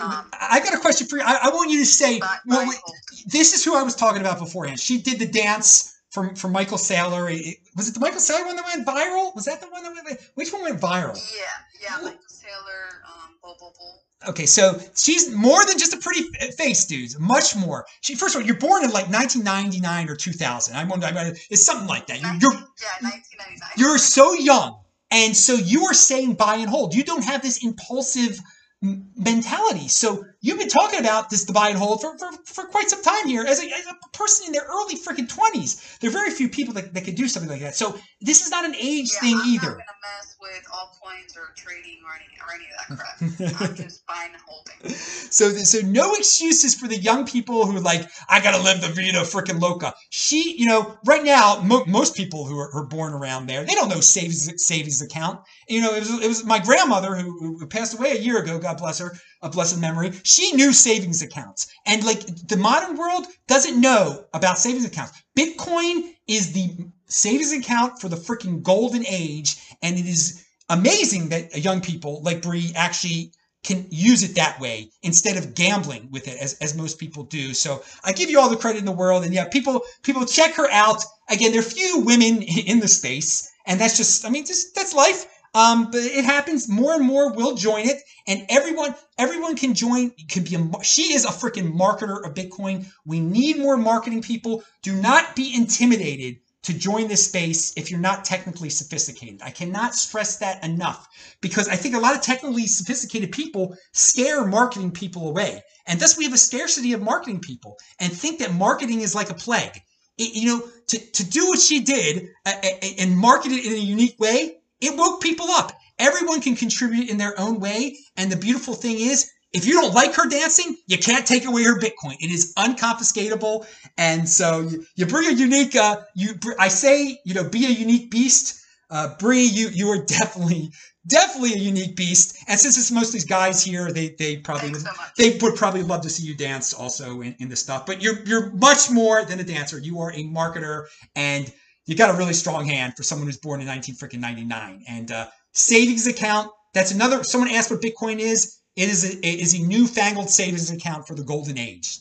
um, 0.01 0.31
I 0.41 0.61
got 0.61 0.73
a 0.75 0.79
question 0.79 1.07
for 1.07 1.17
you. 1.19 1.23
I, 1.25 1.39
I 1.43 1.49
want 1.51 1.71
you 1.71 1.81
to 1.81 1.85
say, 1.87 2.19
buy, 2.21 2.39
well, 2.47 2.67
wait, 2.69 2.79
this 3.27 3.55
is 3.55 3.65
who 3.65 3.77
I 3.77 3.83
was 3.83 3.95
talking 3.95 4.21
about 4.21 4.39
beforehand. 4.39 4.81
She 4.81 5.01
did 5.03 5.19
the 5.19 5.27
dance 5.27 5.95
from 6.11 6.35
from 6.37 6.53
Michael 6.53 6.79
Saylor. 6.79 7.31
It- 7.35 7.59
was 7.77 7.89
it 7.89 7.95
the 7.95 8.01
Michael 8.01 8.21
Saylor 8.21 8.47
one 8.47 8.57
that 8.57 8.65
went 8.65 8.87
viral? 8.87 9.35
Was 9.35 9.47
that 9.47 9.61
the 9.61 9.67
one 9.69 9.83
that 9.83 10.05
went? 10.05 10.21
Which 10.37 10.53
one 10.53 10.63
went 10.63 10.81
viral? 10.81 11.21
Yeah, 11.35 11.43
yeah, 11.83 11.97
Michael 11.97 12.21
Saylor, 12.31 13.03
um, 13.09 13.37
Bull 13.43 13.57
Bull 13.59 13.75
Bull. 13.77 14.01
Okay, 14.29 14.47
so 14.47 14.81
she's 14.97 15.31
more 15.35 15.65
than 15.67 15.77
just 15.77 15.93
a 15.93 15.99
pretty 15.99 16.23
face, 16.57 16.85
dudes. 16.87 17.19
Much 17.19 17.57
more. 17.57 17.85
She 18.01 18.15
first 18.15 18.37
of 18.37 18.41
all, 18.41 18.47
you're 18.47 18.57
born 18.57 18.85
in 18.85 18.91
like 18.91 19.09
1999 19.11 20.09
or 20.09 20.15
2000. 20.17 20.77
I'm 20.77 20.89
wondering, 20.89 21.15
it's 21.51 21.65
something 21.65 21.89
like 21.89 22.07
that. 22.07 22.21
You're, 22.23 22.33
you're 22.35 22.53
yeah, 22.53 23.09
1999. 23.09 23.71
you're 23.77 23.99
so 23.99 24.33
young, 24.35 24.81
and 25.11 25.37
so 25.37 25.55
you 25.55 25.85
are 25.87 25.95
saying 25.95 26.35
buy 26.35 26.57
and 26.57 26.69
hold. 26.69 26.95
You 26.95 27.05
don't 27.05 27.25
have 27.25 27.43
this 27.43 27.65
impulsive 27.65 28.41
mentality. 28.83 29.89
So 29.89 30.25
you've 30.45 30.59
been 30.59 30.69
talking 30.69 31.01
about 31.01 31.31
this 31.31 31.45
the 31.45 31.53
buy 31.53 31.71
and 31.71 31.79
hold 31.79 32.03
for, 32.03 32.17
for, 32.19 32.31
for 32.45 32.65
quite 32.67 32.91
some 32.91 33.03
time 33.03 33.27
here. 33.27 33.45
As 33.45 33.63
a, 33.63 33.67
as 33.67 33.87
a 33.87 34.09
person 34.17 34.47
in 34.47 34.53
their 34.53 34.67
early 34.69 34.95
freaking 34.95 35.27
20s, 35.27 35.99
there 35.99 36.11
are 36.11 36.13
very 36.13 36.31
few 36.31 36.51
people 36.51 36.75
that, 36.75 36.93
that 36.93 37.05
could 37.05 37.15
do 37.15 37.29
something 37.29 37.51
like 37.51 37.63
that. 37.63 37.75
So 37.75 37.99
this 38.21 38.45
is 38.45 38.51
not 38.51 38.65
an 38.67 38.75
age 38.77 39.11
yeah, 39.15 39.21
thing 39.21 39.41
I'm 39.41 39.49
either. 39.49 39.69
not 39.69 39.79
gonna 39.79 40.01
mess 40.03 40.37
with 40.41 40.67
all 40.73 40.93
coins 41.03 41.35
or 41.37 41.55
trading 41.57 41.99
or 42.05 42.13
any 42.15 42.27
or 42.45 42.55
any 42.55 42.67
of 42.67 43.39
that 43.41 43.57
crap. 43.57 43.71
I'm 43.71 43.77
just 43.85 44.07
buying 44.07 44.33
and 44.33 44.43
holding. 44.47 44.95
So, 45.31 45.51
so 45.51 45.81
no 45.87 46.15
excuses 46.15 46.75
for 46.75 46.89
the 46.89 46.99
young 46.99 47.27
people 47.27 47.67
who 47.67 47.77
are 47.79 47.81
like, 47.81 48.07
I 48.29 48.41
gotta 48.41 48.63
live 48.63 48.83
the 48.83 48.89
vida 48.89 49.21
freaking 49.21 49.61
loca. 49.61 49.95
She, 50.11 50.57
you 50.59 50.67
know, 50.67 50.99
right 51.07 51.25
now, 51.25 51.61
mo- 51.65 51.85
most 51.87 52.15
people 52.15 52.45
who 52.45 52.59
are, 52.59 52.71
are 52.75 52.87
born 52.87 53.15
around 53.15 53.47
there, 53.47 53.65
they 53.65 53.75
don't 53.75 53.89
know 53.89 54.01
savings 54.01 54.63
savings 54.63 55.01
account. 55.01 55.41
You 55.69 55.81
know, 55.81 55.95
it 55.95 56.01
was 56.01 56.23
it 56.23 56.29
was 56.29 56.45
my 56.45 56.59
grandmother 56.59 57.17
who, 57.17 57.57
who 57.59 57.67
passed 57.67 57.95
away 57.95 58.13
a 58.13 58.21
year 58.21 58.39
ago. 58.39 58.59
God 58.59 58.77
bless 58.77 58.99
her, 58.99 59.13
a 59.45 59.51
blessed 59.51 59.79
memory. 59.79 60.13
She 60.25 60.53
knew 60.53 60.73
savings 60.73 61.23
accounts, 61.23 61.69
and 61.87 62.05
like 62.05 62.27
the 62.49 62.57
modern 62.57 62.97
world 62.97 63.27
doesn't 63.47 63.81
know 63.81 64.25
about 64.33 64.59
savings 64.59 64.85
accounts. 64.85 65.13
Bitcoin 65.39 66.15
is 66.27 66.53
the 66.53 66.71
savings 67.07 67.53
account 67.53 68.01
for 68.01 68.09
the 68.09 68.17
freaking 68.17 68.63
golden 68.63 69.05
age, 69.07 69.57
and 69.83 69.97
it 69.99 70.07
is 70.07 70.45
amazing 70.69 71.29
that 71.29 71.57
young 71.63 71.81
people 71.81 72.23
like 72.23 72.43
Bree 72.43 72.73
actually 72.75 73.33
can 73.65 73.87
use 73.91 74.23
it 74.23 74.35
that 74.35 74.61
way 74.61 74.91
instead 75.03 75.37
of 75.37 75.55
gambling 75.55 76.09
with 76.11 76.29
it 76.29 76.39
as, 76.39 76.55
as 76.61 76.77
most 76.77 76.99
people 76.99 77.25
do. 77.25 77.55
So 77.55 77.83
I 78.05 78.13
give 78.13 78.31
you 78.31 78.39
all 78.39 78.51
the 78.51 78.57
credit 78.57 78.79
in 78.79 78.85
the 78.85 78.93
world. 78.93 79.25
And 79.25 79.33
yeah, 79.33 79.49
people 79.49 79.83
people 80.03 80.27
check 80.27 80.55
her 80.55 80.71
out. 80.71 81.03
Again, 81.29 81.53
there 81.53 81.61
are 81.61 81.65
few 81.65 82.01
women 82.01 82.43
in 82.67 82.81
the 82.81 82.89
space, 82.89 83.51
and 83.67 83.81
that's 83.81 83.97
just 83.97 84.25
I 84.25 84.31
mean, 84.31 84.47
just 84.47 84.75
that's 84.75 84.95
life. 84.95 85.27
Um, 85.55 85.91
but 85.91 86.03
it 86.03 86.25
happens. 86.25 86.69
More 86.69 86.95
and 86.95 87.05
more 87.05 87.33
will 87.33 87.55
join 87.55 87.87
it, 87.89 88.03
and 88.27 88.45
everyone 88.49 88.95
everyone 89.19 89.57
can 89.57 89.75
join. 89.75 90.11
Can 90.29 90.45
be 90.45 90.57
a 90.57 90.85
she 90.85 91.15
is 91.15 91.25
a 91.25 91.29
freaking 91.29 91.73
marketer 91.75 92.25
of 92.25 92.35
Bitcoin. 92.35 92.87
We 93.07 93.21
need 93.21 93.59
more 93.59 93.77
marketing 93.77 94.23
people. 94.23 94.65
Do 94.83 94.95
not 95.01 95.37
be 95.37 95.55
intimidated 95.55 96.39
to 96.65 96.73
join 96.73 97.09
this 97.09 97.27
space 97.27 97.73
if 97.77 97.91
you're 97.91 98.01
not 98.01 98.25
technically 98.25 98.71
sophisticated. 98.71 99.41
I 99.43 99.51
cannot 99.51 99.95
stress 99.95 100.39
that 100.39 100.65
enough 100.65 101.07
because 101.41 101.69
I 101.69 101.77
think 101.77 101.95
a 101.95 101.99
lot 102.01 102.15
of 102.17 102.23
technically 102.23 102.67
sophisticated 102.67 103.33
people 103.33 103.77
scare 103.93 104.45
marketing 104.47 104.91
people 104.91 105.29
away. 105.29 105.63
And 105.87 106.01
thus 106.01 106.17
we 106.17 106.25
have 106.25 106.33
a 106.33 106.39
scarcity 106.39 106.95
of 106.95 107.03
marketing 107.03 107.41
people 107.41 107.77
and 108.01 108.11
think 108.13 108.39
that 108.39 108.55
marketing 108.55 109.03
is 109.03 109.15
like 109.15 109.31
a 109.31 109.35
plague. 109.35 109.79
It- 110.19 110.35
you 110.35 110.47
know, 110.47 110.67
to, 110.89 110.99
to 110.99 111.25
do 111.29 111.47
what 111.49 111.61
she 111.61 111.81
did 111.81 112.29
uh, 112.47 112.53
uh, 112.63 112.69
and 112.99 113.17
market 113.17 113.53
it 113.53 113.67
in 113.67 113.73
a 113.75 113.77
unique 113.77 114.19
way, 114.19 114.57
it 114.81 114.97
woke 114.97 115.23
people 115.23 115.51
up. 115.51 115.73
Everyone 115.99 116.41
can 116.41 116.57
contribute 116.57 117.09
in 117.09 117.19
their 117.19 117.39
own 117.39 117.61
way. 117.61 117.97
And 118.17 118.31
the 118.31 118.37
beautiful 118.37 118.75
thing 118.75 118.99
is, 118.99 119.31
if 119.53 119.65
you 119.67 119.75
don't 119.75 119.95
like 119.95 120.15
her 120.15 120.29
dancing, 120.29 120.77
you 120.89 120.99
can't 120.99 121.25
take 121.25 121.47
away 121.47 121.63
her 121.63 121.79
Bitcoin. 121.79 122.17
It 122.21 122.31
is 122.33 122.53
unconfiscatable. 122.55 123.67
And 123.97 124.29
so 124.29 124.61
you, 124.61 124.85
you 124.97 125.07
bring 125.07 125.29
a 125.29 125.33
unique, 125.33 125.77
uh, 125.77 126.01
you, 126.17 126.35
I 126.59 126.69
say, 126.69 127.21
you 127.25 127.35
know, 127.35 127.49
be 127.49 127.65
a 127.67 127.71
unique 127.71 128.11
beast. 128.11 128.61
Uh, 128.91 129.15
Bree, 129.19 129.45
you, 129.45 129.69
you 129.69 129.89
are 129.91 130.05
definitely, 130.07 130.71
definitely 131.07 131.55
a 131.55 131.59
unique 131.59 131.95
beast. 131.95 132.37
And 132.49 132.59
since 132.59 132.77
it's 132.77 132.91
mostly 132.91 133.21
guys 133.21 133.63
here, 133.65 133.93
they, 133.93 134.17
they 134.19 134.39
probably 134.39 134.71
would, 134.71 134.81
so 134.81 134.91
they 135.17 135.39
would 135.41 135.55
probably 135.55 135.85
love 135.85 136.03
to 136.03 136.11
see 136.11 136.25
you 136.27 136.35
dance 136.35 136.75
also 136.75 137.21
in, 137.21 137.37
in 137.39 137.49
this 137.49 137.61
stuff. 137.61 137.87
But 137.87 138.03
you're, 138.03 138.25
you're 138.25 138.51
much 138.51 138.91
more 138.91 139.25
than 139.25 139.39
a 139.39 139.45
dancer. 139.45 139.79
You 139.79 140.01
are 140.01 140.11
a 140.11 140.25
marketer 140.25 140.87
and 141.15 141.53
you 141.87 141.95
got 141.95 142.15
a 142.15 142.19
really 142.19 142.33
strong 142.33 142.67
hand 142.67 142.95
for 142.97 143.03
someone 143.03 143.27
who's 143.27 143.39
born 143.39 143.61
in 143.61 143.67
19 143.67 143.95
freaking 143.97 144.21
99. 144.21 144.85
And, 144.89 145.11
uh, 145.11 145.29
savings 145.53 146.07
account, 146.07 146.51
that's 146.73 146.93
another, 146.93 147.23
someone 147.25 147.51
asked 147.51 147.71
what 147.71 147.81
Bitcoin 147.81 148.19
is. 148.19 148.59
It 148.77 148.89
is 148.89 149.05
a, 149.05 149.19
it 149.19 149.41
is 149.41 149.55
a 149.55 149.63
newfangled 149.63 150.31
savings 150.31 150.71
account 150.71 151.07
for 151.07 151.15
the 151.15 151.23
golden 151.23 151.59
age. 151.59 151.99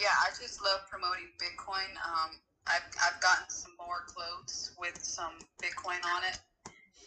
Yeah, 0.00 0.08
I 0.24 0.30
just 0.40 0.62
love 0.64 0.80
promoting 0.88 1.28
Bitcoin. 1.38 1.90
Um, 2.06 2.30
I've, 2.66 2.82
I've 3.04 3.20
gotten 3.20 3.50
some 3.50 3.72
more 3.78 4.04
clothes 4.06 4.72
with 4.78 4.98
some 5.02 5.32
Bitcoin 5.60 6.00
on 6.16 6.24
it 6.24 6.38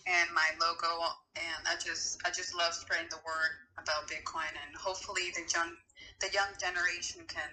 and 0.06 0.30
my 0.34 0.46
logo, 0.62 1.10
and 1.36 1.62
I 1.66 1.76
just 1.82 2.22
I 2.26 2.30
just 2.30 2.54
love 2.54 2.74
spreading 2.74 3.10
the 3.10 3.22
word 3.26 3.54
about 3.82 4.08
Bitcoin, 4.08 4.54
and 4.54 4.76
hopefully 4.78 5.34
the 5.34 5.42
young 5.50 5.74
the 6.22 6.30
young 6.34 6.54
generation 6.62 7.26
can 7.28 7.50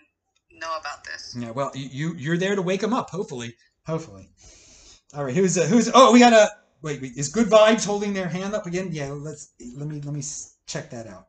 know 0.58 0.76
about 0.78 1.04
this. 1.04 1.36
Yeah, 1.38 1.50
well, 1.50 1.70
you 1.74 1.88
you- 1.92 2.14
you're 2.16 2.38
there 2.38 2.54
to 2.56 2.62
wake 2.62 2.80
them 2.80 2.92
up. 2.92 3.10
Hopefully, 3.10 3.54
hopefully. 3.86 4.28
All 5.14 5.24
right, 5.24 5.34
who's 5.34 5.58
uh, 5.58 5.64
who's? 5.66 5.90
Oh, 5.92 6.12
we 6.12 6.18
got 6.20 6.32
a 6.32 6.50
wait. 6.82 7.00
wait, 7.02 7.12
Is 7.16 7.28
Good 7.28 7.48
Vibes 7.48 7.84
holding 7.84 8.12
their 8.14 8.28
hand 8.28 8.54
up 8.54 8.66
again? 8.66 8.88
Yeah, 8.92 9.10
let's 9.12 9.52
let 9.76 9.86
me 9.88 10.00
let 10.00 10.14
me 10.14 10.22
check 10.66 10.90
that 10.90 11.06
out. 11.06 11.26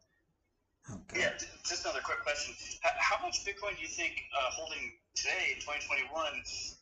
Oh, 0.90 1.00
God. 1.08 1.18
Yeah, 1.20 1.32
just 1.66 1.86
another 1.86 2.02
quick 2.04 2.20
question. 2.24 2.54
H- 2.60 2.92
How 2.98 3.24
much 3.26 3.46
Bitcoin 3.46 3.76
do 3.78 3.82
you 3.82 3.88
think 3.88 4.14
uh, 4.38 4.50
holding 4.52 4.92
today 5.16 5.54
in 5.54 5.62
2021 5.62 6.10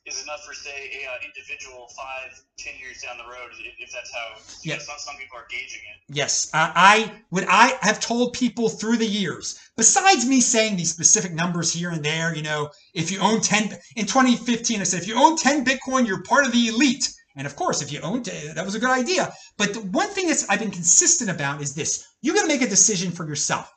is 0.06 0.24
enough 0.24 0.44
for, 0.46 0.54
say, 0.54 1.04
a 1.04 1.12
uh, 1.12 1.18
individual 1.26 1.88
five, 1.96 2.42
ten 2.58 2.74
years 2.80 3.02
down 3.02 3.18
the 3.18 3.24
road, 3.24 3.52
if, 3.80 3.92
that's 3.92 4.12
how 4.14 4.36
Yeah. 4.64 4.76
that's 4.76 4.90
how 4.90 4.98
some 4.98 5.16
people 5.18 5.38
are 5.38 5.48
gauging 5.50 5.82
it? 5.82 6.16
Yes, 6.16 6.50
I, 6.54 6.72
I 6.76 7.22
would. 7.32 7.46
I 7.48 7.78
have 7.82 8.00
told 8.00 8.34
people 8.34 8.70
through 8.70 8.98
the 8.98 9.06
years. 9.08 9.60
Besides 9.78 10.26
me 10.26 10.42
saying 10.42 10.76
these 10.76 10.92
specific 10.92 11.34
numbers 11.34 11.74
here 11.74 11.90
and 11.92 12.04
there, 12.04 12.36
you 12.36 12.44
know, 12.44 12.70
if 12.94 13.12
you 13.12 13.20
own 13.20 13.42
ten 13.42 13.78
in 13.96 14.06
2015, 14.06 14.80
I 14.82 14.84
said 14.84 15.02
if 15.02 15.08
you 15.08 15.16
own 15.16 15.38
10 15.38 15.66
Bitcoin, 15.66 16.08
you're 16.08 16.24
part 16.24 16.46
of 16.46 16.52
the 16.52 16.68
elite. 16.68 17.10
And 17.38 17.48
of 17.48 17.56
course, 17.56 17.82
if 17.82 17.92
you 17.92 18.02
owned 18.02 18.28
it, 18.28 18.56
that 18.56 18.66
was 18.66 18.76
a 18.76 18.80
good 18.80 18.90
idea. 18.90 19.32
But 19.58 19.74
the 19.74 19.80
one 19.82 20.10
thing 20.10 20.28
that's 20.28 20.48
I've 20.50 20.60
been 20.60 20.72
consistent 20.72 21.30
about 21.30 21.62
is 21.62 21.74
this: 21.74 22.06
you 22.22 22.34
got 22.34 22.42
to 22.42 22.48
make 22.48 22.62
a 22.62 22.68
decision 22.68 23.12
for 23.12 23.28
yourself. 23.28 23.72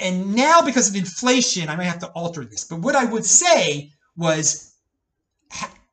And 0.00 0.34
now, 0.34 0.62
because 0.62 0.88
of 0.88 0.96
inflation, 0.96 1.68
I 1.68 1.76
may 1.76 1.84
have 1.84 2.00
to 2.00 2.08
alter 2.08 2.44
this. 2.44 2.64
But 2.64 2.80
what 2.80 2.94
I 2.94 3.04
would 3.04 3.24
say 3.24 3.92
was, 4.16 4.72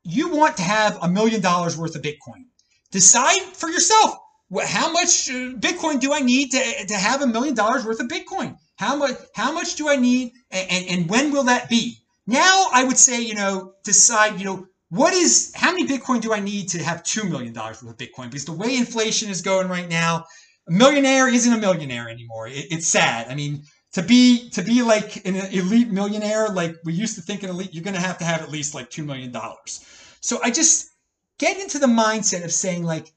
you 0.02 0.28
want 0.28 0.56
to 0.58 0.62
have 0.62 0.98
a 1.02 1.08
million 1.08 1.40
dollars 1.40 1.76
worth 1.76 1.96
of 1.96 2.02
Bitcoin. 2.02 2.44
Decide 2.90 3.42
for 3.54 3.68
yourself 3.68 4.18
how 4.62 4.92
much 4.92 5.28
uh, 5.28 5.56
Bitcoin 5.58 6.00
do 6.00 6.12
I 6.12 6.20
need 6.20 6.50
to, 6.52 6.86
to 6.86 6.94
have 6.94 7.22
a 7.22 7.26
million 7.26 7.54
dollars 7.54 7.84
worth 7.84 8.00
of 8.00 8.08
Bitcoin? 8.08 8.56
How 8.76 8.96
much 8.96 9.16
how 9.34 9.52
much 9.52 9.76
do 9.76 9.88
I 9.88 9.96
need 9.96 10.32
and, 10.50 10.70
and, 10.70 10.86
and 10.88 11.10
when 11.10 11.32
will 11.32 11.44
that 11.44 11.68
be? 11.68 11.98
Now 12.26 12.66
I 12.72 12.84
would 12.84 12.98
say, 12.98 13.20
you 13.20 13.34
know, 13.34 13.74
decide, 13.84 14.38
you 14.38 14.44
know, 14.44 14.66
what 14.90 15.12
is 15.12 15.52
how 15.54 15.72
many 15.72 15.86
Bitcoin 15.86 16.20
do 16.20 16.32
I 16.32 16.40
need 16.40 16.68
to 16.70 16.82
have 16.82 17.02
two 17.02 17.24
million 17.24 17.52
dollars 17.52 17.82
worth 17.82 17.92
of 17.92 17.98
Bitcoin? 17.98 18.30
Because 18.30 18.44
the 18.44 18.52
way 18.52 18.76
inflation 18.76 19.30
is 19.30 19.42
going 19.42 19.68
right 19.68 19.88
now, 19.88 20.24
a 20.68 20.72
millionaire 20.72 21.28
isn't 21.28 21.52
a 21.52 21.58
millionaire 21.58 22.08
anymore. 22.08 22.46
It, 22.48 22.66
it's 22.70 22.86
sad. 22.86 23.28
I 23.28 23.34
mean, 23.34 23.64
to 23.94 24.02
be 24.02 24.50
to 24.50 24.62
be 24.62 24.82
like 24.82 25.24
an 25.26 25.36
elite 25.36 25.90
millionaire, 25.90 26.48
like 26.48 26.76
we 26.84 26.92
used 26.92 27.14
to 27.14 27.22
think 27.22 27.42
an 27.42 27.50
elite, 27.50 27.72
you're 27.72 27.84
gonna 27.84 28.00
have 28.00 28.18
to 28.18 28.24
have 28.24 28.42
at 28.42 28.50
least 28.50 28.74
like 28.74 28.90
two 28.90 29.04
million 29.04 29.32
dollars. 29.32 29.84
So 30.20 30.40
I 30.42 30.50
just 30.50 30.90
get 31.38 31.58
into 31.60 31.78
the 31.78 31.86
mindset 31.86 32.44
of 32.44 32.52
saying 32.52 32.82
like, 32.84 33.12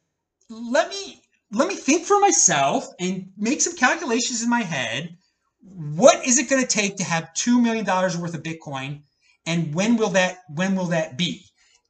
let 0.49 0.89
me 0.89 1.21
let 1.51 1.67
me 1.67 1.75
think 1.75 2.05
for 2.05 2.19
myself 2.19 2.87
and 2.99 3.31
make 3.37 3.61
some 3.61 3.75
calculations 3.75 4.43
in 4.43 4.49
my 4.49 4.61
head. 4.61 5.17
What 5.61 6.25
is 6.25 6.37
it 6.37 6.49
going 6.49 6.61
to 6.61 6.67
take 6.67 6.97
to 6.97 7.03
have 7.03 7.33
two 7.33 7.61
million 7.61 7.85
dollars 7.85 8.17
worth 8.17 8.35
of 8.35 8.43
Bitcoin, 8.43 9.01
and 9.45 9.73
when 9.73 9.97
will 9.97 10.09
that 10.09 10.39
when 10.53 10.75
will 10.75 10.87
that 10.87 11.17
be? 11.17 11.43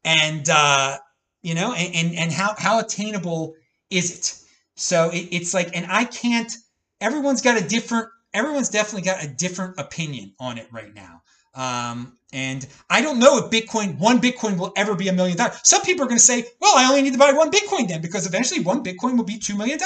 And 0.05 0.47
uh, 0.49 0.97
you 1.41 1.55
know, 1.55 1.73
and, 1.73 1.93
and 1.93 2.15
and 2.15 2.31
how 2.31 2.55
how 2.57 2.79
attainable 2.79 3.55
is 3.89 4.17
it? 4.17 4.49
So 4.75 5.09
it, 5.09 5.27
it's 5.31 5.53
like, 5.53 5.75
and 5.75 5.85
I 5.89 6.05
can't. 6.05 6.55
Everyone's 7.01 7.41
got 7.41 7.61
a 7.61 7.67
different. 7.67 8.09
Everyone's 8.33 8.69
definitely 8.69 9.03
got 9.03 9.23
a 9.23 9.27
different 9.27 9.79
opinion 9.79 10.33
on 10.39 10.57
it 10.57 10.67
right 10.71 10.93
now. 10.93 11.21
Um, 11.57 12.17
and 12.33 12.67
I 12.89 13.01
don't 13.01 13.19
know 13.19 13.37
if 13.37 13.49
Bitcoin, 13.49 13.97
one 13.97 14.21
Bitcoin 14.21 14.57
will 14.57 14.73
ever 14.75 14.95
be 14.95 15.07
a 15.07 15.13
million 15.13 15.37
dollars. 15.37 15.59
Some 15.63 15.81
people 15.81 16.03
are 16.03 16.07
going 16.07 16.19
to 16.19 16.23
say, 16.23 16.45
well, 16.61 16.77
I 16.77 16.87
only 16.87 17.01
need 17.01 17.13
to 17.13 17.19
buy 17.19 17.31
one 17.31 17.49
Bitcoin 17.49 17.87
then 17.87 18.01
because 18.01 18.27
eventually 18.27 18.59
one 18.61 18.83
Bitcoin 18.83 19.17
will 19.17 19.23
be 19.23 19.39
$2 19.39 19.57
million. 19.57 19.79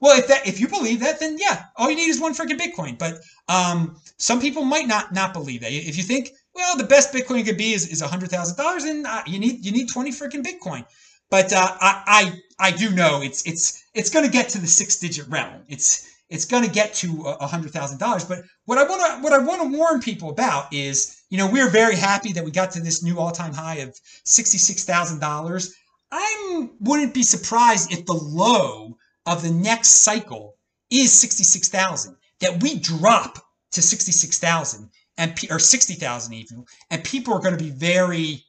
Well, 0.00 0.16
if 0.18 0.28
that, 0.28 0.46
if 0.46 0.60
you 0.60 0.68
believe 0.68 1.00
that, 1.00 1.18
then 1.18 1.36
yeah, 1.38 1.64
all 1.76 1.90
you 1.90 1.96
need 1.96 2.08
is 2.08 2.20
one 2.20 2.34
freaking 2.34 2.60
Bitcoin. 2.60 2.98
But, 2.98 3.20
um, 3.48 3.96
some 4.18 4.40
people 4.40 4.64
might 4.64 4.86
not, 4.86 5.12
not 5.12 5.32
believe 5.32 5.62
that. 5.62 5.72
If 5.72 5.96
you 5.96 6.04
think, 6.04 6.30
well, 6.54 6.76
the 6.76 6.84
best 6.84 7.12
Bitcoin 7.12 7.44
could 7.44 7.56
be 7.56 7.72
is, 7.72 7.88
is 7.88 8.02
$100,000 8.02 8.88
and 8.88 9.06
uh, 9.06 9.22
you 9.26 9.38
need, 9.40 9.64
you 9.64 9.72
need 9.72 9.88
20 9.88 10.12
freaking 10.12 10.44
Bitcoin. 10.44 10.84
But, 11.30 11.52
uh, 11.52 11.76
I, 11.80 12.32
I, 12.58 12.68
I 12.68 12.70
do 12.70 12.90
know 12.90 13.22
it's, 13.22 13.44
it's, 13.46 13.82
it's 13.94 14.10
going 14.10 14.24
to 14.24 14.30
get 14.30 14.50
to 14.50 14.58
the 14.58 14.66
six 14.66 14.98
digit 14.98 15.26
realm. 15.28 15.62
It's, 15.68 16.06
it's 16.30 16.44
going 16.44 16.64
to 16.64 16.70
get 16.70 16.94
to 16.94 17.22
a 17.40 17.46
hundred 17.46 17.72
thousand 17.72 17.98
dollars. 17.98 18.24
But 18.24 18.44
what 18.66 18.78
I 18.78 18.84
want 18.84 19.00
to 19.00 19.22
what 19.22 19.32
I 19.32 19.38
want 19.38 19.62
to 19.62 19.78
warn 19.78 20.00
people 20.00 20.30
about 20.30 20.72
is, 20.72 21.16
you 21.30 21.38
know, 21.38 21.50
we're 21.50 21.70
very 21.70 21.96
happy 21.96 22.32
that 22.32 22.44
we 22.44 22.50
got 22.50 22.72
to 22.72 22.80
this 22.80 23.02
new 23.02 23.18
all 23.18 23.32
time 23.32 23.52
high 23.52 23.76
of 23.76 23.98
sixty 24.24 24.58
six 24.58 24.84
thousand 24.84 25.20
dollars. 25.20 25.74
I 26.10 26.68
wouldn't 26.80 27.14
be 27.14 27.22
surprised 27.22 27.92
if 27.92 28.06
the 28.06 28.14
low 28.14 28.96
of 29.26 29.42
the 29.42 29.50
next 29.50 29.88
cycle 29.88 30.56
is 30.90 31.12
66,000. 31.12 32.16
That 32.40 32.62
we 32.62 32.78
drop 32.78 33.38
to 33.72 33.82
66,000 33.82 34.88
and 35.18 35.34
or 35.50 35.58
60,000 35.58 36.32
even, 36.32 36.64
and 36.90 37.04
people 37.04 37.34
are 37.34 37.40
going 37.40 37.56
to 37.56 37.62
be 37.62 37.70
very 37.70 38.44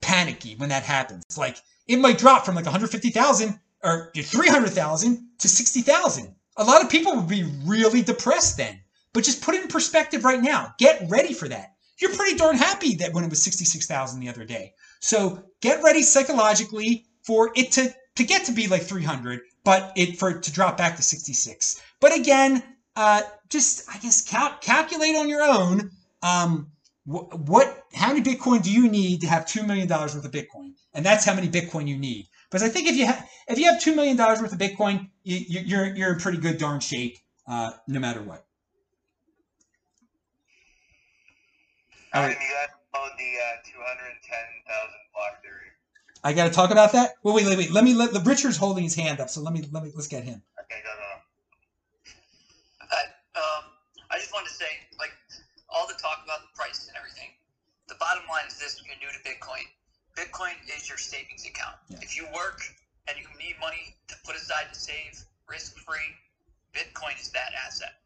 panicky 0.00 0.54
when 0.56 0.68
that 0.68 0.84
happens. 0.84 1.24
Like 1.36 1.58
it 1.88 1.98
might 1.98 2.18
drop 2.18 2.44
from 2.44 2.54
like 2.54 2.64
150,000 2.64 3.58
or 3.82 4.12
300,000 4.14 5.28
to 5.38 5.48
60,000. 5.48 6.34
A 6.62 6.64
lot 6.64 6.82
of 6.82 6.88
people 6.88 7.16
would 7.16 7.28
be 7.28 7.42
really 7.64 8.02
depressed 8.02 8.56
then. 8.56 8.80
But 9.12 9.24
just 9.24 9.42
put 9.42 9.56
it 9.56 9.62
in 9.62 9.68
perspective 9.68 10.24
right 10.24 10.40
now. 10.40 10.74
Get 10.78 11.10
ready 11.10 11.34
for 11.34 11.48
that. 11.48 11.72
You're 12.00 12.14
pretty 12.14 12.36
darn 12.36 12.56
happy 12.56 12.94
that 12.96 13.12
when 13.12 13.24
it 13.24 13.30
was 13.30 13.42
66,000 13.42 14.20
the 14.20 14.28
other 14.28 14.44
day. 14.44 14.72
So 15.00 15.42
get 15.60 15.82
ready 15.82 16.02
psychologically 16.02 17.06
for 17.24 17.50
it 17.56 17.72
to 17.72 17.92
to 18.14 18.24
get 18.24 18.44
to 18.46 18.52
be 18.52 18.68
like 18.68 18.82
300, 18.82 19.40
but 19.64 19.92
it 19.96 20.18
for 20.18 20.30
it 20.30 20.44
to 20.44 20.52
drop 20.52 20.76
back 20.76 20.96
to 20.96 21.02
66. 21.02 21.80
But 22.00 22.14
again, 22.14 22.62
uh, 22.94 23.22
just 23.48 23.88
I 23.92 23.98
guess 23.98 24.22
cal- 24.22 24.56
calculate 24.60 25.16
on 25.16 25.28
your 25.28 25.42
own. 25.42 25.90
Um, 26.22 26.68
wh- 27.04 27.34
what 27.48 27.84
how 27.94 28.12
many 28.12 28.22
Bitcoin 28.22 28.62
do 28.62 28.70
you 28.70 28.88
need 28.88 29.22
to 29.22 29.26
have 29.26 29.46
two 29.46 29.64
million 29.64 29.88
dollars 29.88 30.14
worth 30.14 30.24
of 30.24 30.30
Bitcoin? 30.30 30.74
And 30.94 31.04
that's 31.04 31.24
how 31.24 31.34
many 31.34 31.48
Bitcoin 31.48 31.88
you 31.88 31.98
need. 31.98 32.28
Because 32.52 32.68
I 32.68 32.68
think 32.68 32.86
if 32.86 32.96
you 32.96 33.06
ha- 33.06 33.24
if 33.48 33.58
you 33.58 33.64
have 33.64 33.80
two 33.80 33.96
million 33.96 34.14
dollars 34.14 34.42
worth 34.42 34.52
of 34.52 34.58
Bitcoin, 34.58 35.08
you, 35.24 35.38
you, 35.38 35.60
you're 35.64 35.96
you're 35.96 36.12
in 36.12 36.18
pretty 36.18 36.36
good 36.36 36.58
darn 36.58 36.80
shape, 36.80 37.16
uh, 37.48 37.70
no 37.88 37.98
matter 37.98 38.20
what. 38.20 38.44
All 42.12 42.20
right. 42.20 42.28
You 42.28 42.36
guys 42.36 42.68
know 42.92 43.08
the 43.16 43.30
uh, 43.40 43.72
210,000 43.72 44.92
block 45.16 45.40
theory. 45.40 45.72
I 46.22 46.34
got 46.34 46.44
to 46.44 46.50
talk 46.52 46.70
about 46.70 46.92
that. 46.92 47.14
Wait, 47.24 47.36
wait, 47.36 47.46
wait, 47.46 47.56
wait. 47.56 47.70
Let 47.72 47.84
me 47.84 47.94
let 47.94 48.12
the 48.12 48.20
Richard's 48.20 48.58
holding 48.58 48.84
his 48.84 48.94
hand 48.94 49.18
up, 49.18 49.30
so 49.30 49.40
let 49.40 49.54
me 49.54 49.66
let 49.72 49.82
me 49.82 49.90
let's 49.94 50.08
get 50.08 50.22
him. 50.22 50.42
Okay, 50.60 50.82
go, 50.84 50.92
go. 50.92 51.08
I, 52.92 53.00
um, 53.40 53.64
I 54.10 54.18
just 54.18 54.30
wanted 54.34 54.48
to 54.48 54.54
say, 54.54 54.68
like, 54.98 55.16
all 55.70 55.88
the 55.88 55.94
talk 55.94 56.20
about 56.22 56.42
the 56.42 56.52
price 56.54 56.86
and 56.86 56.94
everything. 56.98 57.30
The 57.88 57.94
bottom 57.94 58.24
line 58.28 58.44
is 58.46 58.58
this: 58.58 58.76
when 58.76 58.92
you're 58.92 59.08
new 59.08 59.16
to 59.16 59.24
Bitcoin, 59.24 59.64
Bitcoin 60.16 60.54
is 60.76 60.88
your 60.88 60.98
savings 60.98 61.46
account. 61.46 61.76
Yeah. 61.88 61.98
If 62.02 62.16
you 62.16 62.26
work 62.34 62.60
and 63.08 63.16
you 63.16 63.26
need 63.40 63.56
money 63.60 63.96
to 64.08 64.14
put 64.24 64.36
aside 64.36 64.68
to 64.72 64.78
save, 64.78 65.24
risk-free, 65.48 66.12
Bitcoin 66.72 67.20
is 67.20 67.30
that 67.32 67.52
asset. 67.66 67.96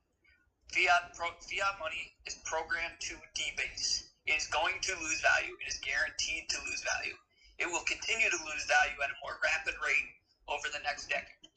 Fiat 0.71 1.15
pro, 1.15 1.31
fiat 1.43 1.79
money 1.79 2.15
is 2.27 2.35
programmed 2.45 2.99
to 3.01 3.15
debase. 3.35 4.11
It 4.27 4.35
is 4.35 4.47
going 4.49 4.75
to 4.83 4.93
lose 4.99 5.21
value. 5.23 5.55
It 5.63 5.71
is 5.71 5.79
guaranteed 5.79 6.49
to 6.51 6.59
lose 6.67 6.83
value. 6.83 7.15
It 7.59 7.67
will 7.67 7.87
continue 7.87 8.29
to 8.29 8.41
lose 8.43 8.67
value 8.67 8.99
at 9.03 9.11
a 9.11 9.19
more 9.23 9.39
rapid 9.43 9.75
rate 9.83 10.11
over 10.51 10.67
the 10.71 10.83
next 10.83 11.09
decade. 11.09 11.51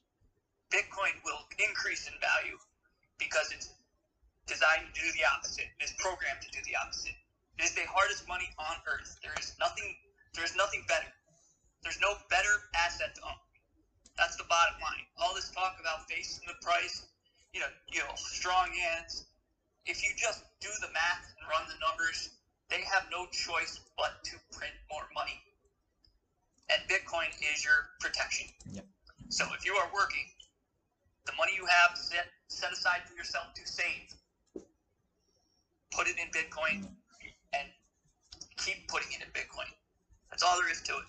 Bitcoin 0.70 1.18
will 1.26 1.42
increase 1.58 2.06
in 2.06 2.14
value 2.22 2.58
because 3.18 3.50
it's 3.52 3.74
designed 4.46 4.86
to 4.94 5.02
do 5.02 5.10
the 5.18 5.26
opposite. 5.26 5.70
It 5.82 5.90
is 5.90 5.94
programmed 5.98 6.42
to 6.42 6.52
do 6.54 6.62
the 6.66 6.78
opposite. 6.78 7.18
It 7.58 7.66
is 7.66 7.74
the 7.74 7.86
hardest 7.90 8.28
money 8.28 8.50
on 8.58 8.78
earth. 8.86 9.18
There 9.22 9.34
is 9.38 9.54
nothing. 9.60 9.98
There 10.34 10.43
is 10.43 10.56
nothing 10.56 10.84
better. 10.88 11.07
There's 11.84 11.99
no 12.01 12.15
better 12.30 12.64
asset 12.76 13.15
to 13.15 13.22
own. 13.23 13.39
That's 14.18 14.35
the 14.35 14.43
bottom 14.49 14.76
line. 14.81 15.06
All 15.18 15.34
this 15.34 15.49
talk 15.49 15.77
about 15.80 16.07
facing 16.10 16.43
the 16.47 16.56
price, 16.61 17.07
you 17.53 17.61
know, 17.61 17.72
you 17.91 17.99
know, 17.99 18.11
strong 18.15 18.68
hands. 18.73 19.26
If 19.85 20.03
you 20.03 20.11
just 20.18 20.43
do 20.60 20.69
the 20.81 20.91
math 20.91 21.23
and 21.39 21.47
run 21.49 21.64
the 21.68 21.80
numbers, 21.80 22.30
they 22.69 22.81
have 22.84 23.07
no 23.10 23.26
choice 23.31 23.80
but 23.97 24.22
to 24.26 24.38
print 24.51 24.73
more 24.91 25.07
money. 25.15 25.41
And 26.69 26.81
Bitcoin 26.88 27.30
is 27.53 27.64
your 27.64 27.89
protection. 27.99 28.47
Yep. 28.72 28.85
So 29.30 29.45
if 29.57 29.65
you 29.65 29.73
are 29.73 29.89
working, 29.93 30.26
the 31.26 31.31
money 31.38 31.53
you 31.56 31.65
have 31.65 31.97
set 31.97 32.27
set 32.47 32.72
aside 32.72 33.01
for 33.07 33.15
yourself 33.15 33.53
to 33.53 33.65
save, 33.65 34.10
put 35.91 36.07
it 36.07 36.15
in 36.18 36.30
Bitcoin, 36.30 36.85
and 37.53 37.68
keep 38.57 38.88
putting 38.88 39.11
it 39.11 39.22
in 39.22 39.30
Bitcoin. 39.31 39.69
That's 40.40 40.53
all 40.53 40.60
there 40.61 40.72
is 40.72 40.82
to 40.84 40.94
it. 40.94 41.03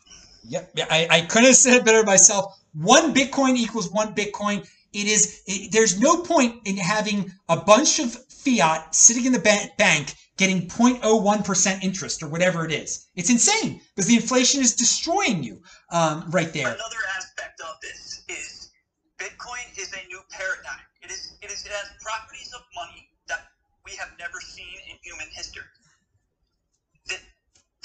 Yep. 0.49 0.71
Yeah, 0.75 0.87
I, 0.91 1.07
I 1.09 1.21
couldn't 1.21 1.47
have 1.47 1.57
said 1.57 1.75
it 1.75 1.85
better 1.85 2.03
myself. 2.03 2.59
One 2.75 3.15
Bitcoin 3.15 3.57
equals 3.57 3.91
one 3.93 4.13
Bitcoin. 4.15 4.67
It 4.93 5.07
is. 5.07 5.43
It, 5.47 5.71
there's 5.71 6.01
no 6.01 6.23
point 6.23 6.57
in 6.65 6.77
having 6.77 7.31
a 7.49 7.57
bunch 7.57 8.01
of 8.01 8.13
fiat 8.13 8.93
sitting 8.93 9.27
in 9.27 9.33
the 9.33 9.39
ba- 9.39 9.71
bank 9.79 10.15
getting 10.37 10.67
0.01% 10.67 11.85
interest 11.85 12.23
or 12.23 12.29
whatever 12.29 12.65
it 12.65 12.73
is. 12.73 13.07
It's 13.15 13.31
insane 13.31 13.81
because 13.95 14.09
the 14.09 14.17
inflation 14.17 14.63
is 14.63 14.75
destroying 14.75 15.45
you 15.45 15.61
um, 15.93 16.25
right 16.31 16.53
there. 16.53 16.67
Another 16.67 17.05
aspect 17.17 17.61
of 17.61 17.77
this 17.83 18.25
is 18.29 18.71
Bitcoin 19.19 19.63
is 19.79 19.93
a 19.93 20.09
new 20.09 20.21
paradigm. 20.31 20.81
It 21.03 21.13
is. 21.13 21.37
It 21.41 21.53
is. 21.53 21.65
It 21.65 21.71
has 21.71 21.93
properties 22.03 22.53
of 22.53 22.63
money 22.75 23.07
that 23.29 23.47
we 23.85 23.93
have 23.95 24.11
never 24.19 24.41
seen 24.41 24.75
in 24.91 24.97
human 25.05 25.29
history. 25.31 25.63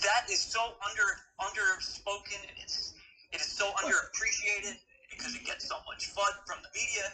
That 0.05 0.29
is 0.29 0.39
so 0.39 0.61
under 0.85 1.07
underspoken 1.41 2.37
and 2.45 2.57
it's 2.61 2.93
it 3.33 3.41
is 3.41 3.49
so 3.49 3.73
underappreciated 3.81 4.77
because 5.09 5.33
it 5.33 5.43
gets 5.45 5.67
so 5.67 5.81
much 5.89 6.13
FUD 6.13 6.45
from 6.45 6.61
the 6.61 6.69
media. 6.77 7.09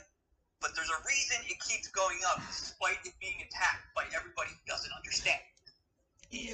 But 0.60 0.76
there's 0.76 0.92
a 0.92 1.00
reason 1.08 1.40
it 1.48 1.58
keeps 1.64 1.88
going 1.88 2.20
up 2.30 2.44
despite 2.52 3.00
it 3.06 3.16
being 3.24 3.40
attacked 3.48 3.88
by 3.96 4.06
everybody 4.14 4.52
who 4.52 4.64
doesn't 4.68 4.92
understand. 4.92 5.40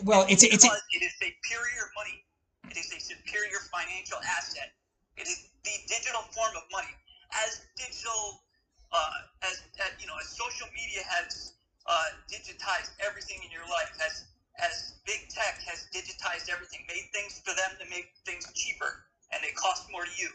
Well, 0.05 0.25
it's 0.29 0.43
it's 0.43 0.63
a, 0.63 0.73
it 0.93 1.01
is 1.01 1.13
superior 1.17 1.89
money. 1.97 2.23
It 2.69 2.77
is 2.77 2.93
a 2.93 2.99
superior 3.01 3.59
financial 3.73 4.17
asset. 4.21 4.71
It 5.17 5.27
is 5.27 5.49
the 5.65 5.75
digital 5.89 6.21
form 6.33 6.53
of 6.55 6.63
money. 6.71 6.93
As 7.33 7.61
digital, 7.75 8.45
uh, 8.93 9.43
as, 9.43 9.61
as 9.81 9.91
you 9.99 10.07
know, 10.07 10.15
as 10.21 10.29
social 10.29 10.67
media 10.71 11.01
has 11.05 11.53
uh, 11.85 12.13
digitized 12.31 12.93
everything 13.03 13.41
in 13.43 13.51
your 13.51 13.65
life, 13.67 13.91
as 14.05 14.25
as 14.59 14.95
big 15.05 15.29
tech 15.29 15.61
has 15.65 15.87
digitized 15.93 16.49
everything, 16.51 16.81
made 16.87 17.09
things 17.13 17.41
for 17.45 17.53
them 17.55 17.71
to 17.79 17.89
make 17.89 18.11
things 18.25 18.51
cheaper, 18.53 19.05
and 19.31 19.43
they 19.43 19.51
cost 19.53 19.91
more 19.91 20.05
to 20.05 20.11
you. 20.17 20.29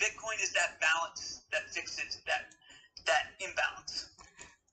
Bitcoin 0.00 0.42
is 0.42 0.52
that 0.52 0.80
balance 0.80 1.42
that 1.52 1.68
fixes 1.70 2.20
that 2.26 2.54
that 3.06 3.32
imbalance. 3.40 4.10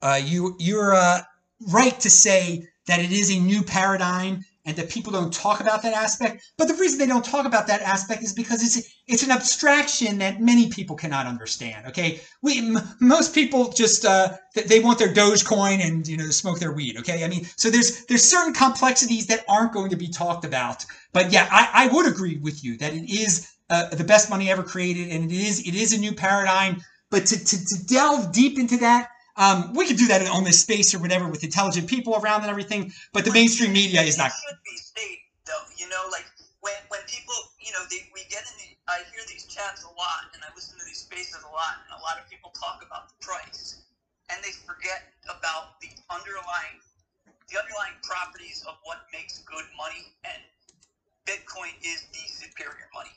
uh, 0.02 0.20
you 0.24 0.56
you're 0.60 0.94
uh, 0.96 1.22
right 1.70 2.00
to 2.00 2.10
say 2.10 2.68
that 2.88 3.00
it 3.00 3.12
is 3.12 3.32
a 3.32 3.40
new 3.40 3.64
paradigm 3.64 4.46
and 4.70 4.78
that 4.78 4.88
people 4.88 5.12
don't 5.12 5.34
talk 5.34 5.60
about 5.60 5.82
that 5.82 5.94
aspect. 5.94 6.44
But 6.56 6.68
the 6.68 6.76
reason 6.76 7.00
they 7.00 7.08
don't 7.08 7.26
talk 7.26 7.48
about 7.48 7.66
that 7.68 7.82
aspect 7.82 8.22
is 8.22 8.34
because 8.34 8.64
it's 8.64 8.88
it's 9.08 9.24
an 9.24 9.32
abstraction 9.32 10.20
that 10.20 10.40
many 10.40 10.70
people 10.70 10.96
cannot 10.96 11.26
understand. 11.26 11.88
Okay, 11.88 12.22
we 12.44 12.60
m- 12.60 12.88
most 13.02 13.34
people 13.34 13.72
just 13.72 14.06
uh, 14.06 14.38
th- 14.54 14.68
they 14.68 14.80
want 14.80 15.00
their 15.00 15.12
Dogecoin 15.12 15.84
and 15.84 16.08
you 16.08 16.18
know 16.18 16.30
smoke 16.30 16.60
their 16.60 16.72
weed. 16.72 16.98
Okay, 16.98 17.26
I 17.26 17.28
mean 17.28 17.48
so 17.58 17.72
there's 17.72 18.06
there's 18.06 18.24
certain 18.24 18.54
complexities 18.54 19.26
that 19.28 19.44
aren't 19.50 19.74
going 19.74 19.90
to 19.90 19.98
be 19.98 20.08
talked 20.08 20.46
about. 20.46 20.86
But 21.14 21.32
yeah, 21.32 21.48
I, 21.52 21.86
I 21.86 21.88
would 21.88 22.06
agree 22.06 22.38
with 22.38 22.64
you 22.64 22.78
that 22.78 22.94
it 22.94 23.10
is 23.10 23.52
uh, 23.72 23.90
the 23.90 24.04
best 24.04 24.30
money 24.30 24.52
ever 24.52 24.62
created, 24.62 25.10
and 25.10 25.32
it 25.32 25.36
is 25.36 25.68
it 25.68 25.74
is 25.74 25.94
a 25.94 25.98
new 25.98 26.14
paradigm. 26.14 26.84
But 27.10 27.26
to, 27.26 27.44
to, 27.44 27.58
to 27.66 27.86
delve 27.88 28.32
deep 28.32 28.60
into 28.60 28.78
that, 28.78 29.10
um, 29.40 29.72
we 29.74 29.88
could 29.88 29.96
do 29.96 30.08
that 30.12 30.22
in 30.22 30.28
on 30.28 30.44
this 30.44 30.60
space 30.60 30.94
or 30.94 31.00
whatever 31.00 31.28
with 31.32 31.44
intelligent 31.44 31.88
people 31.88 32.14
around 32.20 32.42
and 32.44 32.52
everything. 32.52 32.92
But 33.14 33.24
the 33.24 33.32
mainstream 33.32 33.72
media 33.72 34.02
is 34.04 34.18
not. 34.20 34.32
Should 34.36 34.60
be 34.68 34.76
state 34.78 35.20
though. 35.48 35.64
You 35.80 35.88
know, 35.88 36.04
like 36.12 36.28
when 36.60 36.76
when 36.92 37.00
people, 37.08 37.34
you 37.58 37.72
know, 37.72 37.80
they, 37.90 38.04
we 38.14 38.28
get 38.28 38.44
in. 38.44 38.56
The, 38.60 38.68
I 38.92 39.00
hear 39.16 39.24
these 39.32 39.48
chats 39.48 39.88
a 39.88 39.94
lot, 39.96 40.28
and 40.36 40.44
I 40.44 40.52
listen 40.54 40.78
to 40.78 40.86
these 40.86 41.08
spaces 41.08 41.40
a 41.40 41.52
lot, 41.56 41.80
and 41.88 41.96
a 41.96 42.02
lot 42.04 42.20
of 42.20 42.28
people 42.28 42.52
talk 42.52 42.84
about 42.84 43.08
the 43.08 43.16
price, 43.24 43.80
and 44.28 44.44
they 44.44 44.52
forget 44.68 45.08
about 45.32 45.80
the 45.80 45.88
underlying 46.12 46.84
the 47.48 47.58
underlying 47.58 47.98
properties 48.04 48.62
of 48.68 48.76
what 48.84 49.08
makes 49.14 49.40
good 49.48 49.66
money, 49.78 50.14
and 50.28 50.44
Bitcoin 51.26 51.74
is 51.82 52.06
the 52.12 52.26
superior 52.28 52.92
money. 52.94 53.16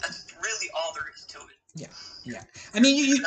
That's 0.00 0.32
really 0.40 0.70
all 0.74 0.94
there 0.94 1.12
is 1.14 1.26
to 1.26 1.38
it. 1.38 1.57
Yeah, 1.74 1.88
yeah. 2.24 2.42
I 2.74 2.80
mean, 2.80 2.96
you, 2.96 3.04
you 3.04 3.22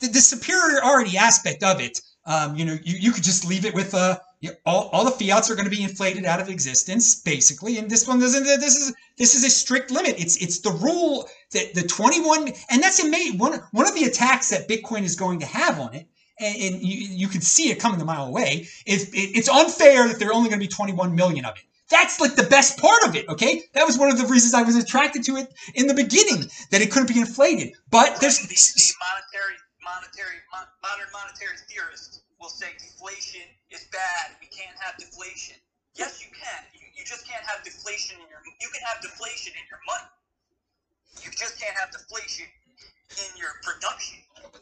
the, 0.00 0.08
the 0.08 0.20
superiority 0.20 1.16
aspect 1.16 1.62
of 1.62 1.80
it. 1.80 2.00
Um, 2.26 2.56
you 2.56 2.64
know, 2.64 2.76
you, 2.82 2.96
you 2.98 3.12
could 3.12 3.22
just 3.22 3.46
leave 3.46 3.64
it 3.64 3.74
with 3.74 3.94
uh, 3.94 4.18
you 4.40 4.52
all, 4.64 4.88
all 4.92 5.04
the 5.04 5.10
fiats 5.10 5.50
are 5.50 5.54
going 5.54 5.66
to 5.66 5.70
be 5.70 5.82
inflated 5.82 6.24
out 6.24 6.40
of 6.40 6.48
existence, 6.48 7.20
basically, 7.20 7.78
and 7.78 7.90
this 7.90 8.08
one 8.08 8.18
doesn't. 8.18 8.44
This 8.44 8.76
is 8.76 8.94
this 9.18 9.34
is 9.34 9.44
a 9.44 9.50
strict 9.50 9.90
limit. 9.90 10.14
It's 10.18 10.36
it's 10.38 10.60
the 10.60 10.70
rule 10.70 11.28
that 11.52 11.74
the 11.74 11.82
twenty 11.82 12.20
one, 12.20 12.48
and 12.70 12.82
that's 12.82 13.02
amazing. 13.02 13.38
One 13.38 13.60
one 13.72 13.86
of 13.86 13.94
the 13.94 14.04
attacks 14.04 14.50
that 14.50 14.68
Bitcoin 14.68 15.02
is 15.02 15.16
going 15.16 15.40
to 15.40 15.46
have 15.46 15.78
on 15.78 15.94
it, 15.94 16.06
and, 16.40 16.82
you 16.82 17.08
you 17.08 17.28
can 17.28 17.42
see 17.42 17.70
it 17.70 17.78
coming 17.78 18.00
a 18.00 18.04
mile 18.04 18.26
away. 18.26 18.68
Is 18.86 19.08
it, 19.08 19.36
it's 19.36 19.48
unfair 19.48 20.08
that 20.08 20.18
there 20.18 20.28
are 20.28 20.34
only 20.34 20.48
going 20.48 20.60
to 20.60 20.66
be 20.66 20.72
twenty 20.72 20.92
one 20.92 21.14
million 21.14 21.44
of 21.44 21.56
it. 21.56 21.64
That's 21.90 22.20
like 22.20 22.34
the 22.34 22.48
best 22.48 22.78
part 22.78 23.04
of 23.04 23.14
it, 23.14 23.28
okay? 23.28 23.62
That 23.74 23.84
was 23.86 23.98
one 23.98 24.08
of 24.08 24.16
the 24.16 24.26
reasons 24.26 24.54
I 24.54 24.62
was 24.62 24.76
attracted 24.76 25.22
to 25.24 25.36
it 25.36 25.52
in 25.74 25.86
the 25.86 25.94
beginning, 25.94 26.48
that 26.70 26.80
it 26.80 26.90
couldn't 26.90 27.12
be 27.12 27.20
inflated. 27.20 27.74
But 27.90 28.20
there's 28.20 28.38
the, 28.40 28.48
the 28.48 28.92
monetary 29.04 29.56
monetary 29.84 30.40
mon, 30.48 30.64
modern 30.80 31.12
monetary 31.12 31.60
theorists 31.68 32.24
will 32.40 32.48
say 32.48 32.72
deflation 32.80 33.44
is 33.70 33.84
bad. 33.92 34.32
We 34.40 34.48
can't 34.48 34.74
have 34.80 34.96
deflation. 34.96 35.56
Yes, 35.94 36.24
you 36.24 36.32
can. 36.32 36.64
You, 36.72 36.80
you 36.96 37.04
just 37.04 37.28
can't 37.28 37.44
have 37.44 37.62
deflation 37.62 38.16
in 38.16 38.26
your. 38.32 38.40
You 38.60 38.68
can 38.72 38.80
have 38.88 39.02
deflation 39.04 39.52
in 39.52 39.64
your 39.68 39.80
money. 39.84 40.08
You 41.22 41.30
just 41.30 41.60
can't 41.60 41.76
have 41.76 41.92
deflation 41.92 42.46
in 43.20 43.30
your 43.36 43.50
production. 43.62 44.18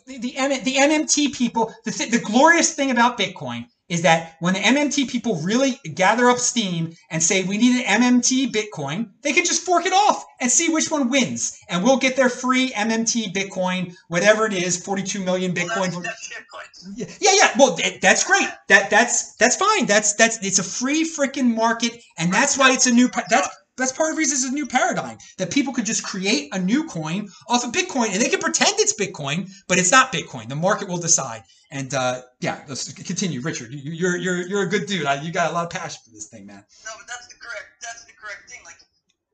the 0.07 0.19
the, 0.19 0.37
M- 0.37 0.65
the 0.65 0.75
MMT 0.75 1.33
people, 1.35 1.73
the 1.85 1.93
th- 1.93 2.11
the 2.11 2.19
glorious 2.19 2.75
thing 2.75 2.91
about 2.91 3.17
Bitcoin 3.17 3.67
is 3.93 4.03
that 4.03 4.37
when 4.41 4.55
the 4.55 4.61
MMT 4.61 5.07
people 5.11 5.37
really 5.43 5.79
gather 5.95 6.31
up 6.31 6.39
steam 6.39 6.95
and 7.11 7.23
say 7.23 7.45
we 7.45 7.59
need 7.59 7.85
an 7.85 8.01
MMT 8.03 8.51
Bitcoin, 8.51 9.11
they 9.21 9.35
can 9.35 9.45
just 9.45 9.63
fork 9.67 9.85
it 9.85 9.93
off 9.93 10.25
and 10.41 10.51
see 10.51 10.71
which 10.73 10.91
one 10.91 11.11
wins, 11.11 11.59
and 11.69 11.85
we'll 11.85 11.99
get 11.99 12.17
their 12.17 12.31
free 12.31 12.71
MMT 12.71 13.35
Bitcoin, 13.35 13.95
whatever 14.09 14.47
it 14.47 14.55
is, 14.55 14.83
42 14.83 15.23
million 15.23 15.53
Well, 15.53 15.67
Bitcoin. 15.67 16.03
that's, 16.03 16.31
that's. 16.31 17.19
Yeah, 17.21 17.31
yeah. 17.35 17.51
Well, 17.59 17.77
th- 17.77 18.01
that's 18.01 18.25
great. 18.25 18.49
That 18.69 18.89
that's 18.89 19.35
that's 19.37 19.57
fine. 19.57 19.85
That's 19.85 20.15
that's 20.15 20.45
it's 20.45 20.59
a 20.59 20.65
free 20.65 21.05
freaking 21.05 21.55
market, 21.55 22.03
and 22.19 22.33
that's 22.33 22.57
why 22.57 22.73
it's 22.73 22.87
a 22.87 22.93
new. 22.93 23.09
That's 23.29 23.49
that's 23.77 23.93
part 23.93 24.11
of 24.11 24.17
the 24.17 24.19
reason 24.19 24.37
it's 24.37 24.45
a 24.45 24.53
new 24.53 24.67
paradigm 24.67 25.17
that 25.39 25.51
people 25.51 25.73
could 25.73 25.87
just 25.87 26.05
create 26.05 26.49
a 26.53 26.59
new 26.59 26.85
coin 26.85 27.29
off 27.49 27.65
of 27.65 27.73
Bitcoin, 27.73 28.13
and 28.13 28.21
they 28.21 28.29
can 28.29 28.41
pretend 28.41 28.75
it's 28.79 28.95
Bitcoin, 28.95 29.51
but 29.67 29.79
it's 29.79 29.91
not 29.91 30.13
Bitcoin. 30.13 30.49
The 30.49 30.57
market 30.57 30.89
will 30.89 30.99
decide. 30.99 31.43
And 31.71 31.95
uh, 31.95 32.23
yeah, 32.41 32.65
let's 32.69 32.93
continue, 32.93 33.41
Richard. 33.41 33.73
You, 33.73 33.93
you're 33.93 34.17
you're 34.17 34.47
you're 34.47 34.63
a 34.63 34.69
good 34.69 34.87
dude. 34.87 35.07
I, 35.07 35.23
you 35.23 35.33
got 35.33 35.51
a 35.51 35.55
lot 35.55 35.65
of 35.65 35.71
passion 35.71 36.03
for 36.05 36.11
this 36.11 36.29
thing, 36.29 36.45
man. 36.47 36.65
No, 36.85 36.93
but 36.99 37.09
that's 37.09 37.29
the 37.29 37.35
correct. 37.41 37.81
That's 37.81 38.05
the 38.05 38.13
correct 38.13 38.51
thing. 38.51 38.61
Like 38.65 38.77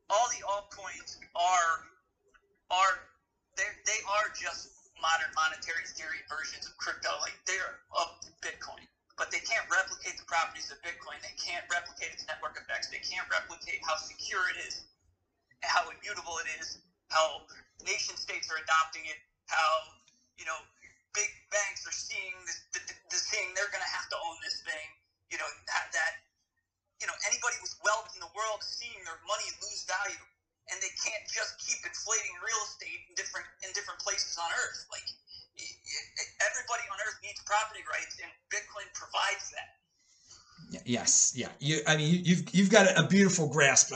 all 0.08 0.28
the 0.30 0.46
altcoins 0.46 1.18
are 1.34 1.82
are 2.70 2.94
they 3.56 3.66
they 3.86 4.00
are 4.06 4.30
just 4.38 4.70
modern 5.02 5.34
monetary 5.34 5.82
theory 5.98 6.22
versions 6.30 6.66
of 6.66 6.76
crypto. 6.78 7.10
Like 7.20 7.34
they're 7.46 7.82
of 7.98 8.14
Bitcoin, 8.38 8.86
but 9.18 9.34
they 9.34 9.42
can't 9.42 9.66
replicate 9.68 10.16
the 10.16 10.24
properties 10.24 10.70
of 10.70 10.78
Bitcoin. 10.80 11.18
They 11.20 11.34
can't 11.36 11.66
replicate 11.68 12.14
its 12.14 12.24
network 12.30 12.56
effects. 12.56 12.88
They 12.88 13.02
can't 13.02 13.26
replicate 13.28 13.82
how 13.84 13.98
secure 13.98 14.46
it 14.54 14.58
is, 14.62 14.86
how 15.66 15.90
immutable 15.90 16.38
it 16.40 16.48
is, 16.62 16.78
how 17.10 17.42
nation 17.84 18.16
states 18.16 18.48
are 18.48 18.62
adopting 18.62 19.04
it, 19.10 19.18
how 19.50 19.90
you 20.38 20.46
know 20.46 20.58
big 21.12 21.28
banks 21.50 21.82
are 21.84 21.94
seeing 21.94 22.34
this, 22.46 22.62
the, 22.72 22.80
the 23.10 23.18
they're 23.58 23.72
going 23.74 23.84
to 23.84 23.94
have 23.94 24.06
to 24.14 24.18
own 24.22 24.38
this 24.46 24.62
thing. 24.62 24.88
You 25.34 25.38
know 25.42 25.50
that, 25.74 25.90
that 25.92 26.12
you 27.02 27.06
know 27.10 27.16
anybody 27.26 27.58
with 27.60 27.74
wealth 27.82 28.14
in 28.14 28.22
the 28.22 28.32
world 28.38 28.62
seeing 28.62 29.02
their 29.04 29.18
money 29.26 29.48
lose 29.60 29.82
value, 29.84 30.22
and 30.70 30.78
they 30.78 30.92
can't 31.02 31.26
just 31.26 31.58
keep 31.58 31.82
inflating 31.82 32.34
real 32.40 32.62
estate 32.64 33.02
in 33.10 33.12
different 33.18 33.46
in 33.66 33.74
different 33.74 33.98
places 34.00 34.38
on 34.38 34.48
Earth. 34.66 34.86
Like 34.94 35.06
everybody 36.40 36.84
on 36.92 36.98
Earth 37.06 37.18
needs 37.22 37.40
property 37.46 37.82
rights, 37.90 38.18
and 38.22 38.30
Bitcoin 38.50 38.86
provides 38.94 39.50
that. 39.52 39.78
Yes, 40.84 41.32
yeah. 41.36 41.48
You, 41.60 41.80
I 41.86 41.96
mean, 41.96 42.12
you, 42.12 42.20
you've 42.24 42.54
you've 42.54 42.70
got 42.70 42.86
a 42.98 43.06
beautiful 43.06 43.48
grasp 43.48 43.92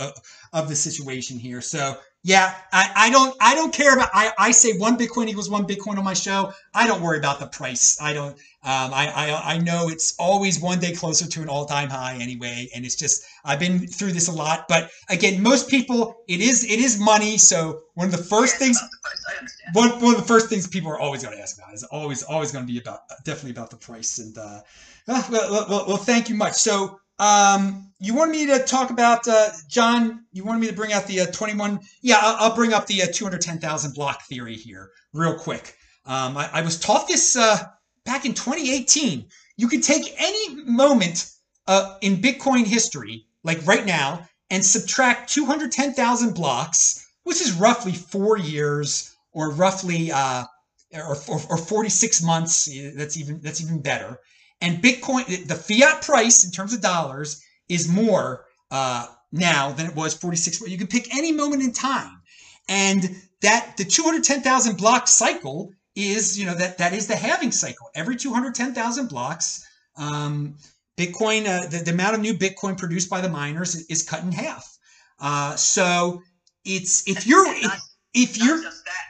of, 0.53 0.69
the 0.69 0.77
situation 0.77 1.39
here. 1.39 1.61
So 1.61 1.99
yeah, 2.24 2.55
I, 2.73 2.91
I 2.95 3.11
don't 3.11 3.37
I 3.41 3.55
don't 3.55 3.73
care 3.73 3.95
about. 3.95 4.11
I, 4.15 4.33
I 4.39 4.51
say 4.53 4.79
one 4.79 4.97
Bitcoin 4.97 5.29
equals 5.29 5.51
one 5.51 5.66
Bitcoin 5.66 5.99
on 5.99 6.05
my 6.05 6.15
show. 6.15 6.53
I 6.73 6.87
don't 6.87 7.03
worry 7.03 7.19
about 7.19 7.41
the 7.41 7.47
price. 7.47 8.01
I 8.01 8.12
don't. 8.12 8.35
Um, 8.65 8.95
I, 8.95 9.09
I 9.09 9.55
I 9.55 9.59
know 9.59 9.89
it's 9.89 10.15
always 10.20 10.61
one 10.61 10.79
day 10.79 10.93
closer 10.93 11.27
to 11.27 11.43
an 11.43 11.49
all 11.49 11.66
time 11.66 11.89
high 11.89 12.16
anyway, 12.20 12.69
and 12.74 12.85
it's 12.85 12.95
just 12.95 13.24
I've 13.45 13.59
been 13.59 13.89
through 13.89 14.12
this 14.12 14.29
a 14.29 14.33
lot. 14.33 14.66
But 14.69 14.91
again, 15.09 15.43
most 15.43 15.69
people 15.69 16.15
it 16.29 16.41
is 16.41 16.62
it 16.65 16.79
is 16.79 17.01
money. 17.01 17.39
So 17.39 17.83
one 17.95 18.07
of 18.07 18.12
the 18.12 18.23
first 18.23 18.57
things 18.57 18.81
the 18.81 18.89
price. 19.03 19.24
I 19.29 19.43
one, 19.73 19.91
one 20.01 20.15
of 20.15 20.20
the 20.20 20.27
first 20.27 20.49
things 20.49 20.66
people 20.66 20.91
are 20.91 21.01
always 21.01 21.23
going 21.23 21.37
to 21.37 21.43
ask 21.43 21.59
about 21.59 21.74
is 21.74 21.83
always 21.85 22.23
always 22.23 22.53
going 22.53 22.66
to 22.66 22.73
be 22.73 22.79
about 22.79 23.01
definitely 23.24 23.51
about 23.51 23.70
the 23.70 23.77
price 23.77 24.19
and 24.19 24.37
uh, 24.39 24.61
uh, 25.09 25.23
well, 25.31 25.51
well, 25.51 25.66
well, 25.69 25.85
well 25.89 25.97
thank 25.97 26.29
you 26.29 26.37
much 26.37 26.55
so 26.55 27.01
um, 27.23 27.89
you 28.01 28.15
wanted 28.15 28.32
me 28.32 28.47
to 28.47 28.59
talk 28.65 28.90
about 28.90 29.27
uh, 29.28 29.51
john 29.69 30.24
you 30.32 30.44
wanted 30.44 30.59
me 30.59 30.66
to 30.66 30.73
bring 30.73 30.93
out 30.93 31.07
the 31.07 31.20
uh, 31.20 31.27
21 31.27 31.78
yeah 32.03 32.19
i'll, 32.20 32.36
I'll 32.51 32.57
bring 32.57 32.73
up 32.73 32.86
the 32.86 33.03
uh, 33.03 33.07
210000 33.07 33.94
block 33.94 34.23
theory 34.23 34.57
here 34.57 34.90
real 35.12 35.35
quick. 35.35 35.77
Um, 36.05 36.36
I, 36.36 36.51
I 36.53 36.62
was 36.62 36.81
taught 36.81 37.07
this 37.07 37.36
uh, 37.36 37.59
back 38.05 38.27
in 38.27 38.35
2018 38.35 39.24
you 39.57 39.69
could 39.69 39.85
take 39.85 40.15
any 40.19 40.65
moment 40.65 41.31
uh, 41.69 41.97
in 42.01 42.16
bitcoin 42.16 42.66
history 42.66 43.24
like 43.44 43.65
right 43.66 43.86
now 43.86 44.27
and 44.51 44.65
subtract 44.65 45.32
210000 45.32 46.35
blocks 46.35 47.07
which 47.23 47.40
is 47.40 47.53
roughly 47.53 47.93
four 47.93 48.36
years 48.36 49.15
or 49.32 49.53
roughly 49.53 50.11
uh, 50.11 50.44
or, 50.93 51.16
or, 51.28 51.40
or 51.51 51.57
46 51.57 52.23
months 52.24 52.69
that's 52.97 53.16
even 53.16 53.40
that's 53.40 53.62
even 53.62 53.81
better 53.81 54.19
and 54.62 54.82
bitcoin 54.82 55.26
the 55.47 55.55
fiat 55.55 56.01
price 56.02 56.44
in 56.44 56.51
terms 56.51 56.72
of 56.72 56.80
dollars 56.80 57.43
is 57.68 57.89
more 57.89 58.47
uh, 58.70 59.06
now 59.32 59.72
than 59.72 59.86
it 59.86 59.94
was 59.94 60.14
46 60.14 60.62
you 60.68 60.78
can 60.78 60.86
pick 60.86 61.14
any 61.14 61.32
moment 61.32 61.62
in 61.62 61.72
time. 61.72 62.20
And 62.68 63.16
that 63.43 63.76
the 63.76 63.84
210000 63.84 64.76
block 64.78 65.09
cycle 65.09 65.72
is 65.97 66.39
you 66.39 66.47
know 66.47 66.55
that 66.55 66.78
that 66.78 66.93
is 66.94 67.06
the 67.06 67.16
halving 67.16 67.52
cycle. 67.52 67.89
Every 67.94 68.16
210000 68.16 69.09
blocks 69.09 69.66
um, 69.97 70.56
bitcoin 70.97 71.47
uh, 71.47 71.66
the, 71.68 71.78
the 71.84 71.90
amount 71.90 72.14
of 72.14 72.20
new 72.20 72.34
bitcoin 72.34 72.78
produced 72.78 73.10
by 73.10 73.20
the 73.20 73.28
miners 73.28 73.74
is, 73.74 73.86
is 73.89 74.02
cut 74.02 74.22
in 74.22 74.32
half. 74.32 74.78
Uh, 75.20 75.55
so 75.56 76.22
it's 76.64 77.06
if 77.09 77.16
And- 77.18 77.26
you're 77.26 77.47
if, 77.56 77.62
not- 77.64 77.78
if 78.14 78.39
Not 78.39 78.47
you're 78.47 78.62
just 78.62 78.84
that, 78.84 79.06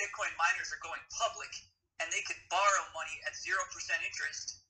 Bitcoin 0.00 0.32
miners 0.34 0.70
are 0.74 0.82
going 0.82 0.98
public, 1.14 1.50
and 2.00 2.10
they 2.10 2.22
could 2.26 2.38
borrow 2.50 2.82
money 2.94 3.14
at 3.26 3.36
zero 3.38 3.58
percent 3.74 4.00
interest 4.02 4.61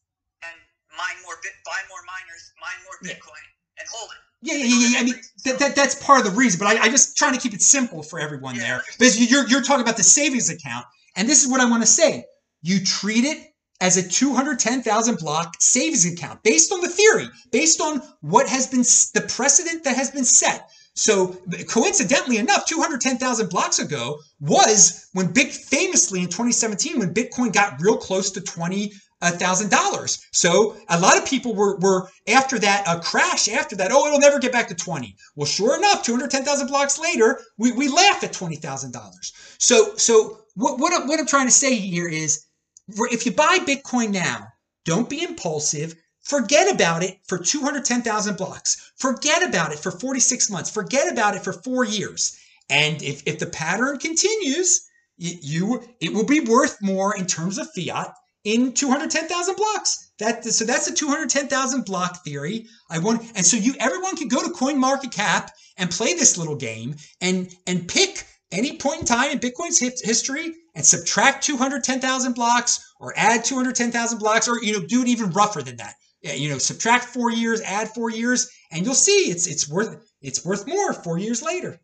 mine 0.96 1.18
more 1.24 1.36
bit, 1.42 1.52
buy 1.64 1.78
more 1.88 2.02
miners, 2.06 2.42
mine 2.60 2.80
more 2.84 2.96
Yeah. 3.02 3.14
Bitcoin, 3.16 3.44
and 3.78 3.86
hold 3.92 4.10
it. 4.10 4.18
Yeah, 4.44 4.54
yeah, 4.54 4.64
yeah, 4.64 4.88
yeah. 4.88 4.98
I 5.00 5.04
mean, 5.04 5.14
that, 5.44 5.58
that 5.60 5.76
that's 5.76 5.94
part 6.02 6.18
of 6.18 6.32
the 6.32 6.36
reason, 6.36 6.58
but 6.58 6.66
I, 6.66 6.82
I 6.84 6.88
just 6.88 7.16
trying 7.16 7.32
to 7.34 7.40
keep 7.40 7.54
it 7.54 7.62
simple 7.62 8.02
for 8.02 8.18
everyone 8.18 8.56
Yeah, 8.56 8.80
there. 8.98 9.08
you- 9.14 9.26
you're 9.26 9.48
you're 9.48 9.62
talking 9.62 9.82
about 9.82 9.96
the 9.96 10.02
savings 10.02 10.50
account, 10.50 10.84
and 11.16 11.28
this 11.28 11.42
is 11.44 11.48
what 11.50 11.60
I 11.60 11.64
want 11.66 11.82
to 11.82 11.86
say. 11.88 12.24
You 12.62 12.84
treat 12.84 13.24
it 13.24 13.48
as 13.80 13.96
a 13.96 14.08
210,000 14.08 15.18
block 15.18 15.54
savings 15.60 16.04
account 16.06 16.42
based 16.44 16.72
on 16.72 16.80
the 16.80 16.88
theory, 16.88 17.28
based 17.50 17.80
on 17.80 18.00
what 18.20 18.48
has 18.48 18.66
been 18.68 18.82
the 18.82 19.26
precedent 19.28 19.84
that 19.84 19.96
has 19.96 20.10
been 20.10 20.24
set. 20.24 20.68
So 20.94 21.36
coincidentally 21.68 22.36
enough, 22.36 22.66
210,000 22.66 23.48
blocks 23.48 23.78
ago 23.78 24.18
was 24.40 25.08
when 25.14 25.32
big 25.32 25.48
famously 25.50 26.20
in 26.20 26.26
2017 26.26 26.98
when 26.98 27.14
Bitcoin 27.14 27.52
got 27.52 27.80
real 27.80 27.96
close 27.96 28.30
to 28.32 28.40
20 28.40 28.92
thousand 29.30 29.70
dollars. 29.70 30.26
So 30.32 30.76
a 30.88 30.98
lot 30.98 31.16
of 31.16 31.24
people 31.24 31.54
were 31.54 31.76
were 31.78 32.08
after 32.28 32.58
that 32.58 32.86
uh, 32.86 33.00
crash. 33.00 33.48
After 33.48 33.76
that, 33.76 33.92
oh, 33.92 34.06
it'll 34.06 34.18
never 34.18 34.38
get 34.38 34.52
back 34.52 34.68
to 34.68 34.74
twenty. 34.74 35.16
Well, 35.36 35.46
sure 35.46 35.76
enough, 35.76 36.02
two 36.02 36.12
hundred 36.12 36.30
ten 36.30 36.44
thousand 36.44 36.66
blocks 36.66 36.98
later, 36.98 37.40
we, 37.56 37.72
we 37.72 37.88
laugh 37.88 38.22
at 38.24 38.32
twenty 38.32 38.56
thousand 38.56 38.92
dollars. 38.92 39.32
So 39.58 39.96
so 39.96 40.40
what 40.54 40.78
what 40.78 40.92
I'm, 40.92 41.06
what 41.06 41.20
I'm 41.20 41.26
trying 41.26 41.46
to 41.46 41.52
say 41.52 41.76
here 41.76 42.08
is, 42.08 42.44
if 42.88 43.24
you 43.24 43.32
buy 43.32 43.58
Bitcoin 43.58 44.10
now, 44.10 44.48
don't 44.84 45.08
be 45.08 45.22
impulsive. 45.22 45.94
Forget 46.24 46.72
about 46.72 47.02
it 47.02 47.18
for 47.26 47.36
210,000 47.36 48.36
blocks. 48.36 48.92
Forget 48.96 49.42
about 49.42 49.72
it 49.72 49.80
for 49.80 49.90
46 49.90 50.50
months. 50.50 50.70
Forget 50.70 51.10
about 51.12 51.34
it 51.34 51.42
for 51.42 51.52
four 51.52 51.84
years. 51.84 52.36
And 52.70 53.02
if, 53.02 53.24
if 53.26 53.40
the 53.40 53.46
pattern 53.46 53.98
continues, 53.98 54.82
you, 55.18 55.38
you 55.42 55.88
it 56.00 56.12
will 56.12 56.24
be 56.24 56.40
worth 56.40 56.80
more 56.80 57.14
in 57.16 57.26
terms 57.26 57.58
of 57.58 57.68
fiat 57.74 58.14
in 58.44 58.72
210,000 58.72 59.56
blocks. 59.56 60.10
That 60.18 60.44
so 60.44 60.64
that's 60.64 60.88
a 60.88 60.94
210,000 60.94 61.84
block 61.84 62.24
theory. 62.24 62.66
I 62.90 62.98
want 62.98 63.22
and 63.34 63.44
so 63.44 63.56
you 63.56 63.74
everyone 63.78 64.16
can 64.16 64.28
go 64.28 64.42
to 64.42 64.52
CoinMarketCap 64.52 65.50
and 65.76 65.90
play 65.90 66.14
this 66.14 66.38
little 66.38 66.56
game 66.56 66.96
and 67.20 67.50
and 67.66 67.88
pick 67.88 68.24
any 68.50 68.76
point 68.76 69.00
in 69.00 69.06
time 69.06 69.30
in 69.30 69.38
Bitcoin's 69.38 69.78
history 69.78 70.54
and 70.74 70.84
subtract 70.84 71.44
210,000 71.44 72.34
blocks 72.34 72.84
or 73.00 73.14
add 73.16 73.44
210,000 73.44 74.18
blocks 74.18 74.48
or 74.48 74.62
you 74.62 74.72
know 74.72 74.86
do 74.86 75.02
it 75.02 75.08
even 75.08 75.30
rougher 75.30 75.62
than 75.62 75.76
that. 75.76 75.94
You 76.22 76.50
know, 76.50 76.58
subtract 76.58 77.06
4 77.06 77.32
years, 77.32 77.60
add 77.62 77.92
4 77.94 78.10
years 78.10 78.48
and 78.70 78.84
you'll 78.84 78.94
see 78.94 79.30
it's 79.30 79.46
it's 79.46 79.68
worth 79.68 79.96
it's 80.20 80.44
worth 80.44 80.66
more 80.66 80.92
4 80.92 81.18
years 81.18 81.42
later. 81.42 81.80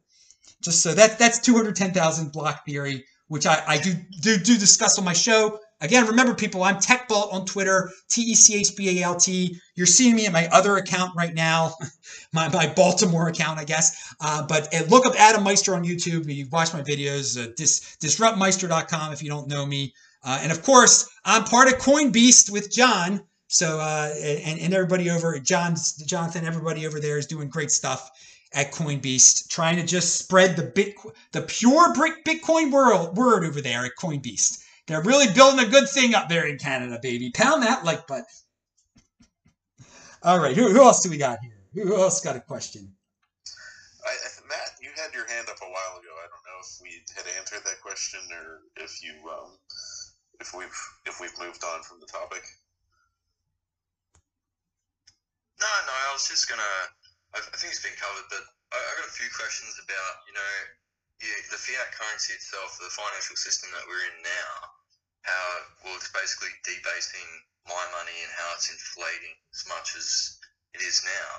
Just 0.63 0.83
so 0.83 0.95
that 0.95 1.19
that's 1.19 1.39
210,000 1.39 2.33
block 2.33 2.65
theory 2.67 3.05
which 3.29 3.47
I, 3.47 3.63
I 3.67 3.79
do, 3.79 3.95
do 4.23 4.39
do 4.39 4.59
discuss 4.59 4.99
on 4.99 5.05
my 5.05 5.13
show. 5.13 5.61
Again, 5.81 6.07
remember 6.07 6.35
people, 6.35 6.65
I'm 6.65 6.77
TechBalt 6.77 7.33
on 7.33 7.45
Twitter, 7.45 7.91
T 8.09 8.23
E 8.23 8.35
C 8.35 8.59
H 8.59 8.75
B 8.77 8.99
A 9.01 9.05
L 9.05 9.15
T. 9.15 9.61
You're 9.77 9.87
seeing 9.87 10.17
me 10.17 10.27
at 10.27 10.33
my 10.33 10.49
other 10.49 10.77
account 10.77 11.13
right 11.17 11.33
now, 11.33 11.75
my, 12.33 12.49
my 12.49 12.67
Baltimore 12.75 13.29
account, 13.29 13.61
I 13.61 13.65
guess. 13.65 14.15
Uh, 14.21 14.45
but 14.47 14.75
uh, 14.75 14.85
look 14.89 15.07
up 15.07 15.15
Adam 15.17 15.45
Meister 15.45 15.75
on 15.75 15.85
YouTube. 15.85 16.33
You 16.33 16.49
watch 16.51 16.75
my 16.75 16.83
videos, 16.83 17.41
uh, 17.41 17.53
dis, 17.57 17.97
disruptmeister.com 18.03 19.13
if 19.13 19.23
you 19.23 19.31
don't 19.31 19.47
know 19.47 19.65
me. 19.65 19.95
Uh, 20.25 20.41
and 20.43 20.51
of 20.51 20.63
course, 20.63 21.09
I'm 21.25 21.45
part 21.45 21.69
of 21.69 21.75
CoinBeast 21.75 22.51
with 22.51 22.73
John. 22.73 23.23
So 23.47 23.79
uh, 23.79 24.13
and, 24.21 24.61
and 24.61 24.75
everybody 24.75 25.11
over 25.11 25.39
John's 25.39 25.95
Jonathan, 26.05 26.45
everybody 26.45 26.87
over 26.87 26.99
there 26.99 27.19
is 27.19 27.27
doing 27.27 27.49
great 27.49 27.71
stuff 27.71 28.11
at 28.53 28.73
CoinBeast, 28.73 29.49
trying 29.49 29.77
to 29.77 29.87
just 29.87 30.17
spread 30.17 30.57
the 30.57 30.65
bit 30.65 30.95
the 31.33 31.43
pure 31.43 31.95
Bitcoin 31.95 32.73
world 32.73 33.17
word 33.17 33.45
over 33.45 33.61
there 33.61 33.85
at 33.85 33.93
CoinBeast. 33.99 34.59
They're 34.89 35.05
really 35.05 35.29
building 35.35 35.61
a 35.61 35.69
good 35.69 35.85
thing 35.85 36.15
up 36.17 36.33
there 36.33 36.49
in 36.49 36.57
Canada, 36.57 36.99
baby. 37.01 37.31
Pound 37.31 37.63
that 37.63 37.85
like 37.85 38.09
button. 38.09 38.25
All 40.25 40.41
right, 40.41 40.57
who, 40.57 40.73
who 40.73 40.81
else 40.81 41.05
do 41.05 41.11
we 41.13 41.21
got 41.21 41.39
here? 41.45 41.85
Who 41.85 41.95
else 42.01 42.25
got 42.25 42.35
a 42.35 42.41
question? 42.41 42.89
I, 44.03 44.09
I- 44.09 44.49
Matt, 44.49 44.81
you 44.81 44.89
had 44.97 45.13
your 45.13 45.29
hand 45.29 45.45
up 45.53 45.61
a 45.61 45.69
while 45.69 46.01
ago. 46.01 46.09
I 46.09 46.27
don't 46.33 46.41
know 46.49 46.59
if 46.65 46.73
we 46.81 47.05
had 47.13 47.29
answered 47.37 47.61
that 47.69 47.85
question 47.85 48.25
or 48.33 48.65
if 48.81 49.05
you 49.05 49.13
um, 49.29 49.61
if 50.41 50.57
we've 50.57 50.73
if 51.05 51.21
we've 51.21 51.37
moved 51.37 51.61
on 51.69 51.85
from 51.85 52.01
the 52.01 52.09
topic. 52.09 52.41
No, 55.61 55.69
no, 55.85 55.93
I 55.93 56.17
was 56.17 56.25
just 56.25 56.49
gonna. 56.49 56.73
I, 57.37 57.45
I 57.45 57.57
think 57.61 57.77
it's 57.77 57.85
been 57.85 57.93
covered, 58.01 58.25
but 58.33 58.41
I, 58.73 58.81
I 58.81 58.91
got 59.05 59.13
a 59.13 59.17
few 59.21 59.29
questions 59.37 59.77
about 59.85 60.13
you 60.25 60.33
know 60.33 60.49
yeah, 61.21 61.45
the 61.53 61.61
fiat 61.61 61.93
currency 61.93 62.33
itself, 62.33 62.81
the 62.81 62.89
financial 62.89 63.37
system 63.37 63.69
that 63.77 63.85
we're 63.85 64.01
in 64.09 64.17
now. 64.25 64.78
How 65.23 65.47
well 65.85 65.97
it's 65.97 66.11
basically 66.13 66.53
debasing 66.65 67.29
my 67.67 67.85
money 67.93 68.17
and 68.25 68.33
how 68.33 68.55
it's 68.57 68.71
inflating 68.71 69.37
as 69.53 69.65
much 69.69 69.97
as 69.97 70.39
it 70.75 70.81
is 70.81 71.05
now. 71.05 71.31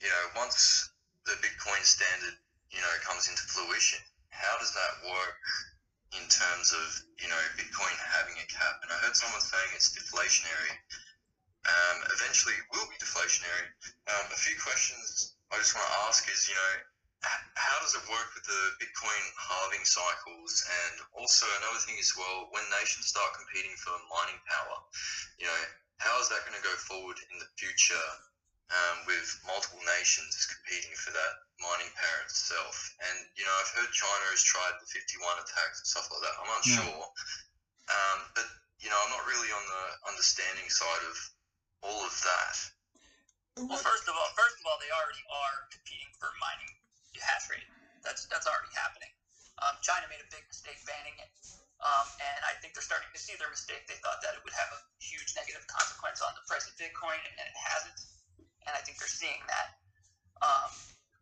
You 0.00 0.08
know, 0.12 0.24
once 0.36 0.90
the 1.26 1.34
Bitcoin 1.40 1.82
standard 1.82 2.36
you 2.70 2.80
know 2.80 2.94
comes 3.02 3.28
into 3.28 3.42
fruition, 3.48 4.00
how 4.30 4.54
does 4.58 4.72
that 4.74 4.92
work 5.08 5.38
in 6.14 6.24
terms 6.28 6.70
of 6.72 6.86
you 7.18 7.28
know 7.28 7.42
Bitcoin 7.56 7.94
having 8.00 8.36
a 8.38 8.46
cap? 8.46 8.80
And 8.82 8.92
I 8.92 8.96
heard 9.02 9.16
someone 9.16 9.42
saying 9.42 9.70
it's 9.74 9.90
deflationary 9.94 10.78
um, 11.64 11.96
eventually 12.12 12.54
it 12.60 12.68
will 12.72 12.88
be 12.92 12.96
deflationary. 13.00 13.68
Um, 14.08 14.26
a 14.28 14.36
few 14.36 14.56
questions 14.60 15.32
I 15.48 15.56
just 15.56 15.72
want 15.72 15.88
to 15.88 15.96
ask 16.08 16.28
is, 16.28 16.48
you 16.48 16.54
know, 16.54 16.72
how 17.54 17.76
does 17.80 17.94
it 17.94 18.04
work 18.10 18.28
with 18.34 18.44
the 18.44 18.62
Bitcoin 18.82 19.22
halving 19.38 19.84
cycles? 19.84 20.64
And 20.66 20.94
also 21.16 21.46
another 21.62 21.80
thing 21.84 21.96
as 22.00 22.12
well, 22.16 22.48
when 22.52 22.64
nations 22.80 23.08
start 23.08 23.32
competing 23.38 23.74
for 23.80 23.94
mining 24.12 24.40
power, 24.44 24.76
you 25.40 25.46
know, 25.46 25.60
how 26.02 26.14
is 26.20 26.28
that 26.28 26.42
going 26.44 26.58
to 26.58 26.64
go 26.66 26.74
forward 26.84 27.16
in 27.32 27.36
the 27.38 27.48
future 27.56 28.06
um, 28.72 29.06
with 29.06 29.28
multiple 29.46 29.80
nations 29.98 30.34
competing 30.50 30.92
for 30.98 31.14
that 31.14 31.32
mining 31.62 31.90
power 31.94 32.20
itself? 32.26 32.76
And, 33.08 33.16
you 33.38 33.46
know, 33.46 33.54
I've 33.62 33.72
heard 33.78 33.90
China 33.94 34.26
has 34.34 34.42
tried 34.42 34.74
the 34.82 34.88
51 34.90 35.38
attacks 35.38 35.80
and 35.80 35.88
stuff 35.88 36.10
like 36.10 36.22
that. 36.26 36.34
I'm 36.42 36.50
not 36.50 36.64
Yeah. 36.66 36.82
sure. 36.82 37.04
Um, 37.88 38.18
but, 38.34 38.48
you 38.80 38.88
know, 38.90 38.98
I'm 38.98 39.12
not 39.12 39.24
really 39.28 39.52
on 39.52 39.64
the 39.64 39.84
understanding 40.12 40.66
side 40.68 41.04
of 41.08 41.16
all 41.84 42.00
of 42.04 42.14
that. 42.24 42.56
Well, 43.54 43.78
first 43.78 44.08
of 44.10 44.14
all, 44.18 44.28
first 44.34 44.58
of 44.58 44.64
all, 44.66 44.78
they 44.82 44.90
already 44.90 45.22
are 45.30 45.56
competing 45.70 46.10
for 46.18 46.26
mining 46.42 46.74
hash 47.22 47.46
rate. 47.50 47.66
That's 48.02 48.26
that's 48.30 48.46
already 48.48 48.72
happening. 48.74 49.12
Um, 49.62 49.78
China 49.84 50.06
made 50.10 50.18
a 50.18 50.28
big 50.34 50.42
mistake 50.50 50.80
banning 50.82 51.14
it, 51.22 51.30
um, 51.82 52.06
and 52.18 52.40
I 52.48 52.58
think 52.58 52.74
they're 52.74 52.84
starting 52.84 53.10
to 53.14 53.20
see 53.20 53.38
their 53.38 53.50
mistake. 53.50 53.86
They 53.86 53.98
thought 54.02 54.18
that 54.26 54.34
it 54.34 54.42
would 54.42 54.56
have 54.56 54.70
a 54.74 54.80
huge 54.98 55.30
negative 55.38 55.62
consequence 55.70 56.18
on 56.20 56.34
the 56.34 56.42
price 56.50 56.66
of 56.66 56.74
Bitcoin, 56.74 57.18
and 57.18 57.46
it 57.46 57.56
hasn't. 57.56 57.98
And 58.66 58.72
I 58.74 58.80
think 58.82 58.98
they're 58.98 59.10
seeing 59.10 59.40
that. 59.46 59.68
Um, 60.42 60.70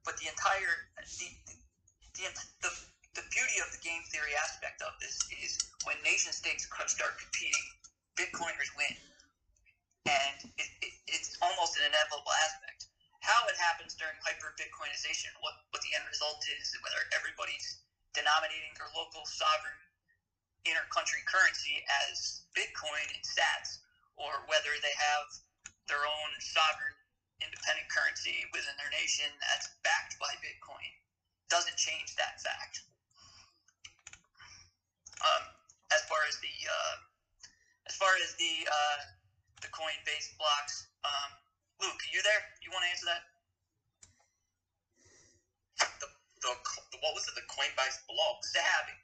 but 0.06 0.16
the 0.18 0.30
entire 0.30 0.88
the, 0.96 1.28
the, 2.16 2.26
the 2.64 2.72
the 3.20 3.24
beauty 3.28 3.58
of 3.60 3.68
the 3.74 3.80
game 3.84 4.00
theory 4.08 4.32
aspect 4.40 4.80
of 4.80 4.96
this 5.02 5.20
is 5.44 5.58
when 5.84 6.00
nation 6.00 6.32
states 6.32 6.64
start 6.88 7.14
competing, 7.20 7.66
Bitcoiners 8.16 8.72
win 8.74 8.96
and 10.06 10.36
it, 10.58 10.70
it, 10.82 10.92
it's 11.06 11.36
almost 11.42 11.78
an 11.78 11.86
inevitable 11.86 12.32
aspect. 12.46 12.91
How 13.22 13.46
it 13.46 13.54
happens 13.54 13.94
during 13.94 14.18
hyper 14.26 14.50
Bitcoinization, 14.58 15.30
what, 15.38 15.54
what 15.70 15.78
the 15.86 15.94
end 15.94 16.02
result 16.10 16.42
is, 16.58 16.74
whether 16.82 17.06
everybody's 17.14 17.78
denominating 18.18 18.74
their 18.74 18.90
local 18.98 19.22
sovereign 19.30 19.78
inter-country 20.66 21.22
currency 21.30 21.82
as 22.10 22.42
Bitcoin 22.54 23.06
and 23.14 23.22
Sats, 23.22 23.78
or 24.18 24.42
whether 24.50 24.74
they 24.82 24.94
have 24.98 25.26
their 25.86 26.02
own 26.02 26.30
sovereign 26.42 26.98
independent 27.38 27.86
currency 27.90 28.42
within 28.50 28.74
their 28.78 28.90
nation 28.90 29.30
that's 29.38 29.70
backed 29.86 30.18
by 30.18 30.34
Bitcoin, 30.42 30.90
doesn't 31.46 31.78
change 31.78 32.14
that 32.18 32.42
fact. 32.42 32.82
Um, 35.22 35.46
as 35.94 36.02
far 36.10 36.18
as 36.26 36.38
the 36.42 36.54
uh, 36.66 36.94
as 37.86 37.94
far 37.94 38.10
as 38.18 38.34
the 38.34 38.66
uh, 38.66 38.98
the 39.62 39.70
Coinbase 39.70 40.34
blocks. 40.38 40.90
Um, 41.06 41.41
Luke, 41.82 41.98
are 41.98 42.12
you 42.14 42.22
there? 42.22 42.42
You 42.62 42.70
want 42.70 42.86
to 42.86 42.90
answer 42.94 43.08
that? 43.10 43.22
The, 45.82 46.08
the, 46.46 46.52
the 46.94 46.98
what 47.02 47.12
was 47.18 47.26
it? 47.26 47.34
The 47.34 47.46
Coinbase 47.50 47.98
blocks. 48.06 48.54
The 48.54 48.62
halving. 48.62 49.00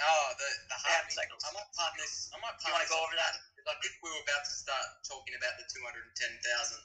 Oh, 0.00 0.26
the 0.36 0.44
the 0.44 0.76
The 0.76 0.76
halving 0.76 1.08
halving. 1.08 1.16
cycles. 1.16 1.42
I 1.48 1.50
might 1.56 1.70
part 1.72 1.92
this. 1.96 2.28
I 2.32 2.36
might 2.44 2.56
You 2.60 2.72
want 2.72 2.84
to 2.84 2.90
go 2.92 3.00
over 3.00 3.16
that? 3.16 3.34
I 3.64 3.76
think 3.80 3.96
we 4.04 4.08
were 4.12 4.24
about 4.24 4.44
to 4.44 4.54
start 4.56 4.86
talking 5.08 5.36
about 5.36 5.56
the 5.60 5.64
two 5.72 5.80
hundred 5.84 6.04
and 6.08 6.16
ten 6.16 6.32
thousand. 6.44 6.80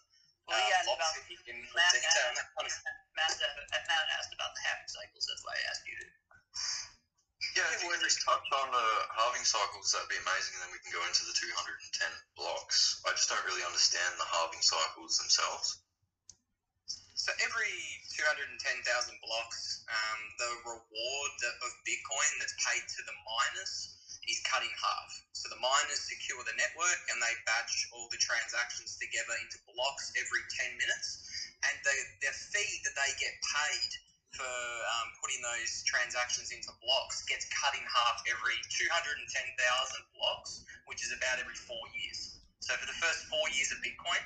Well, 0.48 0.60
he 0.60 0.68
uh, 0.70 0.78
asked 0.78 0.92
about 0.94 1.16
in 1.50 1.58
Matt, 1.74 1.92
detail. 1.92 2.30
and 2.30 2.38
that 2.38 2.50
kind 2.54 2.68
of 2.70 2.74
Matt, 3.18 3.34
Matt, 3.90 4.06
asked 4.22 4.32
about 4.36 4.54
the 4.54 4.62
halving 4.64 4.92
cycles. 4.92 5.26
That's 5.26 5.44
why 5.44 5.56
I 5.58 5.64
asked 5.74 5.86
you 5.90 5.96
to. 6.00 6.08
Yeah, 7.54 7.70
if 7.78 7.86
you 7.86 7.94
could 7.94 8.02
just 8.02 8.26
touch 8.26 8.48
on 8.64 8.68
the 8.74 8.88
halving 9.14 9.46
cycles, 9.46 9.94
that'd 9.94 10.10
be 10.10 10.18
amazing, 10.18 10.58
and 10.58 10.62
then 10.66 10.72
we 10.74 10.82
can 10.82 10.90
go 10.90 11.04
into 11.06 11.24
the 11.30 11.36
210 11.38 12.10
blocks. 12.34 13.00
I 13.06 13.14
just 13.14 13.30
don't 13.30 13.46
really 13.46 13.62
understand 13.62 14.18
the 14.18 14.26
halving 14.26 14.66
cycles 14.66 15.22
themselves. 15.22 15.86
So 17.14 17.34
every 17.42 17.74
210,000 18.22 18.86
blocks, 19.26 19.82
um, 19.90 20.20
the 20.38 20.52
reward 20.62 21.38
of 21.66 21.72
Bitcoin 21.82 22.32
that's 22.38 22.54
paid 22.62 22.86
to 22.86 23.02
the 23.02 23.18
miners 23.26 23.98
is 24.30 24.42
cut 24.46 24.62
in 24.62 24.70
half. 24.70 25.10
So 25.34 25.50
the 25.50 25.58
miners 25.58 26.06
secure 26.06 26.42
the 26.46 26.54
network 26.54 27.02
and 27.10 27.18
they 27.18 27.34
batch 27.50 27.74
all 27.94 28.10
the 28.14 28.22
transactions 28.22 28.98
together 29.02 29.34
into 29.42 29.58
blocks 29.74 30.14
every 30.18 30.42
10 30.70 30.78
minutes. 30.78 31.10
And 31.66 31.76
the, 31.82 31.98
the 32.30 32.34
fee 32.54 32.82
that 32.86 32.94
they 32.94 33.12
get 33.18 33.34
paid 33.42 33.92
for 34.36 34.56
um, 35.00 35.08
putting 35.24 35.40
those 35.40 35.82
transactions 35.88 36.52
into 36.52 36.70
blocks 36.84 37.24
gets 37.26 37.48
cut 37.56 37.72
in 37.72 37.84
half 37.88 38.20
every 38.28 38.60
210,000 38.68 39.24
blocks, 40.12 40.68
which 40.92 41.02
is 41.04 41.16
about 41.16 41.40
every 41.40 41.56
four 41.56 41.82
years. 41.96 42.44
So 42.60 42.76
for 42.76 42.88
the 42.88 42.98
first 43.00 43.32
four 43.32 43.48
years 43.56 43.72
of 43.72 43.80
Bitcoin, 43.80 44.20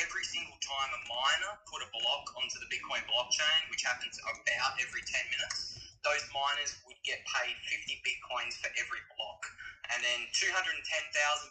every 0.00 0.24
single 0.26 0.56
time 0.58 0.90
a 0.90 1.00
miner 1.06 1.52
put 1.70 1.84
a 1.84 1.88
block 1.94 2.24
onto 2.34 2.58
the 2.58 2.68
Bitcoin 2.72 3.04
blockchain, 3.06 3.60
which 3.70 3.86
happens 3.86 4.18
about 4.18 4.72
every 4.82 5.04
10 5.04 5.34
minutes, 5.34 5.78
those 6.02 6.24
miners 6.34 6.74
would 6.88 6.98
get 7.06 7.22
paid 7.30 7.54
50 7.70 8.02
Bitcoins 8.02 8.58
for 8.58 8.72
every 8.74 9.02
block. 9.14 9.46
And 9.94 10.02
then 10.02 10.20
210,000 10.34 10.74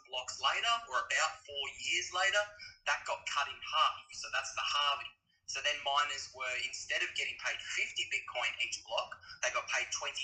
blocks 0.09 0.35
later, 0.43 0.73
or 0.91 1.07
about 1.07 1.31
four 1.47 1.65
years 1.79 2.11
later, 2.11 2.43
that 2.89 2.99
got 3.07 3.21
cut 3.29 3.47
in 3.47 3.55
half. 3.55 3.95
So 4.11 4.27
that's 4.35 4.51
the 4.57 4.65
halving. 4.65 5.13
So 5.51 5.59
then 5.67 5.75
miners 5.83 6.31
were, 6.31 6.55
instead 6.63 7.03
of 7.03 7.11
getting 7.19 7.35
paid 7.43 7.59
50 7.59 8.07
Bitcoin 8.07 8.51
each 8.63 8.79
block, 8.87 9.19
they 9.43 9.51
got 9.51 9.67
paid 9.67 9.91
25 9.91 10.15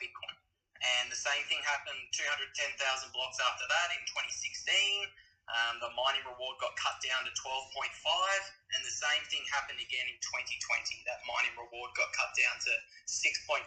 Bitcoin. 0.00 0.36
And 0.80 1.12
the 1.12 1.20
same 1.20 1.44
thing 1.52 1.60
happened 1.68 2.00
210,000 2.16 2.80
blocks 3.12 3.36
after 3.44 3.68
that 3.68 3.88
in 3.92 4.00
2016. 4.08 5.04
Um, 5.52 5.84
the 5.84 5.92
mining 5.92 6.24
reward 6.24 6.56
got 6.64 6.72
cut 6.80 6.96
down 7.04 7.28
to 7.28 7.32
12.5, 7.44 7.76
and 7.76 8.80
the 8.80 8.94
same 8.94 9.20
thing 9.28 9.44
happened 9.52 9.82
again 9.84 10.06
in 10.08 10.16
2020. 10.24 11.04
That 11.04 11.20
mining 11.28 11.52
reward 11.60 11.92
got 11.98 12.08
cut 12.16 12.32
down 12.38 12.56
to 12.64 12.72
6.25 13.04 13.60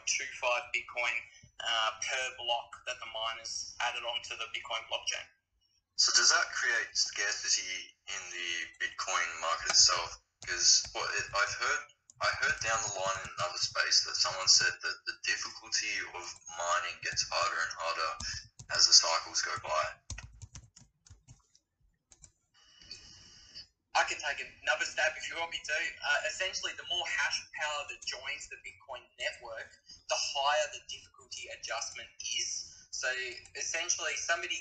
Bitcoin 0.73 1.15
uh, 1.61 1.91
per 2.01 2.25
block 2.41 2.73
that 2.89 2.97
the 2.97 3.09
miners 3.13 3.77
added 3.85 4.01
onto 4.01 4.33
the 4.33 4.49
Bitcoin 4.55 4.81
blockchain. 4.89 5.27
So 5.99 6.09
does 6.17 6.33
that 6.33 6.47
create 6.55 6.89
scarcity 6.97 7.93
in 8.09 8.21
the 8.33 8.49
Bitcoin 8.81 9.27
market 9.45 9.77
itself? 9.77 10.22
Because 10.43 10.83
what 10.91 11.07
it, 11.15 11.27
I've 11.31 11.55
heard, 11.55 11.83
I 12.19 12.29
heard 12.43 12.57
down 12.59 12.79
the 12.83 12.93
line 12.99 13.19
in 13.23 13.31
another 13.39 13.61
space 13.63 14.03
that 14.03 14.19
someone 14.19 14.51
said 14.51 14.75
that 14.75 14.97
the 15.07 15.15
difficulty 15.23 15.95
of 16.11 16.23
mining 16.59 16.99
gets 16.99 17.23
harder 17.31 17.59
and 17.63 17.73
harder 17.79 18.11
as 18.75 18.83
the 18.85 18.95
cycles 18.95 19.39
go 19.39 19.55
by. 19.63 19.83
I 23.93 24.03
can 24.09 24.17
take 24.17 24.41
another 24.41 24.89
stab 24.89 25.13
if 25.13 25.29
you 25.29 25.37
want 25.37 25.53
me 25.53 25.61
to. 25.61 25.77
Uh, 25.77 26.19
essentially, 26.25 26.73
the 26.75 26.87
more 26.89 27.05
hash 27.05 27.37
power 27.53 27.81
that 27.93 28.01
joins 28.01 28.49
the 28.49 28.57
Bitcoin 28.65 29.05
network, 29.21 29.69
the 30.09 30.17
higher 30.17 30.67
the 30.73 30.81
difficulty 30.89 31.45
adjustment 31.53 32.09
is. 32.19 32.73
So 32.89 33.05
essentially, 33.53 34.17
somebody, 34.17 34.57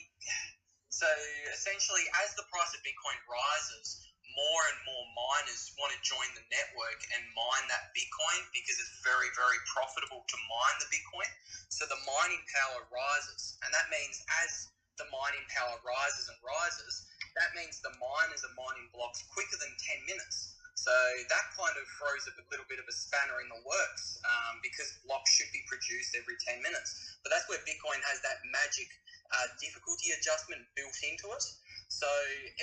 so 0.92 1.08
essentially, 1.48 2.04
as 2.20 2.36
the 2.36 2.44
price 2.52 2.76
of 2.76 2.84
Bitcoin 2.84 3.16
rises, 3.24 4.11
more 4.36 4.62
and 4.72 4.78
more 4.88 5.04
miners 5.12 5.72
want 5.76 5.92
to 5.92 6.00
join 6.00 6.28
the 6.36 6.44
network 6.48 7.00
and 7.16 7.22
mine 7.36 7.66
that 7.68 7.92
Bitcoin 7.92 8.40
because 8.52 8.76
it's 8.80 9.00
very, 9.04 9.28
very 9.36 9.60
profitable 9.68 10.24
to 10.24 10.36
mine 10.48 10.76
the 10.80 10.88
Bitcoin. 10.88 11.30
So 11.68 11.84
the 11.88 12.00
mining 12.04 12.42
power 12.52 12.84
rises, 12.92 13.56
and 13.64 13.70
that 13.72 13.88
means 13.92 14.20
as 14.44 14.72
the 15.00 15.08
mining 15.08 15.44
power 15.52 15.80
rises 15.84 16.28
and 16.28 16.38
rises, 16.44 17.08
that 17.36 17.56
means 17.56 17.80
the 17.80 17.92
miners 17.96 18.44
are 18.44 18.54
mining 18.56 18.92
blocks 18.92 19.24
quicker 19.32 19.56
than 19.56 19.72
10 20.04 20.04
minutes. 20.04 20.52
So 20.76 20.92
that 21.30 21.46
kind 21.54 21.76
of 21.78 21.84
throws 21.94 22.26
a 22.26 22.34
little 22.50 22.66
bit 22.66 22.82
of 22.82 22.88
a 22.90 22.94
spanner 22.96 23.38
in 23.38 23.48
the 23.52 23.62
works 23.62 24.18
um, 24.26 24.58
because 24.66 24.90
blocks 25.06 25.30
should 25.30 25.52
be 25.54 25.62
produced 25.70 26.18
every 26.18 26.34
10 26.42 26.58
minutes. 26.58 27.20
But 27.22 27.30
that's 27.30 27.46
where 27.46 27.62
Bitcoin 27.62 28.02
has 28.02 28.18
that 28.26 28.42
magic 28.50 28.90
uh, 29.30 29.46
difficulty 29.62 30.10
adjustment 30.12 30.66
built 30.74 30.96
into 31.06 31.30
it. 31.32 31.44
So 31.92 32.08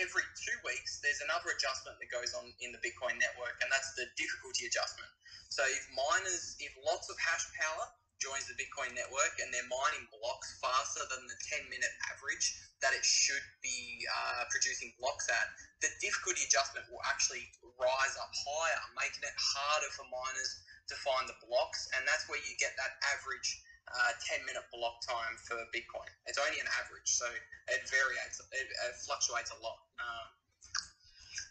every 0.01 0.26
two 0.41 0.57
weeks, 0.65 0.97
there's 1.06 1.22
another 1.22 1.53
adjustment 1.53 2.01
that 2.01 2.10
goes 2.10 2.34
on 2.34 2.49
in 2.65 2.73
the 2.73 2.81
Bitcoin 2.81 3.14
network, 3.22 3.61
and 3.61 3.69
that's 3.69 3.93
the 3.93 4.10
difficulty 4.18 4.65
adjustment. 4.65 5.06
So 5.53 5.61
if 5.69 5.85
miners, 5.93 6.57
if 6.57 6.73
lots 6.81 7.14
of 7.14 7.15
hash 7.22 7.45
power 7.53 7.85
joins 8.18 8.49
the 8.49 8.57
Bitcoin 8.60 8.91
network 8.97 9.31
and 9.39 9.47
they're 9.53 9.69
mining 9.69 10.03
blocks 10.11 10.60
faster 10.60 11.06
than 11.07 11.23
the 11.30 11.38
10 11.56 11.72
minute 11.72 11.93
average 12.11 12.60
that 12.84 12.91
it 12.91 13.06
should 13.06 13.43
be 13.64 14.03
uh, 14.10 14.43
producing 14.51 14.91
blocks 14.99 15.30
at, 15.31 15.47
the 15.80 15.93
difficulty 16.03 16.43
adjustment 16.49 16.84
will 16.91 17.03
actually 17.07 17.47
rise 17.80 18.15
up 18.19 18.34
higher, 18.34 18.81
making 18.97 19.23
it 19.23 19.35
harder 19.38 19.91
for 19.95 20.03
miners 20.11 20.51
to 20.89 20.95
find 21.06 21.30
the 21.30 21.38
blocks, 21.45 21.88
and 21.95 22.03
that's 22.03 22.26
where 22.27 22.41
you 22.43 22.57
get 22.57 22.73
that 22.76 22.97
average 23.14 23.61
uh, 23.94 24.14
10 24.26 24.45
minute 24.45 24.66
block 24.74 25.02
time 25.06 25.36
for 25.41 25.57
Bitcoin. 25.74 26.10
It's 26.30 26.38
only 26.40 26.60
an 26.61 26.70
average, 26.82 27.10
so 27.10 27.26
it 27.70 27.82
varies, 27.90 28.38
it, 28.53 28.68
it 28.70 28.95
fluctuates 29.06 29.52
a 29.53 29.60
lot. 29.64 29.80
Um, 29.99 30.28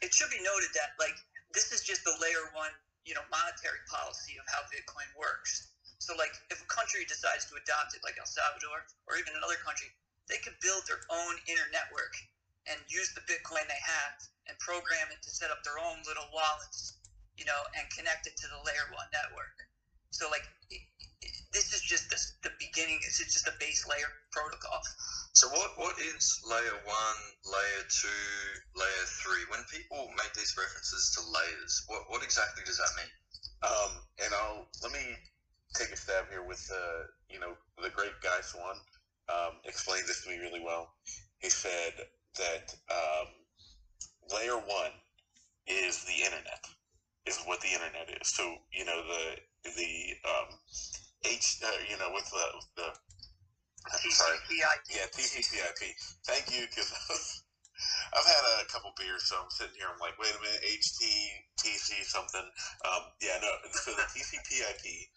It 0.02 0.15
should 0.15 0.31
be 0.31 0.40
noted 0.43 0.70
that 0.74 0.94
like 1.02 1.16
this 1.55 1.73
is 1.73 1.82
just 1.82 2.05
the 2.05 2.15
layer 2.23 2.51
one, 2.55 2.73
you 3.06 3.15
know, 3.15 3.24
monetary 3.32 3.82
policy 3.90 4.39
of 4.39 4.47
how 4.51 4.62
Bitcoin 4.70 5.09
works. 5.19 5.73
So 5.98 6.15
like 6.16 6.35
if 6.51 6.62
a 6.62 6.69
country 6.70 7.05
decides 7.09 7.47
to 7.51 7.59
adopt 7.59 7.94
it, 7.98 8.02
like 8.06 8.19
El 8.19 8.27
Salvador 8.31 8.86
or 9.10 9.19
even 9.19 9.35
another 9.36 9.59
country, 9.65 9.90
they 10.31 10.39
could 10.44 10.55
build 10.62 10.86
their 10.86 11.02
own 11.10 11.35
inner 11.51 11.69
network 11.74 12.15
and 12.70 12.78
use 12.89 13.15
the 13.15 13.24
Bitcoin 13.27 13.66
they 13.69 13.82
have 13.82 14.15
and 14.48 14.59
program 14.60 15.10
it 15.10 15.23
to 15.24 15.31
set 15.31 15.51
up 15.51 15.65
their 15.65 15.78
own 15.81 16.01
little 16.06 16.28
wallets, 16.35 16.98
you 17.36 17.44
know, 17.47 17.60
and 17.78 17.89
connect 17.93 18.27
it 18.28 18.36
to 18.39 18.48
the 18.48 18.60
layer 18.66 18.86
one 18.94 19.09
network. 19.12 19.68
So 20.10 20.28
like 20.30 20.47
it, 20.70 20.82
it, 21.20 21.32
this 21.52 21.72
is 21.72 21.82
just 21.82 22.10
the, 22.10 22.48
the 22.48 22.55
beginning. 22.59 22.98
This 23.05 23.20
is 23.20 23.32
just 23.32 23.48
a 23.48 23.55
base 23.60 23.86
layer 23.89 24.10
protocol. 24.32 24.80
So 25.35 25.48
what 25.48 25.78
what 25.78 25.94
is 26.01 26.40
layer 26.48 26.78
one, 26.85 27.20
layer 27.47 27.82
two, 27.86 28.24
layer 28.74 29.05
three? 29.22 29.44
When 29.51 29.62
people 29.70 30.10
make 30.16 30.32
these 30.35 30.55
references 30.59 31.14
to 31.14 31.20
layers, 31.22 31.85
what 31.86 32.02
what 32.09 32.22
exactly 32.22 32.64
does 32.64 32.78
that 32.78 32.93
mean? 32.97 33.12
Um, 33.62 33.93
and 34.24 34.35
I'll 34.35 34.66
let 34.82 34.93
me 34.93 35.16
take 35.74 35.90
a 35.90 35.97
stab 35.97 36.28
here 36.30 36.43
with 36.43 36.62
uh, 36.72 37.06
you 37.30 37.40
know 37.40 37.55
the 37.82 37.90
great 37.90 38.16
Guy 38.22 38.40
Swan 38.43 38.76
um, 39.28 39.60
explained 39.64 40.06
this 40.06 40.24
to 40.24 40.30
me 40.30 40.39
really 40.39 40.60
well. 40.60 40.90
He 41.39 41.51
said 41.51 41.93
that 42.36 42.74
um, 42.90 43.28
layer 44.32 44.59
one 44.59 44.93
is 45.66 46.05
the 46.05 46.24
internet, 46.24 46.64
is 47.26 47.39
what 47.44 47.60
the 47.60 47.68
internet 47.68 48.09
is. 48.20 48.28
So 48.35 48.56
you 48.72 48.85
know 48.85 49.02
the 49.06 49.36
the 49.77 50.15
um, 50.28 50.49
H, 51.24 51.59
uh, 51.65 51.70
you 51.90 51.99
know 51.99 52.11
with 52.12 52.28
the, 52.31 52.45
with 52.55 52.69
the 52.77 52.89
sorry, 54.11 54.39
TCP/IP. 54.39 54.85
yeah, 54.90 55.07
TCP/IP. 55.12 55.82
Thank 56.27 56.51
you, 56.55 56.66
because 56.69 56.93
I've 58.15 58.27
had 58.27 58.45
a 58.62 58.66
couple 58.66 58.93
beers, 58.99 59.24
so 59.28 59.36
I'm 59.36 59.51
sitting 59.51 59.74
here. 59.77 59.86
I'm 59.93 60.01
like, 60.01 60.19
wait 60.19 60.35
a 60.35 60.40
minute, 60.40 60.62
HT, 60.65 61.03
TC, 61.61 62.05
something. 62.05 62.45
Um, 62.85 63.03
yeah, 63.23 63.39
no. 63.40 63.51
So 63.73 63.93
the 63.93 64.07
TCP/IP 64.09 65.09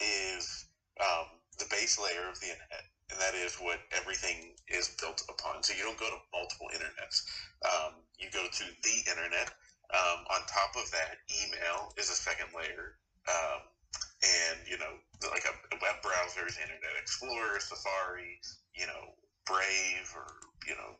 is 0.00 0.66
um, 1.00 1.40
the 1.58 1.66
base 1.70 1.98
layer 1.98 2.28
of 2.28 2.38
the 2.40 2.50
internet, 2.50 2.84
and 3.10 3.20
that 3.20 3.34
is 3.34 3.54
what 3.56 3.78
everything 3.92 4.54
is 4.68 4.90
built 5.00 5.22
upon. 5.28 5.62
So 5.62 5.74
you 5.74 5.82
don't 5.82 5.98
go 5.98 6.10
to 6.10 6.18
multiple 6.32 6.68
internets. 6.74 7.22
Um, 7.64 8.02
you 8.18 8.28
go 8.30 8.46
to 8.46 8.64
the 8.82 8.96
internet. 9.10 9.50
Um, 9.88 10.20
on 10.28 10.44
top 10.44 10.76
of 10.76 10.90
that, 10.92 11.16
email 11.32 11.92
is 11.96 12.10
a 12.10 12.14
second 12.14 12.48
layer. 12.54 12.96
And 14.18 14.66
you 14.66 14.78
know, 14.82 14.98
like 15.30 15.46
a, 15.46 15.54
a 15.74 15.78
web 15.78 16.02
browsers, 16.02 16.58
Internet 16.58 16.94
Explorer, 16.98 17.62
Safari, 17.62 18.42
you 18.74 18.86
know, 18.90 19.14
Brave, 19.46 20.10
or 20.14 20.26
you 20.66 20.74
know, 20.74 20.98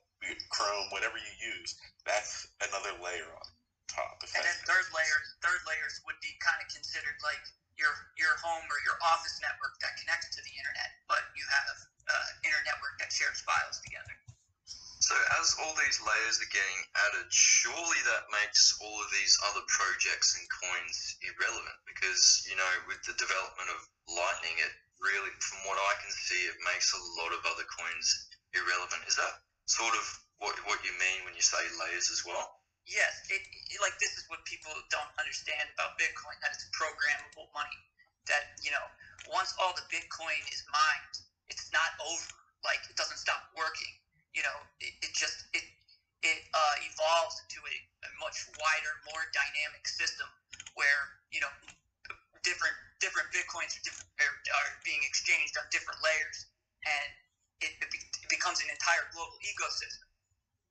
Chrome, 0.54 0.86
whatever 0.94 1.18
you 1.18 1.34
use, 1.42 1.74
that's 2.06 2.46
another 2.62 2.94
layer 3.02 3.26
on 3.26 3.48
top. 3.90 4.22
And 4.22 4.44
then 4.46 4.58
third 4.66 4.86
layers, 4.94 5.26
third 5.42 5.60
layers 5.66 5.98
would 6.06 6.18
be 6.22 6.30
kind 6.38 6.62
of 6.62 6.70
considered 6.70 7.18
like 7.26 7.42
your 7.78 7.90
your 8.18 8.34
home 8.42 8.66
or 8.70 8.78
your 8.86 8.98
office 9.02 9.38
network 9.42 9.78
that 9.82 9.98
connects 9.98 10.30
to 10.34 10.40
the 10.42 10.54
internet, 10.54 10.90
but 11.10 11.22
you 11.34 11.42
have 11.46 11.76
uh, 12.10 12.28
inner 12.46 12.62
network 12.66 12.98
that 13.02 13.10
shares 13.10 13.42
files 13.42 13.82
together. 13.82 14.14
So 15.08 15.16
as 15.40 15.56
all 15.64 15.72
these 15.72 16.04
layers 16.04 16.36
are 16.36 16.52
getting 16.52 16.80
added, 17.08 17.32
surely 17.32 17.96
that 18.12 18.28
makes 18.28 18.76
all 18.76 18.92
of 19.00 19.08
these 19.08 19.40
other 19.48 19.64
projects 19.64 20.36
and 20.36 20.44
coins 20.52 21.16
irrelevant 21.24 21.80
because, 21.88 22.44
you 22.44 22.52
know, 22.52 22.72
with 22.84 23.00
the 23.08 23.16
development 23.16 23.72
of 23.72 23.88
Lightning, 24.04 24.52
it 24.60 24.68
really, 25.00 25.32
from 25.40 25.64
what 25.64 25.80
I 25.80 25.96
can 26.04 26.12
see, 26.12 26.36
it 26.44 26.60
makes 26.60 26.92
a 26.92 27.00
lot 27.16 27.32
of 27.32 27.40
other 27.48 27.64
coins 27.64 28.28
irrelevant. 28.52 29.00
Is 29.08 29.16
that 29.16 29.40
sort 29.64 29.96
of 29.96 30.04
what, 30.44 30.60
what 30.68 30.84
you 30.84 30.92
mean 31.00 31.24
when 31.24 31.32
you 31.32 31.40
say 31.40 31.64
layers 31.80 32.12
as 32.12 32.28
well? 32.28 32.60
Yes, 32.84 33.32
it, 33.32 33.40
it 33.72 33.80
like 33.80 33.96
this 34.04 34.12
is 34.20 34.28
what 34.28 34.44
people 34.44 34.76
don't 34.92 35.12
understand 35.16 35.72
about 35.72 35.96
Bitcoin 35.96 36.36
that 36.44 36.52
it's 36.52 36.68
programmable 36.76 37.48
money. 37.56 37.80
That 38.28 38.60
you 38.60 38.76
know, 38.76 38.84
once 39.32 39.56
all 39.56 39.72
the 39.72 39.88
Bitcoin 39.88 40.40
is 40.52 40.60
mined, 40.68 41.16
it's 41.48 41.72
not 41.72 41.96
over. 42.04 42.28
Like 42.60 42.84
it 42.92 42.96
doesn't 43.00 43.16
stop 43.16 43.48
working. 43.56 43.96
You 44.36 44.42
know, 44.44 44.58
it, 44.80 44.92
it 45.02 45.12
just 45.16 45.48
it 45.54 45.64
it 46.22 46.40
uh, 46.50 46.74
evolves 46.82 47.38
into 47.46 47.62
a, 47.62 47.76
a 48.06 48.10
much 48.18 48.42
wider, 48.58 48.92
more 49.06 49.22
dynamic 49.30 49.86
system 49.86 50.26
where 50.74 51.18
you 51.30 51.40
know 51.40 51.50
different 52.42 52.74
different 52.98 53.30
bitcoins 53.30 53.74
are, 53.78 53.84
different, 53.86 54.08
are, 54.18 54.70
being 54.82 55.02
exchanged 55.06 55.54
on 55.54 55.64
different 55.70 55.98
layers, 56.02 56.50
and 56.82 57.08
it, 57.62 57.70
it, 57.78 57.88
be, 57.94 57.98
it 58.02 58.30
becomes 58.30 58.58
an 58.58 58.70
entire 58.70 59.06
global 59.14 59.38
ecosystem. 59.46 60.06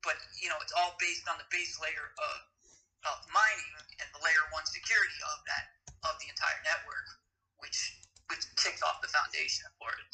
But 0.04 0.20
you 0.36 0.52
know, 0.52 0.60
it's 0.60 0.72
all 0.76 0.94
based 1.00 1.26
on 1.26 1.40
the 1.40 1.48
base 1.48 1.76
layer 1.80 2.12
of 2.16 2.36
of 3.06 3.16
mining 3.30 3.74
and 4.02 4.08
the 4.10 4.20
layer 4.20 4.44
one 4.50 4.66
security 4.66 5.18
of 5.32 5.38
that 5.46 5.64
of 6.04 6.14
the 6.20 6.28
entire 6.28 6.60
network, 6.66 7.06
which 7.64 7.98
which 8.28 8.44
kicks 8.60 8.84
off 8.84 9.00
the 9.00 9.08
foundation 9.08 9.64
for 9.80 9.88
it. 9.92 10.06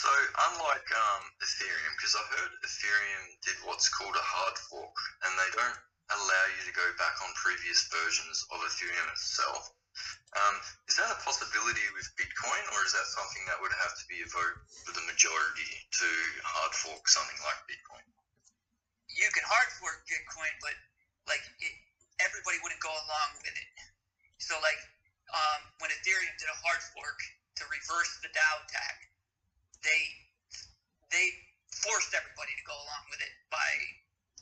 So 0.00 0.08
unlike 0.48 0.88
um, 0.96 1.22
Ethereum, 1.44 1.92
because 2.00 2.16
I 2.16 2.24
heard 2.32 2.52
Ethereum 2.64 3.36
did 3.44 3.60
what's 3.68 3.92
called 3.92 4.16
a 4.16 4.24
hard 4.24 4.56
fork, 4.56 4.96
and 5.28 5.32
they 5.36 5.50
don't 5.52 5.80
allow 6.16 6.44
you 6.56 6.62
to 6.64 6.72
go 6.72 6.88
back 6.96 7.20
on 7.20 7.28
previous 7.36 7.84
versions 7.92 8.40
of 8.48 8.64
Ethereum 8.64 9.08
itself. 9.12 9.76
Um, 10.40 10.56
is 10.88 10.96
that 10.96 11.12
a 11.12 11.20
possibility 11.20 11.84
with 11.92 12.08
Bitcoin, 12.16 12.64
or 12.72 12.80
is 12.88 12.96
that 12.96 13.04
something 13.12 13.44
that 13.44 13.60
would 13.60 13.76
have 13.76 13.92
to 13.92 14.04
be 14.08 14.24
a 14.24 14.28
vote 14.32 14.56
for 14.88 14.96
the 14.96 15.04
majority 15.04 15.68
to 15.68 16.08
hard 16.48 16.72
fork 16.72 17.04
something 17.04 17.36
like 17.44 17.60
Bitcoin? 17.68 18.06
You 19.12 19.28
can 19.36 19.44
hard 19.44 19.68
fork 19.84 20.00
Bitcoin, 20.08 20.54
but 20.64 20.80
like 21.28 21.44
it, 21.60 21.76
everybody 22.24 22.56
wouldn't 22.64 22.80
go 22.80 22.88
along 22.88 23.36
with 23.44 23.52
it. 23.52 23.68
So 24.40 24.56
like 24.64 24.80
um, 25.28 25.60
when 25.84 25.92
Ethereum 25.92 26.32
did 26.40 26.48
a 26.48 26.56
hard 26.64 26.80
fork 26.96 27.20
to 27.60 27.68
reverse 27.68 28.16
the 28.24 28.32
DAO 28.32 28.64
hack, 28.72 29.09
they 29.82 30.00
they 31.10 31.26
forced 31.84 32.12
everybody 32.12 32.52
to 32.54 32.64
go 32.68 32.76
along 32.76 33.02
with 33.10 33.20
it 33.24 33.34
by 33.48 33.70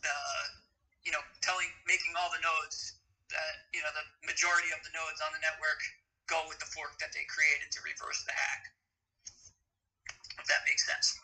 the 0.02 0.16
you 1.06 1.12
know 1.15 1.23
telling 1.40 1.69
making 1.86 2.12
all 2.19 2.31
the 2.35 2.43
nodes 2.43 2.98
that 3.31 3.55
you 3.73 3.81
know 3.85 3.93
the 3.94 4.05
majority 4.27 4.73
of 4.73 4.81
the 4.85 4.93
nodes 4.97 5.20
on 5.23 5.31
the 5.36 5.43
network 5.43 5.81
go 6.28 6.44
with 6.47 6.60
the 6.60 6.69
fork 6.77 6.93
that 7.01 7.10
they 7.16 7.24
created 7.27 7.73
to 7.73 7.81
reverse 7.82 8.20
the 8.28 8.36
hack. 8.36 8.62
If 10.39 10.47
that 10.47 10.62
makes 10.69 10.85
sense. 10.85 11.16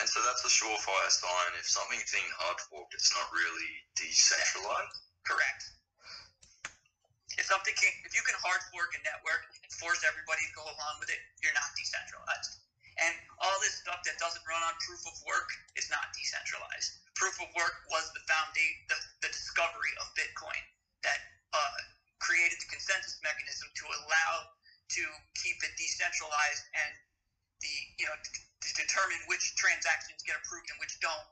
And 0.00 0.08
so 0.08 0.24
that's 0.24 0.40
a 0.48 0.48
surefire 0.48 1.12
sign. 1.12 1.52
If 1.60 1.68
something's 1.68 2.08
being 2.08 2.32
hard 2.40 2.56
forked, 2.72 2.96
it's 2.96 3.12
not 3.12 3.28
really 3.36 3.84
decentralized. 4.00 4.96
Correct. 5.28 5.60
If 7.36 7.44
something 7.44 7.76
can, 7.76 7.92
if 8.08 8.16
you 8.16 8.24
can 8.24 8.36
hard 8.40 8.64
fork 8.72 8.96
a 8.96 9.00
network 9.04 9.44
and 9.60 9.70
force 9.76 10.00
everybody 10.08 10.40
to 10.40 10.52
go 10.56 10.64
along 10.64 10.94
with 11.04 11.12
it, 11.12 11.20
you're 11.44 11.52
not 11.52 11.68
decentralized. 11.76 12.59
And 13.00 13.16
all 13.40 13.56
this 13.64 13.80
stuff 13.80 14.04
that 14.04 14.20
doesn't 14.20 14.44
run 14.44 14.60
on 14.60 14.76
proof 14.84 15.00
of 15.08 15.16
work 15.24 15.48
is 15.76 15.88
not 15.88 16.12
decentralized. 16.12 17.00
Proof 17.16 17.36
of 17.40 17.48
work 17.56 17.76
was 17.88 18.04
the 18.12 18.20
foundation, 18.28 18.76
the, 18.92 18.98
the 19.24 19.30
discovery 19.32 19.92
of 20.04 20.12
Bitcoin 20.12 20.60
that 21.04 21.20
uh, 21.56 21.80
created 22.20 22.60
the 22.60 22.68
consensus 22.68 23.16
mechanism 23.24 23.72
to 23.72 23.84
allow 24.04 24.32
to 25.00 25.02
keep 25.38 25.56
it 25.64 25.72
decentralized 25.80 26.64
and 26.76 26.92
the 27.62 27.74
you 28.00 28.06
know 28.08 28.16
to, 28.16 28.30
determine 28.76 29.18
which 29.28 29.42
transactions 29.56 30.20
get 30.24 30.36
approved 30.36 30.68
and 30.68 30.78
which 30.80 30.94
don't. 31.00 31.26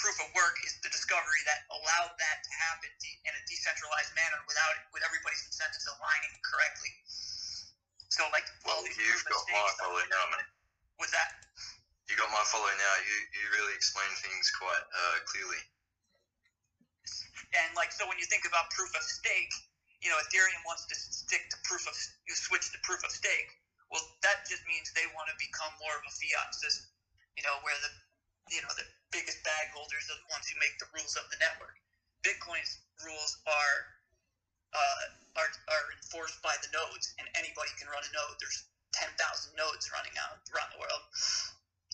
Proof 0.00 0.16
of 0.24 0.28
work 0.32 0.56
is 0.64 0.76
the 0.80 0.90
discovery 0.92 1.42
that 1.44 1.64
allowed 1.68 2.12
that 2.16 2.38
to 2.44 2.50
happen 2.68 2.90
in 3.02 3.32
a 3.34 3.42
decentralized 3.48 4.12
manner 4.16 4.40
without 4.46 4.72
it, 4.78 4.84
with 4.94 5.02
everybody's 5.04 5.42
incentives 5.44 5.84
aligning 5.88 6.34
correctly. 6.46 6.92
So 8.08 8.24
like 8.32 8.44
Well, 8.64 8.82
you've 8.84 9.24
got 9.28 9.44
my 9.52 9.68
follow 9.80 10.02
now, 10.08 10.24
man. 10.32 10.46
With 11.00 11.12
that, 11.12 11.30
You 12.08 12.16
got 12.16 12.30
my 12.32 12.44
follow 12.48 12.70
now. 12.72 12.94
You 13.04 13.16
you 13.36 13.44
really 13.56 13.74
explain 13.74 14.08
things 14.24 14.50
quite 14.56 14.84
uh, 14.92 15.16
clearly. 15.28 15.60
and 17.54 17.70
like 17.76 17.92
so 17.92 18.06
when 18.08 18.18
you 18.18 18.26
think 18.26 18.44
about 18.48 18.68
proof 18.72 18.90
of 18.96 19.02
stake, 19.04 19.52
you 20.02 20.08
know 20.10 20.18
Ethereum 20.28 20.62
wants 20.66 20.86
to 20.88 20.96
stick 20.96 21.44
to 21.50 21.56
proof 21.64 21.84
of 21.88 21.94
you 22.28 22.34
switch 22.34 22.70
to 22.72 22.78
proof 22.84 23.00
of 23.04 23.12
stake. 23.12 23.50
Well, 23.92 24.04
that 24.24 24.44
just 24.48 24.64
means 24.68 24.92
they 24.92 25.08
want 25.16 25.28
to 25.32 25.36
become 25.40 25.72
more 25.80 25.96
of 25.96 26.04
a 26.04 26.12
fiat 26.12 26.52
system. 26.54 26.88
You 27.36 27.44
know 27.44 27.60
where 27.64 27.76
the 27.84 27.90
you 28.50 28.60
know, 28.64 28.72
the 28.76 28.84
biggest 29.12 29.40
bag 29.44 29.68
holders 29.76 30.08
are 30.08 30.18
the 30.20 30.28
ones 30.32 30.48
who 30.48 30.56
make 30.60 30.74
the 30.80 30.88
rules 30.96 31.16
of 31.16 31.28
the 31.30 31.38
network. 31.40 31.76
Bitcoin's 32.24 32.80
rules 33.04 33.36
are 33.46 33.76
uh, 34.74 35.40
are, 35.40 35.50
are 35.70 35.86
enforced 35.94 36.40
by 36.42 36.54
the 36.60 36.70
nodes, 36.74 37.14
and 37.16 37.26
anybody 37.38 37.70
can 37.78 37.88
run 37.88 38.02
a 38.02 38.12
node. 38.12 38.36
There's 38.42 38.68
10,000 38.96 39.14
nodes 39.54 39.88
running 39.94 40.14
out 40.18 40.40
around 40.50 40.70
the 40.74 40.80
world. 40.82 41.02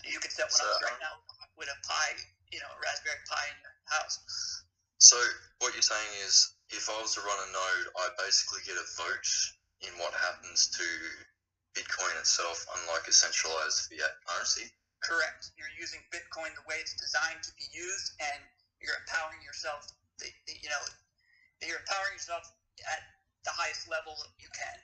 You 0.06 0.20
can 0.20 0.32
set 0.32 0.48
one 0.48 0.60
So, 0.60 0.66
up 0.68 0.84
right 0.84 1.01
now 1.01 1.14
with 1.56 1.70
a 1.70 1.78
Pi, 1.84 2.06
you 2.52 2.60
know, 2.60 2.70
a 2.70 2.78
Raspberry 2.82 3.20
Pi 3.28 3.44
in 3.51 3.59
your 3.62 3.74
house. 3.88 4.20
So 4.98 5.16
what 5.60 5.76
you're 5.76 5.84
saying 5.84 6.12
is, 6.24 6.56
if 6.72 6.88
I 6.88 6.96
was 7.01 7.14
to 7.14 7.22
run 7.22 7.36
a 7.36 7.51
node, 7.52 7.86
I 8.01 8.05
basically 8.16 8.64
get 8.64 8.80
a 8.80 8.86
vote 8.96 9.28
in 9.84 9.92
what 10.01 10.16
happens 10.16 10.72
to 10.80 10.86
Bitcoin 11.76 12.14
itself, 12.16 12.64
unlike 12.80 13.05
a 13.06 13.12
centralized 13.12 13.90
fiat 13.90 14.14
currency. 14.24 14.70
Correct. 15.02 15.52
You're 15.60 15.72
using 15.76 16.01
Bitcoin 16.09 16.55
the 16.56 16.64
way 16.64 16.80
it's 16.80 16.96
designed 16.96 17.44
to 17.44 17.52
be 17.60 17.68
used, 17.68 18.16
and 18.22 18.40
you're 18.80 18.96
empowering 19.05 19.44
yourself. 19.44 19.84
You 20.48 20.70
know, 20.72 20.82
you're 21.60 21.82
empowering 21.84 22.16
yourself 22.16 22.48
at 22.82 23.02
the 23.46 23.52
highest 23.55 23.86
level 23.86 24.16
you 24.40 24.48
can 24.51 24.76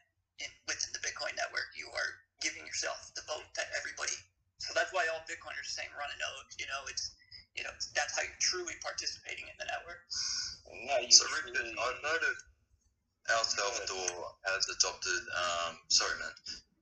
in, 0.45 0.51
within 0.69 0.91
the 0.93 1.03
Bitcoin 1.03 1.35
network. 1.37 1.73
You 1.75 1.89
are 1.91 2.11
giving 2.41 2.65
yourself 2.65 3.11
the 3.17 3.25
vote 3.27 3.47
that 3.57 3.69
everybody. 3.77 4.15
So 4.61 4.73
that's 4.77 4.93
why 4.93 5.09
all 5.09 5.25
Bitcoiners 5.25 5.65
are 5.65 5.75
saying 5.77 5.91
run 5.97 6.09
a 6.09 6.19
node. 6.21 6.49
You 6.61 6.69
know, 6.69 6.83
it's 6.89 7.17
you 7.57 7.65
know 7.65 7.73
that's 7.97 8.15
how 8.17 8.23
you're 8.23 8.43
truly 8.45 8.77
participating 8.85 9.49
in 9.49 9.57
the 9.59 9.67
network. 9.69 10.05
No, 10.71 10.95
you 11.03 11.11
So 11.11 11.27
Richard, 11.35 11.57
truly- 11.57 11.75
I've 11.77 12.01
noted 12.05 12.37
El 13.29 13.45
Salvador 13.45 14.35
has 14.49 14.67
adopted, 14.69 15.23
um, 15.37 15.79
sorry 15.89 16.19
man, 16.19 16.35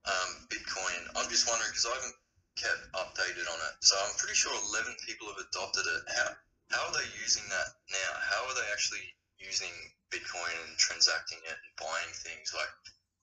um, 0.05 0.29
Bitcoin. 0.49 1.01
I'm 1.15 1.29
just 1.29 1.45
wondering 1.47 1.69
because 1.69 1.85
I 1.85 1.93
haven't 1.99 2.17
kept 2.55 2.81
updated 2.95 3.45
on 3.47 3.59
it. 3.69 3.73
So 3.81 3.93
I'm 3.99 4.15
pretty 4.17 4.35
sure 4.35 4.51
11 4.73 4.95
people 5.05 5.27
have 5.27 5.39
adopted 5.39 5.85
it. 5.85 6.01
How 6.15 6.27
how 6.71 6.81
are 6.85 6.93
they 6.93 7.07
using 7.21 7.43
that 7.49 7.67
now? 7.89 8.11
How 8.21 8.45
are 8.45 8.55
they 8.55 8.67
actually 8.71 9.03
using 9.37 9.73
Bitcoin 10.09 10.53
and 10.67 10.77
transacting 10.77 11.39
it 11.45 11.55
and 11.57 11.71
buying 11.79 12.13
things 12.25 12.51
like? 12.53 12.71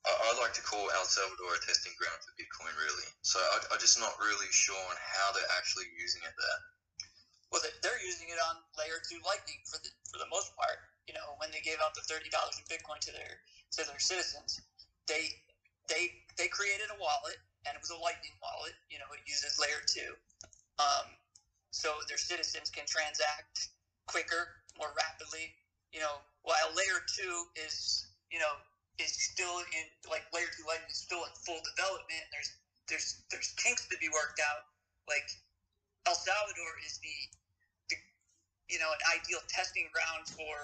I, 0.07 0.11
I 0.11 0.29
like 0.39 0.55
to 0.55 0.63
call 0.63 0.87
El 0.95 1.07
Salvador 1.07 1.59
a 1.59 1.61
testing 1.67 1.95
ground 1.99 2.19
for 2.23 2.31
Bitcoin, 2.39 2.75
really. 2.79 3.09
So 3.27 3.39
I, 3.43 3.75
I'm 3.75 3.81
just 3.83 3.99
not 3.99 4.15
really 4.23 4.47
sure 4.55 4.79
on 4.79 4.97
how 4.99 5.35
they're 5.35 5.51
actually 5.59 5.91
using 5.99 6.23
it 6.23 6.35
there. 6.39 6.61
Well, 7.51 7.63
they- 7.63 7.75
they're 7.83 8.03
using 8.03 8.29
it 8.31 8.39
on 8.51 8.63
layer 8.79 8.99
two 9.03 9.19
Lightning 9.27 9.63
for 9.67 9.79
the 9.83 9.91
for 10.11 10.19
the 10.19 10.27
most 10.31 10.55
part. 10.55 10.79
You 11.07 11.15
know, 11.15 11.35
when 11.39 11.51
they 11.51 11.61
gave 11.63 11.79
out 11.83 11.95
the 11.95 12.03
thirty 12.07 12.31
dollars 12.31 12.59
in 12.59 12.65
Bitcoin 12.67 12.99
to 13.07 13.13
their 13.13 13.41
to 13.79 13.85
their 13.87 13.99
citizens, 13.99 14.61
they 15.07 15.43
they 15.89 16.23
they 16.37 16.49
created 16.49 16.91
a 16.91 16.99
wallet 16.99 17.39
and 17.67 17.75
it 17.75 17.81
was 17.83 17.91
a 17.91 17.99
Lightning 17.99 18.35
wallet. 18.43 18.75
You 18.91 18.99
know, 18.99 19.07
it 19.15 19.23
uses 19.27 19.59
layer 19.59 19.83
two, 19.87 20.15
um, 20.79 21.15
so 21.71 21.95
their 22.09 22.19
citizens 22.19 22.71
can 22.71 22.87
transact 22.87 23.71
quicker, 24.07 24.63
more 24.79 24.93
rapidly. 24.95 25.55
You 25.93 26.01
know, 26.01 26.21
while 26.47 26.71
layer 26.79 27.03
two 27.11 27.35
is 27.59 28.07
you 28.31 28.39
know 28.39 28.55
is 28.97 29.13
still 29.13 29.61
in 29.77 29.85
like 30.09 30.25
layer 30.33 30.49
two 30.57 30.65
Lightning 30.65 30.89
is 30.89 31.03
still 31.03 31.21
in 31.27 31.33
full 31.45 31.61
development. 31.77 32.25
There's 32.33 32.51
there's 32.89 33.09
there's 33.29 33.51
kinks 33.61 33.85
to 33.91 33.97
be 33.99 34.09
worked 34.09 34.41
out. 34.41 34.71
Like 35.11 35.27
El 36.07 36.15
Salvador 36.15 36.73
is 36.87 37.03
the, 37.03 37.17
the 37.91 37.97
you 38.71 38.79
know, 38.79 38.91
an 38.91 39.03
ideal 39.19 39.43
testing 39.51 39.91
ground 39.91 40.27
for, 40.31 40.55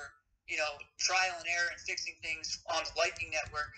you 0.46 0.54
know, 0.54 0.78
trial 1.02 1.34
and 1.38 1.46
error 1.50 1.70
and 1.74 1.78
fixing 1.82 2.14
things 2.22 2.62
on 2.70 2.86
the 2.86 2.94
Lightning 2.94 3.34
Network, 3.34 3.74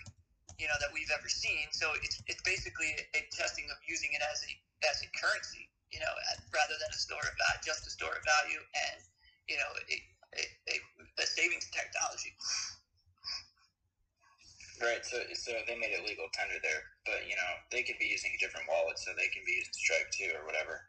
you 0.61 0.69
know, 0.69 0.77
that 0.77 0.93
we've 0.93 1.09
ever 1.09 1.29
seen. 1.29 1.69
So 1.73 1.89
it's 2.05 2.21
it's 2.29 2.41
basically 2.45 2.93
a, 3.17 3.25
testing 3.33 3.65
of 3.73 3.77
using 3.89 4.13
it 4.13 4.21
as 4.21 4.45
a 4.45 4.53
as 4.85 5.01
a 5.01 5.09
currency, 5.17 5.65
you 5.89 5.99
know, 5.99 6.13
rather 6.53 6.77
than 6.77 6.89
a 6.93 7.01
store 7.01 7.25
of 7.25 7.33
just 7.65 7.89
a 7.89 7.91
store 7.91 8.13
of 8.13 8.21
value 8.21 8.61
and, 8.61 9.01
you 9.49 9.57
know, 9.57 9.69
a, 9.89 9.97
a, 10.37 10.43
a, 10.69 10.75
a 11.19 11.25
savings 11.25 11.67
technology. 11.71 12.35
Right, 14.83 14.99
so 15.07 15.23
so 15.31 15.55
they 15.63 15.79
made 15.79 15.95
it 15.95 16.03
legal 16.03 16.27
tender 16.35 16.59
there, 16.59 16.83
but 17.07 17.23
you 17.23 17.35
know 17.39 17.51
they 17.71 17.79
could 17.79 17.95
be 17.95 18.11
using 18.11 18.35
a 18.35 18.39
different 18.43 18.67
wallet, 18.67 18.99
so 18.99 19.15
they 19.15 19.31
can 19.31 19.47
be 19.47 19.55
using 19.55 19.71
Strike 19.71 20.11
too, 20.11 20.35
or 20.35 20.43
whatever, 20.43 20.83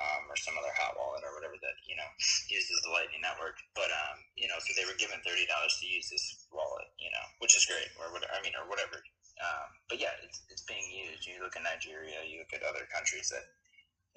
um, 0.00 0.24
or 0.32 0.40
some 0.40 0.56
other 0.56 0.72
hot 0.72 0.96
wallet 0.96 1.20
or 1.20 1.36
whatever 1.36 1.60
that 1.60 1.76
you 1.84 2.00
know 2.00 2.08
uses 2.48 2.80
the 2.80 2.92
Lightning 2.96 3.20
Network. 3.20 3.60
But 3.76 3.92
um, 3.92 4.24
you 4.40 4.48
know, 4.48 4.56
so 4.64 4.72
they 4.72 4.88
were 4.88 4.96
given 4.96 5.20
thirty 5.20 5.44
dollars 5.52 5.76
to 5.80 5.84
use 5.84 6.08
this 6.08 6.48
wallet, 6.48 6.88
you 6.96 7.12
know, 7.12 7.24
which 7.44 7.52
is 7.52 7.68
great, 7.68 7.92
or 8.00 8.08
whatever. 8.08 8.32
I 8.32 8.40
mean, 8.40 8.56
or 8.56 8.64
whatever. 8.72 9.04
Um, 9.36 9.68
but 9.92 10.00
yeah, 10.00 10.16
it's, 10.24 10.40
it's 10.48 10.64
being 10.64 10.88
used. 10.88 11.28
You 11.28 11.44
look 11.44 11.60
at 11.60 11.64
Nigeria, 11.68 12.24
you 12.24 12.40
look 12.40 12.56
at 12.56 12.64
other 12.64 12.88
countries 12.88 13.28
that 13.36 13.44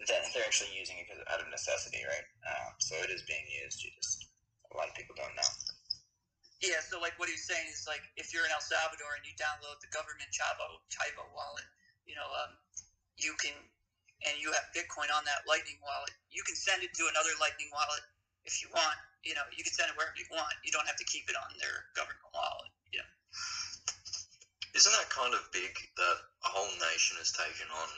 that 0.08 0.32
they're 0.32 0.48
actually 0.48 0.72
using 0.72 0.96
it 0.96 1.12
out 1.28 1.44
of 1.44 1.52
necessity, 1.52 2.00
right? 2.08 2.28
Um, 2.48 2.72
so 2.80 2.96
it 3.04 3.12
is 3.12 3.28
being 3.28 3.44
used. 3.52 3.84
You 3.84 3.92
just 4.00 4.29
a 4.70 4.78
lot 4.78 4.88
of 4.88 4.96
people 4.96 5.18
don't 5.18 5.34
know. 5.34 5.52
Yeah, 6.60 6.84
so 6.84 7.00
like 7.00 7.16
what 7.16 7.32
he's 7.32 7.48
saying 7.48 7.72
is 7.72 7.88
like 7.88 8.04
if 8.20 8.36
you're 8.36 8.44
in 8.44 8.52
El 8.52 8.60
Salvador 8.60 9.16
and 9.16 9.24
you 9.24 9.32
download 9.40 9.80
the 9.80 9.88
government 9.96 10.28
Chavo 10.28 10.84
Chivo 10.92 11.24
wallet, 11.32 11.64
you 12.04 12.20
know, 12.20 12.28
um, 12.44 12.52
you 13.16 13.32
can 13.40 13.56
and 14.28 14.36
you 14.36 14.52
have 14.52 14.68
Bitcoin 14.76 15.08
on 15.16 15.24
that 15.24 15.48
Lightning 15.48 15.80
wallet, 15.80 16.12
you 16.28 16.44
can 16.44 16.60
send 16.60 16.84
it 16.84 16.92
to 17.00 17.08
another 17.08 17.32
Lightning 17.40 17.72
wallet 17.72 18.04
if 18.44 18.60
you 18.60 18.68
want. 18.76 19.00
You 19.24 19.36
know, 19.36 19.44
you 19.56 19.64
can 19.64 19.72
send 19.72 19.88
it 19.88 19.96
wherever 19.96 20.16
you 20.20 20.28
want. 20.32 20.52
You 20.64 20.72
don't 20.76 20.88
have 20.88 21.00
to 21.00 21.08
keep 21.08 21.32
it 21.32 21.36
on 21.40 21.48
their 21.60 21.88
government 21.96 22.28
wallet. 22.36 22.72
You 22.92 23.00
know. 23.04 23.12
Isn't 24.76 24.96
that 24.96 25.08
kind 25.12 25.32
of 25.32 25.44
big 25.56 25.72
that 25.72 26.18
a 26.44 26.50
whole 26.52 26.72
nation 26.92 27.20
has 27.24 27.32
taken 27.32 27.68
on 27.72 27.90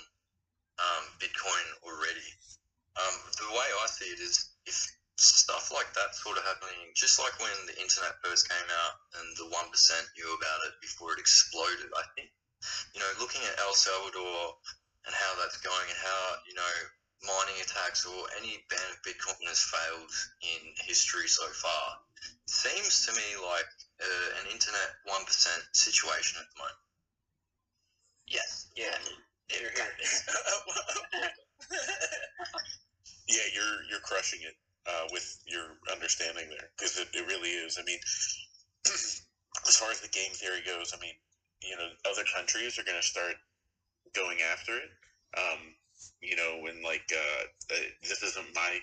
um, 0.82 1.04
Bitcoin 1.18 1.66
already? 1.82 2.30
Um, 2.98 3.16
the 3.42 3.50
way 3.54 3.66
I 3.66 3.86
see 3.90 4.10
it 4.14 4.22
is 4.22 4.54
if 4.70 4.78
stuff 5.22 5.70
like 5.70 5.94
that 5.94 6.18
sort 6.18 6.38
of 6.38 6.44
happening, 6.50 6.90
just 6.98 7.22
like 7.22 7.38
when 7.38 7.54
the 7.70 7.78
internet 7.78 8.18
first 8.26 8.50
came 8.50 8.70
out 8.82 8.94
and 9.22 9.28
the 9.38 9.46
1% 9.54 9.54
knew 9.54 10.30
about 10.34 10.60
it 10.66 10.74
before 10.82 11.14
it 11.14 11.22
exploded, 11.22 11.94
I 11.94 12.06
think, 12.18 12.34
you 12.98 13.00
know, 13.00 13.12
looking 13.22 13.46
at 13.46 13.62
El 13.62 13.78
Salvador 13.78 14.58
and 15.06 15.14
how 15.14 15.32
that's 15.38 15.62
going 15.62 15.86
and 15.86 16.02
how, 16.02 16.22
you 16.50 16.58
know, 16.58 16.76
mining 17.22 17.62
attacks 17.62 18.02
or 18.06 18.26
any 18.42 18.66
ban 18.74 18.82
of 18.90 18.98
Bitcoin 19.06 19.46
has 19.46 19.62
failed 19.62 20.10
in 20.42 20.74
history 20.90 21.30
so 21.30 21.46
far, 21.54 22.02
seems 22.50 23.06
to 23.06 23.14
me 23.14 23.28
like 23.46 23.70
uh, 24.02 24.28
an 24.42 24.50
internet 24.50 24.90
1% 25.06 25.22
situation 25.78 26.42
at 26.42 26.50
the 26.50 26.58
moment. 26.58 26.82
Yes. 28.26 28.74
Yeah, 28.74 28.98
It, 29.54 29.70
here. 29.70 29.70
Yeah, 33.32 33.48
you're 33.56 33.84
you're 33.90 34.04
crushing 34.04 34.42
it 34.44 34.56
uh, 34.88 35.06
with 35.12 35.26
your 35.46 35.78
understanding 35.92 36.50
there 36.50 36.70
because 36.78 36.98
it, 36.98 37.08
it 37.14 37.28
really 37.28 37.50
is. 37.50 37.78
I 37.80 37.84
mean, 37.84 38.00
as 38.86 39.76
far 39.78 39.92
as 39.92 40.02
the 40.02 40.10
game 40.10 40.32
theory 40.34 40.62
goes, 40.66 40.94
I 40.96 41.00
mean, 41.02 41.16
you 41.62 41.78
know, 41.78 41.90
other 42.10 42.24
countries 42.36 42.80
are 42.80 42.84
going 42.84 43.00
to 43.00 43.08
start 43.08 43.36
going 44.16 44.40
after 44.52 44.76
it. 44.78 44.90
Um, 45.38 45.76
you 46.22 46.36
know, 46.36 46.60
when 46.62 46.82
like 46.84 47.06
uh, 47.14 47.44
uh, 47.74 47.88
this 48.02 48.24
isn't 48.24 48.56
my 48.56 48.80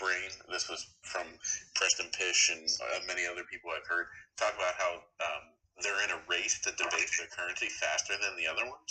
brain. 0.00 0.32
This 0.48 0.68
was 0.72 0.88
from 1.04 1.28
Preston 1.76 2.08
Pysh 2.16 2.50
and 2.50 2.64
uh, 2.80 3.04
many 3.06 3.28
other 3.28 3.44
people 3.44 3.70
I've 3.70 3.86
heard 3.86 4.08
talk 4.40 4.56
about 4.56 4.74
how 4.80 4.92
um, 5.20 5.44
they're 5.84 6.02
in 6.08 6.16
a 6.16 6.24
race 6.26 6.58
to 6.64 6.72
debase 6.72 7.20
their 7.20 7.28
currency 7.28 7.68
faster 7.68 8.16
than 8.16 8.34
the 8.40 8.48
other 8.48 8.64
ones. 8.64 8.90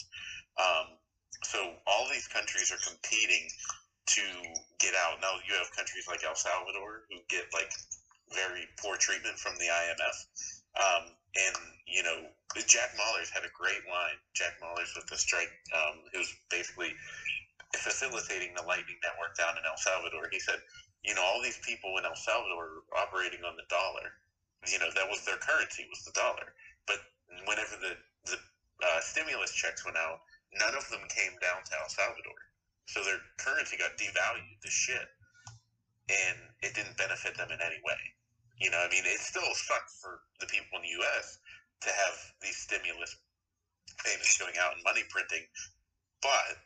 Um, 0.61 0.87
so 1.43 1.73
all 1.89 2.05
these 2.13 2.29
countries 2.29 2.69
are 2.69 2.81
competing 2.85 3.49
to 4.15 4.25
get 4.79 4.93
out. 4.97 5.21
Now 5.21 5.37
you 5.45 5.53
have 5.57 5.69
countries 5.75 6.07
like 6.07 6.25
El 6.25 6.35
Salvador 6.35 7.05
who 7.09 7.21
get 7.29 7.45
like 7.53 7.69
very 8.33 8.65
poor 8.81 8.97
treatment 8.97 9.37
from 9.37 9.57
the 9.57 9.69
IMF. 9.69 10.17
Um, 10.77 11.03
and 11.37 11.55
you 11.85 12.01
know, 12.01 12.29
Jack 12.65 12.93
Mallers 12.97 13.29
had 13.29 13.45
a 13.45 13.53
great 13.53 13.85
line. 13.85 14.17
Jack 14.33 14.57
Mallers 14.61 14.93
with 14.97 15.05
the 15.09 15.17
strike, 15.17 15.49
um, 15.73 16.01
who's 16.13 16.29
basically 16.49 16.93
facilitating 17.77 18.53
the 18.57 18.65
Lightning 18.65 18.97
Network 19.05 19.37
down 19.37 19.53
in 19.57 19.63
El 19.65 19.77
Salvador. 19.77 20.29
He 20.33 20.41
said, 20.41 20.57
you 21.05 21.13
know, 21.13 21.21
all 21.21 21.41
these 21.41 21.61
people 21.61 21.97
in 21.97 22.05
El 22.05 22.17
Salvador 22.17 22.81
are 22.89 23.05
operating 23.05 23.45
on 23.45 23.53
the 23.57 23.67
dollar. 23.69 24.09
You 24.65 24.81
know, 24.81 24.89
that 24.93 25.07
was 25.07 25.23
their 25.25 25.37
currency 25.37 25.85
was 25.89 26.01
the 26.03 26.13
dollar. 26.17 26.53
But 26.89 26.99
whenever 27.45 27.77
the 27.77 27.93
the 28.25 28.37
uh, 28.81 28.99
stimulus 29.01 29.53
checks 29.53 29.85
went 29.85 29.97
out, 29.97 30.21
none 30.57 30.73
of 30.73 30.87
them 30.89 31.05
came 31.09 31.33
down 31.41 31.61
to 31.61 31.73
El 31.77 31.89
Salvador. 31.89 32.48
So 32.89 33.03
their 33.03 33.21
currency 33.37 33.77
got 33.77 33.97
devalued 34.01 34.59
to 34.65 34.71
shit, 34.71 35.05
and 36.09 36.37
it 36.63 36.73
didn't 36.73 36.97
benefit 36.97 37.37
them 37.37 37.51
in 37.51 37.61
any 37.61 37.77
way. 37.85 38.01
You 38.57 38.71
know, 38.71 38.81
I 38.81 38.89
mean, 38.89 39.05
it 39.05 39.21
still 39.21 39.45
sucks 39.53 40.01
for 40.01 40.21
the 40.39 40.47
people 40.47 40.81
in 40.81 40.89
the 40.89 40.97
U.S. 41.05 41.37
to 41.81 41.89
have 41.89 42.17
these 42.41 42.57
stimulus 42.57 43.15
payments 44.03 44.37
going 44.41 44.57
out 44.57 44.73
and 44.73 44.83
money 44.83 45.03
printing, 45.09 45.45
but 46.21 46.57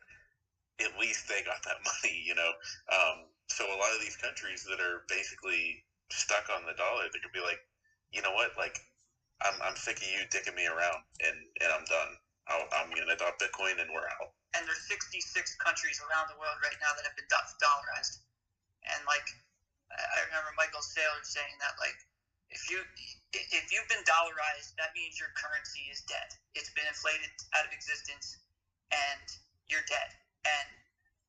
at 0.79 0.97
least 0.97 1.27
they 1.27 1.43
got 1.43 1.59
that 1.67 1.83
money. 1.91 2.23
You 2.23 2.35
know, 2.35 2.51
um, 2.95 3.27
so 3.47 3.67
a 3.67 3.75
lot 3.75 3.91
of 3.91 3.99
these 3.99 4.15
countries 4.15 4.63
that 4.63 4.79
are 4.79 5.03
basically 5.09 5.83
stuck 6.09 6.47
on 6.55 6.63
the 6.63 6.73
dollar, 6.79 7.03
they 7.11 7.19
could 7.19 7.35
be 7.35 7.43
like, 7.43 7.59
you 8.11 8.21
know 8.21 8.31
what, 8.31 8.51
like. 8.57 8.79
I'm, 9.43 9.59
I'm 9.61 9.75
sick 9.75 9.97
of 9.97 10.07
you 10.07 10.23
dicking 10.31 10.55
me 10.55 10.67
around, 10.67 11.03
and, 11.19 11.35
and 11.59 11.73
I'm 11.73 11.83
done. 11.83 12.15
I'll, 12.48 12.68
I'm 12.76 12.91
going 12.91 13.07
to 13.07 13.15
adopt 13.15 13.40
Bitcoin, 13.40 13.80
and 13.80 13.88
we're 13.91 14.07
out. 14.20 14.36
And 14.53 14.68
there's 14.68 14.84
66 14.91 15.24
countries 15.64 15.98
around 16.03 16.30
the 16.30 16.38
world 16.38 16.60
right 16.61 16.78
now 16.84 16.91
that 16.94 17.07
have 17.07 17.15
been 17.15 17.30
dollarized. 17.32 18.22
And 18.84 18.99
like, 19.07 19.26
I 19.90 20.02
I 20.03 20.18
remember 20.28 20.52
Michael 20.60 20.84
Saylor 20.84 21.24
saying 21.24 21.56
that 21.64 21.80
like, 21.80 21.95
if 22.53 22.70
you 22.70 22.84
if 23.34 23.65
you've 23.74 23.90
been 23.90 24.03
dollarized, 24.06 24.78
that 24.78 24.94
means 24.94 25.18
your 25.18 25.34
currency 25.34 25.90
is 25.90 26.06
dead. 26.06 26.30
It's 26.53 26.70
been 26.78 26.86
inflated 26.86 27.34
out 27.57 27.65
of 27.65 27.74
existence, 27.74 28.38
and 28.94 29.26
you're 29.65 29.86
dead. 29.90 30.10
And 30.45 30.68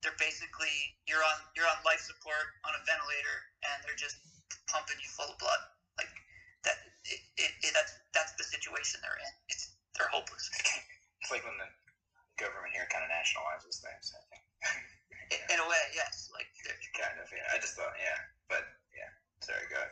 they're 0.04 0.18
basically 0.20 0.98
you're 1.08 1.24
on 1.24 1.38
you're 1.56 1.68
on 1.70 1.80
life 1.86 2.02
support 2.04 2.60
on 2.68 2.76
a 2.76 2.82
ventilator, 2.84 3.36
and 3.64 3.80
they're 3.86 3.96
just 3.96 4.20
pumping 4.68 5.00
you 5.00 5.08
full 5.08 5.32
of 5.32 5.38
blood. 5.40 5.62
Like 5.96 6.12
that. 6.68 6.76
It, 7.08 7.20
it, 7.40 7.52
it, 7.64 7.72
that's 7.72 7.94
that's 8.12 8.36
the 8.36 8.44
situation 8.44 9.00
they're 9.00 9.16
in. 9.16 9.34
It's 9.48 9.72
they're 9.96 10.12
hopeless. 10.12 10.44
It's 11.24 11.32
like 11.32 11.40
when 11.40 11.56
the 11.56 11.72
government 12.36 12.76
here 12.76 12.84
kind 12.92 13.00
of 13.00 13.08
nationalizes 13.08 13.80
things. 13.80 14.12
I 14.12 14.20
think. 14.28 14.44
In, 15.32 15.56
in 15.56 15.58
a 15.58 15.64
way, 15.64 15.80
yes. 15.96 16.28
Like 16.36 16.44
kind 16.92 17.16
of. 17.16 17.24
Yeah. 17.32 17.48
I 17.48 17.56
just 17.56 17.80
thought. 17.80 17.96
Yeah. 17.96 18.20
But 18.52 18.60
yeah. 18.92 19.08
Sorry. 19.40 19.64
Go 19.72 19.80
ahead. 19.80 19.88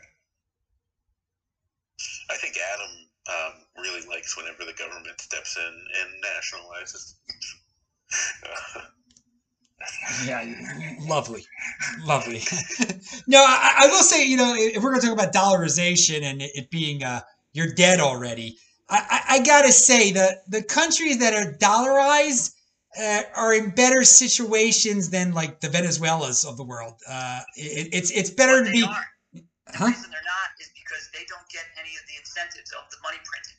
I 2.28 2.36
think 2.36 2.60
Adam 2.60 2.92
um, 3.32 3.54
really 3.80 4.06
likes 4.12 4.36
whenever 4.36 4.68
the 4.68 4.76
government 4.76 5.18
steps 5.24 5.56
in 5.56 5.72
and 6.04 6.10
nationalizes. 6.20 7.16
Yeah, 10.24 10.44
lovely, 11.00 11.44
lovely. 12.04 12.40
no, 13.26 13.38
I, 13.44 13.74
I 13.80 13.86
will 13.88 14.04
say, 14.04 14.24
you 14.24 14.36
know, 14.36 14.54
if 14.56 14.80
we're 14.80 14.90
going 14.90 15.00
to 15.00 15.06
talk 15.08 15.18
about 15.18 15.32
dollarization 15.32 16.22
and 16.22 16.40
it, 16.40 16.52
it 16.54 16.70
being 16.70 17.02
uh, 17.02 17.22
you're 17.52 17.72
dead 17.72 17.98
already, 17.98 18.58
I, 18.92 19.00
I, 19.10 19.20
I 19.36 19.42
got 19.42 19.62
to 19.62 19.72
say 19.72 20.12
that 20.12 20.44
the 20.48 20.62
countries 20.62 21.18
that 21.18 21.32
are 21.34 21.52
dollarized 21.58 22.52
uh, 23.00 23.22
are 23.34 23.54
in 23.54 23.70
better 23.70 24.04
situations 24.04 25.08
than 25.08 25.32
like 25.32 25.60
the 25.60 25.68
Venezuelas 25.68 26.44
of 26.44 26.56
the 26.58 26.64
world. 26.64 26.94
Uh, 27.08 27.40
it, 27.56 27.88
it's 27.92 28.10
it's 28.10 28.30
better 28.30 28.60
but 28.60 28.66
to 28.66 28.72
be. 28.72 28.82
aren't. 28.84 29.06
The 29.32 29.78
Huh? 29.78 29.86
reason 29.88 30.10
they're 30.12 30.20
not 30.28 30.48
is 30.60 30.68
because 30.76 31.08
they 31.16 31.24
don't 31.32 31.48
get 31.48 31.64
any 31.80 31.96
of 31.96 32.04
the 32.04 32.16
incentives 32.20 32.70
of 32.76 32.84
the 32.92 32.98
money 33.02 33.16
printing. 33.24 33.56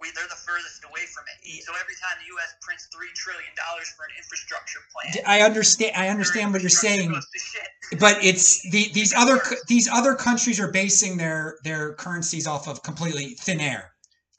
We, 0.00 0.12
they're 0.14 0.30
the 0.30 0.38
furthest 0.38 0.84
away 0.88 1.04
from 1.10 1.24
it. 1.26 1.64
So 1.66 1.72
every 1.74 1.94
time 1.98 2.14
the 2.22 2.28
U.S. 2.38 2.54
prints 2.62 2.86
three 2.94 3.10
trillion 3.16 3.50
dollars 3.58 3.90
for 3.98 4.04
an 4.04 4.14
infrastructure 4.16 4.78
plan, 4.94 5.24
I 5.26 5.42
understand. 5.42 5.92
I 5.96 6.08
understand 6.08 6.52
what 6.52 6.62
you're 6.62 6.70
saying. 6.70 7.10
goes 7.10 7.26
to 7.26 7.38
shit. 7.40 7.98
but 8.00 8.22
it's 8.24 8.62
the 8.70 8.88
these 8.94 9.12
other 9.12 9.42
these 9.66 9.88
other 9.88 10.14
countries 10.14 10.60
are 10.60 10.70
basing 10.70 11.16
their 11.16 11.58
their 11.64 11.94
currencies 11.94 12.46
off 12.46 12.68
of 12.68 12.82
completely 12.84 13.34
thin 13.34 13.60
air, 13.60 13.90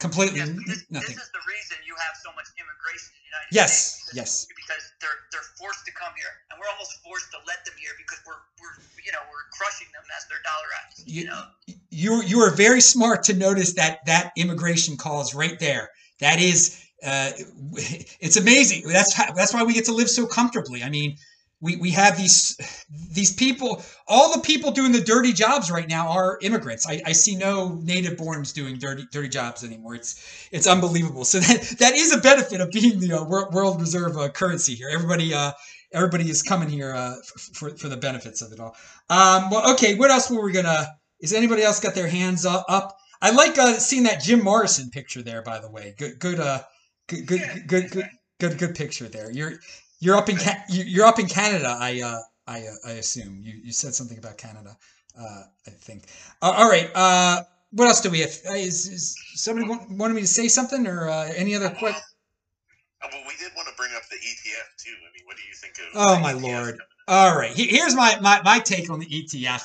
completely 0.02 0.40
Yes, 0.42 0.50
this, 0.68 0.82
nothing. 0.90 1.16
this 1.16 1.24
is 1.24 1.32
the 1.32 1.44
reason 1.48 1.78
you 1.86 1.96
have 1.96 2.18
so 2.20 2.30
much 2.36 2.50
immigration 2.58 3.14
in 3.16 3.22
the 3.22 3.30
United 3.32 3.50
Yes, 3.54 3.72
States. 4.02 4.18
yes. 4.18 4.30
Because 4.50 4.84
they're 5.00 5.20
they're 5.32 5.50
forced 5.62 5.86
to 5.86 5.94
come 5.94 6.12
here, 6.18 6.34
and 6.50 6.60
we're 6.60 6.68
almost 6.74 6.98
forced 7.06 7.30
to 7.32 7.40
let 7.48 7.64
them 7.66 7.76
here 7.78 7.92
because 7.98 8.20
we're 8.26 8.42
we're 8.60 8.76
you 9.06 9.12
know 9.14 9.22
we're 9.30 9.46
crushing 9.54 9.88
them 9.94 10.04
as 10.18 10.26
they're 10.28 10.44
dollarized. 10.44 11.04
You, 11.06 11.22
You- 11.22 11.28
know, 11.30 11.44
You 11.90 12.12
you 12.24 12.38
are 12.42 12.52
very 12.52 12.82
smart 12.82 13.24
to 13.30 13.34
notice 13.34 13.74
that 13.74 14.04
that 14.06 14.32
immigration 14.36 14.98
cause 14.98 15.34
right 15.36 15.60
there. 15.60 15.90
That 16.20 16.40
is, 16.40 16.78
uh, 17.04 17.32
it's 18.20 18.38
amazing. 18.38 18.88
That's 18.88 19.14
how, 19.14 19.32
that's 19.34 19.54
why 19.54 19.64
we 19.64 19.74
get 19.74 19.86
to 19.86 19.94
live 19.94 20.10
so 20.10 20.26
comfortably. 20.26 20.84
I 20.84 20.90
mean, 20.90 21.18
we 21.62 21.76
we 21.78 21.92
have 21.92 22.18
these 22.18 22.58
these 23.12 23.34
people. 23.34 23.84
All 24.08 24.34
the 24.34 24.42
people 24.42 24.72
doing 24.72 24.92
the 24.92 25.02
dirty 25.02 25.32
jobs 25.32 25.70
right 25.72 25.88
now 25.88 26.10
are 26.10 26.40
immigrants. 26.42 26.88
I, 26.88 27.02
I 27.06 27.12
see 27.12 27.36
no 27.36 27.80
native 27.84 28.18
borns 28.18 28.54
doing 28.54 28.78
dirty 28.78 29.06
dirty 29.12 29.30
jobs 29.30 29.64
anymore. 29.64 29.96
It's 29.96 30.48
it's 30.52 30.68
unbelievable. 30.68 31.24
So 31.24 31.40
that 31.40 31.76
that 31.80 31.94
is 31.94 32.14
a 32.14 32.18
benefit 32.20 32.62
of 32.62 32.72
being 32.72 33.00
the 33.00 33.14
uh, 33.14 33.24
world 33.24 33.80
reserve 33.80 34.18
uh, 34.18 34.30
currency 34.30 34.74
here. 34.74 34.90
Everybody 34.92 35.34
uh, 35.34 35.52
everybody 35.94 36.30
is 36.30 36.42
coming 36.42 36.70
here 36.70 36.94
uh, 36.94 37.16
for 37.54 37.70
for 37.78 37.88
the 37.88 37.98
benefits 37.98 38.42
of 38.42 38.52
it 38.52 38.60
all. 38.60 38.76
Um, 39.10 39.52
well, 39.52 39.72
okay. 39.74 39.96
What 39.96 40.12
else 40.12 40.30
were 40.30 40.44
we 40.44 40.52
gonna? 40.52 40.88
Is 41.20 41.34
anybody 41.34 41.62
else 41.62 41.80
got 41.80 41.94
their 41.94 42.08
hands 42.08 42.46
up? 42.46 42.66
up? 42.68 42.98
I 43.22 43.30
like 43.30 43.58
uh, 43.60 43.74
seeing 43.74 44.04
that 44.04 44.22
Jim 44.22 44.44
Morrison 44.44 44.90
picture 44.90 45.22
there. 45.22 45.44
By 45.44 45.60
the 45.60 45.70
way, 45.70 45.94
good, 45.98 46.18
good, 46.20 46.40
uh, 46.40 46.64
good, 47.08 47.28
good, 47.28 47.68
good, 47.68 47.92
good, 47.92 48.10
good, 48.40 48.58
good 48.58 48.76
picture 48.76 49.08
there. 49.08 49.32
You're 49.32 49.60
you're 50.02 50.18
up 50.18 50.28
in 50.30 50.36
Ca- 50.36 50.64
you- 50.70 50.84
you're 50.84 51.06
up 51.06 51.20
in 51.20 51.28
Canada. 51.28 51.78
I 51.80 52.02
uh, 52.02 52.20
I 52.48 52.60
uh, 52.68 52.90
I 52.90 52.92
assume 52.94 53.40
you 53.42 53.54
you 53.64 53.72
said 53.72 53.94
something 53.94 54.18
about 54.18 54.38
Canada. 54.38 54.76
Uh, 55.18 55.44
I 55.68 55.70
think. 55.72 56.04
Uh, 56.42 56.54
all 56.58 56.70
right. 56.70 56.90
Uh, 56.94 57.44
what 57.72 57.88
else 57.88 58.02
do 58.02 58.10
we 58.10 58.20
have? 58.20 58.32
Uh, 58.50 58.54
is, 58.54 58.88
is 58.88 59.16
somebody 59.36 59.68
want, 59.68 59.90
wanted 59.92 60.14
me 60.14 60.22
to 60.22 60.28
say 60.28 60.48
something 60.48 60.86
or 60.88 61.10
uh, 61.10 61.32
any 61.36 61.56
other 61.56 61.70
questions? 61.70 62.04
Uh, 63.02 63.08
well, 63.12 63.22
we 63.28 63.34
did 63.40 63.52
want 63.56 63.68
to 63.68 63.74
bring 63.78 63.92
up 63.96 64.04
the 64.10 64.18
ETF 64.18 64.68
too. 64.78 64.92
I 64.92 65.10
mean, 65.16 65.26
what 65.26 65.38
do 65.38 65.44
you 65.48 65.54
think 65.54 65.76
of? 65.80 65.86
Oh 65.96 66.20
my 66.20 66.34
ETF 66.34 66.42
lord! 66.42 66.80
All 67.08 67.36
right, 67.38 67.52
here's 67.56 67.96
my 67.96 68.18
my, 68.22 68.42
my 68.44 68.60
take 68.60 68.90
on 68.90 69.00
the 69.00 69.06
ETF. 69.06 69.64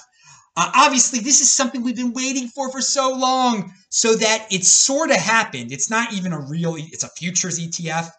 Uh, 0.59 0.71
obviously, 0.75 1.19
this 1.21 1.41
is 1.41 1.51
something 1.51 1.83
we've 1.83 1.97
been 1.97 2.13
waiting 2.15 2.49
for 2.49 2.71
for 2.73 2.81
so 2.81 3.13
long, 3.13 3.73
so 3.91 4.15
that 4.17 4.47
it 4.51 4.65
sort 4.65 5.11
of 5.11 5.17
happened. 5.17 5.71
It's 5.71 5.91
not 5.91 6.13
even 6.13 6.33
a 6.33 6.41
real; 6.41 6.77
it's 6.77 7.05
a 7.05 7.09
futures 7.11 7.59
ETF. 7.61 8.11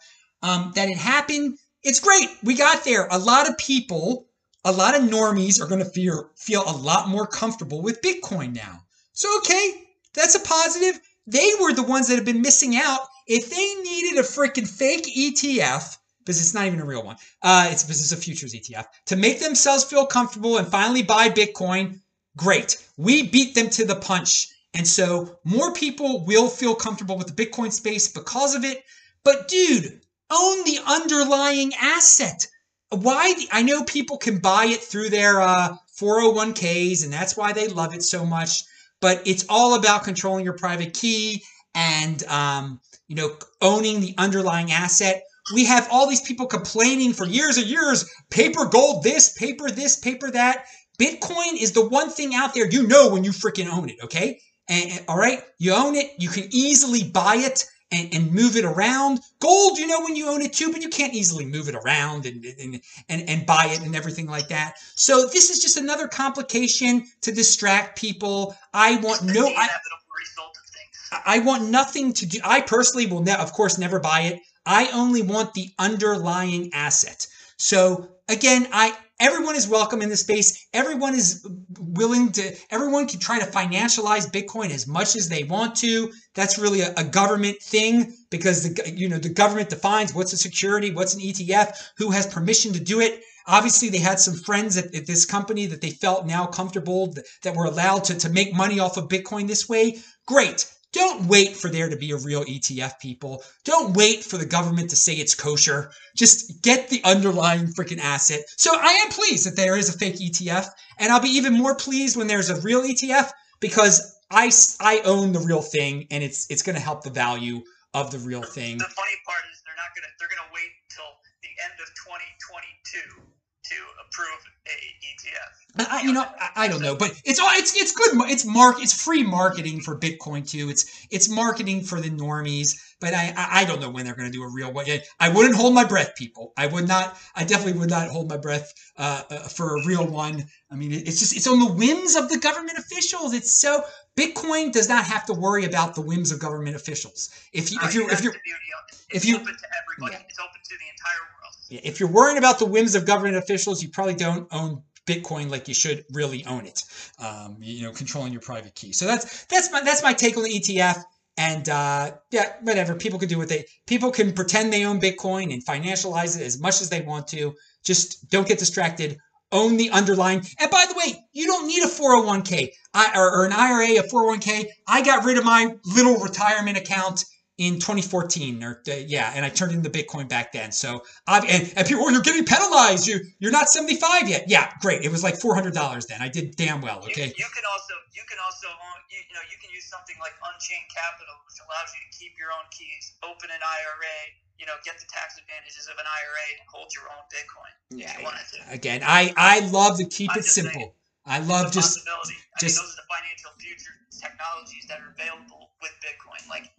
Um, 0.44 0.72
that 0.76 0.88
it 0.88 0.98
happened. 0.98 1.57
It's 1.84 1.99
great. 1.99 2.30
We 2.44 2.56
got 2.56 2.84
there. 2.84 3.08
A 3.12 3.20
lot 3.20 3.49
of 3.49 3.58
people, 3.58 4.28
a 4.66 4.72
lot 4.72 4.95
of 4.95 5.04
normies, 5.04 5.62
are 5.62 5.68
going 5.68 5.84
to 5.84 5.90
feel 5.90 6.32
feel 6.36 6.64
a 6.66 6.76
lot 6.76 7.08
more 7.08 7.28
comfortable 7.28 7.82
with 7.82 8.02
Bitcoin 8.02 8.56
now. 8.56 8.82
So 9.14 9.30
okay, 9.40 9.88
that's 10.14 10.36
a 10.36 10.40
positive. 10.40 10.99
They 11.28 11.52
were 11.60 11.74
the 11.74 11.84
ones 11.84 12.08
that 12.08 12.16
have 12.16 12.26
been 12.26 12.41
missing 12.41 12.76
out. 12.76 13.02
If 13.28 13.49
they 13.49 13.76
needed 13.82 14.18
a 14.18 14.24
freaking 14.24 14.68
fake 14.68 15.06
ETF, 15.06 15.98
because 16.20 16.40
it's 16.40 16.54
not 16.54 16.66
even 16.66 16.80
a 16.80 16.86
real 16.86 17.04
one, 17.04 17.18
uh, 17.44 17.68
it's 17.72 17.84
because 17.84 18.02
it's 18.02 18.12
a 18.12 18.18
futures 18.18 18.54
ETF, 18.54 18.86
to 19.08 19.16
make 19.16 19.40
themselves 19.40 19.84
feel 19.84 20.06
comfortable 20.06 20.58
and 20.58 20.68
finally 20.68 21.04
buy 21.04 21.30
Bitcoin, 21.30 22.02
great. 22.38 22.84
We 22.95 23.28
beat 23.28 23.56
them 23.56 23.70
to 23.72 23.86
the 23.86 23.95
punch. 23.95 24.48
And 24.74 24.88
so 24.88 25.40
more 25.44 25.74
people 25.74 26.26
will 26.26 26.48
feel 26.48 26.76
comfortable 26.76 27.18
with 27.18 27.34
the 27.36 27.45
Bitcoin 27.45 27.72
space 27.72 28.08
because 28.08 28.56
of 28.56 28.64
it. 28.64 28.84
But 29.24 29.48
dude, 29.48 30.02
own 30.32 30.64
the 30.64 30.80
underlying 30.86 31.74
asset. 31.80 32.48
Why? 32.90 33.34
The, 33.34 33.48
I 33.52 33.62
know 33.64 33.84
people 33.84 34.18
can 34.18 34.40
buy 34.40 34.66
it 34.66 34.82
through 34.82 35.10
their 35.10 35.41
uh, 35.41 35.76
401ks, 35.99 37.04
and 37.04 37.12
that's 37.12 37.36
why 37.36 37.54
they 37.54 37.68
love 37.68 37.94
it 37.94 38.04
so 38.04 38.26
much. 38.26 38.64
But 39.02 39.22
it's 39.26 39.45
all 39.49 39.76
about 39.76 40.04
controlling 40.04 40.45
your 40.45 40.58
private 40.58 40.94
key 40.94 41.44
and 41.76 42.24
um, 42.26 42.80
you 43.08 43.16
know 43.16 43.36
owning 43.62 43.99
the 43.99 44.16
underlying 44.18 44.72
asset. 44.72 45.24
We 45.54 45.66
have 45.66 45.88
all 45.91 46.10
these 46.10 46.22
people 46.22 46.45
complaining 46.45 47.14
for 47.14 47.26
years 47.26 47.58
and 47.58 47.68
years. 47.68 48.10
Paper 48.32 48.66
gold, 48.66 49.04
this 49.04 49.34
paper, 49.34 49.70
this 49.70 49.98
paper, 49.98 50.32
that. 50.32 50.66
Bitcoin 50.99 51.62
is 51.62 51.74
the 51.74 51.88
one 51.88 52.10
thing 52.10 52.34
out 52.34 52.56
there 52.56 52.68
you 52.68 52.88
know 52.88 53.10
when 53.10 53.24
you 53.24 53.32
freaking 53.32 53.72
own 53.72 53.90
it. 53.90 53.98
Okay, 54.04 54.40
and, 54.68 55.04
all 55.08 55.18
right, 55.18 55.44
you 55.60 55.74
own 55.74 55.95
it. 55.95 56.12
You 56.18 56.30
can 56.30 56.48
easily 56.52 57.04
buy 57.04 57.36
it 57.36 57.66
and, 57.91 58.14
and 58.14 58.31
move 58.31 58.55
it 58.55 58.65
around. 58.65 59.19
Gold, 59.39 59.77
you 59.77 59.88
know 59.88 60.01
when 60.01 60.15
you 60.15 60.27
own 60.27 60.41
it 60.41 60.53
too, 60.53 60.72
but 60.72 60.81
you 60.81 60.89
can't 60.89 61.14
easily 61.14 61.45
move 61.45 61.69
it 61.69 61.76
around 61.76 62.26
and, 62.26 62.43
and 62.43 62.81
and 63.09 63.30
and 63.30 63.45
buy 63.45 63.68
it 63.68 63.81
and 63.81 63.95
everything 63.95 64.27
like 64.27 64.47
that. 64.49 64.76
So 64.95 65.26
this 65.26 65.49
is 65.49 65.59
just 65.59 65.77
another 65.77 66.07
complication 66.07 67.05
to 67.22 67.31
distract 67.31 67.97
people. 67.97 68.55
I 68.73 68.97
want 68.97 69.23
no. 69.23 69.45
I, 69.45 69.49
inevitable 69.49 70.07
result 70.19 70.57
of 70.57 70.69
things. 70.69 71.22
I 71.26 71.39
want 71.39 71.69
nothing 71.69 72.14
to 72.14 72.26
do. 72.26 72.39
I 72.43 72.61
personally 72.61 73.07
will, 73.07 73.22
ne- 73.22 73.35
of 73.38 73.53
course, 73.53 73.77
never 73.77 73.99
buy 73.99 74.22
it. 74.22 74.41
I 74.65 74.89
only 74.93 75.22
want 75.22 75.53
the 75.53 75.69
underlying 75.80 76.72
asset. 76.73 77.27
So 77.57 78.09
again, 78.27 78.68
I 78.73 78.95
everyone 79.19 79.56
is 79.56 79.68
welcome 79.68 80.02
in 80.02 80.10
this 80.10 80.22
space. 80.22 80.68
Everyone 80.73 81.15
is 81.15 81.45
willing 81.80 82.31
to. 82.34 82.56
Everyone 82.72 83.07
can 83.07 83.19
try 83.19 83.39
to 83.39 83.45
financialize 83.45 84.31
Bitcoin 84.31 84.69
as 84.72 84.88
much 84.88 85.15
as 85.15 85.30
they 85.30 85.44
want 85.44 85.76
to. 85.77 86.11
That's 86.35 86.57
really 86.57 86.81
a, 86.81 86.94
a 86.98 87.03
government 87.03 87.57
thing 87.61 88.14
because 88.30 88.64
the 88.64 88.91
you 88.91 89.10
know 89.10 89.18
the 89.18 89.30
government 89.30 89.69
defines 89.69 90.14
what's 90.14 90.34
a 90.34 90.38
security, 90.38 90.91
what's 90.91 91.14
an 91.14 91.22
ETF, 91.22 91.76
who 91.98 92.11
has 92.11 92.27
permission 92.27 92.73
to 92.73 92.80
do 92.80 92.99
it. 92.99 93.22
Obviously, 93.48 93.89
they 93.89 93.99
had 93.99 94.19
some 94.19 94.35
friends 94.35 94.77
at, 94.77 94.94
at 94.94 95.07
this 95.07 95.26
company 95.26 95.65
that 95.68 95.81
they 95.81 95.91
felt 95.91 96.27
now 96.27 96.45
comfortable 96.45 97.14
that, 97.14 97.26
that 97.44 97.56
were 97.56 97.65
allowed 97.65 98.03
to, 98.06 98.15
to 98.19 98.30
make 98.30 98.53
money 98.53 98.80
off 98.80 98.98
of 98.98 99.07
Bitcoin 99.07 99.48
this 99.48 99.69
way. 99.69 99.99
Great. 100.26 100.69
Don't 100.93 101.27
wait 101.27 101.55
for 101.55 101.69
there 101.69 101.89
to 101.89 101.97
be 101.97 102.11
a 102.11 102.18
real 102.18 102.45
ETF, 102.45 102.99
people. 102.99 103.43
Don't 103.65 103.95
wait 103.95 104.23
for 104.23 104.38
the 104.38 104.45
government 104.45 104.89
to 104.91 104.95
say 104.95 105.14
it's 105.14 105.35
kosher. 105.35 105.91
Just 106.15 106.64
get 106.64 106.89
the 106.89 107.03
underlying 107.03 107.68
freaking 107.68 107.99
asset. 107.99 108.41
So 108.57 108.72
I 108.73 109.03
am 109.05 109.09
pleased 109.09 109.45
that 109.45 109.55
there 109.55 109.76
is 109.76 109.93
a 109.93 109.97
fake 109.97 110.15
ETF, 110.15 110.69
and 110.99 111.11
I'll 111.11 111.22
be 111.22 111.30
even 111.30 111.53
more 111.53 111.76
pleased 111.76 112.15
when 112.15 112.27
there's 112.27 112.49
a 112.49 112.61
real 112.61 112.81
ETF 112.81 113.31
because 113.59 114.15
I, 114.31 114.51
I 114.80 115.01
own 115.03 115.34
the 115.34 115.39
real 115.39 115.61
thing, 115.61 116.07
and 116.09 116.23
it's 116.23 116.47
it's 116.49 116.64
going 116.64 116.76
to 116.76 116.81
help 116.81 117.03
the 117.03 117.09
value 117.09 117.61
of 117.93 118.11
the 118.11 118.19
real 118.19 118.43
thing. 118.43 118.77
The 118.77 118.85
funny 118.85 119.18
part 119.26 119.43
is 119.51 119.61
they're 119.65 119.76
not 119.76 119.91
gonna 119.95 120.11
they're 120.19 120.30
gonna 120.30 120.51
wait 120.53 120.72
till 120.89 121.09
the 121.41 121.51
end 121.65 121.80
of 121.80 121.88
2022 121.95 123.36
to 123.69 123.76
approve 124.06 124.41
a 124.68 124.69
ETF. 124.69 125.91
I, 125.91 126.02
you 126.02 126.14
know, 126.14 126.26
I, 126.39 126.65
I 126.65 126.68
don't 126.68 126.81
know, 126.81 126.95
but 126.95 127.11
it's 127.23 127.39
all 127.39 127.49
it's 127.52 127.76
it's 127.76 127.91
good. 127.91 128.10
It's 128.30 128.45
mark. 128.45 128.81
It's 128.81 128.94
free 128.94 129.23
marketing 129.23 129.81
for 129.81 129.98
Bitcoin 129.98 130.48
too. 130.49 130.69
It's 130.69 131.07
it's 131.11 131.30
marketing 131.30 131.81
for 131.81 132.02
the 132.02 132.10
normies. 132.10 132.69
But 132.99 133.14
I 133.14 133.34
I, 133.38 133.61
I 133.61 133.65
don't 133.65 133.80
know 133.80 133.89
when 133.89 134.06
they're 134.06 134.15
going 134.15 134.31
to 134.31 134.35
do 134.35 134.44
a 134.44 134.52
real 134.52 134.72
one. 134.72 134.85
I 135.19 135.30
wouldn't 135.30 135.56
hold 135.56 135.76
my 135.76 135.84
breath, 135.84 136.15
people. 136.15 136.53
I 136.57 136.68
would 136.68 136.88
not. 136.88 137.18
I 137.35 137.44
definitely 137.44 137.80
would 137.80 137.89
not 137.89 138.07
hold 138.10 138.30
my 138.30 138.38
breath 138.38 138.73
uh, 138.98 139.23
uh, 139.30 139.39
for 139.39 139.76
a 139.77 139.85
real 139.85 140.07
one. 140.07 140.45
I 140.72 140.76
mean, 140.76 140.91
it's 140.91 141.19
just 141.19 141.35
it's 141.35 141.48
on 141.48 141.60
the 141.60 141.72
whims 141.72 142.15
of 142.15 142.30
the 142.30 142.39
government 142.39 142.77
officials. 142.77 143.34
It's 143.34 143.56
so 143.61 143.84
Bitcoin 144.18 144.72
does 144.72 144.89
not 144.89 145.06
have 145.06 145.26
to 145.27 145.34
worry 145.34 145.65
about 145.65 145.94
the 145.94 146.02
whims 146.02 146.31
of 146.31 146.39
government 146.39 146.76
officials. 146.76 147.30
If 147.53 147.72
you 147.72 147.80
if 147.84 147.94
you 147.94 148.10
if 148.10 148.23
you're 148.23 148.34
the 148.34 148.39
beauty 148.44 148.69
of 148.73 148.98
if 149.10 149.15
It's 149.18 149.26
you- 149.26 149.35
open 149.35 149.53
to 149.53 149.68
everybody. 149.77 150.15
Yeah. 150.15 150.27
It's 150.27 150.39
open 150.39 150.60
to 150.64 150.76
the 150.76 150.89
entire 150.89 151.22
world. 151.30 151.36
If 151.69 151.99
you're 151.99 152.11
worrying 152.11 152.38
about 152.38 152.60
the 152.60 152.65
whims 152.65 152.95
of 152.95 153.06
government 153.06 153.38
officials, 153.38 153.81
you 153.84 153.89
probably 153.89 154.15
don't 154.15 154.48
own 154.52 154.84
Bitcoin 155.07 155.49
like 155.49 155.68
you 155.68 155.73
should 155.73 156.06
really 156.11 156.45
own 156.45 156.65
it. 156.65 156.84
Um, 157.18 157.57
you 157.61 157.84
know, 157.84 157.91
controlling 157.91 158.34
your 158.34 158.41
private 158.41 158.76
key. 158.76 158.91
So 158.91 159.06
that's 159.06 159.45
that's 159.45 159.72
my 159.72 159.81
that's 159.81 160.03
my 160.03 160.14
take 160.14 160.38
on 160.38 160.44
the 160.44 160.49
ETF. 160.49 161.03
And 161.38 161.69
uh, 161.69 162.11
yeah, 162.31 162.53
whatever. 162.61 162.95
People 162.95 163.19
can 163.19 163.30
do 163.30 163.38
what 163.38 163.48
they 163.49 163.65
people 163.85 164.11
can 164.11 164.34
pretend 164.34 164.72
they 164.72 164.85
own 164.85 164.99
Bitcoin 164.99 165.53
and 165.53 165.65
financialize 165.65 166.39
it 166.39 166.44
as 166.44 166.60
much 166.60 166.81
as 166.81 166.89
they 166.89 167.02
want 167.02 167.27
to. 167.30 167.56
Just 167.84 168.30
don't 168.30 168.48
get 168.48 168.60
distracted. 168.60 169.18
Own 169.53 169.77
the 169.77 169.91
underlying. 169.91 170.44
And 170.60 170.69
by 170.69 170.85
the 170.89 170.95
way, 170.95 171.26
you 171.31 171.45
don't 171.45 171.68
need 171.68 171.81
a 171.81 171.88
401k 171.88 172.69
or, 173.15 173.31
or 173.34 173.45
an 173.45 173.53
IRA, 173.53 173.98
a 173.98 174.03
401k. 174.03 174.65
I 174.88 175.02
got 175.02 175.23
rid 175.23 175.38
of 175.38 175.45
my 175.45 175.73
little 175.85 176.18
retirement 176.18 176.77
account 176.77 177.23
in 177.57 177.75
2014 177.75 178.63
or 178.63 178.81
uh, 178.88 178.93
yeah 179.07 179.34
and 179.35 179.43
i 179.45 179.49
turned 179.49 179.73
into 179.73 179.89
bitcoin 179.89 180.29
back 180.29 180.51
then 180.51 180.71
so 180.71 181.01
I've, 181.25 181.43
and, 181.49 181.73
and 181.75 181.88
people 181.88 182.05
oh, 182.05 182.09
you're 182.09 182.21
getting 182.21 182.45
penalized 182.45 183.07
you 183.07 183.19
you're 183.39 183.51
not 183.51 183.67
75 183.69 184.29
yet 184.29 184.45
yeah 184.47 184.71
great 184.79 185.01
it 185.03 185.11
was 185.11 185.23
like 185.23 185.34
$400 185.39 185.73
then 186.07 186.21
i 186.21 186.29
did 186.29 186.55
damn 186.55 186.81
well 186.81 186.99
okay 186.99 187.34
You, 187.34 187.49
can 187.49 187.65
also 187.65 187.93
you 188.13 188.21
can 188.29 188.38
also 188.45 188.67
own, 188.69 188.97
you, 189.09 189.17
you 189.25 189.34
know 189.34 189.41
you 189.49 189.57
can 189.57 189.73
use 189.73 189.85
something 189.89 190.15
like 190.21 190.34
Unchained 190.38 190.89
Capital, 190.89 191.34
which 191.45 191.57
allows 191.61 191.89
you 191.93 192.01
to 192.05 192.11
keep 192.13 192.34
your 192.38 192.49
own 192.53 192.65
keys, 192.73 193.13
open 193.21 193.49
an 193.53 193.61
IRA, 193.61 194.17
you 194.57 194.65
know, 194.65 194.73
get 194.85 194.97
the 194.97 195.05
tax 195.09 195.38
advantages 195.38 195.85
of 195.85 195.95
an 196.01 196.05
IRA, 196.05 196.45
and 196.57 196.65
hold 196.69 196.89
your 196.93 197.09
own 197.13 197.23
Bitcoin 197.29 197.73
yeah, 197.93 198.09
if 198.09 198.17
you 198.17 198.23
wanted 198.25 198.47
to. 198.53 198.59
again 198.73 198.99
i 199.05 199.34
i 199.38 199.61
love 199.69 199.97
to 199.97 200.05
keep 200.05 200.31
I'm 200.34 200.39
it 200.41 200.45
simple 200.45 200.93
saying. 200.93 200.93
i 201.25 201.39
love 201.39 201.71
just 201.71 202.01
possibility. 202.03 202.38
I 202.57 202.65
mean, 202.65 202.73
those 202.73 202.93
are 202.93 202.99
the 203.01 203.07
financial 203.09 203.51
future 203.61 203.95
technologies 204.11 204.85
that 204.89 204.99
are 204.99 205.13
available 205.13 205.69
with 205.81 205.93
Bitcoin. 206.01 206.41
Like, 206.49 206.73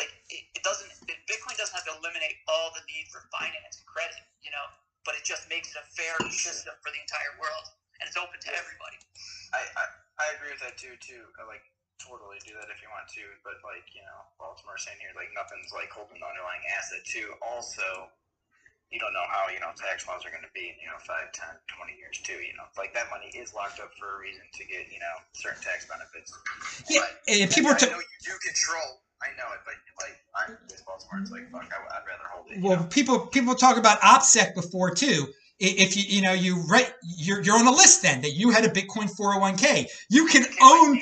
like 0.00 0.08
it, 0.32 0.42
it 0.56 0.62
doesn't. 0.64 0.88
It, 1.04 1.20
Bitcoin 1.28 1.54
doesn't 1.60 1.76
have 1.76 1.84
to 1.84 1.94
eliminate 2.00 2.40
all 2.48 2.72
the 2.72 2.80
need 2.88 3.12
for 3.12 3.28
finance 3.28 3.76
and 3.76 3.84
credit, 3.84 4.16
you 4.40 4.48
know, 4.48 4.64
but 5.04 5.12
it 5.14 5.22
just 5.28 5.44
makes 5.52 5.68
it 5.76 5.78
a 5.78 5.86
fair 5.92 6.16
system 6.32 6.72
for 6.80 6.88
the 6.88 7.00
entire 7.04 7.36
world, 7.36 7.68
and 8.00 8.08
it's 8.08 8.16
open 8.16 8.40
to 8.40 8.50
everybody. 8.56 8.96
I, 9.52 9.60
I, 9.76 9.84
I 10.16 10.26
agree 10.40 10.56
with 10.56 10.64
that 10.64 10.80
too. 10.80 10.96
Too 11.04 11.28
I 11.36 11.44
like 11.44 11.62
totally 12.00 12.40
do 12.48 12.56
that 12.56 12.72
if 12.72 12.80
you 12.80 12.88
want 12.88 13.04
to, 13.12 13.24
but 13.44 13.60
like 13.60 13.84
you 13.92 14.00
know, 14.00 14.18
Baltimore 14.40 14.80
saying 14.80 14.96
here 15.04 15.12
like 15.12 15.28
nothing's 15.36 15.68
like 15.76 15.92
holding 15.92 16.16
the 16.16 16.24
underlying 16.26 16.64
asset 16.80 17.04
too. 17.04 17.36
Also, 17.44 18.08
you 18.88 18.98
don't 18.98 19.12
know 19.12 19.26
how 19.28 19.46
you 19.52 19.60
know 19.60 19.70
tax 19.76 20.08
laws 20.08 20.24
are 20.24 20.32
going 20.32 20.46
to 20.46 20.54
be 20.56 20.72
in 20.72 20.76
you 20.80 20.88
know 20.88 20.98
5, 21.02 21.30
10, 21.34 21.46
20 21.76 21.94
years 22.00 22.16
too. 22.24 22.40
You 22.40 22.56
know, 22.56 22.66
like 22.80 22.96
that 22.96 23.12
money 23.12 23.28
is 23.36 23.52
locked 23.52 23.78
up 23.84 23.92
for 24.00 24.16
a 24.16 24.18
reason 24.22 24.42
to 24.56 24.62
get 24.64 24.88
you 24.90 24.98
know 25.02 25.14
certain 25.36 25.60
tax 25.60 25.84
benefits. 25.86 26.32
yeah 26.88 27.04
But- 27.04 27.20
and 27.28 27.50
people 27.52 27.70
are 27.70 27.78
t- 27.78 27.90
know 27.90 28.00
you 28.00 28.18
do 28.24 28.34
control. 28.40 29.02
I 29.22 29.28
know 29.36 29.52
it, 29.52 29.60
but 29.64 29.74
like 30.00 30.16
I'm 30.34 30.56
Baltimore, 30.86 31.20
it's 31.20 31.30
like 31.30 31.50
fuck. 31.50 31.68
I, 31.72 31.98
would 31.98 32.06
rather 32.06 32.28
hold 32.32 32.46
it. 32.50 32.62
well 32.62 32.80
know? 32.80 32.86
people 32.86 33.18
people 33.26 33.54
talk 33.54 33.76
about 33.76 34.00
opsec 34.00 34.54
before 34.54 34.94
too 34.94 35.26
if 35.60 35.96
you 35.96 36.04
you 36.08 36.22
know 36.22 36.32
you 36.32 36.62
write 36.68 36.92
you're, 37.02 37.42
you're 37.42 37.58
on 37.58 37.66
a 37.66 37.70
list 37.70 38.02
then 38.02 38.22
that 38.22 38.32
you 38.32 38.50
had 38.50 38.64
a 38.64 38.68
bitcoin 38.68 39.10
401k 39.14 39.86
you 40.08 40.26
can 40.26 40.44
oh 40.60 40.88
own 40.88 41.00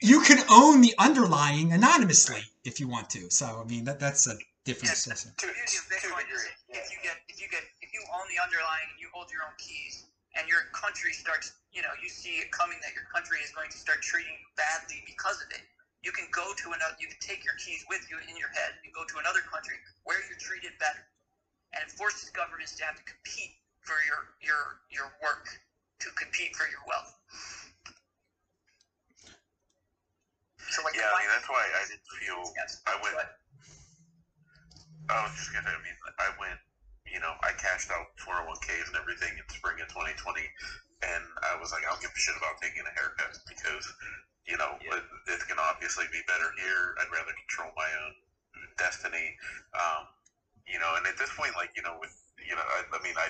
you 0.00 0.20
can 0.20 0.38
own 0.48 0.80
the 0.80 0.94
underlying 0.98 1.72
anonymously 1.72 2.40
if 2.64 2.78
you 2.78 2.86
want 2.86 3.10
to 3.10 3.28
so 3.30 3.62
i 3.64 3.68
mean 3.68 3.84
that 3.84 3.98
that's 3.98 4.26
a 4.28 4.36
different 4.64 4.90
Yes, 4.90 5.06
to, 5.06 5.46
to 5.46 5.46
Bitcoin 5.46 6.26
is 6.26 6.42
if 6.70 6.90
you 6.90 6.98
get 7.02 7.18
if 7.30 7.38
you 7.40 7.46
get 7.46 7.62
if 7.82 7.94
you 7.94 8.02
own 8.14 8.26
the 8.26 8.42
underlying 8.42 8.90
and 8.90 8.98
you 8.98 9.06
hold 9.14 9.30
your 9.30 9.46
own 9.46 9.54
keys 9.58 10.06
and 10.34 10.46
your 10.50 10.66
country 10.74 11.14
starts 11.14 11.54
you 11.70 11.82
know 11.82 11.94
you 12.02 12.10
see 12.10 12.42
it 12.42 12.50
coming 12.50 12.78
that 12.82 12.94
your 12.94 13.06
country 13.14 13.38
is 13.46 13.50
going 13.54 13.70
to 13.70 13.78
start 13.78 14.02
treating 14.02 14.34
you 14.34 14.50
badly 14.58 15.02
because 15.06 15.38
of 15.38 15.50
it 15.54 15.62
you 16.02 16.12
can 16.12 16.28
go 16.32 16.52
to 16.56 16.72
another 16.72 16.96
you 17.00 17.08
can 17.08 17.20
take 17.20 17.44
your 17.44 17.54
keys 17.62 17.84
with 17.88 18.04
you 18.10 18.16
in 18.28 18.36
your 18.36 18.50
head 18.52 18.76
and 18.84 18.92
go 18.92 19.04
to 19.06 19.18
another 19.18 19.40
country 19.48 19.76
where 20.04 20.18
you're 20.28 20.38
treated 20.40 20.72
better 20.78 21.04
and 21.74 21.82
it 21.84 21.90
forces 21.90 22.30
governments 22.30 22.74
to 22.76 22.84
have 22.84 22.96
to 22.96 23.04
compete 23.04 23.56
for 23.80 23.96
your 24.06 24.34
your 24.42 24.80
your 24.90 25.08
work 25.22 25.48
to 25.98 26.08
compete 26.18 26.54
for 26.54 26.66
your 26.68 26.82
wealth 26.86 27.14
so 30.68 30.82
like 30.84 30.94
Yeah, 30.94 31.08
I 31.08 31.20
mean 31.22 31.30
that's 31.30 31.48
why 31.48 31.64
I 31.64 31.82
didn't 31.88 32.08
feel 32.20 32.42
yes, 32.56 32.82
I 32.86 32.94
went. 33.02 33.16
I 35.08 35.22
was 35.22 35.34
just 35.38 35.52
gonna. 35.54 35.70
I 35.70 35.78
mean, 35.82 35.96
I 36.18 36.28
went. 36.38 36.58
You 37.06 37.22
know, 37.22 37.32
I 37.46 37.54
cashed 37.54 37.88
out 37.94 38.10
401ks 38.18 38.90
and 38.90 38.98
everything 38.98 39.30
in 39.38 39.46
spring 39.54 39.78
of 39.78 39.86
2020, 39.94 40.42
and 41.06 41.22
I 41.46 41.54
was 41.62 41.70
like, 41.70 41.86
I 41.86 41.94
don't 41.94 42.02
give 42.02 42.10
a 42.10 42.18
shit 42.18 42.34
about 42.34 42.58
taking 42.58 42.82
a 42.82 42.92
haircut 42.98 43.30
because, 43.46 43.86
you 44.46 44.56
know, 44.56 44.78
Yeah. 44.82 44.96
it, 44.98 45.04
it 45.28 45.40
can 45.48 45.58
obviously 45.58 46.06
be 46.12 46.22
better 46.26 46.50
here. 46.58 46.94
I'd 47.00 47.10
rather 47.12 47.32
control 47.34 47.72
my 47.76 47.90
own 48.04 48.12
destiny. 48.78 49.34
Um, 49.74 50.06
you 50.66 50.78
know, 50.78 50.94
and 50.96 51.06
at 51.06 51.16
this 51.16 51.30
point, 51.34 51.54
like, 51.56 51.70
you 51.76 51.82
know, 51.82 51.96
with 52.00 52.14
you 52.42 52.54
know, 52.54 52.62
I, 52.62 52.82
I 52.94 52.98
mean, 53.02 53.14
I 53.18 53.28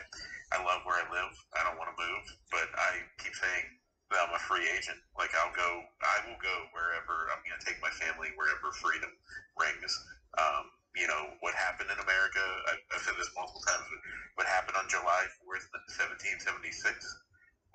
I 0.52 0.62
love 0.62 0.82
where 0.84 0.96
I 1.00 1.06
live. 1.10 1.32
I 1.56 1.64
don't 1.64 1.76
want 1.78 1.90
to 1.92 1.98
move, 1.98 2.24
but 2.50 2.68
I 2.76 3.02
keep 3.18 3.34
saying 3.34 3.64
that 4.10 4.22
I'm 4.22 4.34
a 4.34 4.38
free 4.38 4.66
agent. 4.76 4.98
Like, 5.18 5.34
I'll 5.36 5.52
go. 5.54 5.82
I 6.02 6.16
will 6.26 6.38
go 6.40 6.56
wherever. 6.72 7.28
I'm 7.32 7.40
gonna 7.44 7.60
take 7.64 7.80
my 7.82 7.90
family 7.90 8.30
wherever 8.36 8.72
freedom 8.72 9.10
rings. 9.58 9.92
Um, 10.38 10.70
you 10.96 11.06
know, 11.06 11.36
what 11.44 11.52
happened 11.54 11.90
in 11.92 11.98
America, 12.00 12.40
I, 12.68 12.74
I've 12.94 13.02
said 13.04 13.14
this 13.20 13.28
multiple 13.36 13.60
times, 13.68 13.84
but 13.88 14.00
what 14.40 14.46
happened 14.48 14.76
on 14.80 14.88
July 14.88 15.28
4th, 15.44 15.66
1776 15.92 17.04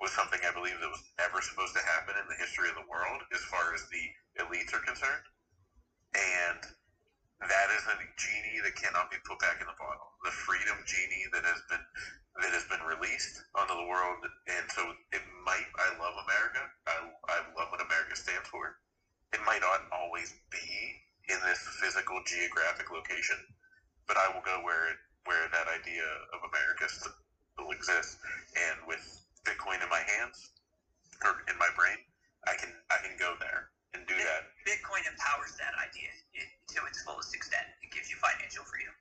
was 0.02 0.10
something 0.10 0.42
I 0.42 0.50
believe 0.50 0.74
that 0.82 0.90
was 0.90 1.06
never 1.14 1.38
supposed 1.38 1.78
to 1.78 1.86
happen 1.86 2.18
in 2.18 2.26
the 2.26 2.34
history 2.42 2.66
of 2.66 2.74
the 2.74 2.90
world 2.90 3.22
as 3.30 3.40
far 3.46 3.70
as 3.70 3.86
the 3.86 4.02
elites 4.42 4.74
are 4.74 4.82
concerned. 4.82 5.22
And 6.18 6.58
that 7.46 7.68
is 7.74 7.86
a 7.86 7.96
genie 8.18 8.60
that 8.66 8.74
cannot 8.74 9.10
be 9.14 9.22
put 9.22 9.38
back 9.38 9.62
in 9.62 9.66
the 9.70 9.78
bottle. 9.78 10.10
The 10.26 10.34
freedom 10.34 10.82
genie 10.86 11.30
that 11.32 11.46
has 11.46 11.62
been 11.70 11.82
that 12.42 12.50
has 12.54 12.66
been 12.66 12.82
released 12.82 13.42
onto 13.54 13.74
the 13.78 13.86
world, 13.86 14.18
and 14.50 14.66
so 14.74 14.82
it 15.14 15.22
might. 15.46 15.66
I 15.78 15.94
love 16.02 16.18
America. 16.26 16.62
I, 16.90 16.96
I 17.30 17.38
love 17.54 17.70
what 17.70 17.82
America 17.82 18.18
stands 18.18 18.48
for. 18.50 18.74
It 19.34 19.40
might 19.46 19.62
not 19.62 19.86
always 19.94 20.34
be 20.50 20.66
in 21.30 21.38
this 21.46 21.62
physical 21.78 22.18
geographic 22.26 22.90
location, 22.90 23.38
but 24.06 24.18
I 24.18 24.30
will 24.34 24.42
go 24.42 24.58
where 24.66 24.90
it 24.90 24.98
where 25.26 25.46
that 25.50 25.70
idea 25.70 26.06
of 26.34 26.42
America 26.46 26.90
still 26.90 27.70
exists. 27.70 28.18
And 28.58 28.86
with 28.86 29.02
Bitcoin 29.44 29.82
in 29.82 29.88
my 29.88 30.02
hands 30.18 30.50
or 31.24 31.42
in 31.50 31.58
my 31.58 31.68
brain, 31.76 31.98
I 32.46 32.54
can 32.58 32.70
I 32.90 32.98
can 33.06 33.16
go 33.18 33.34
there 33.40 33.70
and 33.94 34.06
do 34.06 34.14
that. 34.14 34.50
Bitcoin 34.66 35.02
empowers 35.10 35.56
that 35.58 35.74
idea 35.78 36.10
i- 36.36 36.74
to 36.74 36.86
its 36.86 37.02
fullest 37.02 37.34
extent. 37.34 37.66
It 37.82 37.90
gives 37.92 38.10
you 38.10 38.16
financial 38.16 38.64
freedom. 38.64 38.94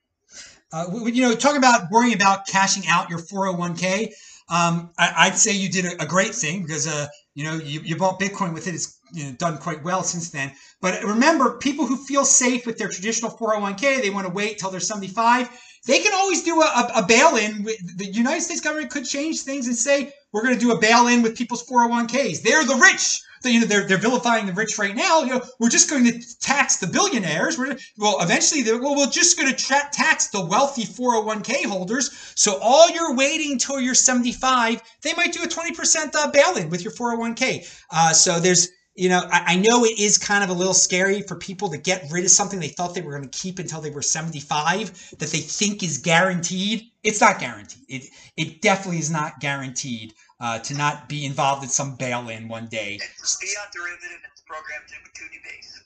Uh, 0.74 0.86
you 1.08 1.22
know, 1.24 1.36
talking 1.36 1.58
about 1.58 1.92
worrying 1.92 2.16
about 2.16 2.48
cashing 2.48 2.84
out 2.88 3.10
your 3.10 3.20
401k, 3.20 4.14
um, 4.50 4.92
I, 4.98 5.14
I'd 5.28 5.38
say 5.38 5.54
you 5.54 5.70
did 5.70 5.86
a, 5.86 6.04
a 6.04 6.06
great 6.06 6.34
thing 6.34 6.62
because, 6.62 6.88
uh, 6.88 7.08
you 7.36 7.44
know, 7.44 7.56
you, 7.56 7.82
you 7.82 7.98
bought 7.98 8.20
Bitcoin 8.20 8.54
with 8.54 8.68
it. 8.68 8.76
It's 8.76 8.98
you 9.14 9.26
know, 9.26 9.32
done 9.34 9.58
quite 9.58 9.84
well 9.84 10.04
since 10.04 10.30
then. 10.30 10.52
But 10.82 11.04
remember, 11.04 11.58
people 11.58 11.86
who 11.86 11.98
feel 11.98 12.26
safe 12.26 12.66
with 12.66 12.78
their 12.78 12.90
traditional 12.90 13.32
401k, 13.32 14.02
they 14.02 14.10
want 14.10 14.28
to 14.28 14.34
wait 14.34 14.58
till 14.60 14.72
they're 14.72 14.80
75. 14.80 15.50
They 15.86 15.99
can 15.99 16.14
always 16.14 16.44
do 16.44 16.62
a, 16.62 16.66
a, 16.66 16.91
a 16.98 17.06
bail-in. 17.06 17.64
The 17.98 18.06
United 18.06 18.41
States 18.41 18.62
government 18.62 18.91
could 18.91 19.06
change 19.06 19.41
things 19.41 19.68
and 19.68 19.76
say, 19.76 20.14
we're 20.32 20.44
going 20.44 20.53
to 20.53 20.60
do 20.60 20.72
a 20.72 20.80
bail-in 20.80 21.22
with 21.22 21.36
people's 21.36 21.68
401ks. 21.68 22.41
They're 22.44 22.64
the 22.64 22.76
rich. 22.76 23.22
They, 23.41 23.52
you 23.52 23.62
know, 23.62 23.66
they're, 23.66 23.88
they're 23.88 23.98
vilifying 23.98 24.45
the 24.45 24.53
rich 24.53 24.78
right 24.78 24.95
now. 24.95 25.24
You 25.24 25.34
know, 25.34 25.41
we're 25.60 25.70
just 25.70 25.90
going 25.90 26.03
to 26.06 26.40
tax 26.40 26.78
the 26.78 26.86
billionaires. 26.86 27.58
We're 27.58 27.76
well, 27.98 28.18
eventually, 28.22 28.64
well, 28.80 28.95
we're 28.95 29.08
just 29.08 29.38
going 29.38 29.49
to 29.49 29.56
tra- 29.56 29.90
tax 29.91 30.28
the 30.28 30.45
wealthy 30.45 30.84
401k 30.84 31.66
holders. 31.66 32.12
So 32.36 32.60
all 32.62 32.90
you're 32.91 33.16
waiting 33.16 33.53
until 33.53 33.80
you're 33.80 33.95
75, 33.95 34.82
they 35.02 35.14
might 35.16 35.34
do 35.34 35.41
a 35.41 35.48
20% 35.48 36.16
uh, 36.16 36.30
bail-in 36.32 36.70
with 36.70 36.84
your 36.84 36.94
401k. 36.94 37.68
Uh, 37.90 38.14
so 38.14 38.40
there's, 38.40 38.70
you 38.96 39.10
know, 39.10 39.22
I, 39.32 39.54
I 39.54 39.56
know 39.56 39.86
it 39.86 40.00
is 40.00 40.18
kind 40.18 40.44
of 40.44 40.50
a 40.50 40.54
little 40.54 40.74
scary 40.74 41.22
for 41.22 41.36
people 41.36 41.70
to 41.70 41.78
get 41.78 42.12
rid 42.12 42.26
of 42.26 42.32
something 42.32 42.60
they 42.60 42.68
thought 42.68 42.94
they 42.94 43.02
were 43.02 43.18
going 43.18 43.30
to 43.30 43.40
keep 43.40 43.60
until 43.60 43.82
they 43.82 43.90
were 43.90 44.02
75 44.02 45.12
that 45.18 45.30
they 45.30 45.40
think 45.40 45.82
is 45.84 45.98
guaranteed. 45.98 46.84
It's 47.04 47.22
not 47.22 47.40
guaranteed. 47.40 47.84
It 47.88 48.04
it 48.38 48.62
definitely 48.62 49.00
is 49.00 49.10
not 49.10 49.40
guaranteed 49.40 50.14
uh, 50.40 50.60
to 50.60 50.74
not 50.76 51.08
be 51.08 51.26
involved 51.26 51.64
in 51.64 51.70
some 51.70 51.96
bail-in 51.96 52.48
one 52.48 52.68
day. 52.68 52.96
It's 52.96 53.36
fiat 53.36 53.72
derivative 53.72 54.20
it's 54.32 54.42
programmed 54.42 54.88
debase. 55.32 55.82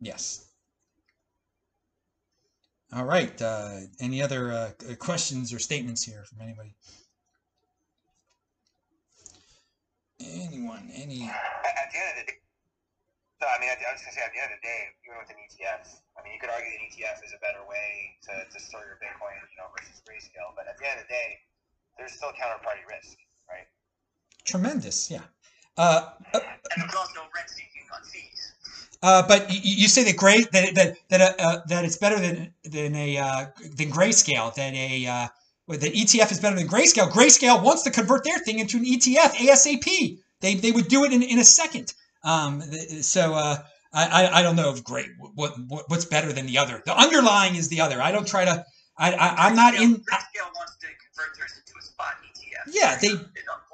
Yes. 0.00 0.46
All 2.92 3.04
right. 3.04 3.40
Uh, 3.42 3.80
any 4.00 4.22
other 4.22 4.52
uh, 4.52 4.70
questions 4.98 5.52
or 5.52 5.58
statements 5.58 6.04
here 6.04 6.24
from 6.24 6.40
anybody? 6.40 6.74
Anyone? 10.20 10.88
Any? 10.94 11.28
At, 11.28 11.88
the 11.92 11.98
end 12.00 12.08
of 12.12 12.16
the 12.24 12.26
day, 12.32 12.38
so 13.40 13.44
I 13.44 13.60
mean, 13.60 13.68
I, 13.68 13.76
I 13.76 13.92
was 13.92 14.00
just 14.00 14.08
gonna 14.08 14.16
say 14.16 14.24
at 14.24 14.32
the 14.32 14.40
end 14.40 14.52
of 14.52 14.58
the 14.60 14.64
day, 14.64 14.80
even 15.04 15.16
with 15.20 15.28
an 15.28 15.38
ETF, 15.44 15.84
I 16.16 16.24
mean, 16.24 16.32
you 16.32 16.40
could 16.40 16.48
argue 16.48 16.72
that 16.72 16.82
ETF 16.88 17.18
is 17.20 17.36
a 17.36 17.40
better 17.44 17.60
way 17.68 18.16
to, 18.28 18.32
to 18.48 18.58
store 18.58 18.80
your 18.88 18.96
Bitcoin, 18.96 19.36
you 19.52 19.56
know, 19.60 19.68
versus 19.76 20.00
Grayscale. 20.08 20.56
But 20.56 20.72
at 20.72 20.80
the 20.80 20.88
end 20.88 21.04
of 21.04 21.04
the 21.04 21.12
day, 21.12 21.44
there's 22.00 22.16
still 22.16 22.32
counterparty 22.32 22.84
risk, 22.88 23.20
right? 23.48 23.68
Tremendous, 24.44 25.10
yeah. 25.10 25.28
Uh, 25.76 26.16
uh, 26.32 26.40
And 26.72 26.80
there's 26.80 26.94
also 26.96 27.20
rent 27.36 27.50
seeking 27.52 27.84
on 27.92 28.00
fees. 28.08 28.56
uh, 29.02 29.20
but 29.28 29.52
you, 29.52 29.84
you 29.84 29.88
say 29.88 30.04
that 30.04 30.16
gray 30.16 30.44
that 30.52 30.74
that 30.74 30.96
that 31.12 31.20
uh, 31.20 31.32
uh, 31.38 31.60
that 31.68 31.84
it's 31.84 31.98
better 32.00 32.18
than 32.18 32.54
than 32.64 32.96
a 32.96 33.18
uh, 33.18 33.46
than 33.76 33.92
grayscale 33.92 34.54
that 34.54 34.72
a 34.72 35.28
that 35.68 35.94
ETF 35.94 36.30
is 36.30 36.40
better 36.40 36.56
than 36.56 36.68
grayscale. 36.68 37.10
Grayscale 37.10 37.62
wants 37.62 37.82
to 37.82 37.90
convert 37.90 38.24
their 38.24 38.38
thing 38.38 38.58
into 38.60 38.76
an 38.76 38.84
ETF 38.84 39.32
ASAP. 39.34 40.18
They 40.40 40.54
they 40.54 40.70
would 40.70 40.88
do 40.88 41.04
it 41.04 41.12
in, 41.12 41.22
in 41.22 41.38
a 41.38 41.44
second. 41.44 41.92
Um, 42.22 42.60
so 43.00 43.34
uh, 43.34 43.56
I, 43.92 44.28
I 44.40 44.42
don't 44.42 44.56
know 44.56 44.70
if 44.70 44.84
great 44.84 45.08
what, 45.18 45.52
what 45.68 45.84
what's 45.88 46.04
better 46.04 46.32
than 46.32 46.46
the 46.46 46.58
other. 46.58 46.82
The 46.84 46.96
underlying 46.96 47.56
is 47.56 47.68
the 47.68 47.80
other. 47.80 48.00
I 48.00 48.12
don't 48.12 48.26
try 48.26 48.44
to. 48.44 48.64
I, 48.98 49.12
I 49.12 49.46
I'm 49.46 49.56
not 49.56 49.74
in. 49.74 49.94
Grayscale 49.94 50.52
wants 50.54 50.76
to 50.80 50.86
convert 50.86 51.36
theirs 51.36 51.54
into 51.58 51.78
a 51.78 51.82
spot 51.82 52.14
ETF. 52.24 52.72
Yeah, 52.72 52.96
they- 53.00 53.08
It 53.08 53.20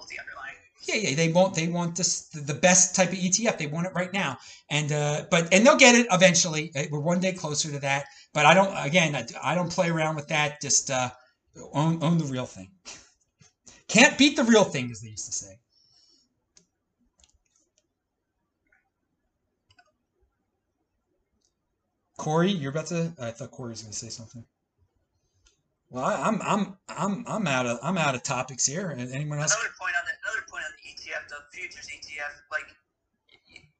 the 0.08 0.18
underlying. 0.18 0.54
Yeah, 0.84 0.94
yeah, 0.96 1.14
they 1.16 1.32
want 1.32 1.54
they 1.54 1.68
want 1.68 1.96
this 1.96 2.28
the 2.28 2.54
best 2.54 2.94
type 2.94 3.08
of 3.10 3.18
ETF. 3.18 3.58
They 3.58 3.66
want 3.66 3.86
it 3.86 3.92
right 3.94 4.12
now, 4.12 4.38
and 4.70 4.92
uh, 4.92 5.24
but 5.30 5.52
and 5.52 5.66
they'll 5.66 5.76
get 5.76 5.94
it 5.94 6.06
eventually. 6.10 6.72
We're 6.90 7.00
one 7.00 7.20
day 7.20 7.32
closer 7.32 7.70
to 7.70 7.78
that. 7.80 8.06
But 8.32 8.46
I 8.46 8.54
don't. 8.54 8.74
Again, 8.76 9.14
I, 9.14 9.26
I 9.42 9.54
don't 9.54 9.70
play 9.70 9.90
around 9.90 10.16
with 10.16 10.28
that. 10.28 10.60
Just 10.60 10.90
uh, 10.90 11.10
own 11.72 12.02
own 12.02 12.18
the 12.18 12.24
real 12.24 12.46
thing. 12.46 12.70
Can't 13.88 14.16
beat 14.16 14.36
the 14.36 14.44
real 14.44 14.64
thing, 14.64 14.90
as 14.90 15.00
they 15.00 15.08
used 15.08 15.26
to 15.26 15.32
say. 15.32 15.58
Corey, 22.16 22.50
you're 22.50 22.70
about 22.70 22.86
to. 22.86 23.12
I 23.20 23.32
thought 23.32 23.50
Corey 23.50 23.70
was 23.70 23.82
going 23.82 23.92
to 23.92 23.98
say 23.98 24.08
something. 24.08 24.44
Well, 25.90 26.04
I, 26.04 26.14
I'm 26.22 26.40
I'm 26.40 26.78
I'm 26.88 27.24
I'm 27.26 27.46
out 27.46 27.66
of 27.66 27.78
I'm 27.82 27.98
out 27.98 28.14
of 28.14 28.22
topics 28.22 28.64
here. 28.64 28.94
Anyone 28.96 29.40
else? 29.40 29.52
Another 29.52 29.74
point 29.78 29.92
on 29.98 30.04
the 30.08 30.14
another 30.24 30.46
point 30.48 30.64
on 30.64 30.72
the 30.78 30.88
ETF, 30.88 31.28
the 31.28 31.36
futures 31.52 31.86
ETF, 31.92 32.32
like 32.50 32.64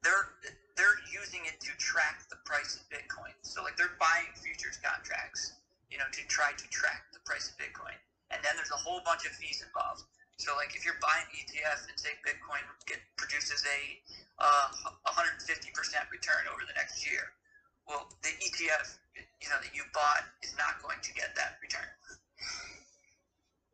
they're 0.02 0.28
they're 0.76 0.98
using 1.08 1.40
it 1.46 1.60
to 1.60 1.70
track 1.78 2.28
the 2.28 2.36
price 2.44 2.76
of 2.76 2.82
Bitcoin. 2.90 3.32
So 3.40 3.62
like 3.62 3.76
they're 3.76 3.96
buying 3.98 4.28
futures 4.34 4.78
contracts, 4.82 5.52
you 5.92 6.00
know, 6.00 6.08
to 6.08 6.24
try 6.32 6.56
to 6.56 6.66
track 6.72 7.12
the 7.12 7.20
price 7.28 7.52
of 7.52 7.54
Bitcoin. 7.60 7.92
And 8.32 8.40
then 8.40 8.56
there's 8.56 8.72
a 8.72 8.80
whole 8.80 9.04
bunch 9.04 9.28
of 9.28 9.36
fees 9.36 9.60
involved. 9.60 10.08
So 10.40 10.56
like 10.56 10.72
if 10.72 10.88
you're 10.88 10.98
buying 11.04 11.28
ETF 11.36 11.84
and 11.86 11.94
say 12.00 12.16
Bitcoin 12.24 12.64
get, 12.88 12.98
produces 13.20 13.60
a 13.68 13.80
uh, 14.40 15.12
150% 15.12 15.44
return 16.08 16.48
over 16.48 16.64
the 16.64 16.74
next 16.74 17.04
year, 17.04 17.36
well 17.84 18.08
the 18.24 18.32
ETF 18.40 18.96
you 19.14 19.48
know 19.52 19.60
that 19.60 19.76
you 19.76 19.84
bought 19.92 20.24
is 20.42 20.56
not 20.56 20.80
going 20.80 20.98
to 21.02 21.12
get 21.12 21.36
that 21.36 21.60
return. 21.60 21.84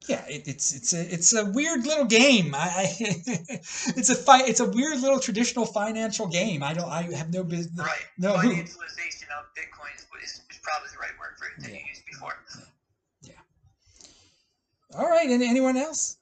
Yeah, 0.09 0.24
it, 0.27 0.49
it's 0.49 0.74
it's 0.74 0.95
a 0.95 1.01
it's 1.12 1.35
a 1.35 1.45
weird 1.45 1.85
little 1.85 2.07
game. 2.07 2.55
I, 2.55 2.69
I 2.69 2.97
it's 3.97 4.09
a 4.09 4.15
fight. 4.15 4.49
It's 4.49 4.61
a 4.61 4.69
weird 4.69 5.01
little 5.01 5.20
traditional 5.20 5.66
financial 5.66 6.27
game. 6.27 6.62
I 6.62 6.73
don't. 6.73 6.89
I 6.89 7.03
have 7.15 7.32
no 7.32 7.45
business. 7.45 7.78
Right. 7.78 8.07
No. 8.16 8.39
Who, 8.39 8.49
Financialization 8.49 9.28
of 9.36 9.53
Bitcoin 9.55 9.95
is, 9.95 10.07
is 10.23 10.43
probably 10.69 10.90
the 10.93 10.99
right 11.01 11.16
word 11.19 11.32
for 11.39 11.47
it 11.47 11.62
that 11.62 11.70
you 11.73 11.81
used 11.89 12.05
before. 12.05 12.35
Yeah. 13.23 13.32
All 14.99 15.09
right. 15.09 15.28
And 15.28 15.43
anyone 15.43 15.77
else? 15.77 16.18